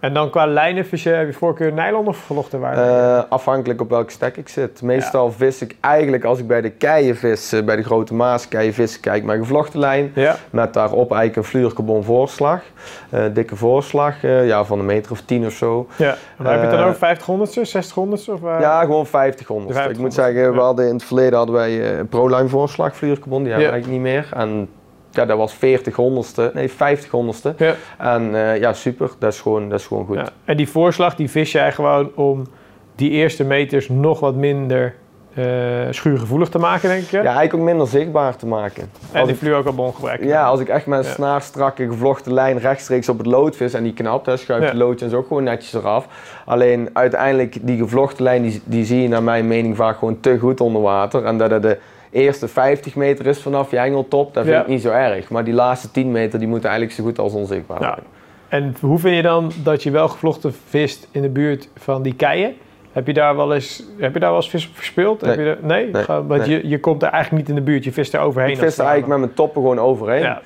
En 0.00 0.14
dan 0.14 0.30
qua 0.30 0.46
lijnenvissen, 0.46 1.18
heb 1.18 1.26
je 1.26 1.32
voorkeur 1.32 1.72
nylon 1.72 2.06
of 2.06 2.16
vlochten 2.16 2.60
waar? 2.60 2.76
Eh, 2.76 3.22
afhankelijk 3.28 3.80
op 3.80 3.90
welke 3.90 4.12
stek 4.12 4.36
ik 4.36 4.48
zit. 4.48 4.82
Meestal 4.82 5.32
vis 5.32 5.62
ik 5.62 5.76
eigenlijk 5.80 6.24
als 6.24 6.38
ik 6.38 6.46
bij 6.46 6.60
de 6.60 6.70
keien 6.70 7.16
vis, 7.16 7.52
eh, 7.52 7.62
bij 7.62 7.76
de 7.76 7.82
grote 7.82 8.14
Maas 8.14 8.48
keien 8.48 8.72
vissen, 8.74 9.00
kijk 9.00 9.24
met 9.24 9.38
gevlochten 9.38 9.78
lijn. 9.80 10.12
ja, 10.14 10.36
Met 10.50 10.74
daarop 10.74 11.10
eigenlijk 11.10 11.36
een 11.36 11.44
fluorcarbon 11.44 12.04
voorslag. 12.04 12.62
Eh, 13.10 13.24
dikke 13.32 13.56
voorslag, 13.56 14.22
ja, 14.22 14.64
van 14.64 14.78
een 14.78 14.86
meter 14.86 15.12
of 15.12 15.20
10 15.20 15.46
of 15.46 15.52
zo. 15.52 15.86
ja. 15.96 16.16
Heb 16.42 16.62
je 16.62 16.76
dan 16.76 16.84
ook 16.84 16.94
50-honderdste, 16.94 17.64
60-honderdste? 17.64 18.32
Of, 18.32 18.42
eh? 18.44 18.56
ja, 18.60 18.80
gewoon 18.80 19.06
50 19.06 19.46
honderd. 19.46 19.84
de 19.84 19.90
Ik 19.90 19.98
moet 19.98 20.14
50 20.14 20.24
zeggen, 20.24 20.54
we 20.54 20.60
hadden 20.60 20.86
in 20.88 20.94
het 20.94 21.04
verleden 21.04 21.36
hadden 21.36 21.54
wij 21.54 21.98
een 21.98 22.08
ProLine 22.08 22.48
voorslag 22.48 22.96
fluorcarbon, 22.96 23.42
die 23.42 23.52
hebben 23.52 23.68
we 23.68 23.72
eigenlijk 23.72 24.02
niet 24.02 24.12
meer. 24.12 24.28
En 24.32 24.68
ja, 25.16 25.24
dat 25.26 25.38
was 25.38 25.54
40 25.54 25.96
honderdste, 25.96 26.50
nee 26.54 26.70
50 26.70 27.10
honderdste. 27.10 27.54
Ja. 27.58 27.74
En 27.98 28.34
eh, 28.34 28.60
ja, 28.60 28.72
super, 28.72 29.10
dat 29.18 29.32
is 29.32 29.40
gewoon, 29.40 29.68
dat 29.68 29.80
is 29.80 29.86
gewoon 29.86 30.06
goed. 30.06 30.16
Ja. 30.16 30.28
En 30.44 30.56
die 30.56 30.68
voorslag, 30.68 31.14
die 31.14 31.30
vis 31.30 31.52
jij 31.52 31.72
gewoon 31.72 32.10
om 32.14 32.46
die 32.94 33.10
eerste 33.10 33.44
meters 33.44 33.88
nog 33.88 34.20
wat 34.20 34.34
minder 34.34 34.94
eh 35.34 35.44
schuurgevoelig 35.90 36.48
te 36.48 36.58
maken, 36.58 36.88
denk 36.88 37.02
ik. 37.02 37.10
Ja, 37.10 37.20
eigenlijk 37.22 37.54
ook 37.54 37.60
minder 37.60 37.86
zichtbaar 37.86 38.36
te 38.36 38.46
maken. 38.46 38.90
en 39.12 39.18
Als 39.20 39.28
die 39.28 39.38
fluorocarbon 39.38 39.94
gebruiken. 39.94 40.26
ja, 40.26 40.46
als 40.46 40.60
ik 40.60 40.68
echt 40.68 40.86
met 40.86 40.98
een 40.98 41.04
Ja. 41.04 41.10
snaarstrakke 41.10 41.86
gevlochten 41.86 42.32
lijn 42.32 42.58
rechtstreeks 42.58 43.08
op 43.08 43.18
het 43.18 43.26
lood 43.26 43.56
vis 43.56 43.74
en 43.74 43.82
die 43.82 43.92
knapt, 43.92 44.26
hè, 44.26 44.36
schuift 44.36 44.62
Ja. 44.62 44.68
het 44.68 44.78
loodje 44.78 45.04
en 45.04 45.10
zo 45.10 45.16
ook 45.16 45.26
gewoon 45.26 45.42
netjes 45.44 45.72
eraf. 45.72 46.06
Alleen 46.44 46.90
uiteindelijk, 46.92 47.56
die 47.62 47.78
gevlochten 47.78 48.22
lijn, 48.24 48.42
die, 48.42 48.62
die 48.64 48.84
zie 48.84 49.02
je 49.02 49.08
naar 49.08 49.22
mijn 49.22 49.46
mening 49.46 49.76
vaak 49.76 49.98
gewoon 49.98 50.20
te 50.20 50.38
goed 50.38 50.60
onder 50.60 50.82
water. 50.82 51.24
En 51.24 51.38
dat 51.38 51.50
het 51.50 51.62
de 51.62 51.78
eerste 52.16 52.48
50 52.48 52.94
meter 52.94 53.26
is 53.26 53.42
vanaf 53.42 53.70
je 53.70 53.76
hengeltop, 53.76 54.34
dat 54.34 54.42
vind 54.44 54.56
Ja. 54.56 54.62
ik 54.62 54.68
niet 54.68 54.82
zo 54.82 54.90
erg. 54.90 55.30
Maar 55.30 55.44
die 55.44 55.54
laatste 55.54 55.90
10 55.90 56.10
meter, 56.12 56.38
die 56.38 56.48
moeten 56.48 56.68
eigenlijk 56.70 56.98
zo 56.98 57.04
goed 57.04 57.18
als 57.18 57.32
onzichtbaar 57.32 57.80
Ja. 57.82 57.86
zijn. 57.94 58.06
En 58.48 58.76
hoe 58.80 58.98
vind 58.98 59.16
je 59.16 59.22
dan 59.22 59.52
dat 59.62 59.82
je 59.82 59.90
wel 59.90 60.08
gevlochten 60.08 60.54
vist 60.68 61.08
in 61.10 61.22
de 61.22 61.28
buurt 61.28 61.68
van 61.76 62.02
die 62.02 62.14
keien? 62.14 62.54
Heb 62.92 63.06
je 63.06 63.12
daar 63.12 63.36
wel 63.36 63.54
eens, 63.54 63.82
heb 63.98 64.14
je 64.14 64.20
daar 64.20 64.30
wel 64.30 64.38
eens 64.38 64.50
vis 64.50 64.68
op 64.68 64.74
verspeeld? 64.76 65.20
Heb 65.20 65.36
Nee. 65.36 65.44
je 65.46 65.50
er, 65.50 65.58
nee? 65.62 65.90
Want 66.06 66.28
Nee. 66.28 66.48
Je, 66.50 66.68
je 66.68 66.80
komt 66.80 67.02
er 67.02 67.08
eigenlijk 67.08 67.42
niet 67.46 67.56
in 67.56 67.64
de 67.64 67.70
buurt, 67.70 67.84
je 67.84 67.92
vist 67.92 68.14
er 68.14 68.20
overheen. 68.20 68.50
Ik 68.50 68.58
vis 68.58 68.74
er 68.78 68.84
eigenlijk 68.84 69.08
met 69.08 69.18
mijn 69.18 69.34
toppen 69.34 69.62
gewoon 69.62 69.78
overheen. 69.78 70.22
Ja. 70.22 70.40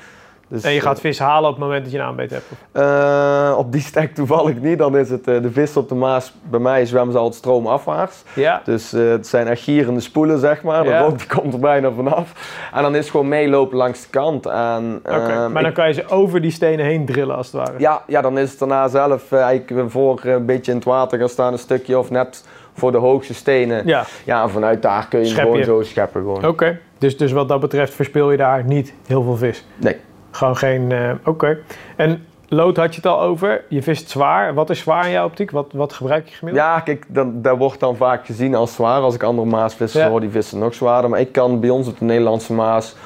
Dus, 0.50 0.62
En 0.62 0.70
je 0.72 0.78
eh, 0.78 0.82
gaat 0.84 1.00
vis 1.00 1.18
halen 1.18 1.48
op 1.50 1.54
het 1.56 1.64
moment 1.64 1.82
dat 1.82 1.92
je 1.92 1.98
een 1.98 2.04
aanbeet 2.04 2.30
hebt. 2.30 2.44
eh, 2.72 3.54
op 3.58 3.72
die 3.72 3.80
stek 3.80 4.14
toevallig 4.14 4.60
niet, 4.60 4.78
dan 4.78 4.96
is 4.96 5.10
het 5.10 5.28
eh, 5.28 5.42
de 5.42 5.50
vis 5.50 5.76
op 5.76 5.88
de 5.88 5.94
Maas. 5.94 6.32
Bij 6.42 6.60
mij 6.60 6.86
zwemmen 6.86 7.12
ze 7.12 7.18
altijd 7.18 7.36
stroomafwaarts. 7.38 8.22
Ja. 8.34 8.62
Dus 8.64 8.92
eh, 8.92 9.08
het 9.08 9.26
zijn 9.26 9.46
echt 9.48 9.62
gierende 9.62 10.00
spoelen, 10.00 10.38
zeg 10.38 10.62
maar. 10.62 10.82
De 10.82 10.88
Ja. 10.88 11.00
rook 11.00 11.18
die 11.18 11.26
komt 11.38 11.52
er 11.52 11.60
bijna 11.60 11.90
vanaf. 11.90 12.32
En 12.74 12.82
dan 12.82 12.92
is 12.94 13.00
het 13.00 13.10
gewoon 13.10 13.28
meelopen 13.28 13.76
langs 13.76 14.02
de 14.02 14.08
kant. 14.10 14.46
En, 14.46 15.00
Oké, 15.04 15.10
ehm, 15.16 15.52
maar 15.52 15.62
dan 15.62 15.72
kan 15.72 15.86
je 15.86 15.92
ze 15.92 16.08
over 16.08 16.40
die 16.40 16.50
stenen 16.50 16.84
heen 16.86 17.06
drillen 17.06 17.36
als 17.36 17.46
het 17.46 17.56
ware. 17.56 17.78
ja, 17.78 18.02
ja, 18.06 18.20
dan 18.20 18.38
is 18.38 18.50
het 18.50 18.58
daarna 18.58 18.88
zelf 18.88 19.32
eh, 19.32 19.40
eigenlijk 19.42 19.90
voor 19.90 20.20
eh, 20.24 20.32
een 20.32 20.46
beetje 20.46 20.70
in 20.70 20.76
het 20.76 20.86
water 20.86 21.18
gaan 21.18 21.28
staan, 21.28 21.52
een 21.52 21.58
stukje 21.58 21.98
of 21.98 22.10
net 22.10 22.44
voor 22.74 22.92
de 22.92 22.98
hoogste 22.98 23.34
stenen. 23.34 23.86
Ja, 23.86 24.04
Ja, 24.24 24.42
en 24.42 24.50
vanuit 24.50 24.82
daar 24.82 25.08
kun 25.08 25.18
je 25.18 25.24
Schep 25.24 25.42
gewoon 25.42 25.58
je. 25.58 25.64
zo 25.64 25.82
scheppen. 25.82 26.46
Oké. 26.48 26.78
Dus, 26.98 27.16
dus 27.16 27.32
wat 27.32 27.48
dat 27.48 27.60
betreft 27.60 27.94
verspil 27.94 28.30
je 28.30 28.36
daar 28.36 28.64
niet 28.64 28.94
heel 29.06 29.22
veel 29.22 29.36
vis. 29.36 29.66
Nee. 29.76 29.96
Gewoon 30.30 30.56
geen, 30.56 30.92
eh, 30.92 31.10
oké. 31.24 31.58
En 31.96 32.24
lood 32.48 32.76
had 32.76 32.90
je 32.94 33.00
het 33.00 33.10
al 33.10 33.20
over. 33.20 33.64
Je 33.68 33.82
vist 33.82 34.10
zwaar. 34.10 34.54
Wat 34.54 34.70
is 34.70 34.78
zwaar 34.78 35.04
in 35.06 35.10
jouw 35.12 35.24
optiek? 35.26 35.50
Wat, 35.50 35.66
wat 35.72 35.92
gebruik 35.92 36.28
je 36.28 36.34
gemiddeld? 36.34 36.66
Ja, 36.66 36.80
kijk, 36.80 37.04
dan, 37.08 37.42
dat 37.42 37.58
wordt 37.58 37.80
dan 37.80 37.96
vaak 37.96 38.26
gezien 38.26 38.54
als 38.54 38.74
zwaar. 38.74 39.00
Als 39.00 39.14
ik 39.14 39.22
andere 39.22 39.48
maasvissers 39.48 40.04
Ja. 40.04 40.10
hoor, 40.10 40.20
die 40.20 40.30
vissen 40.30 40.58
nog 40.58 40.74
zwaarder. 40.74 41.10
Maar 41.10 41.20
ik 41.20 41.32
kan 41.32 41.60
bij 41.60 41.70
ons 41.70 41.88
op 41.88 41.98
de 41.98 42.04
Nederlandse 42.04 42.52
maas, 42.52 42.96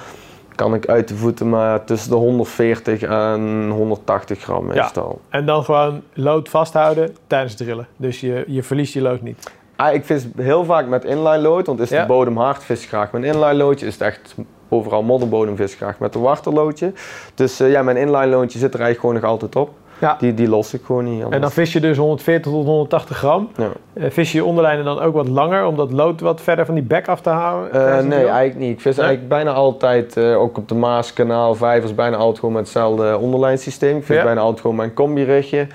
kan 0.54 0.74
ik 0.74 0.86
uit 0.86 1.08
de 1.08 1.16
voeten 1.16 1.48
maar 1.48 1.84
tussen 1.84 2.10
de 2.10 2.16
140 2.16 3.02
en 3.02 3.68
180 3.70 4.38
gram 4.42 4.66
meestal. 4.66 5.20
En 5.28 5.46
dan 5.46 5.64
gewoon 5.64 6.02
lood 6.12 6.48
vasthouden 6.48 7.16
tijdens 7.26 7.52
het 7.52 7.62
drillen. 7.62 7.86
Dus 7.96 8.20
je, 8.20 8.44
je 8.46 8.62
verliest 8.62 8.94
je 8.94 9.00
lood 9.00 9.22
niet. 9.22 9.50
Ah, 9.76 9.94
ik 9.94 10.04
vis 10.04 10.26
heel 10.36 10.64
vaak 10.64 10.86
met 10.86 11.04
inline 11.04 11.38
lood, 11.38 11.66
want 11.66 11.80
is 11.80 11.88
Ja. 11.90 12.00
de 12.00 12.06
bodem 12.06 12.36
hard, 12.36 12.64
vis 12.64 12.82
ik 12.82 12.88
graag 12.88 13.12
met 13.12 13.22
inline 13.22 13.54
loodje. 13.54 13.86
Is 13.86 13.92
het 13.92 14.02
echt 14.02 14.34
overal 14.74 15.02
modderbodem, 15.02 15.56
vis 15.56 15.72
ik 15.72 15.76
graag 15.76 15.98
met 15.98 16.14
een 16.14 16.20
warterloodje. 16.20 16.92
Dus 17.34 17.60
eh, 17.60 17.70
ja, 17.70 17.82
mijn 17.82 17.96
inline 17.96 18.26
loodje 18.26 18.58
zit 18.58 18.74
er 18.74 18.80
eigenlijk 18.80 19.00
gewoon 19.00 19.14
nog 19.14 19.24
altijd 19.40 19.56
op. 19.56 19.70
Ja. 19.98 20.16
Die, 20.18 20.34
die 20.34 20.48
los 20.48 20.74
ik 20.74 20.80
gewoon 20.84 21.04
niet. 21.04 21.14
En 21.14 21.20
dan 21.20 21.32
anders. 21.32 21.52
vis 21.54 21.72
je 21.72 21.80
dus 21.80 21.96
140 21.96 22.52
tot 22.52 22.64
180 22.64 23.16
gram. 23.16 23.48
Ja. 23.56 23.68
Eh, 23.92 24.10
vis 24.10 24.32
je 24.32 24.38
je 24.38 24.44
onderlijnen 24.44 24.84
dan 24.84 25.00
ook 25.00 25.14
wat 25.14 25.28
langer 25.28 25.66
om 25.66 25.76
dat 25.76 25.92
lood 25.92 26.20
wat 26.20 26.40
verder 26.40 26.66
van 26.66 26.74
die 26.74 26.84
bek 26.84 27.08
af 27.08 27.20
te 27.20 27.30
houden? 27.30 27.72
Eh, 27.72 28.04
nee, 28.04 28.24
eigenlijk 28.26 28.56
niet. 28.58 28.70
Ik 28.72 28.80
vis 28.80 28.96
Nee? 28.96 29.06
eigenlijk 29.06 29.34
bijna 29.34 29.52
altijd, 29.52 30.18
ook 30.18 30.58
op 30.58 30.68
de 30.68 30.74
Maas, 30.74 31.12
Kanaal, 31.12 31.54
Vijvers, 31.54 31.94
bijna 31.94 32.16
altijd 32.16 32.38
gewoon 32.38 32.54
met 32.54 32.62
hetzelfde 32.62 33.18
onderlijnsysteem. 33.18 33.96
Ik 33.96 34.04
vis 34.04 34.16
Ja. 34.16 34.22
bijna 34.24 34.40
altijd 34.40 34.60
gewoon 34.60 34.76
mijn 34.76 34.94
combi-rigje. 34.94 35.66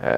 Eh, 0.00 0.12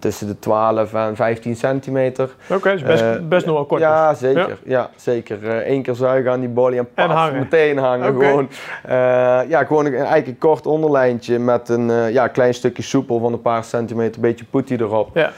tussen 0.00 0.26
de 0.26 0.38
12 0.38 0.94
en 0.94 1.16
15 1.16 1.56
centimeter. 1.56 2.30
Oké, 2.50 2.70
dus 2.72 2.82
best, 2.82 3.02
Eh, 3.02 3.10
best 3.28 3.46
nog 3.46 3.54
wel 3.54 3.64
kort. 3.64 3.80
Ja, 3.80 4.14
zeker. 4.14 4.58
Ja? 4.64 4.90
zeker. 4.96 5.38
Eén 5.70 5.82
keer 5.82 5.94
zuigen 5.94 6.30
aan 6.32 6.40
die 6.40 6.48
bolie 6.48 6.78
en, 6.78 6.88
paf, 6.94 7.06
hangen. 7.12 7.38
meteen 7.38 7.78
hangen. 7.78 8.06
Gewoon, 8.14 8.48
Eh, 8.82 8.92
ja, 9.48 9.64
gewoon 9.64 9.86
een, 9.86 9.94
eigenlijk 9.94 10.26
een 10.26 10.38
kort 10.38 10.66
onderlijntje 10.66 11.38
met 11.38 11.68
een 11.68 11.90
eh, 11.90 12.10
ja, 12.12 12.28
klein 12.28 12.54
stukje 12.54 12.82
soepel 12.82 13.18
van 13.18 13.32
een 13.32 13.42
paar 13.42 13.64
centimeter, 13.64 14.14
een 14.14 14.20
beetje 14.20 14.44
poetie 14.50 14.80
erop. 14.80 15.10
Ja. 15.14 15.30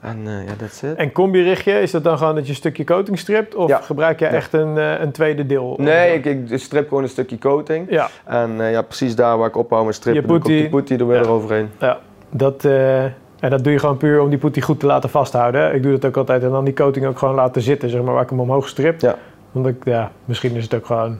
En 0.00 0.18
eh, 0.26 0.46
ja, 0.46 0.52
that's 0.58 0.82
it. 0.82 0.94
En 0.94 1.12
combi-richt 1.12 1.64
je, 1.64 1.80
is 1.80 1.90
dat 1.90 2.04
dan 2.04 2.18
gewoon 2.18 2.34
dat 2.34 2.44
je 2.44 2.50
een 2.50 2.56
stukje 2.56 2.84
coating 2.84 3.18
stript? 3.18 3.54
Of 3.54 3.68
Ja. 3.68 3.80
gebruik 3.80 4.18
je 4.18 4.26
echt 4.26 4.52
een, 4.52 4.78
eh, 4.78 5.00
een 5.00 5.10
tweede 5.12 5.46
deel? 5.46 5.74
Nee, 5.78 6.14
ik, 6.14 6.24
ik 6.24 6.58
strip 6.58 6.88
gewoon 6.88 7.02
een 7.02 7.08
stukje 7.08 7.38
coating. 7.38 7.86
Ja, 7.90 8.08
En 8.24 8.60
eh, 8.60 8.70
ja, 8.72 8.82
precies 8.82 9.14
daar 9.14 9.38
waar 9.38 9.48
ik 9.48 9.56
ophoud 9.56 9.84
met 9.86 9.94
strippen, 9.94 10.22
Je 10.22 10.28
ik 10.28 10.34
ook 10.36 10.42
putty. 10.48 10.68
putty 10.68 10.94
er 10.94 11.06
weer 11.06 11.16
Ja. 11.16 11.22
eroverheen. 11.22 11.70
ja. 11.78 11.98
Dat, 12.30 12.64
eh, 12.64 13.04
en 13.40 13.50
dat 13.50 13.64
doe 13.64 13.72
je 13.72 13.78
gewoon 13.78 13.96
puur 13.96 14.20
om 14.20 14.28
die 14.28 14.38
putty 14.38 14.60
goed 14.60 14.80
te 14.80 14.86
laten 14.86 15.10
vasthouden. 15.10 15.74
Ik 15.74 15.82
doe 15.82 15.92
dat 15.92 16.04
ook 16.04 16.16
altijd 16.16 16.42
en 16.42 16.50
dan 16.50 16.64
die 16.64 16.74
coating 16.74 17.06
ook 17.06 17.18
gewoon 17.18 17.34
laten 17.34 17.62
zitten, 17.62 17.90
zeg 17.90 18.02
maar, 18.02 18.14
waar 18.14 18.22
ik 18.22 18.30
hem 18.30 18.40
omhoog 18.40 18.68
strip. 18.68 19.00
Ja. 19.00 19.16
Want 19.52 19.66
ik, 19.66 19.84
ja, 19.84 20.10
misschien 20.24 20.54
is 20.54 20.62
het 20.62 20.74
ook 20.74 20.86
gewoon 20.86 21.18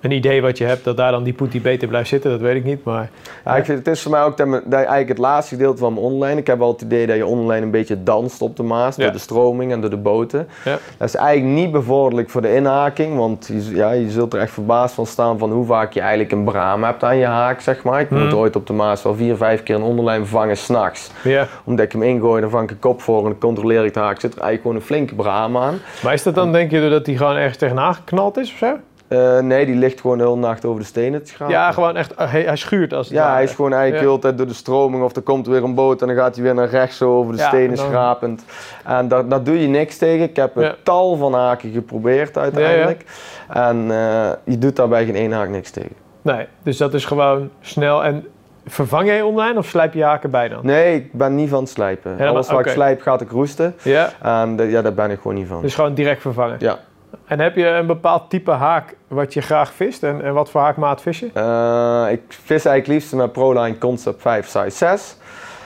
een 0.00 0.10
idee 0.10 0.42
wat 0.42 0.58
je 0.58 0.64
hebt, 0.64 0.84
dat 0.84 0.96
daar 0.96 1.10
dan 1.12 1.22
die 1.22 1.32
putty 1.32 1.60
beter 1.60 1.88
blijft 1.88 2.08
zitten, 2.08 2.30
dat 2.30 2.40
weet 2.40 2.56
ik 2.56 2.64
niet. 2.64 2.84
Maar 2.84 3.10
Ja, 3.44 3.56
ik 3.56 3.64
vind, 3.64 3.78
het 3.78 3.86
is 3.88 4.02
voor 4.02 4.10
mij 4.10 4.22
ook 4.22 4.36
dat, 4.36 4.48
eigenlijk 4.72 5.08
het 5.08 5.18
laatste 5.18 5.54
gedeelte 5.54 5.78
van 5.78 5.92
mijn 5.92 6.04
online. 6.04 6.40
Ik 6.40 6.46
heb 6.46 6.58
wel 6.58 6.72
het 6.72 6.80
idee 6.80 7.06
dat 7.06 7.16
je 7.16 7.26
online 7.26 7.64
een 7.64 7.70
beetje 7.70 8.02
danst 8.02 8.42
op 8.42 8.56
de 8.56 8.62
Maas. 8.62 8.96
Ja. 8.96 9.02
Door 9.02 9.12
de 9.12 9.18
stroming 9.18 9.72
en 9.72 9.80
door 9.80 9.90
de 9.90 9.96
boten. 9.96 10.48
Ja. 10.64 10.78
Dat 10.98 11.08
is 11.08 11.14
eigenlijk 11.14 11.54
niet 11.56 11.72
bevorderlijk 11.72 12.30
voor 12.30 12.42
de 12.42 12.54
inhaking. 12.54 13.16
Want 13.16 13.46
je, 13.52 13.74
ja, 13.74 13.90
je 13.90 14.10
zult 14.10 14.32
er 14.34 14.40
echt 14.40 14.52
verbaasd 14.52 14.94
van 14.94 15.06
staan 15.06 15.38
van 15.38 15.50
hoe 15.52 15.64
vaak 15.66 15.92
je 15.92 16.00
eigenlijk 16.00 16.32
een 16.32 16.44
braam 16.44 16.84
hebt 16.84 17.04
aan 17.04 17.16
je 17.16 17.24
haak. 17.26 17.60
Zeg 17.60 17.82
maar. 17.82 18.00
Ik 18.00 18.10
Mhm. 18.10 18.22
moet 18.24 18.34
ooit 18.34 18.56
op 18.56 18.66
de 18.66 18.72
Maas 18.72 19.02
wel 19.02 19.14
vier, 19.14 19.36
vijf 19.36 19.62
keer 19.62 19.74
een 19.74 19.82
onderlijn 19.82 20.20
vervangen 20.20 20.56
s'nachts. 20.56 21.10
ja. 21.22 21.46
Omdat 21.64 21.84
ik 21.84 21.92
hem 21.92 22.02
ingooi, 22.02 22.40
dan 22.40 22.50
vang 22.50 22.64
ik 22.64 22.70
een 22.70 22.78
kop 22.78 23.02
voor 23.02 23.18
en 23.18 23.24
dan 23.24 23.38
controleer 23.38 23.84
ik 23.84 23.94
de 23.94 24.00
haak. 24.00 24.20
Zit 24.20 24.34
er 24.34 24.40
eigenlijk 24.40 24.60
gewoon 24.62 24.76
een 24.76 24.82
flinke 24.82 25.14
braam 25.14 25.56
aan. 25.56 25.78
Maar 26.02 26.12
is 26.12 26.22
dat 26.22 26.34
dan, 26.34 26.52
denk 26.52 26.70
je, 26.70 26.80
doordat 26.80 27.06
hij 27.06 27.16
gewoon 27.16 27.36
ergens 27.36 27.56
tegenaan 27.58 27.94
geknald 27.94 28.36
is 28.36 28.52
of 28.52 28.58
zo? 28.58 28.76
Eh, 29.08 29.38
nee, 29.38 29.66
die 29.66 29.74
ligt 29.74 30.00
gewoon 30.00 30.18
de 30.18 30.24
hele 30.24 30.36
nacht 30.36 30.64
over 30.64 30.80
de 30.80 30.86
stenen 30.86 31.22
te 31.22 31.28
schrapen. 31.30 31.54
Ja, 31.54 31.72
gewoon 31.72 31.96
echt, 31.96 32.12
hij, 32.16 32.42
hij 32.42 32.56
schuurt 32.56 32.92
als 32.92 33.06
het 33.08 33.16
Ja, 33.16 33.32
hij 33.32 33.42
is 33.42 33.54
gewoon 33.54 33.72
eigenlijk 33.72 33.94
Ja. 34.02 34.06
de 34.06 34.08
hele 34.10 34.22
tijd 34.22 34.38
door 34.38 34.46
de 34.46 34.54
stroming 34.54 35.02
of 35.02 35.16
er 35.16 35.22
komt 35.22 35.46
weer 35.46 35.62
een 35.64 35.74
boot 35.74 36.00
en 36.00 36.06
dan 36.06 36.16
gaat 36.16 36.34
hij 36.34 36.44
weer 36.44 36.54
naar 36.54 36.68
rechts 36.68 36.96
zo 36.96 37.16
over 37.16 37.32
de 37.32 37.38
Ja, 37.38 37.48
stenen 37.48 37.76
dan- 37.76 37.86
schrapend. 37.86 38.44
En 38.84 39.08
daar, 39.08 39.28
daar 39.28 39.42
doe 39.42 39.60
je 39.60 39.66
niks 39.68 39.96
tegen. 39.98 40.24
Ik 40.24 40.36
heb 40.36 40.56
een 40.56 40.62
Ja. 40.62 40.74
tal 40.82 41.16
van 41.16 41.34
haken 41.34 41.70
geprobeerd 41.72 42.38
uiteindelijk. 42.38 43.04
En 43.48 43.86
eh, 43.90 44.30
je 44.44 44.58
doet 44.58 44.76
daar 44.76 44.88
bij 44.88 45.04
geen 45.04 45.16
één 45.16 45.32
haak 45.32 45.48
niks 45.48 45.70
tegen. 45.70 45.96
Nee, 46.22 46.46
dus 46.62 46.76
dat 46.76 46.94
is 46.94 47.04
gewoon 47.04 47.50
snel. 47.60 48.04
En 48.04 48.26
vervang 48.66 49.06
jij 49.06 49.22
online 49.22 49.58
of 49.58 49.66
slijp 49.66 49.94
je 49.94 50.04
haken 50.04 50.30
bij 50.30 50.48
dan? 50.48 50.58
Nee, 50.62 50.94
ik 50.94 51.12
ben 51.12 51.34
niet 51.34 51.48
van 51.48 51.60
het 51.60 51.68
slijpen. 51.68 52.10
Helemaal- 52.10 52.32
Alles 52.34 52.50
wat 52.50 52.60
ik 52.66 52.68
slijp 52.72 53.00
gaat 53.00 53.20
ik 53.20 53.30
roesten. 53.30 53.74
Ja, 53.82 54.10
En 54.22 54.56
de- 54.56 54.64
ja, 54.70 54.82
daar 54.82 54.94
ben 54.94 55.10
ik 55.10 55.16
gewoon 55.20 55.34
niet 55.36 55.48
van. 55.48 55.60
dus 55.62 55.74
gewoon 55.74 55.94
direct 55.94 56.20
vervangen. 56.20 56.56
Ja. 56.58 56.78
En 57.26 57.40
heb 57.40 57.56
je 57.56 57.66
een 57.66 57.86
bepaald 57.86 58.30
type 58.30 58.50
haak 58.50 58.96
wat 59.08 59.34
je 59.34 59.40
graag 59.40 59.72
vist? 59.72 60.02
En, 60.02 60.22
en 60.24 60.34
wat 60.34 60.50
voor 60.50 60.60
haakmaat 60.60 61.02
vis 61.02 61.18
je? 61.18 61.30
Eh, 61.34 62.12
ik 62.12 62.22
vis 62.28 62.64
eigenlijk 62.64 62.86
liefst 62.86 63.12
met 63.14 63.32
Proline 63.32 63.78
Concept 63.78 64.20
5 64.22 64.46
size 64.46 64.70
6. 64.70 65.16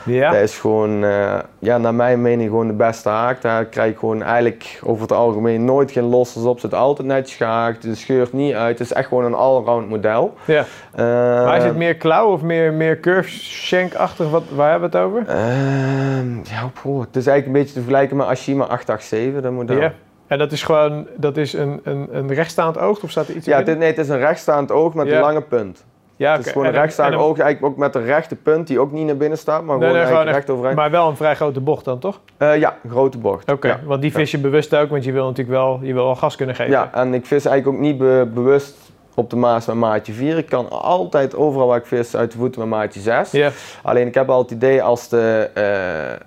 Ja. 0.04 0.30
Dat 0.30 0.40
is 0.40 0.58
gewoon, 0.58 1.04
eh, 1.04 1.38
ja, 1.58 1.78
naar 1.78 1.94
mijn 1.94 2.22
mening, 2.22 2.50
gewoon 2.50 2.66
de 2.66 2.72
beste 2.72 3.08
haak. 3.08 3.42
Daar 3.42 3.64
krijg 3.64 3.92
ik 3.92 3.98
gewoon 3.98 4.22
eigenlijk 4.22 4.80
over 4.84 5.02
het 5.02 5.12
algemeen 5.12 5.64
nooit 5.64 5.90
geen 5.90 6.04
lossers 6.04 6.44
op. 6.44 6.60
Zit 6.60 6.74
altijd 6.74 7.08
netjes 7.08 7.36
gehaakt, 7.36 7.82
het 7.82 7.98
scheurt 7.98 8.32
niet 8.32 8.54
uit. 8.54 8.78
Het 8.78 8.86
is 8.88 8.92
echt 8.92 9.08
gewoon 9.08 9.24
een 9.24 9.34
allround 9.34 9.88
model. 9.88 10.34
ja. 10.44 10.64
Eh, 10.94 11.04
Maar 11.44 11.56
is 11.56 11.64
het 11.64 11.76
meer 11.76 11.94
klauw 11.96 12.32
of 12.32 12.42
meer, 12.42 12.72
meer 12.72 13.00
curve 13.00 13.30
shank-achtig? 13.30 14.30
Wat, 14.30 14.42
waar 14.54 14.70
hebben 14.70 14.90
we 14.90 14.96
het 14.96 15.06
over? 15.06 15.26
ehm, 15.26 16.34
ja, 16.36 16.70
poeh, 16.82 17.00
het 17.00 17.16
is 17.16 17.26
eigenlijk 17.26 17.46
een 17.46 17.52
beetje 17.52 17.74
te 17.74 17.80
vergelijken 17.80 18.16
met 18.16 18.26
Ashima 18.26 18.64
887, 18.64 19.42
dat 19.42 19.52
model. 19.52 19.80
Ja. 19.80 19.92
En 20.32 20.38
dat 20.38 20.52
is 20.52 20.62
gewoon, 20.62 21.06
dat 21.16 21.36
is 21.36 21.52
een, 21.52 21.80
een, 21.84 22.08
een 22.12 22.34
rechtstaand 22.34 22.78
oog 22.78 23.02
of 23.02 23.10
staat 23.10 23.28
er 23.28 23.34
iets 23.34 23.46
Ja, 23.46 23.58
in? 23.58 23.64
dit, 23.64 23.78
nee, 23.78 23.88
het 23.88 23.98
is 23.98 24.08
een 24.08 24.18
rechtstaand 24.18 24.70
oog 24.70 24.94
met 24.94 25.06
Ja. 25.06 25.14
een 25.14 25.20
lange 25.20 25.40
punt. 25.42 25.84
ja 26.16 26.32
Het 26.36 26.46
is 26.46 26.52
gewoon 26.52 26.66
een 26.66 26.74
En 26.74 26.80
rechtstaand 26.80 27.14
oog, 27.14 27.38
eigenlijk 27.38 27.72
ook 27.72 27.76
met 27.78 27.94
een 27.94 28.04
rechte 28.04 28.36
punt 28.36 28.66
die 28.66 28.78
ook 28.80 28.92
niet 28.92 29.06
naar 29.06 29.16
binnen 29.16 29.38
staat, 29.38 29.62
maar 29.64 29.78
Nee, 29.78 29.88
gewoon 29.88 30.02
nee, 30.02 30.12
gewoon 30.16 30.32
recht 30.32 30.50
overeind. 30.50 30.76
Maar 30.76 30.90
wel 30.90 31.08
een 31.08 31.16
vrij 31.16 31.34
grote 31.34 31.60
bocht 31.60 31.84
dan, 31.84 31.98
toch? 31.98 32.20
Eh, 32.36 32.58
ja, 32.58 32.76
een 32.82 32.90
grote 32.90 33.18
bocht. 33.18 33.50
Oké, 33.52 33.68
Ja. 33.68 33.80
want 33.84 34.02
die 34.02 34.12
vis 34.12 34.30
je 34.30 34.38
bewust 34.38 34.74
ook, 34.76 34.90
want 34.90 35.04
je 35.04 35.12
wil 35.12 35.24
natuurlijk 35.26 35.56
wel, 35.56 35.78
je 35.82 35.92
wil 35.94 36.04
wel 36.04 36.16
gas 36.16 36.36
kunnen 36.36 36.54
geven. 36.54 36.72
Ja, 36.72 36.90
en 36.92 37.14
ik 37.14 37.26
vis 37.26 37.44
eigenlijk 37.44 37.76
ook 37.76 37.82
niet 37.82 37.98
be- 37.98 38.28
bewust 38.34 38.76
op 39.14 39.30
de 39.30 39.36
Maas 39.36 39.66
met 39.66 39.76
maatje 39.76 40.12
4. 40.12 40.38
Ik 40.38 40.46
kan 40.46 40.70
altijd 40.70 41.34
overal 41.34 41.66
waar 41.66 41.78
ik 41.78 41.86
vis 41.86 42.16
uit 42.16 42.32
de 42.32 42.38
voeten 42.38 42.60
met 42.60 42.70
maatje 42.70 43.00
6. 43.00 43.30
Ja. 43.30 43.50
Alleen 43.82 44.06
ik 44.06 44.14
heb 44.14 44.30
al 44.30 44.42
het 44.42 44.50
idee 44.50 44.82
als 44.82 45.08
de, 45.08 45.50
eh, 45.54 45.62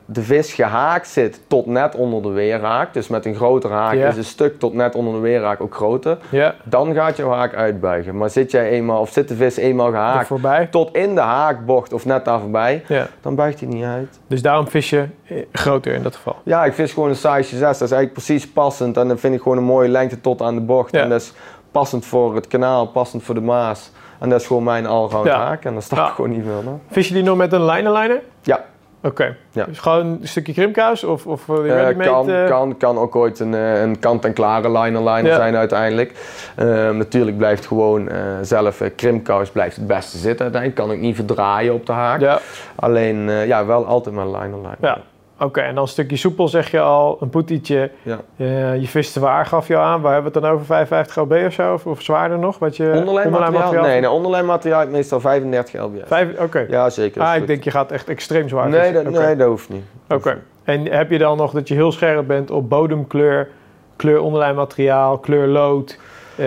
de 0.05 0.21
vis 0.21 0.53
gehaakt 0.53 1.07
zit 1.07 1.41
tot 1.47 1.65
net 1.65 1.95
onder 1.95 2.21
de 2.21 2.29
weerhaak, 2.29 2.93
dus 2.93 3.07
met 3.07 3.25
een 3.25 3.35
grotere 3.35 3.73
haak 3.73 3.93
is 3.93 4.17
een 4.17 4.23
stuk 4.23 4.59
tot 4.59 4.73
net 4.73 4.95
onder 4.95 5.13
de 5.13 5.19
weerhaak 5.19 5.61
ook 5.61 5.75
groter, 5.75 6.17
dan 6.63 6.93
gaat 6.93 7.17
jouw 7.17 7.31
haak 7.31 7.55
uitbuigen. 7.55 8.17
Maar 8.17 8.29
zit 8.29 8.51
jij 8.51 8.69
eenmaal, 8.69 8.99
of 8.99 9.09
zit 9.09 9.27
de 9.27 9.35
vis 9.35 9.57
eenmaal 9.57 9.89
gehaakt 9.91 10.27
tot 10.71 10.95
in 10.95 11.15
de 11.15 11.21
haakbocht 11.21 11.93
of 11.93 12.05
net 12.05 12.25
daar 12.25 12.39
voorbij, 12.39 12.83
dan 13.21 13.35
buigt 13.35 13.59
hij 13.59 13.69
niet 13.69 13.83
uit. 13.83 14.19
Dus 14.27 14.41
daarom 14.41 14.67
vis 14.67 14.89
je 14.89 15.05
eh, 15.27 15.37
groter 15.51 15.93
in 15.93 16.03
dat 16.03 16.15
geval. 16.15 16.35
Ja, 16.43 16.65
ik 16.65 16.73
vis 16.73 16.93
gewoon 16.93 17.09
een 17.09 17.15
size 17.15 17.43
6. 17.43 17.59
Dat 17.59 17.71
is 17.73 17.79
eigenlijk 17.79 18.13
precies 18.13 18.47
passend. 18.47 18.97
En 18.97 19.07
dan 19.07 19.17
vind 19.17 19.35
ik 19.35 19.41
gewoon 19.41 19.57
een 19.57 19.63
mooie 19.63 19.89
lengte 19.89 20.21
tot 20.21 20.41
aan 20.41 20.55
de 20.55 20.61
bocht. 20.61 20.93
En 20.93 21.09
dat 21.09 21.21
is 21.21 21.33
passend 21.75 22.05
voor 22.05 22.35
het 22.35 22.47
kanaal, 22.47 22.85
passend 22.87 23.23
voor 23.23 23.35
de 23.35 23.41
Maas. 23.41 23.91
En 24.19 24.29
dat 24.29 24.39
is 24.41 24.47
gewoon 24.47 24.63
mijn 24.63 24.85
allround 24.85 25.25
Ja. 25.25 25.37
haak. 25.37 25.65
En 25.65 25.73
daar 25.73 25.81
staat 25.81 25.99
Ja. 25.99 26.05
gewoon 26.07 26.29
niet 26.29 26.45
aan. 26.67 26.81
Vis 26.91 27.07
je 27.07 27.13
die 27.13 27.23
nog 27.23 27.37
met 27.37 27.53
een 27.53 27.63
lijnenliner? 27.65 28.21
Ja. 28.41 28.63
Oké. 29.03 29.35
Ja. 29.51 29.65
Dus 29.65 29.79
gewoon 29.79 30.05
een 30.05 30.19
stukje 30.27 30.53
krimkous 30.53 31.03
of, 31.03 31.25
of 31.27 31.47
uh, 31.47 31.55
Eh, 31.57 31.63
ready-made? 31.65 32.09
kan, 32.09 32.29
eh, 32.29 32.47
kan, 32.47 32.77
kan 32.77 32.97
ook 32.97 33.15
ooit 33.15 33.39
een, 33.39 33.53
eh, 33.53 33.81
een 33.81 33.99
kant-en-klare 33.99 34.71
liner-liner 34.71 35.25
Ja. 35.25 35.35
zijn 35.35 35.55
uiteindelijk. 35.55 36.11
Ehm, 36.55 36.97
natuurlijk 36.97 37.37
blijft 37.37 37.65
gewoon 37.67 38.09
eh, 38.09 38.17
zelf 38.41 38.81
eh, 38.81 38.89
krimkous 38.95 39.49
blijft 39.49 39.75
het 39.75 39.87
beste 39.87 40.17
zitten 40.17 40.41
uiteindelijk. 40.43 40.81
Kan 40.81 40.91
ik 40.95 41.01
niet 41.01 41.15
verdraaien 41.15 41.73
op 41.73 41.85
de 41.85 41.91
haak. 41.91 42.19
Ja, 42.19 42.39
Alleen 42.75 43.29
eh, 43.29 43.45
ja, 43.47 43.65
wel 43.65 43.85
altijd 43.85 44.15
maar 44.15 44.25
liner-liner. 44.27 44.77
ja. 44.81 44.97
Oké, 45.39 45.61
en 45.61 45.73
dan 45.73 45.83
een 45.83 45.89
stukje 45.89 46.15
soepel 46.15 46.47
zeg 46.47 46.71
je 46.71 46.79
al, 46.79 47.17
een 47.19 47.29
poetietje. 47.29 47.91
Ja. 48.01 48.19
Eh, 48.37 48.79
je 48.79 48.87
vist 48.87 49.13
zwaar 49.13 49.45
gaf 49.45 49.67
je 49.67 49.77
aan. 49.77 50.01
Waar 50.01 50.13
hebben 50.13 50.31
we 50.31 50.37
het 50.37 50.47
dan 50.47 50.55
over? 50.55 50.65
55 50.65 51.15
lb 51.15 51.45
of 51.45 51.53
zo? 51.53 51.73
Of, 51.73 51.85
of 51.85 52.01
zwaarder 52.01 52.39
nog? 52.39 52.59
Wat 52.59 52.77
je, 52.77 52.91
Onderlijn 52.95 53.31
materiaal? 53.31 53.83
Nee, 53.83 53.99
nee, 53.99 54.09
onderlijn 54.09 54.45
materiaal 54.45 54.79
heb 54.79 54.87
ik 54.87 54.93
meestal 54.93 55.19
35 55.19 55.81
lbs. 55.81 56.39
Oké. 56.39 56.65
Ja, 56.69 56.89
zeker. 56.89 57.21
ah, 57.21 57.33
ik 57.33 57.37
goed. 57.37 57.47
denk 57.47 57.63
je 57.63 57.71
gaat 57.71 57.91
echt 57.91 58.09
extreem 58.09 58.49
zwaar 58.49 58.69
nee, 58.69 58.81
vissen. 58.81 59.03
dat, 59.03 59.23
nee, 59.25 59.35
dat 59.35 59.47
hoeft 59.47 59.69
niet. 59.69 59.83
Oké. 60.09 60.41
En 60.63 60.91
heb 60.91 61.11
je 61.11 61.17
dan 61.17 61.37
nog 61.37 61.51
dat 61.51 61.67
je 61.67 61.73
heel 61.73 61.91
scherp 61.91 62.27
bent 62.27 62.51
op 62.51 62.69
bodemkleur, 62.69 63.49
kleur 63.95 64.19
onderlijnmateriaal, 64.19 65.17
kleur 65.17 65.47
lood, 65.47 65.99
eh, 66.35 66.45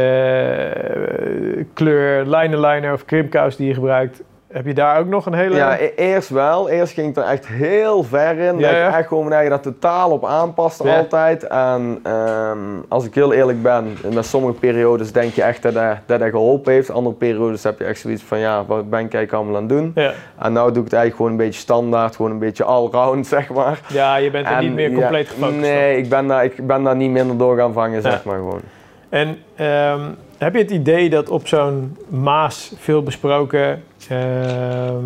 kleur 1.75 2.27
liner 2.27 2.93
of 2.93 3.05
krimkous 3.05 3.57
die 3.57 3.69
je 3.69 3.75
gebruikt? 3.75 4.23
Heb 4.49 4.67
je 4.67 4.75
daar 4.75 4.99
ook 4.99 5.07
nog 5.07 5.27
een 5.27 5.35
hele... 5.35 5.55
Ja, 5.57 5.81
e- 5.81 5.93
eerst 5.97 6.29
wel. 6.29 6.69
Eerst 6.69 6.93
ging 6.93 7.09
ik 7.09 7.17
er 7.17 7.23
echt 7.31 7.47
heel 7.47 8.03
ver 8.03 8.39
in. 8.39 8.59
Ja, 8.59 8.71
dat 8.73 8.89
ik 8.89 8.95
echt 8.95 9.09
gewoon 9.09 9.23
mijn 9.23 9.35
eigen 9.35 9.51
dat 9.51 9.63
totaal 9.63 10.11
op 10.11 10.25
aanpaste 10.25 10.85
Ja. 10.87 10.97
altijd. 10.97 11.47
En 11.47 12.01
ehm, 12.03 12.59
als 12.89 13.05
ik 13.05 13.15
heel 13.15 13.33
eerlijk 13.33 13.63
ben, 13.63 13.97
met 14.15 14.27
sommige 14.27 14.59
periodes 14.59 15.13
denk 15.13 15.33
je 15.33 15.43
echt 15.43 15.63
dat 15.63 15.75
hij, 15.75 16.01
dat 16.07 16.21
hij 16.21 16.31
geholpen 16.31 16.73
heeft. 16.73 16.91
Andere 16.91 17.15
periodes 17.15 17.63
heb 17.63 17.79
je 17.79 17.85
echt 17.85 18.01
zoiets 18.01 18.23
van, 18.23 18.39
ja, 18.39 18.65
wat 18.65 18.91
ben 18.91 19.05
ik 19.05 19.15
eigenlijk 19.15 19.33
allemaal 19.33 19.55
aan 19.57 19.61
het 19.63 19.71
doen? 19.71 19.93
ja. 19.95 20.13
En 20.39 20.53
nou 20.53 20.67
doe 20.73 20.79
ik 20.79 20.85
het 20.91 20.93
eigenlijk 20.93 21.17
gewoon 21.17 21.31
een 21.31 21.37
beetje 21.47 21.61
standaard, 21.61 22.17
gewoon 22.17 22.31
een 22.31 22.39
beetje 22.39 22.65
allround, 22.65 23.27
zeg 23.37 23.49
maar. 23.51 23.81
Ja, 23.89 24.17
je 24.17 24.31
bent 24.31 24.47
er 24.47 24.53
En 24.53 24.61
niet 24.61 24.75
meer 24.75 24.93
compleet 24.93 25.29
gefocust 25.29 25.55
op. 25.57 25.61
Nee, 25.61 25.97
ik 25.97 26.09
ben, 26.09 26.27
daar, 26.27 26.45
ik 26.45 26.67
ben 26.67 26.83
daar 26.83 26.97
niet 26.97 27.11
minder 27.11 27.39
door 27.39 27.57
gaan 27.57 27.73
vangen, 27.73 28.03
zeg 28.03 28.25
maar 28.25 28.37
gewoon. 28.37 28.61
En 29.09 29.39
ehm, 29.57 30.01
heb 30.39 30.55
je 30.55 30.59
het 30.61 30.71
idee 30.71 31.11
dat 31.11 31.29
op 31.29 31.47
zo'n 31.47 31.97
Maas, 32.09 32.73
veel 32.77 33.03
besproken, 33.03 33.83
ehm, 34.09 35.05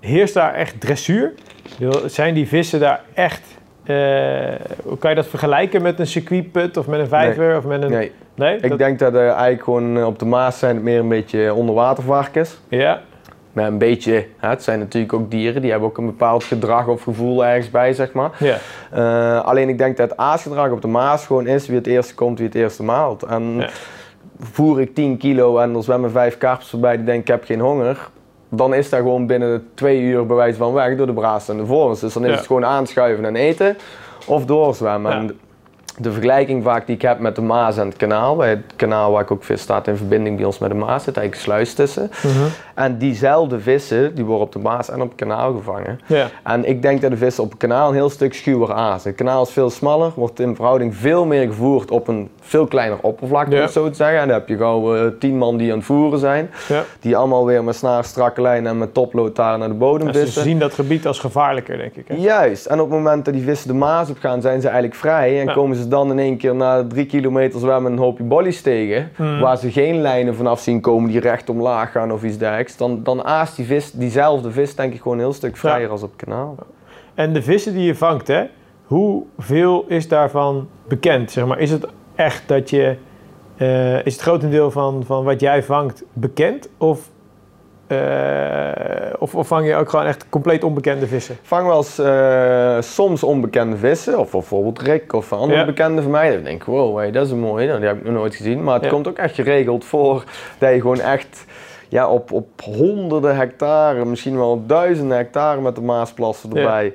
heerst 0.00 0.34
daar 0.34 0.54
echt 0.54 0.80
dressuur? 0.80 1.32
Zijn 2.06 2.34
die 2.34 2.48
vissen 2.48 2.80
daar 2.80 3.00
echt... 3.14 3.42
eh, 3.84 3.94
hoe 4.84 4.98
kan 4.98 5.10
je 5.10 5.16
dat 5.16 5.26
vergelijken 5.26 5.82
met 5.82 5.98
een 5.98 6.06
circuitput 6.06 6.76
of 6.76 6.86
met 6.86 7.00
een 7.00 7.08
vijver? 7.08 7.56
Of 7.56 7.64
met 7.64 7.82
een... 7.82 7.90
Nee, 7.90 8.12
Nee? 8.34 8.56
ik 8.56 8.68
Dat- 8.68 8.78
denk 8.78 8.98
dat 8.98 9.14
er 9.14 9.28
eigenlijk 9.28 9.62
gewoon 9.62 9.96
eh, 9.98 10.06
op 10.06 10.18
de 10.18 10.24
Maas 10.24 10.58
zijn 10.58 10.74
het 10.74 10.84
meer 10.84 10.98
een 10.98 11.08
beetje 11.08 11.54
onderwatervarkens. 11.54 12.58
Ja, 12.68 13.00
Maar 13.52 13.66
een 13.66 13.78
beetje, 13.78 14.26
hè, 14.38 14.48
het 14.48 14.62
zijn 14.62 14.78
natuurlijk 14.78 15.12
ook 15.12 15.30
dieren, 15.30 15.62
die 15.62 15.70
hebben 15.70 15.88
ook 15.88 15.98
een 15.98 16.06
bepaald 16.06 16.44
gedrag 16.44 16.86
of 16.86 17.02
gevoel 17.02 17.44
ergens 17.46 17.70
bij, 17.70 17.92
zeg 17.92 18.12
maar. 18.12 18.30
ja. 18.38 18.56
Eh, 18.90 19.44
alleen 19.44 19.68
ik 19.68 19.78
denk 19.78 19.96
dat 19.96 20.10
het 20.10 20.18
aasgedrag 20.18 20.70
op 20.70 20.82
de 20.82 20.88
Maas 20.88 21.26
gewoon 21.26 21.46
is 21.46 21.66
wie 21.66 21.76
het 21.76 21.86
eerste 21.86 22.14
komt, 22.14 22.38
wie 22.38 22.46
het 22.46 22.56
eerste 22.56 22.82
maalt. 22.82 23.22
En 23.22 23.54
Ja. 23.58 23.68
Voer 24.52 24.80
ik 24.80 24.94
10 24.94 25.16
kilo 25.16 25.58
en 25.58 25.74
er 25.74 25.82
zwemmen 25.82 26.10
vijf 26.10 26.38
karpers 26.38 26.68
voorbij 26.68 26.96
die 26.96 27.04
denken 27.04 27.22
ik 27.22 27.28
heb 27.28 27.44
geen 27.44 27.60
honger, 27.60 28.08
dan 28.48 28.74
is 28.74 28.88
dat 28.90 29.00
gewoon 29.00 29.26
binnen 29.26 29.68
twee 29.74 30.00
uur 30.00 30.26
bewijs 30.26 30.56
van 30.56 30.72
weg 30.72 30.96
door 30.96 31.06
de 31.06 31.12
braas 31.12 31.48
en 31.48 31.56
de 31.56 31.66
vorens. 31.66 32.00
Dus 32.00 32.12
dan 32.12 32.24
is 32.24 32.30
Ja. 32.30 32.36
het 32.36 32.46
gewoon 32.46 32.64
aanschuiven 32.64 33.24
en 33.24 33.36
eten 33.36 33.76
of 34.26 34.44
doorzwemmen. 34.44 35.22
Ja. 35.26 35.32
De- 35.98 36.12
vergelijking 36.12 36.62
vaak 36.62 36.86
die 36.86 36.94
ik 36.94 37.02
heb 37.02 37.18
met 37.18 37.34
de 37.34 37.42
Maas 37.42 37.76
en 37.76 37.86
het 37.86 37.96
kanaal, 37.96 38.36
bij 38.36 38.48
het 38.50 38.72
kanaal 38.76 39.12
waar 39.12 39.22
ik 39.22 39.30
ook 39.30 39.44
vis 39.44 39.60
staat 39.60 39.86
in 39.88 39.96
verbinding 39.96 40.36
bij 40.36 40.44
ons 40.44 40.58
met 40.58 40.70
de 40.70 40.76
Maas, 40.76 41.04
zit 41.04 41.16
eigenlijk 41.16 41.46
sluis 41.46 41.74
tussen. 41.74 42.10
Mhm. 42.22 42.44
En 42.74 42.98
diezelfde 42.98 43.60
vissen, 43.60 44.14
die 44.14 44.24
worden 44.24 44.46
op 44.46 44.52
de 44.52 44.58
Maas 44.58 44.90
en 44.90 45.00
op 45.00 45.08
het 45.08 45.16
kanaal 45.18 45.52
gevangen. 45.54 46.00
ja. 46.06 46.26
En 46.44 46.64
ik 46.68 46.82
denk 46.82 47.00
dat 47.00 47.10
de 47.10 47.16
vissen 47.16 47.44
op 47.44 47.50
het 47.50 47.58
kanaal 47.58 47.88
een 47.88 47.94
heel 47.94 48.10
stuk 48.10 48.34
schuwer 48.34 48.72
azen. 48.72 49.08
Het 49.10 49.18
kanaal 49.18 49.42
is 49.42 49.50
veel 49.50 49.70
smaller, 49.70 50.12
wordt 50.16 50.40
in 50.40 50.54
verhouding 50.54 50.96
veel 50.96 51.24
meer 51.26 51.46
gevoerd 51.46 51.90
op 51.90 52.08
een 52.08 52.30
veel 52.44 52.66
kleiner 52.66 52.98
oppervlakte, 53.00 53.50
om 53.50 53.56
Ja. 53.56 53.62
het 53.62 53.72
zo 53.72 53.88
te 53.88 53.94
zeggen. 53.94 54.18
En 54.20 54.26
dan 54.28 54.36
heb 54.38 54.48
je 54.48 54.56
gauw 54.56 54.94
eh, 54.96 55.06
tien 55.18 55.38
man 55.38 55.56
die 55.56 55.70
aan 55.72 55.76
het 55.76 55.86
voeren 55.86 56.18
zijn. 56.18 56.50
Ja. 56.68 56.82
Die 57.00 57.16
allemaal 57.16 57.46
weer 57.46 57.64
met 57.64 57.74
snaar 57.76 58.04
strakke 58.04 58.40
lijnen 58.42 58.70
en 58.70 58.78
met 58.78 58.94
topload 58.94 59.36
daar 59.36 59.58
naar 59.58 59.68
de 59.68 59.74
bodem 59.74 60.06
Ja, 60.06 60.12
ze 60.12 60.18
vissen. 60.20 60.42
zien 60.42 60.58
dat 60.58 60.74
gebied 60.74 61.06
als 61.06 61.18
gevaarlijker, 61.18 61.76
denk 61.78 61.94
ik. 61.96 62.08
Hè? 62.08 62.14
Juist, 62.14 62.66
en 62.66 62.80
op 62.80 62.90
het 62.90 62.98
moment 62.98 63.24
dat 63.24 63.34
die 63.34 63.42
vissen 63.42 63.68
de 63.68 63.74
Maas 63.74 64.10
op 64.10 64.18
gaan, 64.18 64.40
zijn 64.40 64.60
ze 64.60 64.66
eigenlijk 64.66 64.96
vrij. 64.96 65.40
En 65.40 65.46
Ja. 65.46 65.52
komen 65.52 65.76
ze 65.76 65.88
dan 65.88 66.10
in 66.10 66.18
één 66.18 66.36
keer 66.36 66.54
na 66.54 66.86
drie 66.86 67.06
kilometer 67.06 67.60
zwemmen 67.60 67.92
een 67.92 67.98
hoopje 67.98 68.24
bollies 68.24 68.62
tegen, 68.62 69.10
Mm. 69.16 69.40
waar 69.40 69.56
ze 69.58 69.70
geen 69.72 70.00
lijnen 70.00 70.34
vanaf 70.34 70.60
zien 70.60 70.80
komen 70.80 71.10
die 71.10 71.20
recht 71.20 71.48
omlaag 71.50 71.92
gaan 71.92 72.12
of 72.12 72.22
iets 72.22 72.38
dergelijks, 72.38 72.76
dan, 72.76 73.00
dan 73.02 73.24
aast 73.24 73.56
die 73.56 73.66
vis, 73.66 73.90
diezelfde 73.92 74.50
vis, 74.50 74.74
denk 74.74 74.92
ik 74.94 75.00
gewoon 75.02 75.16
een 75.16 75.22
heel 75.24 75.32
stuk 75.32 75.56
vrijer 75.56 75.88
als 75.88 76.02
op 76.02 76.12
het 76.16 76.24
kanaal. 76.28 76.54
En 77.14 77.32
de 77.32 77.42
vissen 77.42 77.72
die 77.72 77.84
je 77.84 77.94
vangt, 77.94 78.28
hè, 78.28 78.42
hoeveel 78.86 79.84
is 79.88 80.08
daarvan 80.08 80.68
bekend? 80.88 81.30
Zeg 81.30 81.46
maar, 81.46 81.58
is 81.58 81.70
het 81.70 81.86
echt 82.22 82.42
dat 82.48 82.70
je. 82.70 82.96
eh, 83.56 84.06
is 84.06 84.12
het 84.12 84.22
grotendeel 84.22 84.70
van, 84.70 85.02
van 85.06 85.24
wat 85.24 85.40
jij 85.40 85.62
vangt 85.62 86.02
bekend? 86.12 86.68
Of, 86.78 87.08
eh, 87.86 89.12
of, 89.18 89.34
of 89.34 89.46
vang 89.46 89.66
je 89.66 89.74
ook 89.74 89.88
gewoon 89.90 90.06
echt 90.06 90.26
compleet 90.28 90.64
onbekende 90.64 91.06
vissen? 91.06 91.36
Vang 91.42 91.66
wel 91.66 91.76
eens 91.76 91.98
eh, 91.98 92.76
soms 92.80 93.22
onbekende 93.22 93.76
vissen, 93.76 94.18
of 94.18 94.30
bijvoorbeeld 94.30 94.80
Rick 94.82 95.12
of 95.12 95.32
andere 95.32 95.58
Ja. 95.58 95.64
bekende 95.64 96.02
van 96.02 96.10
mij. 96.10 96.32
Dan 96.34 96.42
denk 96.42 96.60
ik, 96.60 96.66
wow, 96.66 96.96
hey, 96.96 97.10
dat 97.10 97.26
is 97.26 97.32
een 97.32 97.38
mooie, 97.40 97.66
nou, 97.66 97.78
die 97.78 97.88
heb 97.88 97.96
ik 97.98 98.04
nog 98.04 98.14
nooit 98.14 98.34
gezien. 98.34 98.62
Maar 98.64 98.74
het 98.74 98.84
Ja. 98.84 98.90
komt 98.90 99.08
ook 99.08 99.16
echt 99.18 99.34
geregeld 99.34 99.84
voor 99.84 100.24
dat 100.58 100.72
je 100.74 100.80
gewoon 100.80 101.00
echt 101.00 101.44
ja, 101.88 102.08
op, 102.08 102.32
op 102.32 102.46
honderden 102.62 103.36
hectare, 103.36 104.04
misschien 104.04 104.36
wel 104.36 104.62
duizenden 104.66 105.16
hectare 105.16 105.60
met 105.60 105.74
de 105.74 105.82
Maasplassen 105.82 106.50
Ja. 106.54 106.90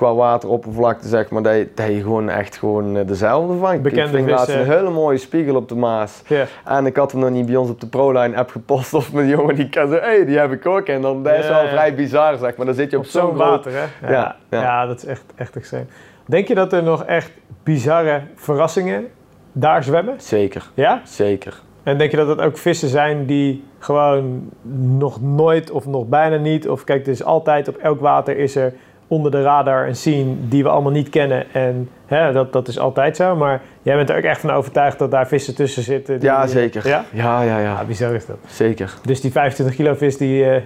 Qua 0.00 0.14
wateroppervlakte, 0.14 1.08
zeg 1.08 1.30
maar, 1.30 1.42
dat 1.42 1.54
je, 1.54 1.68
dat 1.74 1.86
je 1.86 2.00
gewoon 2.00 2.28
echt 2.28 2.56
gewoon 2.56 2.96
eh, 2.96 3.06
dezelfde 3.06 3.56
vangt. 3.58 3.82
Bekende 3.82 4.02
ik 4.18 4.24
vind 4.24 4.30
laatst 4.30 4.48
een 4.54 4.64
hele 4.70 4.90
mooie 4.90 5.18
spiegel 5.18 5.54
op 5.56 5.68
de 5.68 5.74
Maas. 5.74 6.22
Ja. 6.26 6.44
En 6.64 6.86
ik 6.86 6.96
had 6.96 7.12
hem 7.12 7.20
nog 7.20 7.30
niet 7.30 7.46
bij 7.46 7.56
ons 7.56 7.70
op 7.70 7.80
de 7.80 7.86
ProLine 7.86 8.36
app 8.36 8.50
gepost 8.50 8.94
of 8.94 9.12
mijn 9.12 9.28
jongen 9.28 9.54
die 9.54 9.68
kan 9.68 9.88
zeggen, 9.88 10.08
hé, 10.08 10.14
hey, 10.16 10.24
die 10.24 10.38
heb 10.38 10.52
ik 10.52 10.66
ook. 10.66 10.86
En 10.86 11.02
dan 11.02 11.22
dat 11.22 11.38
is 11.38 11.48
wel 11.48 11.66
vrij 11.68 11.94
bizar, 11.94 12.36
zeg 12.36 12.56
maar. 12.56 12.66
Dan 12.66 12.74
zit 12.74 12.90
je 12.90 12.96
op, 12.96 13.02
Op 13.04 13.08
zo'n 13.10 13.22
groot- 13.34 13.36
water, 13.38 13.72
hè? 13.72 13.78
Ja, 14.06 14.12
Ja, 14.12 14.36
ja. 14.50 14.62
ja. 14.62 14.86
dat 14.86 14.96
is 14.96 15.04
echt, 15.04 15.22
echt 15.34 15.56
extreem. 15.56 15.86
Denk 16.26 16.48
je 16.48 16.54
dat 16.54 16.72
er 16.72 16.82
nog 16.82 17.04
echt 17.04 17.30
bizarre 17.62 18.20
verrassingen 18.34 19.06
daar 19.52 19.84
zwemmen? 19.84 20.14
Zeker, 20.20 20.70
Ja? 20.74 21.00
zeker. 21.04 21.60
En 21.82 21.98
denk 21.98 22.10
je 22.10 22.16
dat 22.16 22.26
dat 22.26 22.40
ook 22.40 22.58
vissen 22.58 22.88
zijn 22.88 23.26
die 23.26 23.64
gewoon 23.78 24.50
nog 24.98 25.20
nooit 25.22 25.70
of 25.70 25.86
nog 25.86 26.06
bijna 26.06 26.36
niet... 26.36 26.68
of 26.68 26.84
kijk, 26.84 27.04
dus 27.04 27.24
altijd 27.24 27.68
op 27.68 27.76
elk 27.76 28.00
water 28.00 28.36
is 28.38 28.56
er 28.56 28.72
onder 29.10 29.30
de 29.30 29.42
radar 29.42 29.88
een 29.88 29.96
scene 29.96 30.34
die 30.48 30.62
we 30.62 30.68
allemaal 30.68 30.92
niet 30.92 31.08
kennen. 31.08 31.52
En 31.52 31.88
hè, 32.06 32.32
dat, 32.32 32.52
dat 32.52 32.68
is 32.68 32.78
altijd 32.78 33.16
zo. 33.16 33.36
Maar 33.36 33.60
jij 33.82 33.96
bent 33.96 34.10
er 34.10 34.16
ook 34.16 34.22
echt 34.22 34.40
van 34.40 34.50
overtuigd 34.50 34.98
dat 34.98 35.10
daar 35.10 35.26
vissen 35.26 35.54
tussen 35.54 35.82
zitten. 35.82 36.20
die- 36.20 36.28
Ja, 36.28 36.46
zeker. 36.46 36.88
Ja? 36.88 37.04
Ja, 37.12 37.42
ja, 37.42 37.58
ja. 37.58 37.64
Ja, 37.64 37.84
bizar 37.84 38.14
is 38.14 38.26
dat. 38.26 38.36
Zeker. 38.46 38.94
Dus 39.02 39.20
die 39.20 39.30
25 39.32 39.76
kilo 39.76 39.94
vis 39.94 40.16
die, 40.16 40.44
eh, 40.44 40.62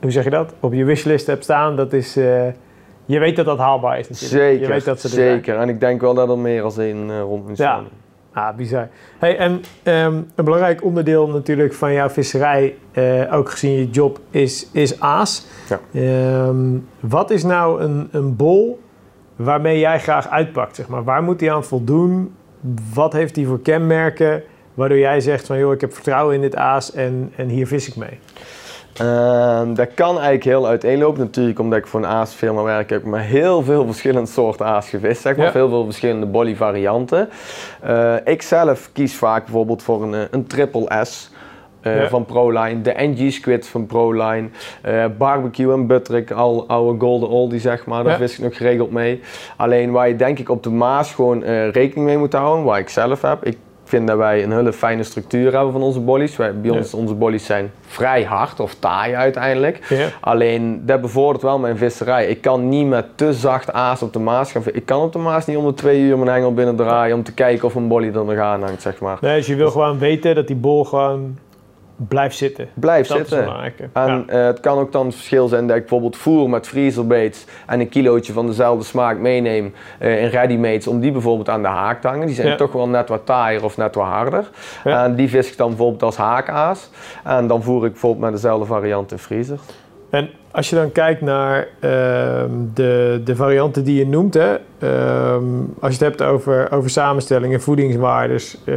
hoe 0.00 0.10
zeg 0.10 0.24
je 0.24 0.30
dat, 0.30 0.54
op 0.60 0.72
je 0.72 0.84
wishlist 0.84 1.26
hebt 1.26 1.44
staan, 1.44 1.76
dat 1.76 1.92
is... 1.92 2.16
eh, 2.16 2.46
je 3.04 3.18
weet 3.18 3.36
dat 3.36 3.44
dat 3.44 3.58
haalbaar 3.58 3.98
is 3.98 4.08
natuurlijk. 4.08 4.42
Zeker. 4.42 4.60
Je 4.66 4.72
weet 4.72 4.84
dat 4.84 5.00
ze 5.00 5.06
er 5.08 5.12
zijn. 5.14 5.28
zeker. 5.34 5.56
En 5.58 5.68
ik 5.68 5.80
denk 5.80 6.00
wel 6.00 6.14
dat 6.14 6.28
er 6.28 6.38
meer 6.38 6.62
als 6.62 6.78
één 6.78 7.10
eh, 7.10 7.20
rond 7.20 7.48
moet 7.48 7.56
Ja. 7.58 7.80
Ah, 8.38 8.56
bizar. 8.56 8.88
Hey, 9.18 9.36
en 9.36 9.62
ehm, 9.82 10.14
een 10.34 10.44
belangrijk 10.44 10.84
onderdeel 10.84 11.28
natuurlijk 11.28 11.74
van 11.74 11.92
jouw 11.92 12.08
visserij, 12.08 12.76
eh, 12.92 13.34
ook 13.34 13.50
gezien 13.50 13.72
je 13.72 13.90
job, 13.90 14.20
is, 14.30 14.68
is 14.72 15.00
aas. 15.00 15.46
Ja. 15.68 15.80
Ehm, 15.92 16.78
wat 17.00 17.30
is 17.30 17.42
nou 17.44 17.82
een, 17.82 18.08
een 18.10 18.36
bol 18.36 18.80
waarmee 19.36 19.78
jij 19.78 20.00
graag 20.00 20.28
uitpakt? 20.28 20.76
Zeg 20.76 20.88
maar? 20.88 21.04
Waar 21.04 21.22
moet 21.22 21.40
hij 21.40 21.52
aan 21.52 21.64
voldoen? 21.64 22.34
Wat 22.94 23.12
heeft 23.12 23.36
hij 23.36 23.44
voor 23.44 23.60
kenmerken? 23.60 24.42
Waardoor 24.74 24.98
jij 24.98 25.20
zegt 25.20 25.46
van, 25.46 25.58
joh, 25.58 25.72
ik 25.72 25.80
heb 25.80 25.94
vertrouwen 25.94 26.34
in 26.34 26.40
dit 26.40 26.56
aas 26.56 26.92
en, 26.92 27.32
en 27.36 27.48
hier 27.48 27.66
vis 27.66 27.88
ik 27.88 27.96
mee. 27.96 28.18
Ehm, 28.98 29.74
dat 29.74 29.88
kan 29.94 30.14
eigenlijk 30.14 30.44
heel 30.44 30.66
uiteenlopen 30.66 31.20
natuurlijk, 31.20 31.58
omdat 31.58 31.78
ik 31.78 31.86
voor 31.86 32.00
een 32.00 32.06
aasfirma 32.06 32.62
werk. 32.62 32.90
heb 32.90 33.00
ik 33.00 33.06
met 33.06 33.20
heel 33.20 33.62
veel 33.62 33.84
verschillende 33.86 34.28
soorten 34.30 34.66
aas 34.66 34.88
gevist, 34.88 35.20
zeg 35.22 35.36
maar. 35.36 35.46
Ja. 35.46 35.52
Veel, 35.52 35.68
veel 35.68 35.84
verschillende 35.84 36.26
bolly 36.26 36.56
varianten. 36.56 37.28
Eh, 37.82 38.14
ik 38.24 38.42
zelf 38.42 38.90
kies 38.92 39.14
vaak 39.16 39.44
bijvoorbeeld 39.44 39.82
voor 39.82 40.02
een, 40.02 40.14
eh, 40.14 40.20
een 40.30 40.46
triple 40.46 41.04
S. 41.04 41.30
eh, 41.80 41.96
Ja. 42.02 42.08
van 42.08 42.24
ProLine, 42.24 42.80
de 42.80 42.94
NG 42.96 43.32
Squid 43.32 43.68
van 43.68 43.86
ProLine, 43.86 44.48
barbecue 45.18 45.72
en 45.72 45.86
butterick, 45.86 46.30
al 46.30 46.64
oude 46.68 47.00
golden 47.00 47.28
oldie 47.28 47.60
zeg 47.60 47.86
maar, 47.86 48.02
daar 48.04 48.12
Ja. 48.12 48.18
vis 48.18 48.38
ik 48.38 48.44
nog 48.44 48.56
geregeld 48.56 48.90
mee. 48.90 49.20
Alleen 49.56 49.90
waar 49.90 50.08
je 50.08 50.16
denk 50.16 50.38
ik 50.38 50.48
op 50.48 50.62
de 50.62 50.70
Maas 50.70 51.14
gewoon 51.14 51.42
rekening 51.70 52.06
mee 52.06 52.18
moet 52.18 52.32
houden, 52.32 52.64
waar 52.64 52.78
ik 52.78 52.88
zelf 52.88 53.22
heb. 53.22 53.44
Ik 53.44 53.56
vind 53.88 54.06
dat 54.06 54.16
wij 54.16 54.42
een 54.42 54.52
hele 54.52 54.72
fijne 54.72 55.02
structuur 55.02 55.52
hebben 55.54 55.72
van 55.72 55.82
onze 55.82 56.00
bollies. 56.00 56.36
Wij, 56.36 56.60
bij 56.60 56.70
Ja. 56.70 56.76
ons, 56.76 56.94
onze 56.94 57.14
bollies 57.14 57.46
zijn 57.46 57.70
vrij 57.86 58.24
hard 58.24 58.60
of 58.60 58.74
taai 58.78 59.14
uiteindelijk. 59.14 59.86
Ja. 59.88 60.06
Alleen 60.20 60.82
dat 60.86 61.00
bevordert 61.00 61.42
wel 61.42 61.58
mijn 61.58 61.76
visserij. 61.76 62.26
Ik 62.26 62.40
kan 62.40 62.68
niet 62.68 62.86
met 62.86 63.04
te 63.14 63.32
zacht 63.32 63.72
aas 63.72 64.02
op 64.02 64.12
de 64.12 64.18
Maas 64.18 64.52
gaan. 64.52 64.62
Ik 64.72 64.86
kan 64.86 65.02
op 65.02 65.12
de 65.12 65.18
Maas 65.18 65.46
niet 65.46 65.56
om 65.56 65.66
de 65.66 65.74
twee 65.74 66.00
uur 66.00 66.18
mijn 66.18 66.30
hengel 66.30 66.54
binnen 66.54 66.76
draaien 66.76 67.16
om 67.16 67.22
te 67.22 67.32
kijken 67.34 67.64
of 67.66 67.74
een 67.74 67.88
bolly 67.88 68.06
er 68.06 68.24
nog 68.24 68.36
aan 68.38 68.62
hangt, 68.62 68.82
zeg 68.82 69.00
maar. 69.00 69.18
Nee, 69.20 69.36
dus 69.36 69.46
je 69.46 69.54
wil 69.54 69.70
gewoon 69.70 69.98
weten 69.98 70.34
dat 70.34 70.46
die 70.46 70.56
bol 70.56 70.84
gewoon 70.84 71.38
blijft 72.08 72.36
zitten. 72.36 72.68
Blijf 72.74 73.06
Dat 73.06 73.16
zitten. 73.16 73.38
En 73.92 74.24
eh, 74.28 74.44
het 74.44 74.60
kan 74.60 74.78
ook 74.78 74.92
dan 74.92 75.06
het 75.06 75.14
verschil 75.14 75.48
zijn 75.48 75.66
dat 75.66 75.76
ik 75.76 75.82
bijvoorbeeld 75.82 76.16
voer 76.16 76.50
met 76.50 76.66
vriezelbaits 76.66 77.44
en 77.66 77.80
een 77.80 77.88
kilootje 77.88 78.32
van 78.32 78.46
dezelfde 78.46 78.84
smaak 78.84 79.18
meeneem 79.18 79.74
eh, 79.98 80.22
in 80.22 80.28
readymates 80.28 80.86
om 80.86 81.00
die 81.00 81.12
bijvoorbeeld 81.12 81.48
aan 81.48 81.62
de 81.62 81.68
haak 81.68 82.00
te 82.00 82.08
hangen. 82.08 82.26
Die 82.26 82.34
zijn 82.34 82.48
Ja. 82.48 82.56
toch 82.56 82.72
wel 82.72 82.88
net 82.88 83.08
wat 83.08 83.26
taaier 83.26 83.64
of 83.64 83.76
net 83.76 83.94
wat 83.94 84.06
harder. 84.06 84.50
Ja. 84.84 85.04
En 85.04 85.14
die 85.14 85.28
vis 85.28 85.50
ik 85.50 85.56
dan 85.56 85.68
bijvoorbeeld 85.68 86.02
als 86.02 86.16
haakaas. 86.16 86.90
En 87.24 87.46
dan 87.46 87.62
voer 87.62 87.84
ik 87.84 87.90
bijvoorbeeld 87.92 88.22
met 88.24 88.32
dezelfde 88.32 88.66
variant 88.66 89.12
in 89.12 89.18
vriezer. 89.18 89.58
En 90.10 90.30
als 90.50 90.70
je 90.70 90.76
dan 90.76 90.92
kijkt 90.92 91.20
naar 91.20 91.68
ehm, 91.80 92.50
de, 92.74 93.20
de 93.24 93.36
varianten 93.36 93.84
die 93.84 93.98
je 93.98 94.06
noemt, 94.06 94.34
hè, 94.34 94.56
ehm, 94.78 95.44
als 95.80 95.96
je 95.96 96.04
het 96.04 96.18
hebt 96.18 96.22
over, 96.22 96.72
over 96.72 96.90
samenstellingen, 96.90 97.60
voedingswaardes, 97.60 98.58
eh, 98.64 98.74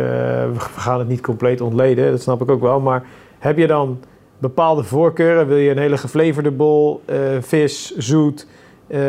we 0.53 0.59
gaan 0.59 0.99
het 0.99 1.07
niet 1.07 1.21
compleet 1.21 1.61
ontleden, 1.61 2.11
dat 2.11 2.21
snap 2.21 2.41
ik 2.41 2.51
ook 2.51 2.61
wel, 2.61 2.79
maar 2.79 3.03
heb 3.39 3.57
je 3.57 3.67
dan 3.67 3.99
bepaalde 4.37 4.83
voorkeuren? 4.83 5.47
Wil 5.47 5.57
je 5.57 5.71
een 5.71 5.77
hele 5.77 5.97
gefleverde 5.97 6.51
bol, 6.51 7.01
eh, 7.05 7.17
vis, 7.39 7.95
zoet, 7.97 8.47
eh, 8.87 8.99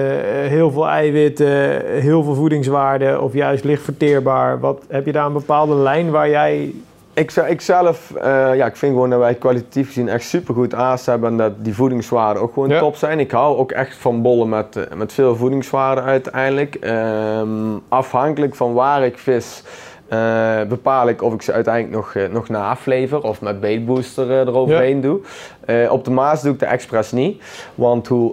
heel 0.46 0.70
veel 0.70 0.88
eiwitten, 0.88 1.82
heel 2.00 2.22
veel 2.22 2.34
voedingswaarde 2.34 3.20
of 3.20 3.32
juist 3.32 3.64
licht 3.64 3.82
verteerbaar? 3.82 4.60
Wat, 4.60 4.84
heb 4.88 5.06
je 5.06 5.12
daar 5.12 5.26
een 5.26 5.32
bepaalde 5.32 5.74
lijn 5.74 6.10
waar 6.10 6.28
jij... 6.28 6.74
Ik, 7.14 7.30
ze- 7.30 7.48
ik 7.48 7.60
zelf, 7.60 8.10
eh, 8.14 8.54
ja, 8.54 8.66
ik 8.66 8.76
vind 8.76 8.92
gewoon 8.92 9.10
dat 9.10 9.18
wij 9.18 9.34
kwalitatief 9.34 9.86
gezien 9.86 10.08
echt 10.08 10.24
supergoed 10.24 10.74
aas 10.74 11.06
hebben 11.06 11.30
en 11.30 11.36
dat 11.36 11.52
die 11.64 11.74
voedingswaarden 11.74 12.42
ook 12.42 12.52
gewoon 12.52 12.68
Ja. 12.68 12.78
top 12.78 12.96
zijn. 12.96 13.20
Ik 13.20 13.30
hou 13.30 13.56
ook 13.56 13.72
echt 13.72 13.96
van 13.96 14.22
bollen 14.22 14.48
met, 14.48 14.76
eh, 14.76 14.96
met 14.96 15.12
veel 15.12 15.36
voedingswaarden 15.36 16.04
uiteindelijk. 16.04 16.74
Ehm, 16.74 17.48
afhankelijk 17.88 18.54
van 18.54 18.72
waar 18.72 19.04
ik 19.04 19.18
vis, 19.18 19.62
eh, 20.08 20.62
bepaal 20.68 21.08
ik 21.08 21.22
of 21.22 21.34
ik 21.34 21.42
ze 21.42 21.52
uiteindelijk 21.52 21.94
nog, 21.94 22.28
nog 22.30 22.48
naflever 22.48 23.22
of 23.22 23.40
met 23.40 23.60
baitbooster 23.60 24.30
eh, 24.30 24.38
eroverheen 24.40 25.00
doe. 25.00 25.20
Eh, 25.64 25.92
op 25.92 26.04
de 26.04 26.10
Maas 26.10 26.42
doe 26.42 26.52
ik 26.52 26.58
de 26.58 26.66
expres 26.66 27.12
niet, 27.12 27.42
want 27.74 28.08
hoe 28.08 28.32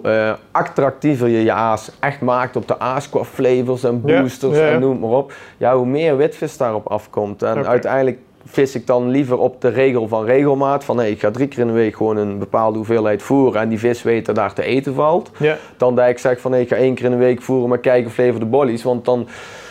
attractiever 0.50 1.28
je 1.28 1.42
je 1.42 1.52
aas 1.52 1.90
echt 2.00 2.20
maakt 2.20 2.56
op 2.56 2.68
de 2.68 2.78
aas 2.78 3.10
qua 3.10 3.24
flavors 3.24 3.84
en 3.84 4.02
Ja, 4.04 4.20
boosters 4.20 4.56
ja, 4.58 4.64
ja. 4.66 4.72
en 4.72 4.80
noem 4.80 4.98
maar 4.98 5.10
op, 5.10 5.32
ja, 5.56 5.76
hoe 5.76 5.86
meer 5.86 6.16
witvis 6.16 6.56
daarop 6.56 6.86
afkomt. 6.86 7.42
En 7.42 7.66
uiteindelijk 7.66 8.18
vis 8.50 8.74
ik 8.74 8.86
dan 8.86 9.08
liever 9.08 9.38
op 9.38 9.60
de 9.60 9.68
regel 9.68 10.08
van 10.08 10.24
regelmaat. 10.24 10.84
Van 10.84 10.96
nee, 10.96 11.10
ik 11.10 11.20
ga 11.20 11.30
drie 11.30 11.48
keer 11.48 11.58
in 11.58 11.66
de 11.66 11.72
week 11.72 11.96
gewoon 11.96 12.16
een 12.16 12.38
bepaalde 12.38 12.76
hoeveelheid 12.76 13.22
voeren 13.22 13.60
en 13.60 13.68
die 13.68 13.78
vis 13.78 14.02
weet 14.02 14.26
dat 14.26 14.34
daar 14.34 14.54
te 14.54 14.62
eten 14.62 14.94
valt. 14.94 15.30
Ja, 15.38 15.56
Dan 15.76 15.94
dat 15.94 16.08
ik 16.08 16.18
zeg 16.18 16.40
van 16.40 16.50
nee, 16.50 16.62
ik 16.62 16.68
ga 16.68 16.76
één 16.76 16.94
keer 16.94 17.04
in 17.04 17.10
de 17.10 17.16
week 17.16 17.42
voeren, 17.42 17.68
maar 17.68 17.78
kijken 17.78 18.06
of 18.06 18.12
flavor 18.12 18.40
de 18.40 18.46
bollies. 18.46 18.82
Want 18.82 19.04
dan, 19.04 19.28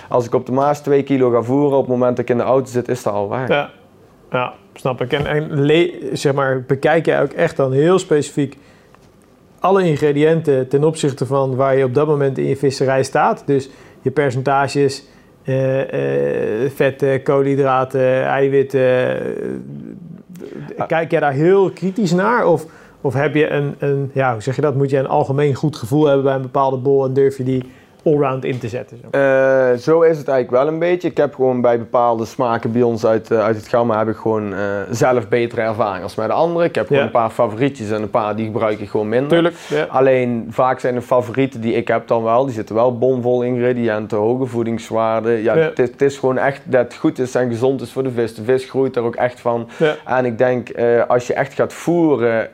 als 0.09 0.25
ik 0.25 0.33
op 0.33 0.45
de 0.45 0.51
Maas 0.51 0.81
2 0.81 1.03
kilo 1.03 1.29
ga 1.29 1.41
voeren, 1.41 1.77
op 1.77 1.83
het 1.83 1.91
moment 1.91 2.15
dat 2.15 2.25
ik 2.25 2.31
in 2.31 2.37
de 2.37 2.43
auto 2.43 2.69
zit, 2.69 2.87
is 2.87 3.03
dat 3.03 3.13
al 3.13 3.29
weg. 3.29 3.47
Ja, 3.47 3.69
ja 4.31 4.53
snap 4.73 5.01
ik. 5.01 5.13
En, 5.13 5.25
en 5.25 6.17
zeg 6.17 6.33
maar, 6.33 6.63
bekijk 6.67 7.05
jij 7.05 7.21
ook 7.21 7.31
echt 7.31 7.55
dan 7.55 7.71
heel 7.71 7.99
specifiek 7.99 8.57
alle 9.59 9.83
ingrediënten 9.83 10.67
ten 10.67 10.83
opzichte 10.83 11.25
van 11.25 11.55
waar 11.55 11.77
je 11.77 11.83
op 11.83 11.93
dat 11.93 12.07
moment 12.07 12.37
in 12.37 12.45
je 12.45 12.55
visserij 12.55 13.03
staat. 13.03 13.43
Dus 13.45 13.69
je 14.01 14.11
percentages, 14.11 15.03
vetten, 16.75 17.23
koolhydraten, 17.23 18.23
eiwitten. 18.23 19.19
eh, 20.77 20.85
kijk 20.87 21.11
jij 21.11 21.19
daar 21.19 21.33
heel 21.33 21.69
kritisch 21.69 22.11
naar? 22.11 22.45
Of, 22.45 22.65
of 23.01 23.13
heb 23.13 23.35
je 23.35 23.49
een, 23.49 23.75
een, 23.79 24.11
ja, 24.13 24.31
hoe 24.33 24.41
zeg 24.41 24.55
je 24.55 24.61
dat? 24.61 24.75
Moet 24.75 24.89
je 24.89 24.97
een 24.97 25.07
algemeen 25.07 25.55
goed 25.55 25.75
gevoel 25.75 26.05
hebben 26.05 26.23
bij 26.23 26.35
een 26.35 26.41
bepaalde 26.41 26.77
bol 26.77 27.05
en 27.05 27.13
durf 27.13 27.37
je 27.37 27.43
die 27.43 27.63
allround 28.03 28.45
in 28.45 28.59
te 28.59 28.67
zetten. 28.67 28.97
Zo. 29.01 29.17
Eh, 29.17 29.77
zo 29.77 30.01
is 30.01 30.17
het 30.17 30.27
eigenlijk 30.27 30.63
wel 30.63 30.73
een 30.73 30.79
beetje. 30.79 31.07
Ik 31.07 31.17
heb 31.17 31.35
gewoon 31.35 31.61
bij 31.61 31.77
bepaalde 31.77 32.25
smaken 32.25 32.71
bij 32.71 32.81
ons 32.81 33.05
uit, 33.05 33.31
eh, 33.31 33.43
uit 33.43 33.55
het 33.55 33.67
gamma 33.67 33.97
heb 33.97 34.07
ik 34.07 34.15
gewoon 34.15 34.53
eh, 34.53 34.59
zelf 34.91 35.27
betere 35.27 35.61
ervaring 35.61 36.03
als 36.03 36.15
bij 36.15 36.27
de 36.27 36.33
andere. 36.33 36.65
Ik 36.65 36.75
heb 36.75 36.87
gewoon 36.87 37.01
Ja. 37.01 37.07
een 37.07 37.13
paar 37.13 37.29
favorietjes 37.29 37.89
en 37.91 38.01
een 38.01 38.09
paar 38.09 38.35
die 38.35 38.45
gebruik 38.45 38.79
ik 38.79 38.89
gewoon 38.89 39.09
minder. 39.09 39.29
Tuurlijk. 39.29 39.55
Ja. 39.69 39.83
Alleen 39.83 40.47
vaak 40.49 40.79
zijn 40.79 40.95
de 40.95 41.01
favorieten 41.01 41.61
die 41.61 41.73
ik 41.73 41.87
heb 41.87 42.07
dan 42.07 42.23
wel, 42.23 42.45
die 42.45 42.53
zitten 42.53 42.75
wel 42.75 42.97
bomvol 42.97 43.41
ingrediënten, 43.41 44.17
hoge 44.17 44.45
voedingswaarden. 44.45 45.41
Ja. 45.41 45.55
Het, 45.55 46.01
is, 46.01 46.17
gewoon 46.17 46.37
echt 46.37 46.61
dat 46.63 46.83
het 46.83 46.95
goed 46.95 47.19
is 47.19 47.35
en 47.35 47.49
gezond 47.49 47.81
is 47.81 47.91
voor 47.91 48.03
de 48.03 48.11
vis. 48.11 48.35
De 48.35 48.43
vis 48.43 48.65
groeit 48.65 48.95
er 48.95 49.03
ook 49.03 49.15
echt 49.15 49.39
van. 49.39 49.69
En 50.05 50.25
ik 50.25 50.37
denk 50.37 50.69
als 51.07 51.27
je 51.27 51.33
echt 51.33 51.53
gaat 51.53 51.73
voeren 51.73 52.49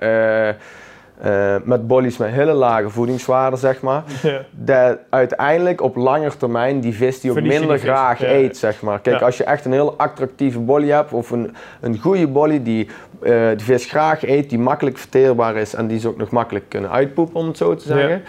eh, 1.21 1.55
met 1.63 1.87
bollies 1.87 2.17
met 2.17 2.29
hele 2.29 2.53
lage 2.53 2.89
voedingswaarden, 2.89 3.59
zeg 3.59 3.81
maar, 3.81 4.03
Ja. 4.23 4.41
dat 4.51 4.97
uiteindelijk 5.09 5.81
op 5.81 5.95
langer 5.95 6.37
termijn 6.37 6.79
die 6.79 6.93
vis 6.93 7.19
die 7.19 7.29
ook 7.31 7.37
Verlies 7.37 7.57
minder 7.59 7.77
die 7.77 7.85
graag 7.85 8.19
ja. 8.19 8.27
eet, 8.31 8.57
zeg 8.57 8.81
maar. 8.81 8.99
Kijk, 8.99 9.19
Ja. 9.19 9.25
als 9.25 9.37
je 9.37 9.43
echt 9.43 9.65
een 9.65 9.71
heel 9.71 9.93
attractieve 9.97 10.59
bolly 10.59 10.89
hebt 10.89 11.11
of 11.13 11.31
een, 11.31 11.55
een 11.81 11.99
goede 11.99 12.27
bolly 12.27 12.63
die 12.63 12.87
eh, 13.21 13.31
de 13.31 13.55
vis 13.57 13.85
graag 13.85 14.25
eet, 14.27 14.49
die 14.49 14.59
makkelijk 14.59 14.97
verteerbaar 14.97 15.55
is 15.55 15.73
en 15.73 15.87
die 15.87 15.99
ze 15.99 16.07
ook 16.07 16.17
nog 16.17 16.29
makkelijk 16.29 16.65
kunnen 16.69 16.91
uitpoepen, 16.91 17.35
om 17.39 17.47
het 17.47 17.57
zo 17.57 17.75
te 17.75 17.87
zeggen. 17.87 18.21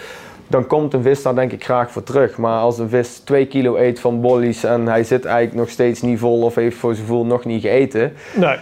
Dan 0.48 0.66
komt 0.66 0.94
een 0.94 1.02
vis 1.02 1.22
daar 1.22 1.34
denk 1.34 1.52
ik 1.52 1.64
graag 1.64 1.90
voor 1.90 2.02
terug. 2.02 2.36
Maar 2.38 2.58
als 2.60 2.78
een 2.78 2.88
vis 2.88 3.18
2 3.18 3.46
kilo 3.46 3.76
eet 3.76 4.00
van 4.00 4.20
bollies 4.20 4.64
en 4.64 4.86
hij 4.86 5.04
zit 5.04 5.24
eigenlijk 5.24 5.56
nog 5.56 5.68
steeds 5.68 6.02
niet 6.02 6.18
vol 6.18 6.42
of 6.42 6.54
heeft 6.54 6.76
voor 6.76 6.94
zijn 6.94 7.06
gevoel 7.06 7.24
nog 7.26 7.44
niet 7.44 7.62
gegeten, 7.62 8.12
Nee. 8.34 8.56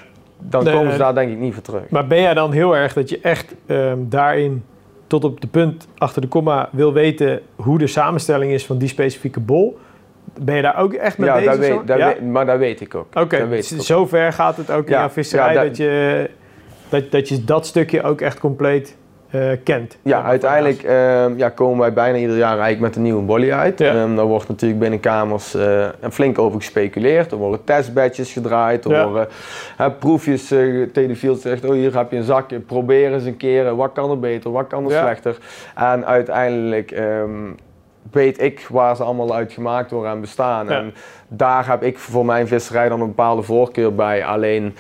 Dan 0.49 0.65
Nee, 0.65 0.75
komen 0.75 0.93
ze 0.93 0.99
daar 0.99 1.15
denk 1.15 1.31
ik 1.31 1.39
niet 1.39 1.55
voor 1.55 1.63
terug. 1.63 1.89
Maar 1.89 2.07
ben 2.07 2.21
jij 2.21 2.35
dan 2.35 2.53
heel 2.53 2.77
erg 2.77 2.93
dat 2.93 3.09
je 3.09 3.19
echt 3.23 3.55
ehm, 3.67 3.99
daarin 3.99 4.65
tot 5.07 5.25
op 5.25 5.41
de 5.41 5.47
punt 5.47 5.89
achter 5.99 6.23
de 6.23 6.29
komma 6.29 6.69
wil 6.73 6.93
weten 6.93 7.41
hoe 7.57 7.79
de 7.79 7.87
samenstelling 7.87 8.53
is 8.53 8.67
van 8.67 8.79
die 8.79 8.89
specifieke 8.89 9.41
bol? 9.41 9.79
Ben 10.41 10.57
je 10.57 10.63
daar 10.63 10.79
ook 10.79 10.93
echt 10.93 11.19
mee 11.19 11.29
ja, 11.29 11.35
bezig? 11.35 11.57
weet, 11.57 11.81
Ja? 11.87 11.97
weet- 12.07 12.23
maar 12.31 12.47
dat 12.47 12.59
weet 12.59 12.81
ik 12.81 12.95
ook. 12.95 13.07
Oké, 13.15 13.37
ik 13.37 13.43
ook. 13.53 13.63
zover 13.83 14.33
gaat 14.33 14.57
het 14.57 14.71
ook 14.71 14.85
in 14.87 14.91
jouw 14.93 15.09
visserij 15.09 15.55
dat- 15.55 15.77
je, 15.77 16.31
dat, 16.89 17.11
dat 17.11 17.29
je 17.29 17.45
dat 17.45 17.67
stukje 17.67 18.03
ook 18.03 18.21
echt 18.21 18.39
compleet 18.41 18.97
eh, 19.35 19.51
kent. 19.65 19.97
Ja, 20.03 20.23
uiteindelijk 20.23 20.83
ehm, 20.83 21.37
ja, 21.37 21.49
komen 21.49 21.79
wij 21.79 21.93
bijna 21.93 22.19
ieder 22.19 22.37
jaar 22.37 22.59
eigenlijk 22.59 22.81
met 22.81 22.97
een 22.97 23.03
nieuwe 23.03 23.23
bolly 23.23 23.53
uit. 23.53 23.79
Ja. 23.79 23.95
Ehm, 23.95 24.15
daar 24.17 24.25
wordt 24.25 24.49
natuurlijk 24.49 24.81
binnen 24.81 25.01
kamers 25.01 25.55
eh, 25.55 25.87
flink 26.11 26.39
over 26.39 26.59
gespeculeerd. 26.61 27.33
Er 27.33 27.37
worden 27.39 27.65
testbadges 27.65 28.33
gedraaid, 28.33 28.85
er 28.85 28.91
Ja. 28.91 29.05
worden 29.05 29.29
proefjes 29.99 30.53
uh, 30.53 30.87
Telefield 30.93 31.41
zegt, 31.41 31.65
oh 31.65 31.71
hier 31.73 31.97
heb 31.97 32.11
je 32.11 32.17
een 32.17 32.23
zakje, 32.23 32.59
probeer 32.59 33.13
eens 33.13 33.25
een 33.25 33.37
keer, 33.37 33.67
eh, 33.67 33.73
wat 33.73 33.93
kan 33.93 34.11
er 34.11 34.21
beter, 34.21 34.51
wat 34.51 34.67
kan 34.67 34.85
er 34.85 34.91
Ja. 34.91 35.01
slechter. 35.01 35.37
En 35.75 36.07
uiteindelijk 36.07 36.91
ehm, 36.91 37.31
weet 38.11 38.41
ik 38.43 38.67
waar 38.71 38.97
ze 38.97 39.03
allemaal 39.03 39.35
uit 39.35 39.53
gemaakt 39.53 39.91
worden 39.91 40.13
en 40.13 40.21
bestaan. 40.21 40.67
Ja. 40.67 40.73
En 40.79 40.95
daar 41.29 41.69
heb 41.69 41.83
ik 41.83 41.99
voor 41.99 42.25
mijn 42.25 42.47
visserij 42.49 42.89
dan 42.89 43.01
een 43.01 43.07
bepaalde 43.07 43.43
voorkeur 43.43 43.95
bij. 43.95 44.25
Alleen, 44.25 44.77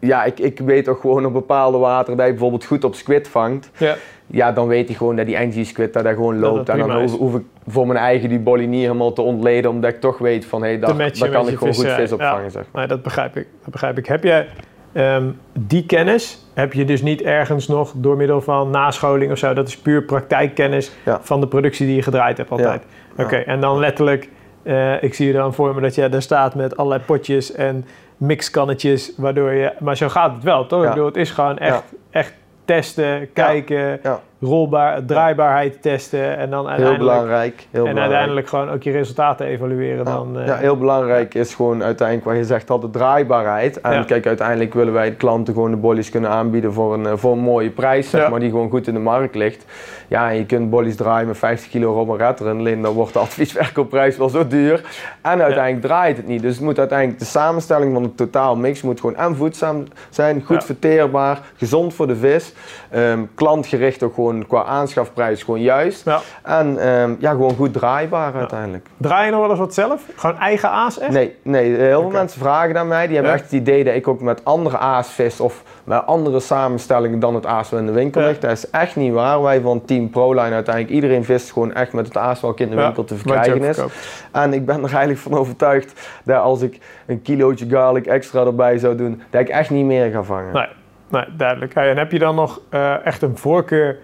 ja, 0.00 0.24
ik, 0.24 0.38
ik 0.38 0.58
weet 0.58 0.88
ook 0.88 1.00
gewoon 1.00 1.26
op 1.26 1.32
bepaalde 1.32 1.78
water 1.78 2.16
dat 2.16 2.24
je 2.26 2.32
bijvoorbeeld 2.32 2.64
goed 2.64 2.84
op 2.84 2.94
squid 2.94 3.28
vangt. 3.28 3.70
Ja, 3.76 3.96
Ja, 4.26 4.52
dan 4.52 4.66
weet 4.66 4.86
hij 4.88 4.96
gewoon 4.96 5.16
dat 5.16 5.26
die 5.26 5.38
NG 5.38 5.66
squid 5.66 5.92
dat, 5.92 6.04
dat 6.04 6.14
gewoon 6.14 6.38
loopt. 6.38 6.68
en 6.68 6.78
dan 6.78 7.08
hoef, 7.08 7.34
ik 7.34 7.42
voor 7.66 7.86
mijn 7.86 7.98
eigen 7.98 8.28
die 8.28 8.38
bolly 8.38 8.64
niet 8.64 8.82
helemaal 8.82 9.12
te 9.12 9.22
ontleden, 9.22 9.70
omdat 9.70 9.90
ik 9.90 10.00
toch 10.00 10.18
weet 10.18 10.44
van 10.44 10.62
hé, 10.62 10.68
hey, 10.68 10.78
daar, 10.78 10.96
daar 10.96 11.28
kan 11.30 11.44
je 11.44 11.50
ik 11.50 11.58
gewoon 11.58 11.74
goed 11.74 11.88
vis 11.88 12.12
opvangen. 12.12 12.42
Ja. 12.42 12.48
Zeg 12.48 12.62
maar. 12.62 12.80
nee, 12.80 12.86
dat 12.86 13.02
begrijp 13.02 13.36
ik. 13.36 13.46
Dat 13.62 13.70
begrijp 13.70 13.98
ik. 13.98 14.06
Heb 14.06 14.22
jij 14.24 14.46
ehm, 14.92 15.24
die 15.52 15.86
kennis, 15.86 16.46
heb 16.54 16.72
je 16.72 16.84
dus 16.84 17.02
niet 17.02 17.22
ergens 17.22 17.68
nog 17.68 17.92
door 17.96 18.16
middel 18.16 18.40
van 18.40 18.70
nascholing 18.70 19.32
of 19.32 19.38
zo, 19.38 19.52
dat 19.52 19.68
is 19.68 19.78
puur 19.78 20.02
praktijkkennis 20.02 20.92
Ja. 21.04 21.18
van 21.22 21.40
de 21.40 21.46
productie 21.48 21.86
die 21.86 21.96
je 21.96 22.02
gedraaid 22.02 22.36
hebt 22.36 22.50
altijd. 22.50 22.82
Ja. 23.16 23.24
Oké, 23.24 23.36
en 23.36 23.60
dan 23.60 23.78
letterlijk, 23.78 24.28
eh, 24.62 25.02
ik 25.02 25.14
zie 25.14 25.26
je 25.26 25.32
dan 25.32 25.54
voor 25.54 25.74
me 25.74 25.80
dat 25.80 25.94
jij 25.94 26.08
daar 26.08 26.22
staat 26.22 26.54
met 26.54 26.76
allerlei 26.76 27.02
potjes 27.06 27.52
en 27.52 27.84
mixkannetjes, 28.20 29.12
waardoor 29.16 29.52
je, 29.52 29.72
maar 29.78 29.96
zo 29.96 30.08
gaat 30.08 30.34
het 30.34 30.42
wel, 30.42 30.66
toch? 30.66 30.80
Ja. 30.80 30.84
Ik 30.88 30.92
bedoel, 30.92 31.06
het 31.08 31.16
is 31.16 31.30
gewoon 31.30 31.58
echt, 31.58 31.82
echt 32.10 32.32
testen, 32.64 33.32
kijken, 33.32 34.00
rolbaar, 34.40 35.04
draaibaarheid 35.04 35.82
testen 35.82 36.36
en 36.36 36.50
dan 36.50 36.58
Heel 36.60 36.68
uiteindelijk, 36.68 36.98
belangrijk. 36.98 37.54
Heel 37.54 37.64
en 37.70 37.70
belangrijk. 37.70 38.00
uiteindelijk 38.00 38.48
gewoon 38.48 38.70
ook 38.70 38.82
je 38.82 38.90
resultaten 38.90 39.46
evalueren 39.46 39.96
Ja. 39.96 40.04
dan. 40.04 40.38
eh, 40.40 40.46
ja, 40.46 40.56
heel 40.56 40.76
belangrijk 40.76 41.34
is 41.34 41.54
gewoon 41.54 41.82
uiteindelijk 41.82 42.26
wat 42.28 42.36
je 42.36 42.44
zegt 42.44 42.70
al 42.70 42.80
de 42.80 42.90
draaibaarheid. 42.90 43.80
En 43.80 43.92
Ja. 43.92 44.02
kijk, 44.02 44.26
uiteindelijk 44.26 44.74
willen 44.74 44.92
wij 44.92 45.10
de 45.10 45.16
klanten 45.16 45.54
gewoon 45.54 45.70
de 45.70 45.76
bollies 45.76 46.10
kunnen 46.10 46.30
aanbieden 46.30 46.72
voor 46.72 46.94
een, 46.94 47.06
eh, 47.06 47.12
voor 47.16 47.32
een 47.32 47.38
mooie 47.38 47.70
prijs, 47.70 48.10
zeg 48.10 48.22
Ja. 48.22 48.28
maar, 48.28 48.40
die 48.40 48.50
gewoon 48.50 48.70
goed 48.70 48.86
in 48.86 48.94
de 48.94 49.00
markt 49.00 49.34
ligt. 49.34 49.64
Ja, 50.10 50.30
en 50.30 50.36
je 50.36 50.46
kunt 50.46 50.70
bollies 50.70 50.96
draaien 50.96 51.26
met 51.26 51.38
50 51.38 51.70
kilo 51.70 52.16
erin, 52.18 52.58
alleen 52.58 52.82
dan 52.82 52.92
wordt 52.92 53.12
de 53.12 53.18
adviesverkoopprijs 53.28 54.16
wel 54.16 54.28
zo 54.28 54.46
duur. 54.46 54.84
En 55.22 55.42
uiteindelijk 55.42 55.82
draait 55.82 56.16
het 56.16 56.26
niet. 56.26 56.42
Dus 56.42 56.54
het 56.54 56.64
moet 56.64 56.78
uiteindelijk 56.78 57.18
de 57.18 57.24
samenstelling 57.24 57.92
van 57.92 58.02
de 58.02 58.14
totaal 58.14 58.56
mix 58.56 58.82
moet 58.82 59.00
gewoon 59.00 59.16
en 59.16 59.36
voedzaam 59.36 59.84
zijn, 60.10 60.42
goed 60.44 60.56
Ja. 60.60 60.62
verteerbaar, 60.66 61.40
gezond 61.56 61.94
voor 61.94 62.06
de 62.06 62.16
vis, 62.16 62.52
ehm, 62.90 63.20
klantgericht 63.34 64.02
ook 64.02 64.14
gewoon 64.14 64.46
qua 64.46 64.64
aanschafprijs 64.64 65.42
gewoon 65.42 65.60
juist. 65.60 66.04
ja. 66.04 66.20
En 66.42 66.78
ehm, 66.78 67.14
ja, 67.18 67.30
gewoon 67.30 67.54
goed 67.54 67.72
draaibaar 67.72 68.34
uiteindelijk. 68.34 68.86
Draai 68.96 69.24
je 69.24 69.30
nog 69.30 69.40
wel 69.40 69.50
eens 69.50 69.58
wat 69.58 69.74
zelf? 69.74 70.02
Gewoon 70.16 70.38
eigen 70.38 70.70
aas 70.70 70.98
echt? 70.98 71.12
Nee, 71.12 71.36
nee, 71.42 71.74
heel 71.76 72.00
veel 72.00 72.10
mensen 72.10 72.40
vragen 72.40 72.74
naar 72.74 72.86
mij. 72.86 73.06
Die 73.06 73.14
hebben 73.16 73.32
echt 73.34 73.42
het 73.42 73.52
idee 73.52 73.84
dat 73.84 73.94
ik 73.94 74.08
ook 74.08 74.20
met 74.20 74.44
andere 74.44 74.78
aas 74.78 75.08
vis 75.08 75.40
of 75.40 75.62
met 75.84 76.06
andere 76.06 76.40
samenstellingen 76.40 77.18
dan 77.20 77.34
het 77.34 77.46
aas 77.46 77.70
wat 77.70 77.80
in 77.80 77.86
de 77.86 77.92
winkel 77.92 78.20
ligt. 78.22 78.40
Dat 78.40 78.50
is 78.50 78.70
echt 78.70 78.96
niet 78.96 79.12
waar. 79.12 79.42
Wij 79.42 79.60
van 79.60 79.84
Team 79.84 79.99
Proline 80.08 80.54
uiteindelijk, 80.54 80.94
iedereen 80.94 81.24
vist 81.24 81.52
gewoon 81.52 81.74
echt 81.74 81.92
met 81.92 82.06
het 82.06 82.16
aas 82.16 82.40
welke 82.40 82.62
in 82.62 82.70
de 82.70 82.76
Ja, 82.76 82.82
winkel 82.84 83.04
te 83.04 83.14
verkrijgen 83.16 83.62
is. 83.62 83.74
verkoopt. 83.76 84.28
En 84.32 84.52
ik 84.52 84.66
ben 84.66 84.76
er 84.76 84.90
eigenlijk 84.90 85.18
van 85.18 85.34
overtuigd 85.34 86.10
dat 86.24 86.42
als 86.42 86.62
ik 86.62 86.78
een 87.06 87.22
kilootje 87.22 87.68
garlic 87.68 88.06
extra 88.06 88.44
erbij 88.44 88.78
zou 88.78 88.96
doen, 88.96 89.22
dat 89.30 89.40
ik 89.40 89.48
echt 89.48 89.70
niet 89.70 89.84
meer 89.84 90.10
ga 90.10 90.22
vangen. 90.22 90.52
Nee, 90.52 90.66
nee, 91.08 91.24
duidelijk. 91.36 91.74
En 91.74 91.96
heb 91.96 92.12
je 92.12 92.18
dan 92.18 92.34
nog 92.34 92.60
eh, 92.68 93.06
echt 93.06 93.22
een 93.22 93.36
voorkeur, 93.36 93.98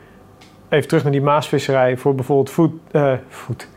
even 0.69 0.89
terug 0.89 1.03
naar 1.03 1.13
die 1.13 1.23
maasvisserij, 1.23 1.97
voor 1.97 2.15
bijvoorbeeld 2.15 2.51
voet, 2.51 2.73
eh, 2.91 3.13
voet, 3.29 3.69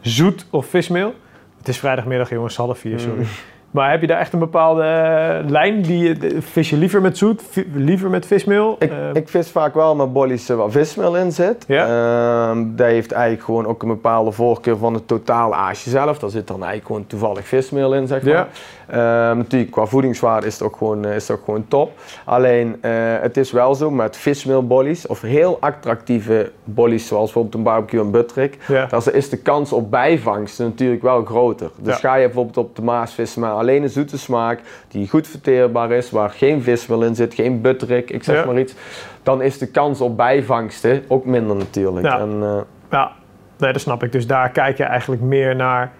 zoet 0.00 0.46
of 0.50 0.66
vismeel? 0.66 1.14
Het 1.58 1.68
is 1.68 1.78
vrijdagmiddag 1.78 2.30
jongens, 2.30 2.56
half 2.56 2.78
vier, 2.78 2.98
sorry. 3.00 3.18
Mm. 3.18 3.26
Maar 3.70 3.90
heb 3.90 4.00
je 4.00 4.06
daar 4.06 4.18
echt 4.18 4.32
een 4.32 4.38
bepaalde 4.38 4.82
eh, 4.82 5.50
lijn? 5.50 5.82
Die, 5.82 6.16
vis 6.40 6.70
je 6.70 6.76
liever 6.76 7.00
met 7.00 7.18
zoet, 7.18 7.42
liever 7.74 8.10
met 8.10 8.26
vismeel? 8.26 8.76
Ik, 8.78 8.90
Eh, 8.90 8.96
ik 9.12 9.28
vis 9.28 9.50
vaak 9.50 9.74
wel 9.74 9.94
met 9.96 10.12
bollies 10.12 10.48
waar 10.48 10.70
vismeel 10.70 11.16
in 11.16 11.32
zit. 11.32 11.64
Ja. 11.66 11.86
Ehm, 11.86 12.64
dat 12.76 12.86
heeft 12.86 13.12
eigenlijk 13.12 13.44
gewoon 13.44 13.66
ook 13.66 13.82
een 13.82 13.88
bepaalde 13.88 14.32
voorkeur 14.32 14.76
van 14.76 14.94
het 14.94 15.08
totaal 15.08 15.54
aasje 15.54 15.90
zelf. 15.90 16.18
Daar 16.18 16.30
zit 16.30 16.46
dan 16.46 16.56
eigenlijk 16.56 16.86
gewoon 16.86 17.06
toevallig 17.06 17.46
vismeel 17.46 17.94
in, 17.94 18.06
zeg 18.06 18.22
maar. 18.22 18.32
Ja. 18.32 18.48
Ehm, 18.90 19.36
natuurlijk, 19.36 19.70
qua 19.70 19.86
voedingswaarde 19.86 20.46
is 20.46 20.52
het 20.52 20.62
ook 20.62 20.76
gewoon, 20.76 21.04
eh, 21.04 21.14
is 21.14 21.28
het 21.28 21.38
ook 21.38 21.44
gewoon 21.44 21.64
top. 21.68 21.90
Alleen, 22.24 22.76
eh, 22.80 22.92
het 23.20 23.36
is 23.36 23.52
wel 23.52 23.74
zo 23.74 23.90
met 23.90 24.16
vismeelbollies, 24.16 25.06
of 25.06 25.20
heel 25.20 25.56
attractieve 25.60 26.52
bollies, 26.64 27.06
zoals 27.06 27.24
bijvoorbeeld 27.24 27.54
een 27.54 27.62
barbecue 27.62 28.00
en 28.00 28.10
buttrick, 28.10 28.58
ja. 28.68 28.86
dan 28.86 29.02
is 29.12 29.28
de 29.28 29.36
kans 29.36 29.72
op 29.72 29.90
bijvangsten 29.90 30.64
natuurlijk 30.66 31.02
wel 31.02 31.24
groter. 31.24 31.70
Dus 31.76 31.94
Ja. 31.94 32.00
ga 32.08 32.14
je 32.14 32.24
bijvoorbeeld 32.24 32.56
op 32.56 32.76
de 32.76 32.82
Maas 32.82 33.12
vissen 33.14 33.40
met 33.40 33.50
alleen 33.50 33.82
een 33.82 33.88
zoete 33.88 34.18
smaak, 34.18 34.60
die 34.88 35.08
goed 35.08 35.26
verteerbaar 35.28 35.90
is, 35.90 36.10
waar 36.10 36.30
geen 36.30 36.62
vismeel 36.62 37.02
in 37.02 37.14
zit, 37.14 37.34
geen 37.34 37.60
butterik, 37.60 38.10
ik 38.10 38.24
zeg 38.24 38.36
Ja. 38.36 38.44
maar 38.44 38.58
iets, 38.58 38.74
dan 39.22 39.42
is 39.42 39.58
de 39.58 39.66
kans 39.66 40.00
op 40.00 40.16
bijvangsten 40.16 41.02
ook 41.08 41.24
minder 41.24 41.56
natuurlijk. 41.56 42.06
Ja. 42.06 42.18
En, 42.18 42.38
eh, 42.42 42.60
Ja, 42.90 43.12
nee, 43.58 43.72
dat 43.72 43.80
snap 43.80 44.02
ik. 44.02 44.12
Dus 44.12 44.26
daar 44.26 44.50
kijk 44.50 44.76
je 44.76 44.84
eigenlijk 44.84 45.22
meer 45.22 45.56
naar 45.56 45.92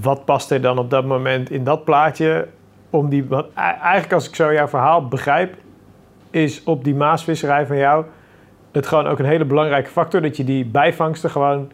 wat 0.00 0.24
past 0.24 0.50
er 0.50 0.60
dan 0.60 0.78
op 0.78 0.90
dat 0.90 1.04
moment 1.04 1.50
in 1.50 1.64
dat 1.64 1.84
plaatje. 1.84 2.48
Om 2.90 3.08
die, 3.08 3.24
want 3.24 3.46
e- 3.46 3.60
eigenlijk 3.60 4.12
als 4.12 4.28
ik 4.28 4.34
zo 4.34 4.52
jouw 4.52 4.68
verhaal 4.68 5.08
begrijp, 5.08 5.54
is 6.30 6.64
op 6.64 6.84
die 6.84 6.94
maasvisserij 6.94 7.66
van 7.66 7.76
jou 7.76 8.04
het 8.72 8.86
gewoon 8.86 9.06
ook 9.06 9.18
een 9.18 9.24
hele 9.24 9.44
belangrijke 9.44 9.90
factor 9.90 10.22
dat 10.22 10.36
je 10.36 10.44
die 10.44 10.64
bijvangsten 10.64 11.30
gewoon 11.30 11.70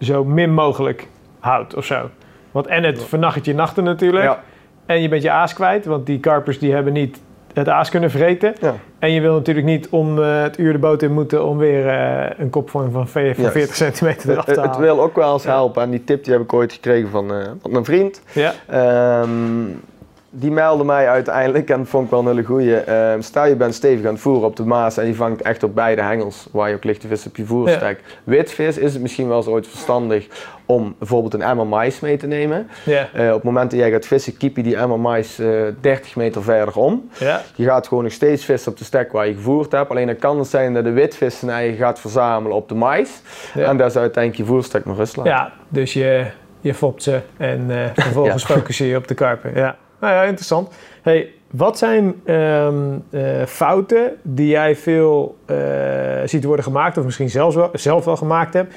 zo 0.00 0.24
min 0.24 0.54
mogelijk 0.54 1.08
houdt 1.40 1.74
of 1.74 1.84
zo. 1.84 2.10
Want 2.50 2.66
en 2.66 2.82
het 2.82 3.04
vernacht 3.04 3.44
je 3.44 3.54
nachten 3.54 3.84
natuurlijk. 3.84 4.24
ja, 4.24 4.42
En 4.86 5.02
je 5.02 5.08
bent 5.08 5.22
je 5.22 5.30
aas 5.30 5.54
kwijt, 5.54 5.84
want 5.84 6.06
die 6.06 6.20
karpers 6.20 6.58
die 6.58 6.72
hebben 6.72 6.92
niet 6.92 7.20
het 7.54 7.68
aas 7.68 7.90
kunnen 7.90 8.10
vreten. 8.10 8.54
ja. 8.60 8.74
En 8.98 9.12
je 9.12 9.20
wil 9.20 9.34
natuurlijk 9.34 9.66
niet 9.66 9.88
om 9.88 10.22
eh, 10.22 10.42
het 10.42 10.58
uur 10.58 10.72
de 10.72 10.78
boot 10.78 11.02
in 11.02 11.12
moeten 11.12 11.44
om 11.44 11.58
weer 11.58 11.88
eh, 11.88 12.30
een 12.38 12.50
kopvorm 12.50 12.90
van, 12.90 13.08
ve- 13.08 13.32
van 13.34 13.42
Juist. 13.42 13.52
40 13.56 13.74
centimeter 13.76 14.30
eraf 14.30 14.46
Het, 14.46 14.54
te 14.54 14.60
het 14.60 14.70
halen. 14.70 14.86
wil 14.86 15.02
ook 15.02 15.16
wel 15.16 15.32
eens 15.32 15.42
Ja. 15.44 15.50
helpen. 15.50 15.82
En 15.82 15.90
die 15.90 16.04
tip 16.04 16.24
die 16.24 16.32
heb 16.32 16.42
ik 16.42 16.52
ooit 16.52 16.72
gekregen 16.72 17.08
van, 17.10 17.32
eh, 17.34 17.36
van 17.62 17.74
een 17.76 17.84
vriend. 17.84 18.22
Ja, 18.32 18.52
Ehm, 18.68 19.28
die 20.34 20.50
meldde 20.50 20.84
mij 20.84 21.08
uiteindelijk, 21.08 21.70
en 21.70 21.86
vond 21.86 22.04
ik 22.04 22.10
wel 22.10 22.20
een 22.20 22.26
hele 22.26 22.42
goeie. 22.44 22.76
eh, 22.76 23.12
stel 23.18 23.46
je 23.46 23.56
bent 23.56 23.74
stevig 23.74 24.06
aan 24.06 24.12
het 24.12 24.20
voeren 24.22 24.44
op 24.48 24.56
de 24.56 24.64
Maas 24.64 24.96
en 24.96 25.06
je 25.06 25.14
vangt 25.14 25.42
echt 25.42 25.62
op 25.62 25.74
beide 25.74 26.02
hengels, 26.02 26.48
waar 26.52 26.68
je 26.68 26.74
ook 26.74 26.84
lichte 26.84 27.06
vis 27.06 27.26
op 27.26 27.36
je 27.36 27.44
voerstek. 27.44 28.00
Witvis 28.24 28.78
is 28.78 28.92
het 28.92 29.02
misschien 29.02 29.28
wel 29.28 29.36
eens 29.36 29.46
ooit 29.46 29.66
verstandig 29.66 30.26
om 30.72 30.94
bijvoorbeeld 30.98 31.34
een 31.34 31.42
emmer 31.42 31.66
mais 31.66 32.00
mee 32.00 32.16
te 32.16 32.26
nemen. 32.26 32.68
Ja. 32.84 33.08
Eh, 33.12 33.26
op 33.26 33.34
het 33.34 33.42
moment 33.42 33.70
dat 33.70 33.80
jij 33.80 33.90
gaat 33.90 34.06
vissen, 34.06 34.36
kiep 34.36 34.56
je 34.56 34.62
die 34.62 34.76
emmer 34.76 35.00
mais 35.00 35.38
eh, 35.38 35.48
30 35.80 36.16
meter 36.16 36.42
verder 36.42 36.76
om. 36.76 37.10
Ja. 37.18 37.42
Je 37.54 37.64
gaat 37.64 37.88
gewoon 37.88 38.02
nog 38.02 38.12
steeds 38.12 38.44
vissen 38.44 38.72
op 38.72 38.78
de 38.78 38.84
stek 38.84 39.12
waar 39.12 39.28
je 39.28 39.34
gevoerd 39.34 39.72
hebt. 39.72 39.90
Alleen 39.90 40.06
dan 40.06 40.16
kan 40.16 40.38
het 40.38 40.48
zijn 40.48 40.74
dat 40.74 40.84
de 40.84 40.90
witvis 40.90 41.38
zijn 41.38 41.50
eigen 41.50 41.76
gaat 41.76 42.00
verzamelen 42.00 42.56
op 42.56 42.68
de 42.68 42.74
mais. 42.74 43.20
Ja. 43.54 43.68
En 43.68 43.76
daar 43.76 43.86
is 43.86 43.96
uiteindelijk 43.96 44.42
je 44.42 44.54
voerstek 44.54 44.84
nog 44.84 44.96
rust 44.96 45.16
laten. 45.16 45.32
Ja, 45.32 45.52
dus 45.68 45.92
je, 45.92 46.26
je 46.60 46.74
fopt 46.74 47.02
ze 47.02 47.20
en 47.36 47.70
eh, 47.70 47.90
vervolgens 47.94 48.44
focus 48.52 48.78
je 48.78 48.96
op 48.96 49.08
de 49.08 49.14
karpen. 49.14 49.54
Ja. 49.54 49.76
Nou 50.00 50.14
ja, 50.14 50.22
interessant. 50.22 50.74
Hey, 51.02 51.32
wat 51.50 51.78
zijn 51.78 52.20
ehm, 52.24 52.98
eh, 53.10 53.42
fouten 53.46 54.12
die 54.22 54.48
jij 54.48 54.76
veel 54.76 55.36
eh, 55.46 55.56
ziet 56.24 56.44
worden 56.44 56.64
gemaakt, 56.64 56.98
of 56.98 57.04
misschien 57.04 57.30
zelfs 57.30 57.54
wel, 57.54 57.70
zelf 57.72 58.04
wel 58.04 58.16
gemaakt 58.16 58.54
hebt, 58.54 58.74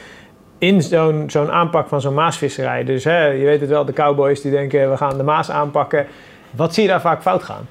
in 0.57 0.81
zo'n 0.81 1.23
zo'n 1.27 1.51
aanpak 1.51 1.87
van 1.87 2.01
zo'n 2.01 2.13
maasvisserij? 2.13 2.83
Dus 2.83 3.03
hè, 3.03 3.25
je 3.25 3.45
weet 3.45 3.61
het 3.61 3.69
wel, 3.69 3.85
de 3.85 3.93
cowboys 3.93 4.41
die 4.41 4.51
denken 4.51 4.89
we 4.89 4.97
gaan 4.97 5.17
de 5.17 5.23
maas 5.23 5.51
aanpakken. 5.51 6.05
Wat 6.51 6.73
zie 6.73 6.83
je 6.83 6.89
daar 6.89 7.01
vaak 7.01 7.21
fout 7.21 7.43
gaan? 7.43 7.67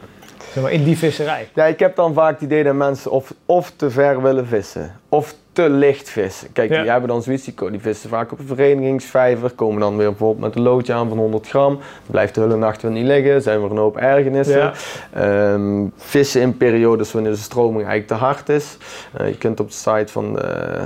Zeg 0.53 0.63
maar, 0.63 0.73
in 0.73 0.85
die 0.85 0.99
visserij. 0.99 1.49
Ja, 1.55 1.65
ik 1.65 1.79
heb 1.79 1.97
dan 1.97 2.15
vaak 2.15 2.33
het 2.33 2.41
idee 2.41 2.65
dat 2.65 2.75
mensen 2.75 3.11
of, 3.11 3.35
of 3.47 3.73
te 3.77 3.91
ver 3.91 4.23
willen 4.23 4.47
vissen, 4.47 5.01
of 5.09 5.35
te 5.53 5.71
licht 5.71 6.09
vissen. 6.09 6.53
Kijk, 6.53 6.71
Ja. 6.71 6.81
die 6.83 6.91
hebben 6.91 7.09
dan 7.09 7.23
zoiets, 7.23 7.45
die, 7.45 7.55
vissen 7.81 8.09
vaak 8.11 8.33
op 8.33 8.39
een 8.39 8.47
verenigingsvijver, 8.47 9.51
komen 9.51 9.81
dan 9.81 9.97
weer 9.97 10.09
bijvoorbeeld 10.09 10.41
met 10.47 10.57
een 10.57 10.63
loodje 10.63 10.93
aan 10.93 11.09
van 11.09 11.19
100 11.19 11.49
gram. 11.49 11.79
Blijft 12.07 12.35
de 12.35 12.41
hele 12.41 12.57
nacht 12.57 12.83
weer 12.83 12.91
niet 12.91 13.07
liggen, 13.07 13.43
zijn 13.43 13.63
er 13.63 13.71
een 13.71 13.77
hoop 13.77 13.97
ergernissen. 13.97 14.59
Ja. 14.59 14.73
Ehm, 15.13 15.87
vissen 15.97 16.41
in 16.41 16.57
periodes 16.57 17.13
wanneer 17.13 17.33
de 17.33 17.37
stroming 17.39 17.87
eigenlijk 17.87 18.07
te 18.07 18.15
hard 18.15 18.49
is. 18.49 18.77
Eh, 19.13 19.29
je 19.29 19.39
kunt 19.39 19.61
op 19.61 19.69
de 19.69 19.75
site 19.75 20.13
van 20.13 20.35
de 20.35 20.79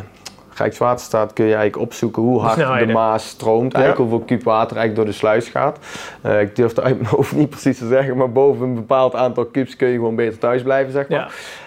Rijkswaterstaat 0.58 1.32
kun 1.32 1.44
je 1.44 1.54
eigenlijk 1.54 1.82
opzoeken 1.82 2.22
hoe 2.22 2.40
hard 2.40 2.56
de. 2.86 2.92
Maas 2.92 3.28
stroomt. 3.28 3.74
Eigenlijk 3.74 4.10
hoeveel 4.10 4.26
kuub 4.26 4.42
water 4.42 4.76
eigenlijk 4.76 4.96
door 4.96 5.04
de 5.04 5.12
sluis 5.12 5.48
gaat. 5.48 5.78
Eh, 6.20 6.40
ik 6.40 6.56
durf 6.56 6.68
het 6.68 6.80
uit 6.80 7.00
mijn 7.00 7.14
hoofd 7.14 7.32
niet 7.32 7.50
precies 7.50 7.78
te 7.78 7.86
zeggen, 7.86 8.16
maar 8.16 8.32
boven 8.32 8.66
een 8.66 8.74
bepaald 8.74 9.14
aantal 9.14 9.44
kubus 9.44 9.76
kun 9.76 9.88
je 9.88 9.94
gewoon 9.94 10.16
beter 10.16 10.38
thuis 10.38 10.62
blijven, 10.62 10.92
zeg 10.92 11.08
maar. 11.08 11.18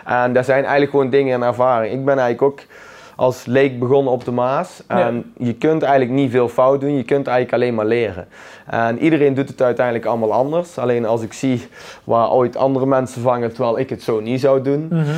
Ja. 0.05 0.23
En 0.23 0.33
daar 0.33 0.43
zijn 0.43 0.61
eigenlijk 0.61 0.91
gewoon 0.91 1.09
dingen 1.09 1.33
in 1.33 1.43
ervaring. 1.43 1.93
Ik 1.93 2.05
ben 2.05 2.19
eigenlijk 2.19 2.41
ook 2.41 2.59
als 3.15 3.45
leek 3.45 3.79
begonnen 3.79 4.13
op 4.13 4.25
de 4.25 4.31
Maas. 4.31 4.83
En 4.87 5.33
je 5.37 5.53
kunt 5.53 5.83
eigenlijk 5.83 6.11
niet 6.11 6.31
veel 6.31 6.49
fout 6.49 6.81
doen, 6.81 6.95
je 6.97 7.03
kunt 7.03 7.27
eigenlijk 7.27 7.53
alleen 7.53 7.75
maar 7.75 7.85
leren. 7.85 8.27
En 8.65 8.99
iedereen 8.99 9.33
doet 9.33 9.47
het 9.47 9.61
uiteindelijk 9.61 10.05
allemaal 10.05 10.33
anders. 10.33 10.77
Alleen 10.77 11.05
als 11.05 11.21
ik 11.21 11.33
zie 11.33 11.67
waar 12.03 12.31
ooit 12.31 12.55
andere 12.55 12.85
mensen 12.85 13.21
vangen 13.21 13.53
terwijl 13.53 13.79
ik 13.79 13.89
het 13.89 14.03
zo 14.03 14.19
niet 14.19 14.39
zou 14.39 14.61
doen. 14.61 14.87
Mhm. 14.89 15.11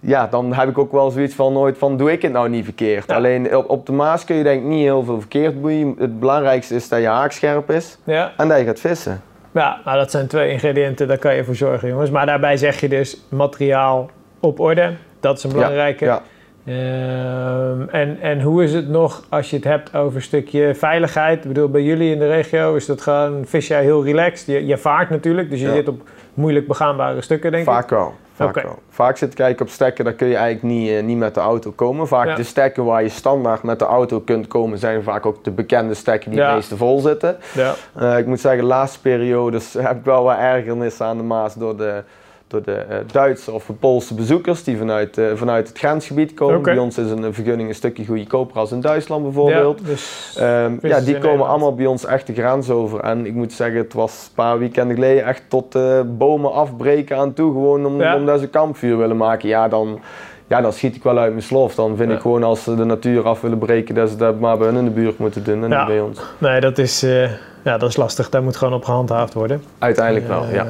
Ja, 0.00 0.26
dan 0.26 0.52
heb 0.54 0.68
ik 0.68 0.78
ook 0.78 0.92
wel 0.92 1.10
zoiets 1.10 1.34
van 1.34 1.52
nooit 1.52 1.78
van 1.78 1.96
doe 1.96 2.12
ik 2.12 2.22
het 2.22 2.32
nou 2.32 2.48
niet 2.48 2.64
verkeerd. 2.64 3.04
Ja. 3.08 3.14
Alleen 3.14 3.56
op, 3.56 3.70
op 3.70 3.86
de 3.86 3.92
Maas 3.92 4.24
kun 4.24 4.36
je 4.36 4.42
denk 4.42 4.60
ik 4.62 4.68
niet 4.68 4.82
heel 4.82 5.02
veel 5.04 5.18
verkeerd 5.20 5.62
doen. 5.62 5.96
Het 5.98 6.20
belangrijkste 6.20 6.74
is 6.74 6.88
dat 6.88 7.00
je 7.00 7.06
haak 7.06 7.32
scherp 7.32 7.70
is 7.70 7.98
Ja. 8.04 8.32
en 8.36 8.48
dat 8.48 8.58
je 8.58 8.64
gaat 8.64 8.80
vissen. 8.80 9.22
Ja, 9.52 9.80
nou, 9.84 9.98
dat 9.98 10.10
zijn 10.10 10.26
twee 10.26 10.50
ingrediënten, 10.50 11.08
daar 11.08 11.18
kan 11.18 11.34
je 11.36 11.44
voor 11.44 11.54
zorgen, 11.54 11.88
jongens. 11.88 12.10
Maar 12.10 12.26
daarbij 12.26 12.56
zeg 12.56 12.80
je 12.80 12.88
dus 12.88 13.20
materiaal 13.28 14.10
op 14.40 14.60
orde. 14.60 14.92
Dat 15.20 15.36
is 15.38 15.44
een 15.44 15.52
belangrijke. 15.52 16.04
Ja. 16.04 16.22
Ehm, 16.66 17.88
en, 17.88 18.18
en 18.20 18.40
hoe 18.42 18.64
is 18.64 18.72
het 18.72 18.88
nog 18.88 19.22
als 19.28 19.50
je 19.50 19.56
het 19.56 19.64
hebt 19.64 19.94
over 19.96 20.16
een 20.16 20.22
stukje 20.22 20.74
veiligheid? 20.74 21.42
Ik 21.42 21.48
bedoel, 21.48 21.68
bij 21.68 21.82
jullie 21.82 22.12
in 22.12 22.18
de 22.18 22.26
regio 22.26 22.74
is 22.74 22.86
dat 22.86 23.00
gewoon, 23.00 23.42
vis 23.46 23.66
jij 23.66 23.82
heel 23.82 24.04
relaxed. 24.04 24.46
Je, 24.46 24.66
je 24.66 24.76
vaart 24.78 25.10
natuurlijk, 25.10 25.50
dus 25.50 25.60
je 25.60 25.66
Ja. 25.66 25.72
zit 25.74 25.88
op 25.88 26.00
moeilijk 26.34 26.66
begaanbare 26.68 27.20
stukken, 27.20 27.50
denk 27.50 27.62
ik. 27.66 27.70
Vaak 27.72 27.90
wel. 27.90 28.14
Vaak, 28.46 28.62
wel. 28.64 28.78
Vaak 28.88 29.16
zit 29.16 29.28
eigenlijk 29.40 29.60
op 29.60 29.68
stekken, 29.68 30.04
daar 30.04 30.14
kun 30.14 30.26
je 30.28 30.36
eigenlijk 30.36 30.74
niet, 30.74 30.90
eh, 30.90 31.02
niet 31.02 31.16
met 31.18 31.34
de 31.34 31.40
auto 31.40 31.70
komen. 31.70 32.08
Vaak 32.08 32.26
Ja. 32.26 32.34
de 32.34 32.42
stekken 32.42 32.84
waar 32.84 33.02
je 33.02 33.08
standaard 33.08 33.62
met 33.62 33.78
de 33.78 33.84
auto 33.84 34.20
kunt 34.20 34.46
komen, 34.46 34.78
zijn 34.78 35.02
vaak 35.02 35.26
ook 35.26 35.44
de 35.44 35.50
bekende 35.50 35.94
stekken 35.94 36.30
die 36.30 36.40
Ja. 36.40 36.46
het 36.46 36.54
meeste 36.54 36.76
vol 36.76 36.98
zitten. 37.00 37.36
Ja. 37.54 37.74
Eh, 37.96 38.18
ik 38.18 38.26
moet 38.26 38.40
zeggen, 38.40 38.60
de 38.60 38.66
laatste 38.66 39.00
periodes 39.00 39.72
heb 39.78 39.96
ik 39.96 40.04
wel 40.04 40.22
wat 40.24 40.36
ergernissen 40.38 41.06
aan 41.06 41.16
de 41.16 41.22
Maas 41.22 41.54
door 41.54 41.76
de, 41.76 42.02
door 42.50 42.62
de 42.62 42.72
eh, 42.72 42.96
Duitse 43.12 43.52
of 43.52 43.70
Poolse 43.80 44.14
bezoekers 44.14 44.64
die 44.64 44.76
vanuit, 44.76 45.18
eh, 45.18 45.24
vanuit 45.34 45.68
het 45.68 45.78
grensgebied 45.78 46.34
komen. 46.34 46.62
Bij 46.62 46.78
ons 46.78 46.98
is 46.98 47.10
een 47.10 47.34
vergunning 47.34 47.68
een 47.68 47.74
stukje 47.74 48.06
goedkoper 48.06 48.56
als 48.58 48.72
in 48.72 48.80
Duitsland 48.80 49.22
bijvoorbeeld. 49.22 49.78
Ja, 49.80 49.86
dus, 49.86 50.34
Ehm, 50.38 50.72
ja, 50.82 51.00
die 51.00 51.18
komen 51.18 51.46
allemaal 51.46 51.74
bij 51.74 51.86
ons 51.86 52.04
echt 52.04 52.26
de 52.26 52.32
grens 52.34 52.70
over. 52.70 53.00
En 53.00 53.26
ik 53.26 53.34
moet 53.34 53.52
zeggen, 53.52 53.76
het 53.78 53.92
was 53.92 54.24
een 54.28 54.34
paar 54.34 54.58
weekenden 54.58 54.94
geleden 54.94 55.24
echt 55.24 55.42
tot 55.48 55.74
eh, 55.74 56.00
bomen 56.06 56.52
afbreken 56.52 57.16
aan 57.16 57.32
toe. 57.32 57.52
Gewoon 57.52 57.86
om, 57.86 58.00
Ja. 58.00 58.16
omdat 58.16 58.40
ze 58.40 58.48
kampvuur 58.48 58.96
willen 58.98 59.16
maken. 59.16 59.48
Ja, 59.48 59.68
dan, 59.68 60.00
ja, 60.46 60.60
dan 60.60 60.72
schiet 60.72 60.96
ik 60.96 61.02
wel 61.02 61.18
uit 61.18 61.30
mijn 61.30 61.42
slof. 61.42 61.74
Dan 61.74 61.96
vind 61.96 62.08
Ja. 62.10 62.14
ik 62.16 62.20
gewoon 62.22 62.42
als 62.42 62.62
ze 62.62 62.74
de 62.74 62.84
natuur 62.84 63.26
af 63.26 63.40
willen 63.40 63.58
breken, 63.58 63.94
dat 63.94 64.10
ze 64.10 64.16
dat 64.16 64.40
maar 64.40 64.58
bij 64.58 64.66
hun 64.66 64.76
in 64.76 64.84
de 64.84 64.90
buurt 64.90 65.18
moeten 65.18 65.44
doen 65.44 65.64
en 65.64 65.70
Ja. 65.70 65.78
niet 65.78 65.86
bij 65.88 66.00
ons. 66.00 66.20
nee, 66.38 66.60
dat 66.60 66.78
is, 66.78 67.02
eh, 67.02 67.22
ja, 67.64 67.78
dat 67.78 67.88
is 67.88 67.96
lastig. 67.96 68.28
Daar 68.28 68.42
moet 68.42 68.56
gewoon 68.56 68.74
op 68.74 68.84
gehandhaafd 68.84 69.34
worden. 69.34 69.62
Uiteindelijk 69.78 70.28
wel, 70.28 70.44
ja. 70.52 70.66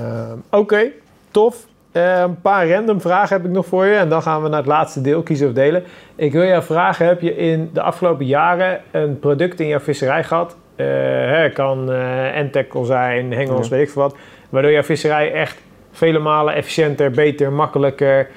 Oké, 0.51 0.87
tof. 1.31 1.69
Eh, 1.93 2.21
een 2.21 2.41
paar 2.41 2.71
random 2.71 3.01
vragen 3.01 3.37
heb 3.37 3.45
ik 3.47 3.53
nog 3.53 3.67
voor 3.67 3.87
je. 3.87 3.95
En 3.95 4.09
dan 4.09 4.23
gaan 4.23 4.43
we 4.43 4.49
naar 4.49 4.59
het 4.59 4.67
laatste 4.67 5.01
deel, 5.01 5.23
kiezen 5.23 5.47
of 5.49 5.53
delen. 5.53 5.83
Ik 6.17 6.33
wil 6.33 6.45
jou 6.45 6.63
vragen, 6.63 7.07
heb 7.07 7.21
je 7.21 7.37
in 7.37 7.71
de 7.73 7.81
afgelopen 7.83 8.27
jaren 8.27 8.81
een 8.91 9.19
product 9.19 9.61
in 9.61 9.67
jouw 9.67 9.81
visserij 9.81 10.25
gehad? 10.25 10.57
Eh, 10.77 10.87
hè, 10.87 11.51
kan 11.51 11.93
Entekel 12.35 12.85
zijn, 12.85 13.33
hengels, 13.33 13.69
Ja. 13.69 13.75
weet 13.77 13.87
ik 13.87 13.91
veel 13.93 14.03
wat. 14.03 14.17
Waardoor 14.49 14.73
jouw 14.73 14.83
visserij 14.83 15.33
echt 15.33 15.59
vele 15.93 16.19
malen 16.19 16.55
efficiënter, 16.55 17.11
beter, 17.11 17.53
makkelijker, 17.53 18.29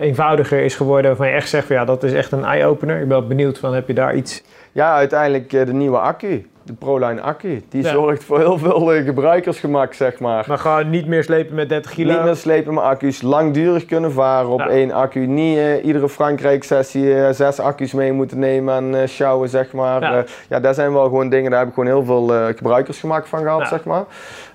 eenvoudiger 0.00 0.60
is 0.60 0.74
geworden. 0.76 1.06
Waarvan 1.10 1.28
je 1.28 1.34
echt 1.34 1.48
zegt, 1.48 1.66
van, 1.66 1.76
ja, 1.76 1.84
dat 1.84 2.02
is 2.02 2.12
echt 2.12 2.32
een 2.32 2.44
eye-opener. 2.44 3.00
Ik 3.00 3.08
ben 3.08 3.28
benieuwd 3.28 3.58
van, 3.58 3.74
heb 3.74 3.86
je 3.86 3.94
daar 3.94 4.14
iets... 4.14 4.42
Ja, 4.72 4.94
uiteindelijk 4.94 5.52
eh, 5.52 5.66
de 5.66 5.72
nieuwe 5.72 5.98
accu. 5.98 6.46
De 6.64 6.72
ProLine 6.72 7.20
accu. 7.20 7.62
Die 7.68 7.82
Ja. 7.82 7.90
zorgt 7.90 8.24
voor 8.24 8.38
heel 8.38 8.58
veel 8.58 8.92
eh, 8.92 9.04
gebruikersgemak, 9.04 9.92
zeg 9.94 10.18
maar. 10.18 10.44
Maar 10.48 10.58
gewoon 10.58 10.90
niet 10.90 11.06
meer 11.06 11.22
slepen 11.24 11.54
met 11.54 11.68
30 11.68 11.90
kilo. 11.94 12.12
Niet 12.12 12.22
meer 12.24 12.36
slepen 12.36 12.74
met 12.74 12.82
accu's, 12.84 13.22
langdurig 13.22 13.84
kunnen 13.86 14.12
varen 14.12 14.48
op 14.48 14.58
Ja. 14.58 14.68
één 14.68 14.92
accu. 14.92 15.26
Niet 15.26 15.56
eh, 15.58 15.84
iedere 15.84 16.08
Frankrijk-sessie 16.08 17.32
zes 17.32 17.58
accu's 17.60 17.92
mee 17.92 18.12
moeten 18.12 18.38
nemen 18.38 18.74
en 18.74 19.00
eh 19.02 19.08
sjouwen, 19.08 19.48
zeg 19.48 19.72
maar. 19.72 20.00
Ja. 20.00 20.24
Ja. 20.48 20.60
daar 20.60 20.74
zijn 20.74 20.92
wel 20.92 21.04
gewoon 21.04 21.28
dingen, 21.28 21.50
daar 21.50 21.58
heb 21.60 21.68
ik 21.68 21.74
gewoon 21.74 21.88
heel 21.88 22.04
veel 22.04 22.54
gebruikersgemak 22.54 23.26
van 23.26 23.40
gehad, 23.42 23.68
zeg 23.68 23.84
maar. 23.84 24.04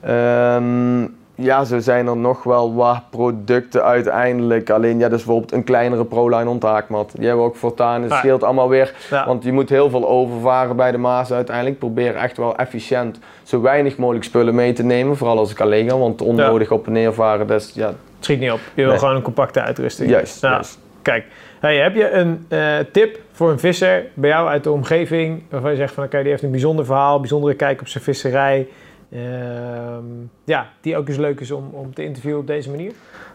Ehm, 0.01 1.07
ja, 1.37 1.63
zo 1.63 1.79
zijn 1.79 2.07
er 2.07 2.17
nog 2.17 2.43
wel 2.43 2.75
wat 2.75 3.01
producten 3.09 3.83
uiteindelijk. 3.83 4.69
Alleen, 4.69 4.99
ja, 4.99 5.09
dus 5.09 5.17
bijvoorbeeld 5.23 5.51
een 5.51 5.63
kleinere 5.63 6.05
ProLine 6.05 6.49
onthaakmat. 6.49 7.11
Die 7.15 7.25
hebben 7.27 7.43
we 7.43 7.49
ook 7.49 7.55
voortaan. 7.55 8.01
Het 8.01 8.13
scheelt 8.13 8.43
allemaal 8.43 8.69
weer 8.69 8.93
Ja. 9.09 9.25
want 9.25 9.43
je 9.43 9.51
moet 9.51 9.69
heel 9.69 9.89
veel 9.89 10.07
overvaren 10.07 10.75
bij 10.75 10.91
de 10.91 10.97
Maas 10.97 11.31
uiteindelijk. 11.31 11.79
Probeer 11.79 12.15
echt 12.15 12.37
wel 12.37 12.55
efficiënt 12.57 13.19
zo 13.43 13.61
weinig 13.61 13.97
mogelijk 13.97 14.25
spullen 14.25 14.55
mee 14.55 14.73
te 14.73 14.83
nemen. 14.83 15.17
Vooral 15.17 15.37
als 15.37 15.51
ik 15.51 15.59
alleen 15.61 15.89
ga, 15.89 15.97
want 15.97 16.21
onnodig 16.21 16.71
op 16.71 16.85
en 16.85 16.91
neer 16.91 17.13
varen, 17.13 17.47
dat 17.47 17.61
is 17.61 17.71
ja, 17.75 17.87
Het 17.87 17.95
schiet 18.19 18.39
niet 18.39 18.51
op. 18.51 18.59
Je 18.73 18.81
wil 18.81 18.89
Nee. 18.89 18.99
gewoon 18.99 19.15
een 19.15 19.21
compacte 19.21 19.61
uitrusting. 19.61 20.09
juist. 20.09 20.41
Ja. 20.41 20.49
juist. 20.51 20.79
Kijk, 21.01 21.25
hey, 21.59 21.77
heb 21.77 21.95
je 21.95 22.11
een 22.11 22.45
eh, 22.47 22.75
tip 22.91 23.19
voor 23.31 23.49
een 23.51 23.59
visser 23.59 24.05
bij 24.13 24.29
jou 24.29 24.47
uit 24.47 24.63
de 24.63 24.71
omgeving... 24.71 25.43
waarvan 25.49 25.71
je 25.71 25.77
zegt 25.77 25.93
van 25.93 26.03
oké, 26.03 26.19
die 26.21 26.29
heeft 26.29 26.43
een 26.43 26.51
bijzonder 26.51 26.85
verhaal, 26.85 27.19
bijzondere 27.19 27.53
kijk 27.53 27.81
op 27.81 27.87
zijn 27.87 28.03
visserij... 28.03 28.67
Ehm, 29.11 30.03
ja, 30.43 30.69
die 30.81 30.97
ook 30.97 31.07
eens 31.07 31.17
leuk 31.17 31.39
is 31.39 31.51
om, 31.51 31.69
om 31.71 31.93
te 31.93 32.03
interviewen 32.03 32.39
op 32.39 32.47
deze 32.47 32.69
manier. 32.69 32.91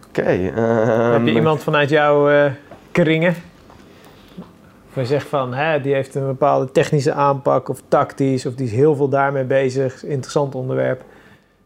Oké. 0.09 0.23
heb 0.23 0.57
ehm, 0.57 1.27
je 1.27 1.35
iemand 1.35 1.63
vanuit 1.63 1.89
jouw 1.89 2.31
eh, 2.31 2.51
kringen? 2.91 3.35
Of 4.89 4.95
je 4.95 5.07
zegt 5.07 5.27
van, 5.27 5.55
hè, 5.55 5.81
die 5.81 5.95
heeft 5.95 6.15
een 6.15 6.27
bepaalde 6.27 6.73
technische 6.73 7.13
aanpak 7.13 7.69
of 7.69 7.83
tactisch... 7.89 8.47
of 8.47 8.55
die 8.55 8.67
is 8.67 8.73
heel 8.73 8.95
veel 8.95 9.09
daarmee 9.09 9.45
bezig, 9.45 10.05
interessant 10.05 10.55
onderwerp. 10.55 11.05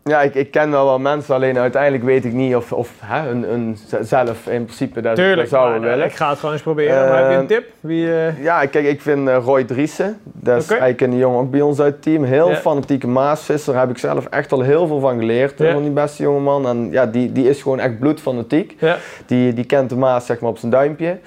Ja, 0.08 0.22
ik, 0.22 0.34
ik 0.34 0.50
ken 0.50 0.70
wel 0.70 0.84
wel 0.84 0.98
mensen, 0.98 1.34
alleen 1.34 1.58
uiteindelijk 1.58 2.04
weet 2.04 2.24
ik 2.24 2.32
niet 2.32 2.54
of, 2.56 2.72
of 2.72 2.90
hè, 3.04 3.30
een, 3.30 3.52
een 3.52 3.76
zelf 4.00 4.46
in 4.46 4.64
principe 4.64 5.00
dat, 5.00 5.16
dat 5.16 5.48
zouden 5.48 5.82
eh, 5.82 5.88
willen. 5.88 6.06
ik 6.06 6.14
ga 6.14 6.28
het 6.28 6.38
gewoon 6.38 6.54
eens 6.54 6.62
proberen. 6.62 7.08
maar 7.08 7.18
heb 7.18 7.26
je 7.30 7.32
een 7.34 7.38
Ehm, 7.38 7.46
tip? 7.46 7.64
Wie, 7.80 8.12
eh, 8.14 8.42
Ja, 8.42 8.66
kijk, 8.66 8.86
ik 8.86 9.00
vind 9.00 9.28
eh, 9.28 9.36
Roy 9.44 9.64
Driessen, 9.64 10.18
dat 10.22 10.62
is 10.62 10.68
eigenlijk 10.68 11.00
een 11.00 11.16
jongen 11.16 11.38
ook 11.40 11.50
bij 11.50 11.60
ons 11.60 11.80
uit 11.80 11.92
het 11.92 12.02
team. 12.02 12.24
Heel 12.24 12.48
Ja. 12.50 12.56
fanatieke 12.56 13.06
maasvisser, 13.06 13.72
daar 13.72 13.82
heb 13.82 13.90
ik 13.90 13.98
zelf 13.98 14.26
echt 14.26 14.52
al 14.52 14.60
heel 14.60 14.86
veel 14.86 15.00
van 15.00 15.18
geleerd, 15.18 15.58
Ja. 15.58 15.72
van 15.72 15.82
die 15.82 15.90
beste 15.90 16.22
jongeman. 16.22 16.66
En 16.68 16.88
ja, 16.90 17.06
die, 17.06 17.32
die 17.32 17.48
is 17.48 17.62
gewoon 17.62 17.80
echt 17.80 17.98
bloedfanatiek. 17.98 18.74
ja. 18.78 18.96
Die, 19.26 19.52
die 19.54 19.64
kent 19.64 19.88
de 19.90 19.96
Maas 19.96 20.26
zeg 20.26 20.40
maar 20.40 20.50
op 20.50 20.58
zijn 20.58 20.72
duimpje. 20.72 21.18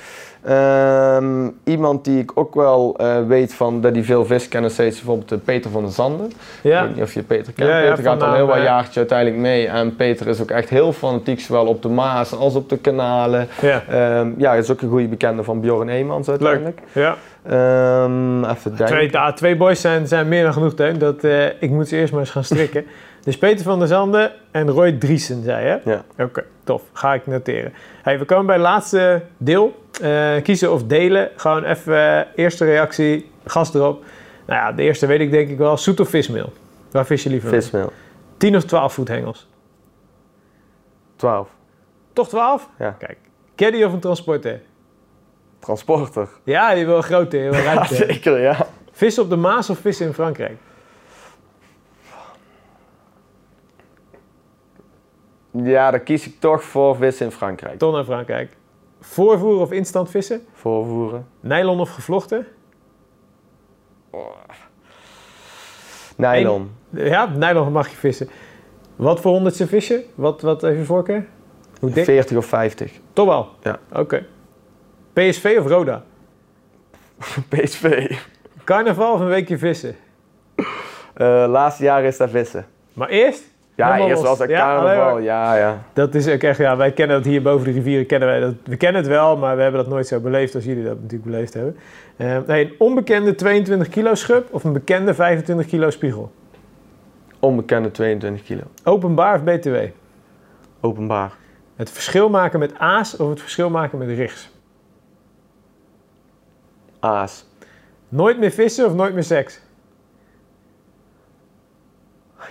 Ehm, 0.44 1.50
iemand 1.64 2.06
die 2.06 2.20
ik 2.20 2.32
ook 2.34 2.56
wel 2.56 2.96
eh, 2.98 3.28
weet 3.28 3.54
van 3.54 3.82
dat 3.82 3.94
hij 3.94 4.04
veel 4.04 4.26
vis 4.26 4.48
kent, 4.48 4.66
is 4.66 4.74
steeds 4.74 4.96
bijvoorbeeld 4.96 5.32
eh, 5.32 5.38
Peter 5.44 5.72
van 5.72 5.84
der 5.84 5.92
Zanden. 5.92 6.26
Ik 6.26 6.34
ja. 6.62 6.84
weet 6.84 6.96
niet 6.96 7.04
of 7.04 7.14
je 7.14 7.24
Peter 7.24 7.54
kent. 7.54 7.70
Ja, 7.70 7.80
ja, 7.80 7.90
Peter 7.90 8.04
gaat 8.04 8.22
al 8.22 8.34
heel 8.34 8.38
naam, 8.38 8.48
wat 8.48 8.58
eh. 8.58 8.64
jaartjes 8.64 8.98
uiteindelijk 8.98 9.38
mee. 9.42 9.68
En 9.68 9.96
Peter 9.96 10.28
is 10.28 10.42
ook 10.42 10.52
echt 10.52 10.70
heel 10.70 10.94
fanatiek, 10.94 11.40
zowel 11.40 11.66
op 11.66 11.82
de 11.82 11.90
Maas 11.90 12.36
als 12.36 12.56
op 12.56 12.70
de 12.70 12.78
kanalen. 12.78 13.48
ja. 13.62 13.84
Ehm, 13.90 14.30
ja, 14.38 14.54
is 14.54 14.72
ook 14.72 14.82
een 14.82 14.90
goede 14.90 15.08
bekende 15.08 15.44
van 15.44 15.62
Bjorn 15.62 15.90
Eemans 15.90 16.30
uiteindelijk. 16.30 16.82
ja. 16.92 17.16
Ehm, 17.44 18.44
even 18.44 18.76
denken. 18.76 18.86
Twee, 18.86 19.18
ah, 19.18 19.36
twee 19.36 19.56
boys 19.56 19.82
zijn, 19.82 20.08
zijn 20.08 20.28
meer 20.28 20.44
dan 20.44 20.54
genoeg, 20.54 20.74
Teun. 20.74 20.98
Dat, 20.98 21.24
eh, 21.24 21.46
ik 21.46 21.70
moet 21.70 21.88
ze 21.88 21.96
eerst 21.96 22.12
maar 22.12 22.22
eens 22.22 22.32
gaan 22.32 22.44
strikken. 22.44 22.86
Dus 23.24 23.38
Peter 23.38 23.64
van 23.64 23.80
der 23.80 23.88
Zanden 23.88 24.32
en 24.52 24.70
Roy 24.70 24.92
Driesen, 24.92 25.44
zei 25.44 25.68
je? 25.68 25.80
Ja. 25.86 26.04
Oké, 26.24 26.44
tof. 26.64 26.82
Ga 26.94 27.14
ik 27.14 27.28
noteren. 27.28 27.74
Hey, 28.02 28.20
we 28.20 28.26
komen 28.26 28.46
bij 28.46 28.56
het 28.56 28.64
laatste 28.64 29.22
deel. 29.38 29.76
Eh, 30.02 30.42
kiezen 30.44 30.72
of 30.72 30.84
delen. 30.84 31.30
Gewoon 31.36 31.64
even 31.64 31.96
eh, 31.96 32.26
eerste 32.36 32.66
reactie, 32.66 33.32
gas 33.46 33.74
erop. 33.74 34.04
Nou 34.46 34.60
ja, 34.60 34.72
de 34.72 34.84
eerste 34.84 35.06
weet 35.06 35.20
ik 35.20 35.32
denk 35.32 35.50
ik 35.50 35.58
wel. 35.58 35.78
Zoet 35.78 36.00
of 36.00 36.10
vismeel? 36.10 36.54
Waar 36.92 37.06
vis 37.06 37.24
je 37.24 37.30
liever? 37.30 37.50
Vismeel. 37.50 37.92
10 38.38 38.56
of 38.56 38.64
12 38.64 38.94
voet 38.94 39.08
hengels? 39.08 39.48
12. 41.16 41.50
Toch 42.14 42.28
12? 42.30 42.70
Ja. 42.80 42.92
Kijk. 43.00 43.18
Caddy 43.56 43.84
of 43.84 43.94
een 43.94 44.00
transporter? 44.00 44.62
Transporter. 45.60 46.30
Ja, 46.44 46.74
die 46.74 46.86
wil 46.86 47.02
grote, 47.02 47.38
heel 47.46 47.54
Ja, 47.54 47.62
ruimte. 47.64 47.96
zeker, 47.96 48.40
ja. 48.40 48.68
Vissen 48.92 49.24
op 49.24 49.30
de 49.30 49.36
Maas 49.36 49.70
of 49.70 49.80
vissen 49.80 50.06
in 50.06 50.14
Frankrijk? 50.14 50.58
Ja, 55.52 55.92
dan 55.92 56.04
kies 56.04 56.26
ik 56.28 56.40
toch 56.40 56.64
voor 56.64 56.96
vissen 56.96 57.26
in 57.26 57.32
Frankrijk. 57.32 57.78
Toch 57.80 57.94
naar 57.94 58.04
Frankrijk. 58.04 58.58
Voorvoeren 59.00 59.62
of 59.62 59.72
instant 59.72 60.10
vissen? 60.10 60.42
Voorvoeren. 60.54 61.28
Nylon 61.40 61.80
of 61.80 61.90
gevlochten? 61.90 62.48
Nylon. 66.16 66.72
Ja, 66.90 67.26
nylon 67.26 67.72
mag 67.72 67.90
je 67.90 67.96
vissen. 67.96 68.30
Wat 68.96 69.20
voor 69.20 69.32
honderdste 69.32 69.68
visje? 69.68 70.04
Wat, 70.16 70.42
wat 70.42 70.64
even 70.64 70.86
voorkeur? 70.86 71.26
Hoe 71.80 71.92
dik? 71.92 72.04
40 72.04 72.38
of 72.38 72.46
50. 72.46 72.92
Toch 73.14 73.28
wel? 73.28 73.50
Ja. 73.64 73.80
Oké. 73.94 74.26
PSV 75.14 75.56
of 75.60 75.68
Roda? 75.68 76.04
PSV. 77.50 78.16
Carnaval 78.64 79.14
of 79.14 79.20
een 79.20 79.28
weekje 79.28 79.58
vissen? 79.58 79.96
Eh 81.14 81.46
laatste 81.48 81.84
jaar 81.84 82.04
is 82.04 82.18
daar 82.18 82.30
vissen. 82.30 82.66
Maar 82.94 83.10
eerst? 83.10 83.44
Ja, 83.80 83.88
helemaal 83.88 84.10
eerst 84.10 84.24
was 84.24 84.40
het 84.40 84.52
carnaval. 84.52 85.20
Ja, 85.20 85.56
ja. 85.56 85.84
Dat 85.94 86.16
is 86.16 86.28
ook 86.28 86.42
echt, 86.42 86.58
ja, 86.58 86.78
wij 86.78 86.92
kennen 86.92 87.16
dat 87.16 87.26
hier 87.26 87.42
boven 87.42 87.66
de 87.66 87.72
rivieren, 87.72 88.06
kennen 88.06 88.28
wij 88.28 88.40
dat. 88.40 88.54
We 88.64 88.78
kennen 88.78 89.02
het 89.02 89.12
wel, 89.12 89.38
maar 89.38 89.56
we 89.56 89.62
hebben 89.62 89.82
dat 89.82 89.90
nooit 89.90 90.08
zo 90.08 90.20
beleefd 90.20 90.56
als 90.56 90.64
jullie 90.64 90.84
dat 90.84 90.96
natuurlijk 90.96 91.24
beleefd 91.24 91.54
hebben. 91.54 91.78
Eh, 92.18 92.38
nee, 92.48 92.66
een 92.66 92.76
onbekende 92.78 93.36
22 93.36 93.90
kilo 93.90 94.16
schub 94.16 94.54
of 94.54 94.64
een 94.64 94.74
bekende 94.74 95.14
25 95.14 95.66
kilo 95.66 95.90
spiegel? 95.90 96.32
Onbekende 97.40 97.92
22 97.92 98.44
kilo. 98.44 98.62
Openbaar 98.84 99.36
of 99.36 99.44
BTW? 99.44 99.76
Openbaar. 100.80 101.32
Het 101.76 101.92
verschil 101.92 102.30
maken 102.30 102.60
met 102.60 102.78
aas 102.78 103.18
of 103.18 103.30
het 103.30 103.42
verschil 103.42 103.70
maken 103.70 103.98
met 103.98 104.08
rigs? 104.08 104.50
Aas. 107.00 107.46
Nooit 108.10 108.40
meer 108.40 108.52
vissen 108.52 108.86
of 108.86 108.94
nooit 108.94 109.14
meer 109.14 109.24
seks? 109.24 109.62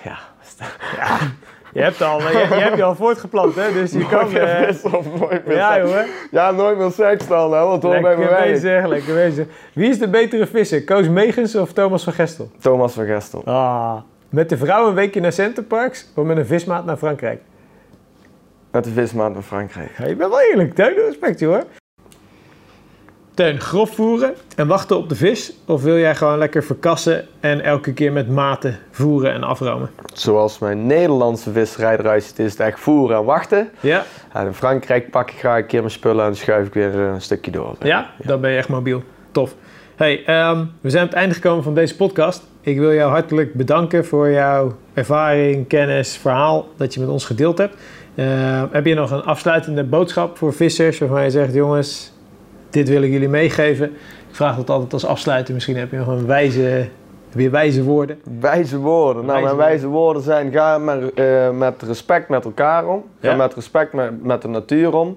Ja. 0.04 0.18
Je 1.72 1.80
hebt, 1.80 2.02
al, 2.02 2.20
je, 2.20 2.28
je 2.28 2.54
hebt 2.54 2.76
je 2.76 2.82
al 2.82 2.94
voortgeplant, 2.94 3.54
hè? 3.54 3.72
Dus 3.72 3.92
je 3.92 4.06
kan... 4.10 4.32
Meer 4.32 4.68
eh, 4.68 4.94
of 4.94 5.18
nooit 5.18 5.46
meer 5.46 5.56
ja, 5.56 5.78
jongen. 5.78 6.06
Ja, 6.30 6.50
nooit 6.50 6.78
meer 6.78 6.90
seks 6.90 7.26
dan, 7.26 7.52
hè, 7.52 7.58
want 7.64 7.82
hoor 7.82 8.00
bij 8.00 8.16
werk. 8.16 8.44
bezig, 8.44 8.86
lekker 8.86 9.14
bezig. 9.14 9.46
Wie 9.72 9.88
is 9.88 9.98
de 9.98 10.08
betere 10.08 10.46
visser? 10.46 10.84
Koos 10.84 11.08
Megens 11.08 11.54
of 11.54 11.72
Thomas 11.72 12.04
van 12.04 12.12
Gestel? 12.12 12.50
Thomas 12.60 12.92
van 12.92 13.06
Gestel. 13.06 13.42
Ah. 13.44 13.96
Met 14.28 14.48
de 14.48 14.56
vrouw 14.56 14.88
een 14.88 14.94
weekje 14.94 15.20
naar 15.20 15.32
Centerparks 15.32 16.12
of 16.14 16.24
met 16.24 16.36
een 16.36 16.46
vismaat 16.46 16.84
naar 16.84 16.96
Frankrijk? 16.96 17.40
Met 18.70 18.84
de 18.84 18.90
vismaat 18.90 19.32
van 19.32 19.42
Frankrijk. 19.42 19.90
Ja, 19.98 20.06
je 20.06 20.16
bent 20.16 20.30
wel 20.30 20.40
eerlijk, 20.40 20.74
Teun. 20.74 20.94
Respect, 20.94 21.40
hoor. 21.40 21.64
Teun, 23.38 23.60
grof 23.60 23.94
voeren 23.94 24.34
en 24.56 24.66
wachten 24.66 24.96
op 24.96 25.08
de 25.08 25.14
vis? 25.14 25.52
Of 25.66 25.82
wil 25.82 25.98
jij 25.98 26.14
gewoon 26.14 26.38
lekker 26.38 26.64
verkassen 26.64 27.26
en 27.40 27.60
elke 27.60 27.92
keer 27.92 28.12
met 28.12 28.28
maten 28.28 28.78
voeren 28.90 29.32
en 29.32 29.42
afromen? 29.42 29.90
Zoals 30.14 30.58
mijn 30.58 30.86
Nederlandse 30.86 31.52
visserij 31.52 31.98
eruit 31.98 32.24
ziet, 32.24 32.38
is 32.38 32.50
het 32.50 32.60
echt 32.60 32.80
voeren 32.80 33.16
en 33.16 33.24
wachten. 33.24 33.70
Ja? 33.80 34.04
En 34.32 34.46
in 34.46 34.54
Frankrijk 34.54 35.10
pak 35.10 35.30
ik 35.30 35.38
graag 35.38 35.58
een 35.58 35.66
keer 35.66 35.80
mijn 35.80 35.92
spullen 35.92 36.26
en 36.26 36.36
schuif 36.36 36.66
ik 36.66 36.74
weer 36.74 36.94
eh, 36.94 37.12
een 37.12 37.20
stukje 37.20 37.50
door. 37.50 37.76
Ja? 37.82 38.10
Dan 38.22 38.40
ben 38.40 38.50
je 38.50 38.56
echt 38.56 38.68
mobiel. 38.68 39.02
Tof. 39.32 39.54
Hey, 39.96 40.24
ehm, 40.24 40.64
we 40.80 40.90
zijn 40.90 41.02
aan 41.02 41.08
het 41.08 41.16
einde 41.16 41.34
gekomen 41.34 41.64
van 41.64 41.74
deze 41.74 41.96
podcast. 41.96 42.42
Ik 42.60 42.78
wil 42.78 42.92
jou 42.92 43.10
hartelijk 43.10 43.54
bedanken 43.54 44.06
voor 44.06 44.30
jouw 44.30 44.76
ervaring, 44.94 45.66
kennis, 45.66 46.16
verhaal 46.16 46.68
dat 46.76 46.94
je 46.94 47.00
met 47.00 47.08
ons 47.08 47.24
gedeeld 47.24 47.58
hebt. 47.58 47.76
Ehm, 48.14 48.66
heb 48.70 48.86
je 48.86 48.94
nog 48.94 49.10
een 49.10 49.22
afsluitende 49.22 49.84
boodschap 49.84 50.36
voor 50.36 50.52
vissers 50.52 50.98
waarvan 50.98 51.22
je 51.22 51.30
zegt, 51.30 51.54
jongens, 51.54 52.12
dit 52.78 52.88
wil 52.88 53.02
ik 53.02 53.10
jullie 53.10 53.28
meegeven. 53.28 53.86
Ik 54.28 54.34
vraag 54.34 54.56
dat 54.56 54.70
altijd 54.70 54.92
als 54.92 55.06
afsluiter. 55.06 55.54
Misschien 55.54 55.76
heb 55.76 55.90
je 55.90 55.96
nog 55.96 56.06
een 56.06 56.26
wijze, 56.26 56.60
heb 57.30 57.40
je 57.40 57.50
wijze 57.50 57.82
woorden. 57.82 58.20
Wijze 58.40 58.78
woorden. 58.78 59.24
Nou, 59.24 59.40
Wijze 59.40 59.44
mijn 59.56 59.68
wijze 59.68 59.86
woorden 59.86 60.22
zijn: 60.22 60.52
ga 60.52 60.78
met, 60.78 61.14
eh, 61.14 61.50
met 61.50 61.82
respect 61.82 62.28
met 62.28 62.44
elkaar 62.44 62.86
om. 62.86 63.04
Ga 63.20 63.28
Ja. 63.30 63.36
met 63.36 63.54
respect 63.54 63.92
met, 63.92 64.24
met 64.24 64.42
de 64.42 64.48
natuur 64.48 64.94
om. 64.94 65.16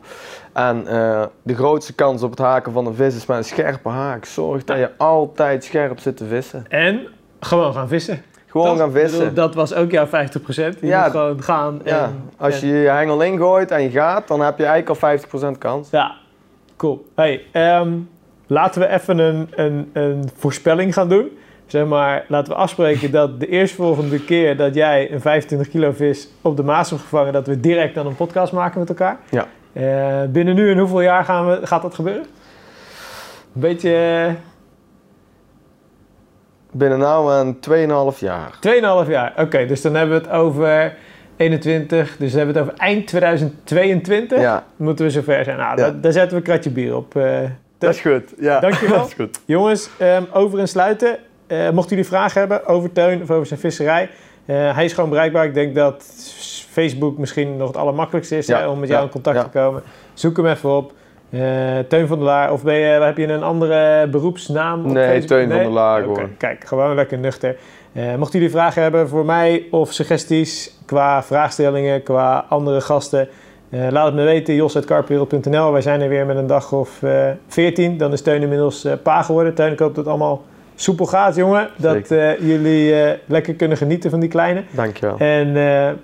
En 0.53 0.87
eh, 0.87 1.23
de 1.43 1.55
grootste 1.55 1.93
kans 1.93 2.23
op 2.23 2.29
het 2.29 2.39
haken 2.39 2.71
van 2.71 2.85
een 2.85 2.93
vis 2.95 3.15
is 3.15 3.25
met 3.25 3.37
een 3.37 3.43
scherpe 3.43 3.89
haak. 3.89 4.25
Zorg 4.25 4.63
dat 4.63 4.77
je 4.77 4.89
altijd 4.97 5.63
scherp 5.63 5.99
zit 5.99 6.17
te 6.17 6.25
vissen. 6.25 6.65
En 6.69 6.99
gewoon 7.39 7.73
gaan 7.73 7.87
vissen. 7.87 8.21
Gewoon 8.47 8.77
gaan 8.77 8.91
bedoel, 8.91 9.07
vissen. 9.07 9.33
Dat 9.35 9.55
was 9.55 9.73
ook 9.73 9.91
jouw 9.91 10.07
50%. 10.07 10.79
Je 10.79 10.87
Ja. 10.87 11.01
moet 11.01 11.11
gewoon 11.11 11.43
gaan. 11.43 11.81
En, 11.83 11.95
Ja, 11.95 12.11
als 12.37 12.61
en- 12.61 12.67
je 12.67 12.73
je 12.75 12.89
hengel 12.89 13.21
ingooit 13.21 13.71
en 13.71 13.81
je 13.81 13.89
gaat, 13.89 14.27
dan 14.27 14.41
heb 14.41 14.57
je 14.57 14.65
eigenlijk 14.65 14.89
al 14.89 14.95
50% 15.09 15.57
kans. 15.57 15.89
Ja, 15.89 16.15
cool. 16.81 17.05
Hey, 17.15 17.45
ehm, 17.51 17.91
laten 18.47 18.81
we 18.81 18.87
even 18.87 19.17
een, 19.17 19.49
een, 19.55 19.89
een 19.93 20.29
voorspelling 20.35 20.93
gaan 20.93 21.09
doen. 21.09 21.37
Zeg 21.65 21.85
maar, 21.85 22.25
laten 22.27 22.53
we 22.53 22.59
afspreken 22.59 23.11
dat 23.21 23.39
de 23.39 23.47
eerstvolgende 23.47 24.25
keer 24.25 24.57
dat 24.57 24.75
jij 24.75 25.11
een 25.11 25.21
25 25.21 25.69
kilo 25.69 25.91
vis 25.91 26.27
op 26.41 26.57
de 26.57 26.63
Maas 26.63 26.89
hebt 26.89 27.01
gevangen, 27.01 27.33
dat 27.33 27.47
we 27.47 27.59
direct 27.59 27.95
dan 27.95 28.05
een 28.05 28.15
podcast 28.15 28.53
maken 28.53 28.79
met 28.79 28.89
elkaar. 28.89 29.17
Ja. 29.29 29.47
Eh, 29.73 30.29
binnen 30.29 30.55
nu 30.55 30.71
en 30.71 30.77
hoeveel 30.77 31.01
jaar 31.01 31.23
gaan 31.23 31.47
we, 31.47 31.67
gaat 31.67 31.81
dat 31.81 31.95
gebeuren? 31.95 32.25
Een 33.53 33.61
beetje 33.61 34.35
Binnen 36.73 36.99
nou 36.99 37.33
een 37.33 38.13
2,5 38.13 38.19
jaar. 38.19 38.59
2,5 39.05 39.09
jaar. 39.09 39.33
Oké, 39.37 39.65
dus 39.65 39.81
dan 39.81 39.95
hebben 39.95 40.21
we 40.21 40.27
het 40.27 40.33
over 40.37 40.97
21, 41.41 42.17
dus 42.17 42.29
dan 42.31 42.37
hebben 42.37 42.53
we 42.55 42.59
het 42.61 42.69
over 42.69 42.83
eind 42.85 43.07
2022. 43.07 44.39
Ja, 44.39 44.63
Moeten 44.75 45.05
we 45.05 45.11
zover 45.11 45.43
zijn. 45.43 45.57
Nou, 45.57 45.69
Ja. 45.69 45.75
daar, 45.75 46.01
daar 46.01 46.11
zetten 46.11 46.31
we 46.31 46.35
een 46.37 46.41
kratje 46.43 46.69
bier 46.69 46.95
op. 46.95 47.15
eh. 47.15 47.39
dat 47.77 47.93
is 47.93 48.01
goed. 48.01 48.33
Ja. 48.39 48.59
Dankjewel. 48.59 48.97
dat 48.97 49.07
is 49.07 49.13
goed. 49.13 49.39
Jongens, 49.45 49.89
ehm, 49.97 50.23
over 50.33 50.59
en 50.59 50.67
sluiten. 50.67 51.17
Eh, 51.47 51.69
mochten 51.69 51.89
jullie 51.95 52.11
vragen 52.11 52.39
hebben 52.39 52.65
over 52.65 52.91
Teun 52.91 53.21
of 53.21 53.31
over 53.31 53.45
zijn 53.45 53.59
visserij. 53.59 54.09
eh, 54.45 54.75
hij 54.75 54.85
is 54.85 54.93
gewoon 54.93 55.09
bereikbaar. 55.09 55.45
Ik 55.45 55.53
denk 55.53 55.75
dat 55.75 56.03
Facebook 56.69 57.17
misschien 57.17 57.57
nog 57.57 57.67
het 57.67 57.77
allermakkelijkste 57.77 58.37
is 58.37 58.47
Ja, 58.47 58.59
hè, 58.59 58.67
om 58.67 58.79
met 58.79 58.89
jou 58.89 59.03
in 59.03 59.09
contact 59.09 59.39
te 59.43 59.59
komen. 59.59 59.83
Zoek 60.13 60.37
hem 60.37 60.45
even 60.45 60.69
op. 60.77 60.93
Teun 61.87 62.07
van 62.07 62.17
der 62.17 62.25
Laar. 62.27 62.51
Of 62.51 62.63
ben 62.63 62.75
je, 62.75 62.85
heb 62.85 63.17
je 63.17 63.27
een 63.27 63.43
andere 63.43 64.07
beroepsnaam 64.07 64.91
Nee? 64.93 65.23
Teun 65.23 65.49
van 65.49 65.57
der 65.57 65.69
Laar. 65.69 66.03
Kijk, 66.37 66.65
gewoon 66.67 66.95
lekker 66.95 67.17
nuchter. 67.17 67.55
Eh, 67.93 68.15
mochten 68.15 68.39
jullie 68.39 68.53
vragen 68.55 68.81
hebben 68.81 69.09
voor 69.09 69.25
mij 69.25 69.65
of 69.71 69.91
suggesties 69.93 70.77
qua 70.85 71.23
vraagstellingen, 71.23 72.03
qua 72.03 72.45
andere 72.49 72.81
gasten... 72.81 73.27
eh, 73.69 73.87
laat 73.89 74.05
het 74.05 74.15
me 74.15 74.23
weten, 74.23 74.55
jos.carpwereld.nl. 74.55 75.71
Wij 75.71 75.81
zijn 75.81 76.01
er 76.01 76.09
weer 76.09 76.25
met 76.25 76.37
een 76.37 76.47
dag 76.47 76.71
of 76.71 77.03
eh 77.03 77.29
14. 77.47 77.97
Dan 77.97 78.13
is 78.13 78.21
Teun 78.21 78.41
inmiddels 78.41 78.87
pa 79.03 79.21
geworden. 79.21 79.53
Teun, 79.53 79.71
ik 79.71 79.79
hoop 79.79 79.95
dat 79.95 80.05
het 80.05 80.07
allemaal 80.07 80.43
soepel 80.75 81.05
gaat, 81.05 81.35
jongen. 81.35 81.69
Dat 81.77 82.07
jullie 82.39 83.17
lekker 83.25 83.53
kunnen 83.53 83.77
genieten 83.77 84.09
van 84.09 84.19
die 84.19 84.29
kleine. 84.29 84.63
Dankjewel. 84.71 85.17
En 85.17 85.53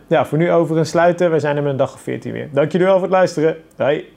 ja, 0.08 0.26
voor 0.26 0.38
nu 0.38 0.52
over 0.52 0.78
en 0.78 0.86
sluiten. 0.86 1.30
Wij 1.30 1.40
zijn 1.40 1.56
er 1.58 1.62
met 1.64 1.72
een 1.72 1.78
dag 1.78 1.94
of 1.94 2.00
14 2.02 2.32
weer. 2.32 2.50
Dank 2.52 2.72
jullie 2.72 2.88
wel 2.88 2.96
voor 2.96 3.06
het 3.08 3.16
luisteren. 3.16 3.58
Hoi. 3.78 4.17